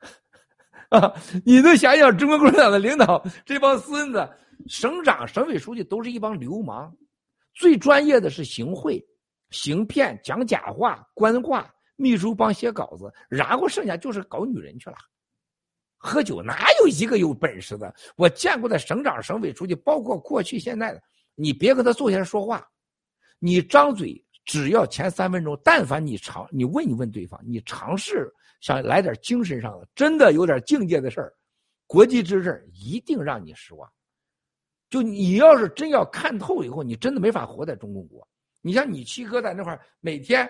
[0.90, 1.14] 啊，
[1.44, 4.28] 你都想想，中国共产党的领导这帮孙子，
[4.66, 6.94] 省长、省委书记都是一帮流氓，
[7.54, 9.04] 最专业的是行贿、
[9.50, 14.96] 行骗、讲假话、官话，秘书帮写稿子，然后剩下就是搞女人去了，
[15.96, 17.94] 喝酒，哪有一个有本事的？
[18.16, 21.02] 我见过的省长、省委书记，包括过去现在的，
[21.34, 22.66] 你别跟他坐下来说话，
[23.38, 28.32] 你张嘴只要前三分钟，但凡你尝，你问一问对方，你尝试。
[28.60, 31.32] 想来点精神上的，真的有点境界的事儿，
[31.86, 33.90] 国际之事一定让你失望。
[34.90, 38.26] 就你要是真要看透以后，你真的没法活在中共国。
[38.60, 40.46] 你像你七哥在那块儿，每天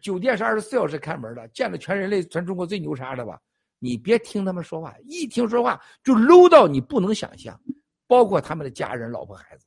[0.00, 3.38] 酒店是二十四小时开门的，见了全人类、全中国最牛叉的吧？
[3.80, 7.60] 你别听他们说话，一听说话就 low 到你不能想象，
[8.06, 9.66] 包括他们的家人、老婆、孩子。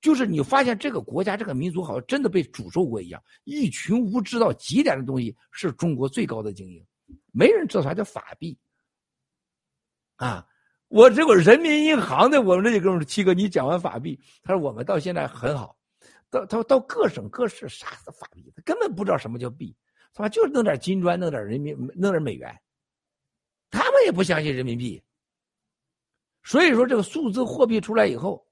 [0.00, 6.82] 就是你发现这个国家、这个民族好像真的被诅咒过一样，一群无知到极点的东西是中国最高的精英，
[7.32, 8.58] 没人知道啥叫法币。
[10.16, 10.44] 啊，
[10.90, 15.76] 我这个人民银行的，我们这几哥们七哥，你讲完法币，他说我们到现在很好，
[16.28, 19.74] 到他说到各省各市啥是法币，他根本不知道什么叫币，
[20.12, 22.60] 他妈就是弄点金砖，弄点人民，弄点美元，
[23.70, 25.02] 他们也不相信人民币。
[26.42, 28.44] 所以说这个数字货币出来以后，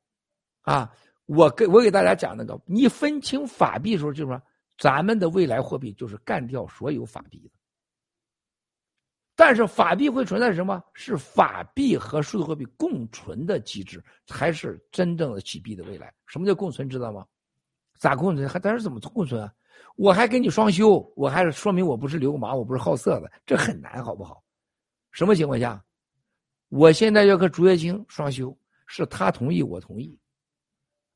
[0.62, 0.94] 啊。
[1.26, 4.42] 我给我给大家讲那个，你分清法币的时候，就是说，
[4.78, 7.57] 咱们的未来货币就是干掉所有法币的。
[9.38, 10.82] 但是法币会存在什么？
[10.94, 16.12] 是法币和数字货币共存的机制，才是真正的起币的未来。
[16.26, 16.88] 什么叫共存？
[16.90, 17.24] 知道吗？
[18.00, 18.48] 咋共存？
[18.48, 19.54] 还但是怎么共存啊？
[19.94, 24.42] 我还跟你双休，我还是说明我不是流氓，我不是好色的，这很难，好不好？
[25.12, 25.80] 什么情况下？
[26.68, 28.58] 我现在要和竹叶青双休，
[28.88, 30.18] 是他同意，我同意。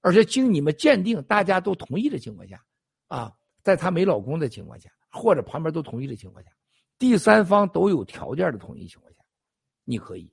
[0.00, 2.62] 而且经你们鉴定，大家都同意的情况下，
[3.08, 6.50] 啊，在她没老公的情况下，或者旁边都同意的情况下，
[7.02, 9.18] 第三方都有条件的同意情况下，
[9.82, 10.32] 你可以，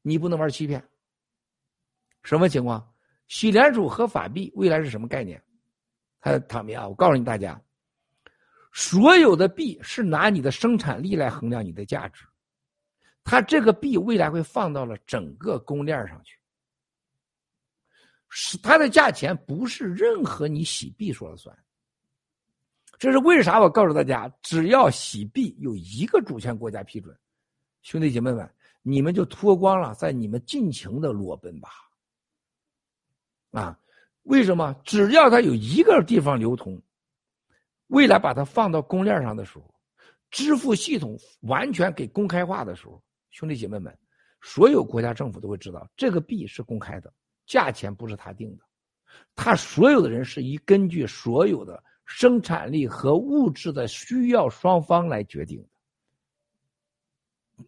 [0.00, 0.82] 你不能玩欺骗。
[2.22, 2.90] 什么情况？
[3.28, 5.44] 洗联储和法币未来是什么概念？
[6.18, 6.88] 他躺平啊！
[6.88, 7.62] 我告诉你大家，
[8.72, 12.24] 所有的币是拿你的生产力来衡量你的价值，
[13.22, 16.34] 它这个币未来会放到了整个供链上去。
[18.30, 21.54] 是它的价钱不是任何你洗币说了算，
[23.00, 23.58] 这是为啥？
[23.58, 27.18] 我告诉大家，只要洗币有一个主权国家批准，
[27.80, 28.48] 兄弟姐妹们，
[28.82, 31.70] 你们就脱光了，在你们尽情的裸奔吧。
[33.52, 33.78] 啊，
[34.24, 34.76] 为什么？
[34.84, 36.78] 只要它有一个地方流通，
[37.86, 39.74] 未来把它放到公链上的时候，
[40.30, 43.96] 支付系统完全给公开化的时候，兄弟姐妹们，
[44.42, 47.10] 所有国家政府都会知道这个币是公开的。
[47.46, 48.64] 价钱不是他定的，
[49.34, 55.64] 他所有的人是以根据所有的生产力和物质的需要双方来决定。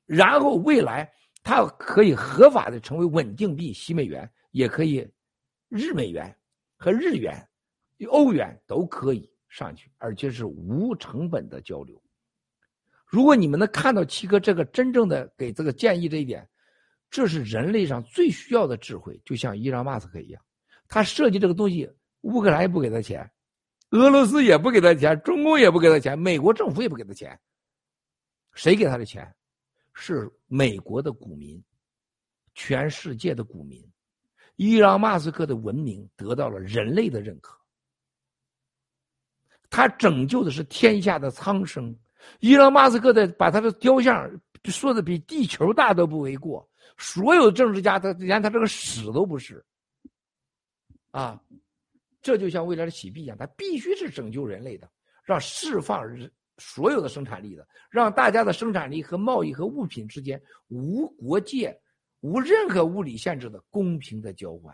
[0.05, 1.09] 然后未来
[1.45, 5.09] 它可以合法的成为稳定币，西美元也可以，
[5.69, 6.37] 日美元
[6.77, 7.49] 和日元、
[8.11, 12.03] 欧元都可以上去，而且是无成本的交流。
[13.07, 16.47] 如果你们能看到七哥这个真正的给这个建议这一点。
[17.15, 20.43] 这是人类上最需要的智慧，就像伊朗马斯克一样，
[20.89, 21.87] 他设计这个东西，
[22.23, 23.31] 乌克兰也不给他钱，
[23.93, 27.39] 俄罗斯也不给他钱，中共也不给他钱，美国政府也不给他钱。
[28.55, 29.35] 谁给他的钱？
[29.95, 31.63] 是美国的股民，
[32.55, 33.83] 全世界的股民。
[34.57, 37.59] 伊朗马斯克的文明得到了人类的认可，
[39.69, 41.95] 他拯救的是天下的苍生。
[42.41, 44.31] 伊朗马斯克的把他的雕像
[44.65, 46.67] 说的比地球大都不为过。
[46.97, 49.65] 所有政治家，他连他这个屎都不是，
[51.11, 51.43] 啊，
[52.23, 54.89] 这就像未来的洗币一样，它必须是拯救人类的，
[55.25, 56.03] 让释放
[56.59, 61.77] 所有的生产力的，让大家的生产力和贸易和物品之间无国界、
[62.21, 64.73] 无任何物理限制的公平的交换。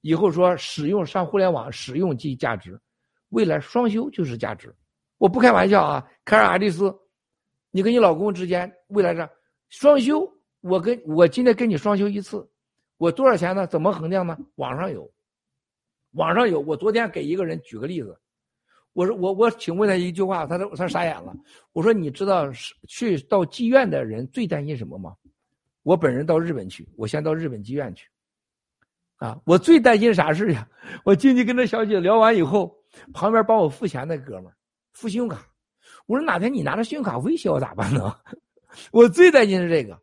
[0.00, 2.80] 以后说使用上互联网，使用即价值，
[3.28, 4.74] 未来双休就是价值。
[5.18, 6.92] 我不开玩笑啊，凯尔·爱丽丝，
[7.70, 9.28] 你跟你老公之间未来是
[9.68, 10.28] 双休。
[10.60, 12.48] 我跟我今天跟你双休一次，
[12.96, 13.66] 我多少钱呢？
[13.66, 14.36] 怎么衡量呢？
[14.56, 15.08] 网上有，
[16.12, 16.60] 网上有。
[16.60, 18.16] 我昨天给一个人举个例子，
[18.92, 21.34] 我说我我请问他一句话，他说他傻眼了。
[21.72, 22.50] 我说你知道
[22.88, 25.14] 去到妓院的人最担心什么吗？
[25.82, 28.06] 我本人到日本去，我先到日本妓院去，
[29.16, 30.68] 啊，我最担心啥事呀？
[31.04, 32.72] 我进去跟那小姐聊完以后，
[33.12, 34.52] 旁边帮我付钱那哥们
[34.92, 35.44] 付信用卡，
[36.06, 38.16] 我说哪天你拿着信用卡威胁我咋办呢？
[38.92, 40.00] 我最担心是这个。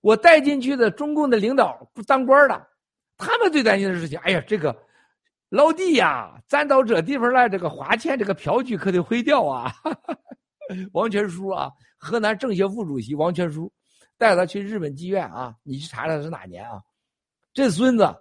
[0.00, 2.68] 我带进去的中共的领导当官的，
[3.16, 4.76] 他们最担心的事情，哎呀，这个
[5.50, 9.72] 老弟呀，咱到这地方来，这个花钱，这个票据可得毁掉啊！
[10.92, 13.72] 王全书啊，河南政协副主席王全书，
[14.18, 16.82] 带他去日本妓院啊，你去查查是哪年啊？
[17.54, 18.14] 这孙子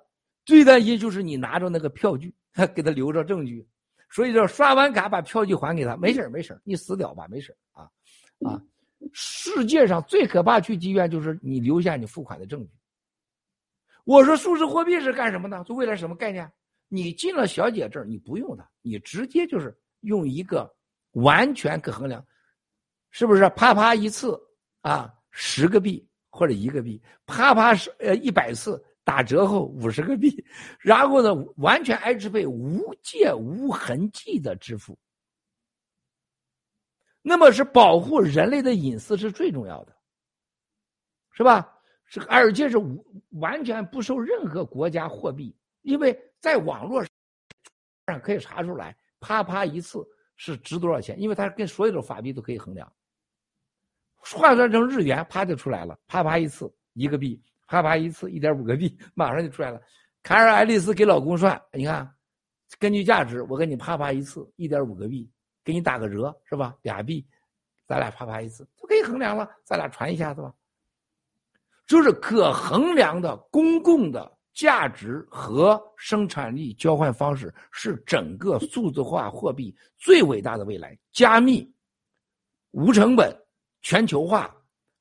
[0.45, 2.33] 最担心就是你拿着那个票据，
[2.73, 3.67] 给他留着证据，
[4.09, 7.83] 所以叫刷完卡把票据还给他，没事没事你死掉吧，没事啊
[8.45, 8.61] 啊！
[9.11, 12.71] 世界上最可怕去妓院就是你留下你付款的证据。
[14.05, 15.61] 我说数字货币是干什么呢？
[15.65, 16.49] 就未来什么概念？
[16.89, 20.73] 你进了小姐这，你不用它，你直接就是用一个
[21.11, 22.25] 完全可衡量，
[23.11, 23.49] 是不是？
[23.49, 24.39] 啪啪一次
[24.81, 30.45] 啊，十个币或者一个币，啪啪是呃一百次打折后五十个币，
[30.79, 34.97] 然后呢，完全 H 配无界无痕迹的支付。
[37.21, 39.93] 那么是保护人类的隐私是最重要的，
[41.31, 41.73] 是吧？
[42.05, 42.77] 是而且是
[43.31, 45.53] 完全不受任何国家货币。
[45.81, 47.03] 因为在网络
[48.05, 51.19] 上可以查出来，啪啪一次是值多少钱？
[51.19, 52.91] 因为它跟所有的法币都可以衡量，
[54.17, 55.97] 换算成日元，啪就出来了。
[56.07, 59.81] 啪啪一次一个币，啪啪一次一点五个币，马上就出来了。
[60.23, 62.15] 卡尔爱丽丝给老公算，你看，
[62.79, 65.29] 根据价值，我给你啪啪一次一点五个币，
[65.63, 66.75] 给你打个折是吧？
[66.81, 67.25] 俩币，
[67.85, 70.53] 咱俩啪啪一次就可以衡量了，咱俩传一下子吧。
[71.85, 74.36] 就是可衡量的公共的。
[74.57, 80.97] 价值和生产力交换方式是整个数字化货币最伟大的未来。
[81.11, 81.71] 加密、
[82.71, 83.31] 无成本、
[83.83, 84.51] 全球化，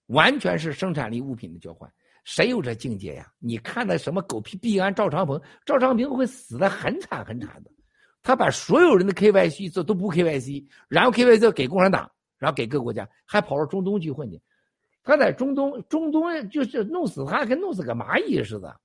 [0.08, 1.90] 完全是生产力物品的交换。
[2.22, 3.32] 谁有这境界呀？
[3.38, 7.70] 你看那什么狗屁币安赵长鹏，赵长鹏会死的很惨很惨的。
[8.22, 14.38] 他把所有人的 KYC 这都不 KYC，然后 KYC 给共产党，然后给各国家，还跑到中东去混去。
[15.02, 18.78] 他在中东，中东就是弄死他，跟弄死个蚂蚁似的。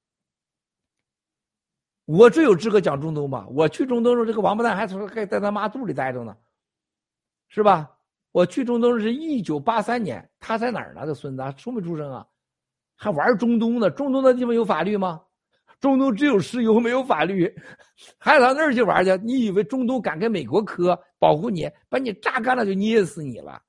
[2.11, 3.47] 我最有资格讲中东吧？
[3.51, 6.35] 我去中东时候，这个王八蛋还从还在他妈肚里待着呢，
[7.47, 7.89] 是吧？
[8.33, 11.05] 我去中东是一九八三年，他在哪儿呢？
[11.05, 12.27] 这孙子出没出生啊？
[12.97, 13.89] 还玩中东呢？
[13.89, 15.21] 中东那地方有法律吗？
[15.79, 17.49] 中东只有石油，没有法律，
[18.17, 19.15] 还到那儿去玩去？
[19.23, 21.69] 你以为中东敢跟美国磕保护你？
[21.87, 23.61] 把你榨干了就捏死你了，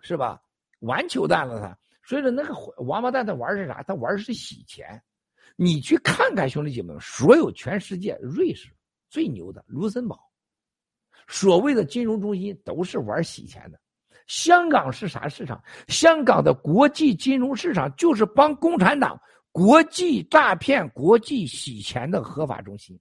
[0.00, 0.40] 是吧？
[0.80, 1.76] 完球蛋了他。
[2.02, 3.82] 所以说那个王八蛋他玩是啥？
[3.82, 5.00] 他玩是洗钱。
[5.60, 8.72] 你去看看，兄弟姐妹们，所有全世界瑞士
[9.10, 10.16] 最牛的卢森堡，
[11.26, 13.80] 所谓的金融中心都是玩洗钱的。
[14.28, 15.60] 香港是啥市场？
[15.88, 19.20] 香港的国际金融市场就是帮共产党
[19.50, 22.96] 国际诈骗、国际洗钱的合法中心。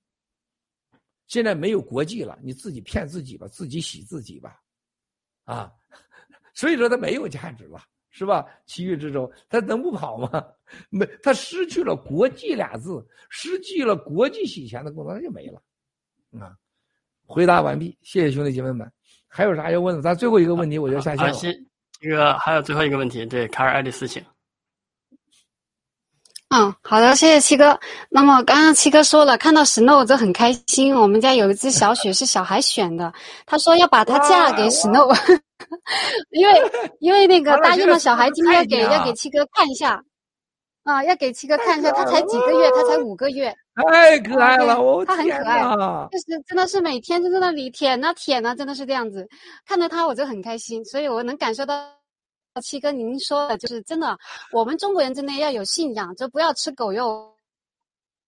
[1.27, 4.59] 现在没有国际了，你自己骗自己吧，自己洗自己吧，
[5.43, 5.71] 啊，
[6.55, 7.83] 所以说它没有价值了。
[8.17, 8.43] 是吧？
[8.65, 10.43] 奇遇之舟，他能不跑吗？
[10.89, 15.61] 没，他失去了“国际”俩字，失去了国际洗钱的功能，他就没了。
[16.39, 16.57] 啊，
[17.27, 18.91] 回答完毕，谢谢兄弟姐妹们。
[19.27, 20.01] 还有啥要问的？
[20.01, 21.33] 咱最后一个问题，我就下线了。
[21.99, 24.23] 这个还有最后一个问题，对卡尔爱丽丝，请。
[26.49, 27.77] 嗯，好的，谢谢七哥。
[28.09, 30.95] 那么刚刚七哥说了，看到 Snow 就很开心。
[30.95, 33.11] 我们家有一只小雪是小孩选的，
[33.45, 35.13] 他说要把它嫁给 Snow，
[36.31, 40.01] 因为因为那个答应了小孩今天要给要给七哥看一下，
[40.83, 45.61] 啊，要给七哥看一下，他才几个月，他才五个月，太可爱了，我他很可爱，
[46.09, 49.27] 就是真的是每天就在那里舔啊舔啊，真的是这样子，
[49.67, 51.96] 看到他我就很开心，所以我能感受到。
[52.59, 54.17] 七哥，您说的就是真的。
[54.51, 57.36] 我们中国人真的要有信仰，就不要吃狗肉。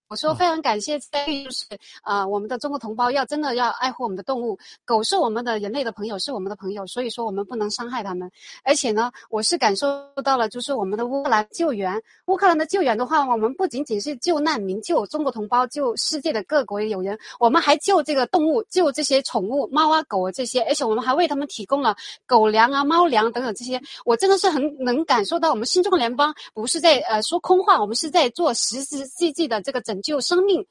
[0.10, 1.66] 我说非常感谢在于就是
[2.02, 8.28] 啊，我们的中国同胞要真的要爱护我们的动物，狗是我们的人类的朋友，是我们的朋友，所以说我们不能伤害它们。
[8.64, 9.88] 而且呢，我是感受
[10.24, 23.80] 到了，就是我们的乌克兰救援，乌克兰的救援的话，我们不仅仅是救难民、救中国同胞、救世界的各国友人，我们还救这个动物，救这些宠物猫啊狗啊这些，而且我们还为他们提供了狗粮啊、猫粮等等这些。
[24.06, 29.99] 我真的是很能感受到，我们新中国联邦不是在呃说空话，我们是在做实实际际的这个整。
[30.02, 30.66] 救生命，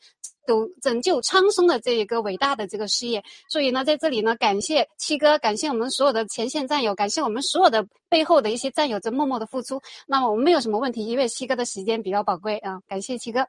[0.47, 9.81] 拯拯救苍生的这一个伟大的这个事业，所以呢，在这里呢，感谢七哥，感谢我们所有的前线战友，感谢我们所有的背后的一些战友在默默的付出。
[10.07, 13.47] 那么我们没有什么问题，因为七哥的时间比较宝贵啊，感谢七哥，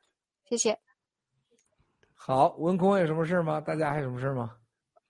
[0.50, 0.78] 谢谢。
[2.14, 3.62] 好，文空有什么事吗？
[3.62, 4.52] 大家还有什么事吗？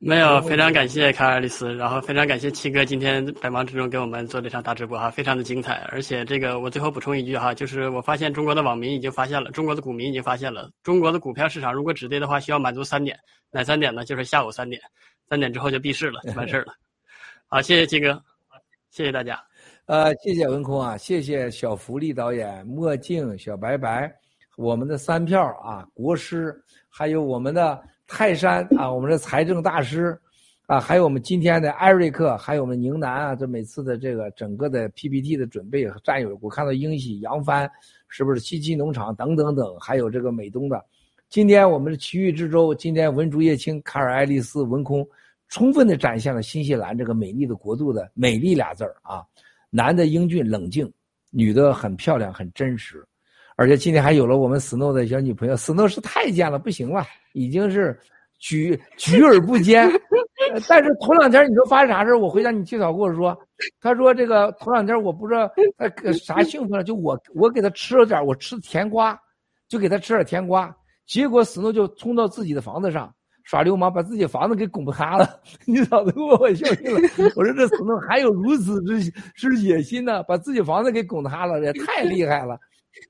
[0.01, 5.85] 没有，非常感谢卡尔里斯，然后非常感谢七哥今天百忙之中给我们做这场大直播哈，非常的精彩。
[5.91, 13.19] 而且这个我最后补充一句哈，就是我发现中国的网民已经发现了，中国的股民已经发现了，中国的股票市场如果止跌的话，需要满足三点，
[13.51, 14.05] 哪三点呢？
[14.05, 14.81] 就是下午三点，
[15.27, 16.73] 三点之后就 闭市了，就完事儿了。
[17.47, 18.23] 好，谢谢七哥，
[18.91, 19.37] 谢谢大家。
[19.85, 24.09] 呃，谢谢文空啊，谢谢小福利导演、墨镜、小白白，
[24.55, 26.55] 我们的三票啊，国师，
[26.87, 27.77] 还有我们的。
[28.09, 30.19] 泰山啊，我们的财政大师
[30.65, 37.69] 啊，还有我们今天的艾瑞克，还有我们宁南啊，这每次的这个整个的 PPT 的准备和战友，我看到英喜、杨帆，
[38.07, 40.83] 是不是七七农场等等等，还有这个美东的。
[41.29, 45.07] 今天我们的奇遇之州，今天文竹叶青、卡尔爱丽丝、文空，
[45.47, 49.23] 充分的展现了新西兰这个美丽的国度的美丽俩字儿啊。
[49.69, 50.91] 男的英俊冷静，
[51.29, 53.05] 女的很漂亮很真实，
[53.59, 57.99] 而且今天还有了我们 Snow 的小女朋友，Snow 是太监了，不行了，已经是
[58.39, 59.85] 举举而不坚。
[60.65, 63.37] 但是头两天你说发生啥事我回家你介绍跟我说，
[63.81, 69.19] 他说这个头两天我不知道他啥兴奋了，就我我给他吃了点，我吃甜瓜，
[69.67, 70.73] 就给他吃点甜瓜。
[71.05, 73.13] 结果斯诺就冲到自己的房子上
[73.43, 75.27] 耍流氓，把自己房子给拱塌了。
[75.67, 77.01] 你嫂子给我笑晕了。
[77.35, 79.01] 我说这史诺还有如此之
[79.35, 82.57] 之野心呢，把自己房子给拱塌了，也太厉害了。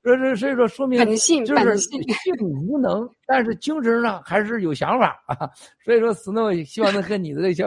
[0.02, 0.98] 这这所以说说明
[1.44, 2.04] 就是性
[2.40, 5.50] 无能，但是精神上还是有想法啊。
[5.84, 7.66] 所以说斯诺希望能和你的这小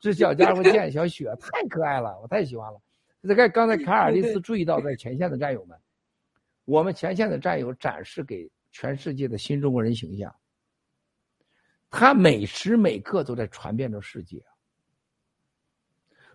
[0.00, 2.80] 这小家伙见小雪，太可爱了，我太喜欢了。
[3.22, 5.76] 这个刚才卡尔利斯注意到在前线的战友们，
[6.64, 8.50] 我们前线的战友展示给。
[8.70, 10.32] 全世界的新中国人形象，
[11.88, 14.44] 他每时每刻都在传遍着世界。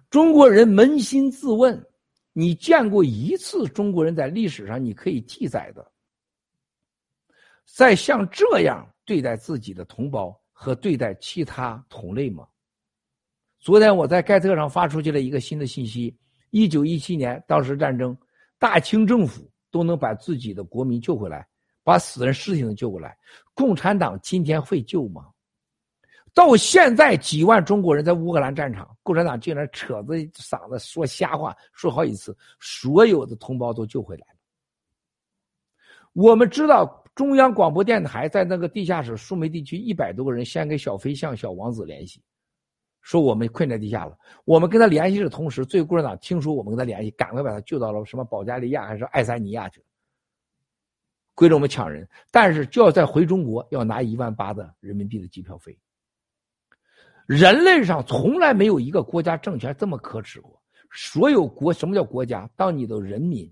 [0.10, 1.86] 中国人扪心自问：
[2.34, 5.92] 你见过一次中国人在历史上你可以记载的，
[7.66, 12.46] 在像这样对待自己的同胞和对待其他同类吗？
[13.60, 16.18] 昨天我在盖特上发出去了一个新的信息：
[16.50, 18.18] 一九一七年当时战争，
[18.60, 21.48] 大清政府都能把自己的国民救回来。
[21.86, 23.18] 把死人尸体能救过来，
[23.54, 25.33] 共产党今天会救吗？
[26.34, 34.38] 到现在几万中国人在乌克兰战场，共产党竟然扯着嗓子说瞎话，说好几次，所有的同胞都救回来了。
[36.14, 42.20] 我们知道中央广播电台在那个地下室苏梅地区一百多个人先给小飞象、小王子联系，
[43.02, 44.18] 说我们困在地下了。
[44.46, 49.84] 我们跟他联系的同时，最共产党听说我们跟他联系，赶快把他救到了什么保加利亚还是爱沙尼亚去。
[51.36, 55.78] 归着我们抢人，但是就要再回中国，要拿一万八的人民币的机票费。
[57.26, 60.62] 人类上从来没有一个国家政权这么可耻过。
[60.92, 62.50] 所有国，什么叫国家？
[62.56, 63.52] 当你的人民、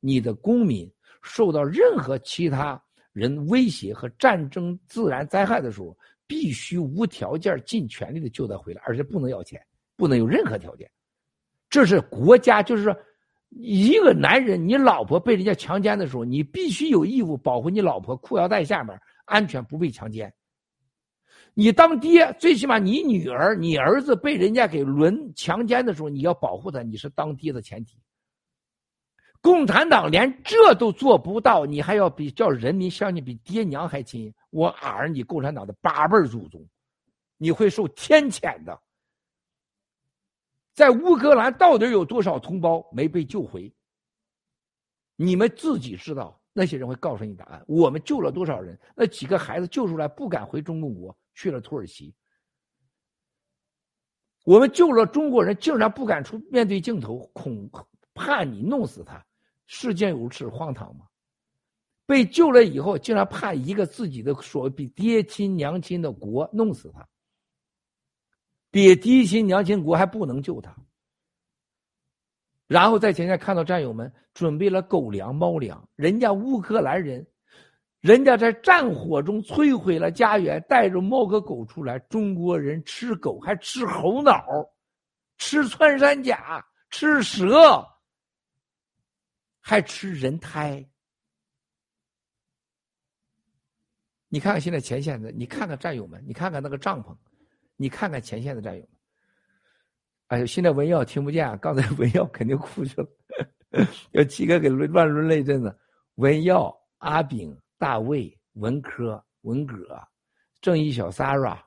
[0.00, 0.90] 你的公民
[1.22, 2.80] 受到任何其他
[3.12, 5.96] 人威胁和战争、自然灾害的时候，
[6.26, 9.60] 必须无条件、尽全力的救他回来，而且不能要钱，
[9.96, 10.90] 不能有任何条件。
[11.68, 12.96] 这是国家，就是说。
[13.50, 20.30] 一个男人，你老婆被人家强奸的时候，你必须有义务保护你老婆裤腰带下面安全，不被强奸。
[21.58, 27.98] 你当爹，最起码你女儿、你儿子被人家给轮强奸的时候，你要保护他，你是当爹的前提。
[29.40, 34.34] 共产党连这都做不到，你还要比叫人民相信比爹娘还亲？
[34.50, 36.62] 我儿你共产党的八辈祖宗，
[37.38, 38.78] 你会受天谴的。
[40.74, 43.72] 在乌克兰到底有多少同胞没被救回？
[45.16, 47.64] 你们自己知道，那些人会告诉你答案。
[47.66, 48.78] 我们救了多少人？
[48.94, 52.12] 那几个孩子救出来不敢回中共国，去了土耳其。
[54.44, 57.70] 我们救了中国人，竟然不敢出面对镜头，恐
[58.14, 59.24] 怕你弄死他。
[59.66, 61.06] 世间有此荒唐吗？
[62.06, 67.06] 被救了以后，竟然怕一个自己的所谓比爹亲娘亲的国弄死他。
[68.70, 70.76] 比爹亲娘亲国还不能救他，
[72.68, 77.26] 然后在前线看到战友们准备了狗粮、猫粮，人家乌克兰人，
[78.06, 84.44] 人家在战火中摧毁了家园，带着猫和狗出来，中国人吃狗还吃猴脑，
[85.38, 87.84] 吃穿山甲，吃蛇，
[89.58, 90.88] 还吃人胎。
[94.28, 97.12] 你看看现在前线的，你看看战友们，你看看那个帐篷。
[97.74, 98.88] 你看看前线的战友，
[100.28, 103.08] 哎呦，现在文耀听不见，刚才文耀肯定哭去了，
[104.12, 105.76] 要七哥给乱伦了一阵子。
[106.14, 110.00] 文耀、阿炳、大卫、文科、文革、
[110.60, 111.64] 正义小 s a r a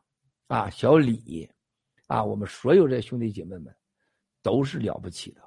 [0.47, 1.49] 啊，小李，
[2.07, 3.73] 啊，我们所有这兄弟姐妹们
[4.41, 5.41] 都是了不起的，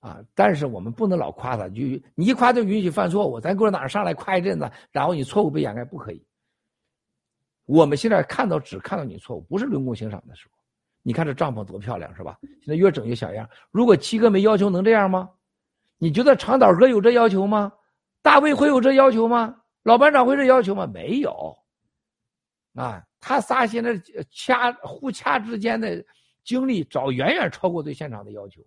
[0.00, 1.82] 啊，但是我们不能老夸他，就
[2.14, 6.24] 你一夸就允许犯错误，咱给我哪上来夸一阵子，然后你错误被掩盖，不可以。
[7.64, 10.52] 我们现在看到只看到你错误，不是论功行赏的时候。
[11.02, 12.38] 你看这帐篷多漂亮，是吧？
[12.42, 13.48] 现在越整越小样。
[13.70, 15.28] 如果七哥没要求，能这样吗？
[15.98, 17.72] 你觉得长岛哥有这要求吗？
[18.26, 19.56] 大卫会有这要求吗？
[19.84, 20.84] 老班长会这要求吗？
[20.84, 21.56] 没有。
[22.74, 23.96] 啊，他仨现在
[24.32, 26.04] 掐互掐之间的
[26.42, 28.60] 精力，早远远超过对现场的要求。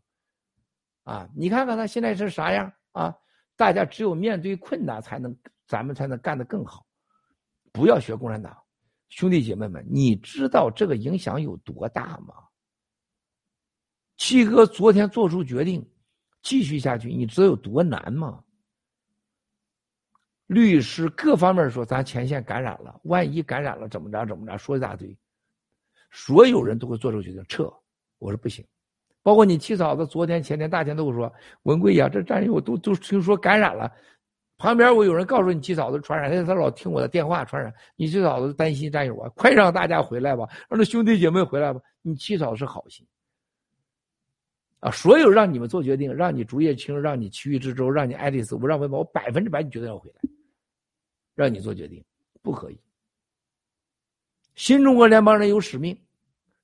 [1.03, 3.13] 啊，你看看他现在是啥样啊？
[3.57, 6.85] 大家只有面对困难，才能咱们才能干得更好。
[7.73, 8.57] 不要学共产党。
[9.09, 12.33] 兄弟姐妹们，你知道这个影响有多大吗？
[14.15, 15.85] 七哥昨天做出决定，
[16.43, 18.41] 继续下去，你知道有多难吗？
[20.50, 25.16] 律师各方面说咱前线感染了，万一感染了怎么着怎么着，说一大堆，
[26.10, 27.72] 所有人都会做出决定撤。
[28.18, 28.66] 我说不行，
[29.22, 31.32] 包括你七嫂子，昨天前天大天都说
[31.64, 33.92] 文贵呀，这战友都都听说感染了。
[34.58, 37.72] 旁边我有人告诉你七嫂子传染，他他老听我的电话传染。
[37.95, 41.80] 你七嫂子担心战友啊，快让大家回来吧，让那兄弟姐妹回来吧。
[42.02, 43.06] 你七嫂是好心
[44.80, 50.30] 啊，所有让你们做决定，让你竹叶青，让你奇遇之舟，让你爱丽丝，我让文宝，我百分之百你绝对要回来，
[51.40, 52.03] 让你做决定，
[52.42, 52.77] 不可以。
[54.56, 55.98] 新中国联邦人有使命，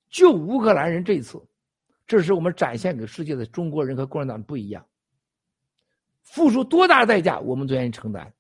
[0.10, 1.42] 救乌克兰人这一次，
[2.06, 4.86] 这是我们展现给世界的中国人和共产党不一样。
[6.24, 8.34] 付出多大代价，我们都愿意承担。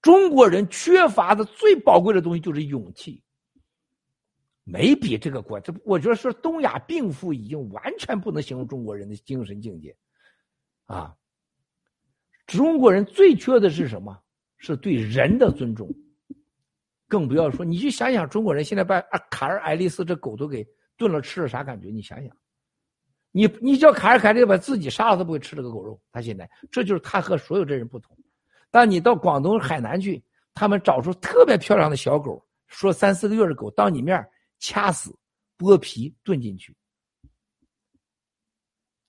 [0.00, 3.24] 中国人缺乏的最宝贵的东西就是勇气，
[4.62, 5.58] 没比这个过。
[5.58, 9.96] 这我觉得是东亚病夫已经完全不能形容中国人的精神境界，
[10.86, 11.16] 啊！
[12.46, 14.16] 中国人最缺的是什么？
[14.60, 15.92] 是对人的尊重。
[17.08, 20.64] 更不要说，你去想想，中国人现在把卡尔爱丽丝这狗都给
[20.96, 21.88] 炖了吃了，啥感觉？
[21.88, 22.36] 你想想。
[23.32, 26.00] 你你叫卡尔凯利把自己杀了，都不会吃这个狗肉。
[26.12, 28.16] 他现在这就是他和所有这人不同。
[28.70, 30.22] 但你到广东海南去，
[30.54, 34.24] 他们找出特别漂亮的小狗，说三四个月的狗，当你面
[34.58, 35.16] 掐死、
[35.58, 36.76] 剥皮炖进去。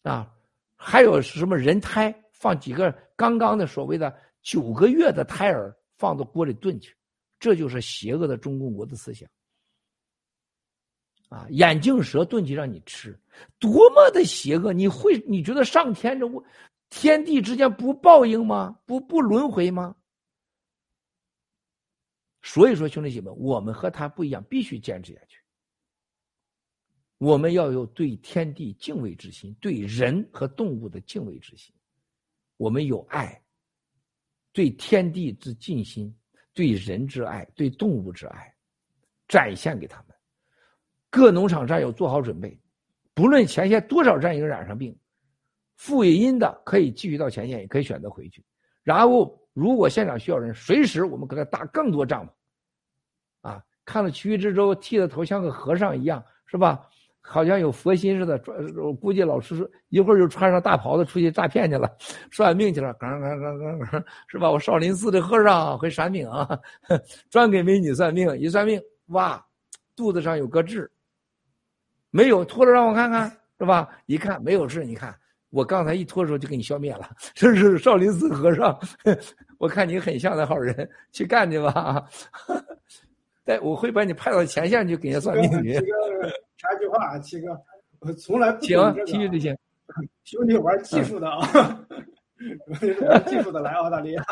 [0.04, 0.32] 啊，
[0.76, 6.96] 还有什么人胎，放几个刚刚的所谓的九个月的胎儿放到锅里炖去，
[7.40, 9.30] 这就是邪恶的中共国的思想。
[11.30, 13.18] 啊，眼镜蛇炖起让你吃，
[13.58, 14.74] 多么的邪恶！
[14.74, 16.28] 你会你觉得上天这
[16.90, 18.78] 天地之间不报应吗？
[18.86, 19.96] 不不轮回吗？
[22.42, 25.38] 所以说，兄弟姐妹，我们和他不一样，必须坚持下去。
[27.18, 31.74] 我们要有对天地敬畏之心，对人和动物的敬畏之心。
[32.58, 33.41] 我们有爱，
[34.54, 36.14] 对天地之尽心，
[36.54, 38.54] 对人之爱，对动物之爱，
[39.28, 40.08] 展现给他们。
[41.10, 42.58] 各农场战友做好准备，
[43.14, 44.98] 不论前线多少战友染上病，
[45.76, 48.44] 负野阴的可以继续到前线，也可以选择回去。
[48.84, 53.50] 然后，如果现场需要人，随时我们给他搭更多帐篷。
[53.50, 56.88] 啊，看到奇遇之舟剃的头像个和尚一样，是吧？
[57.22, 58.42] 好像有佛心似的。
[58.78, 61.90] 我估计老师一会儿就穿上大袍子出去诈骗去了，
[62.32, 62.94] 算命去了。
[62.96, 64.50] 刚刚刚刚刚，是吧？
[64.50, 66.60] 我少林寺的和尚会算命啊，
[67.30, 68.38] 专给美女算命。
[68.38, 69.44] 一算命，哇，
[69.96, 70.90] 肚子上有个痣。
[72.10, 73.88] 没有脱了让我看看是吧？
[74.06, 75.16] 一看没有事，你看
[75.50, 77.10] 我刚才一脱的时候就给你消灭了。
[77.34, 78.78] 这是少林寺和尚，
[79.60, 82.06] 我看你很像那好人，去干去吧。
[83.46, 85.80] 对，我会把你派到前线去给人算命去。
[86.62, 87.60] 插句话啊，七哥，
[88.02, 89.58] 我从来不行，继续就行。
[90.24, 91.40] 兄弟玩技术的啊，
[93.10, 94.24] 玩技术的来澳大利亚。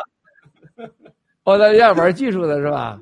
[1.44, 3.02] 澳大利亚玩技术的是吧？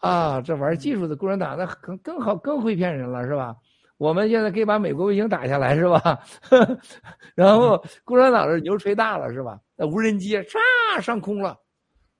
[0.00, 3.54] 啊，这玩技术的共产党那更更好，更会骗人了是吧？
[3.96, 6.18] 我们现在可以把美国卫星打下来，是吧？
[7.36, 9.60] 然后共产党的牛吹大了，是吧？
[9.76, 10.58] 那无人机唰
[11.00, 11.56] 上空了，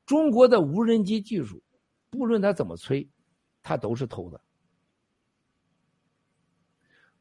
[0.07, 1.61] 中国的无人机技术，
[2.11, 3.07] 不论它怎么吹，
[3.61, 4.41] 它都是偷的。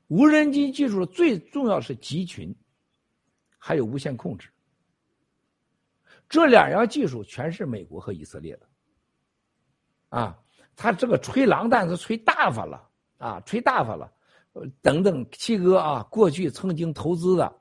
[0.07, 2.55] 无人机技术最重要是集群，
[3.57, 4.49] 还有无线控制，
[6.29, 8.67] 这两样技术全是美国和以色列的。
[10.09, 10.37] 啊，
[10.75, 14.11] 他这个吹狼弹是吹大发了啊，吹大发了。
[14.83, 17.51] 等等，七哥啊，过去曾经投资的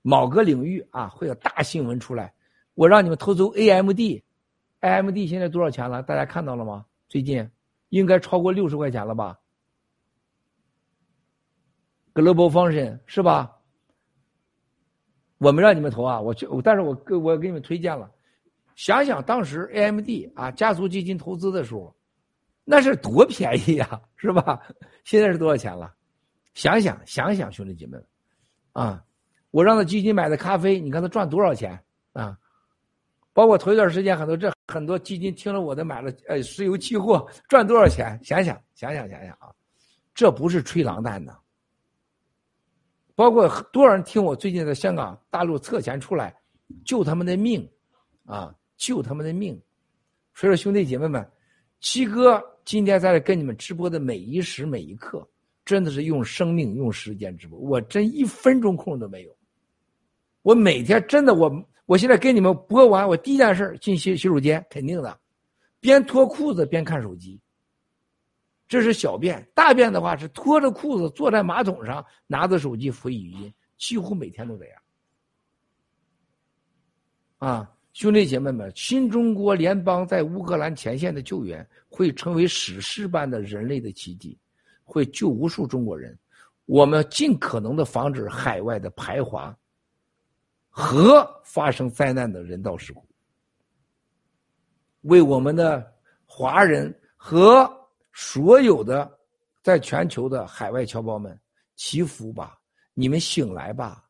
[0.00, 2.32] 某个领域啊，会有大新闻出来。
[2.72, 6.02] 我让你们投资 AMD，AMD 现在多少钱了？
[6.02, 6.86] 大家看到了吗？
[7.06, 7.50] 最近
[7.90, 9.38] 应该超过六十块钱了吧
[12.14, 13.58] ？Global Function 是吧？
[15.38, 18.10] 我没让你们投啊，我去，但是我给我给你们推荐了。
[18.76, 21.94] 想想当时 AMD 啊，家族基金投资的时候，
[22.64, 24.60] 那是多便宜呀，是吧？
[25.04, 25.92] 现在是多少钱了？
[26.54, 28.06] 想想想想，兄弟姐妹们，
[28.72, 29.04] 啊，
[29.50, 31.78] 我让他基金买的咖啡，你看他赚多少钱
[32.12, 32.38] 啊？
[33.32, 38.16] 包括头一段时间，很多这很多基金听了我的买了呃石油期货，赚多少钱？
[38.22, 39.50] 想想想想想想啊，
[40.14, 41.36] 这不是吹狼蛋的。
[43.22, 46.34] 包括多少人听我最近在香港、大陆测钱出来，
[46.84, 47.64] 救他们的命，
[48.24, 49.54] 啊，救他们的命。
[50.34, 51.24] 所以说，兄弟姐妹们，
[51.78, 55.24] 七哥今天在这跟你们直播的每一时每一刻。
[55.64, 59.30] 真的是用生命、用时间直播，我真一分钟空都没有。
[60.42, 65.16] 我每天真的，我我现在跟你们播完，我第一件事进洗洗手间，肯定的，
[65.78, 67.40] 边脱裤子边看手机，
[68.72, 74.82] 这是小便；大便的话是脱着裤子坐在马桶上，拿着手机回语音，几乎每天都这样。
[77.36, 84.38] 啊，兄弟姐妹们，新中国联邦在乌克兰前线的救援会成为史诗般的人类的奇迹，
[84.84, 86.18] 会救无数中国人。
[86.64, 89.54] 我们尽可能的防止海外的排华
[90.70, 93.06] 和发生灾难的人道事故，
[95.02, 95.92] 为我们的
[96.24, 97.70] 华人和
[98.12, 99.10] 所有的
[99.62, 101.38] 在全球的海外侨胞们
[101.76, 102.58] 祈福吧！
[102.94, 104.04] 你们醒来吧！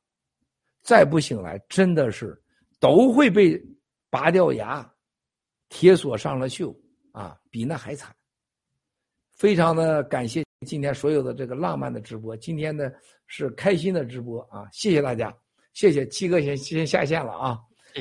[0.82, 2.36] 再不醒来，真的是。
[2.80, 3.56] 都会被
[4.10, 4.84] 拔掉牙，
[5.68, 6.76] 铁锁上了锈
[7.12, 8.12] 啊，比那还惨。
[9.36, 12.90] 非常的感谢今天所有的这个浪漫的直播，今天呢
[13.28, 15.32] 是开心的直播啊，谢谢大家，
[15.74, 17.56] 谢谢七哥先先下线了啊，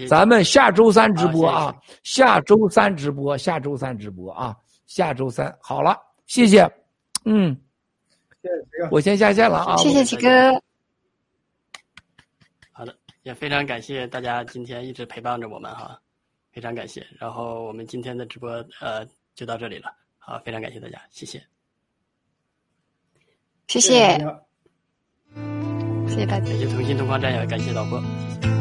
[0.09, 4.57] 咱们下周三直播啊，下周三直播，下周三直播啊，
[4.93, 5.57] 下周三。
[5.61, 5.97] 好了，
[6.27, 6.69] 谢谢，
[7.23, 7.55] 嗯，
[8.43, 10.03] 谢谢七哥，我先下线了啊，谢谢。
[10.03, 10.29] 齐哥。
[12.73, 15.97] 好的也非常感谢大家今天一直陪伴着我们哈，
[16.51, 17.07] 非常感谢。
[17.17, 21.41] 然后我们今天的直播呃就到这里了，好，非常感谢大家，谢谢，
[23.67, 24.17] 谢谢，
[26.09, 27.97] 谢谢大家，感谢同心同框战友，感谢导播。
[28.41, 28.60] 相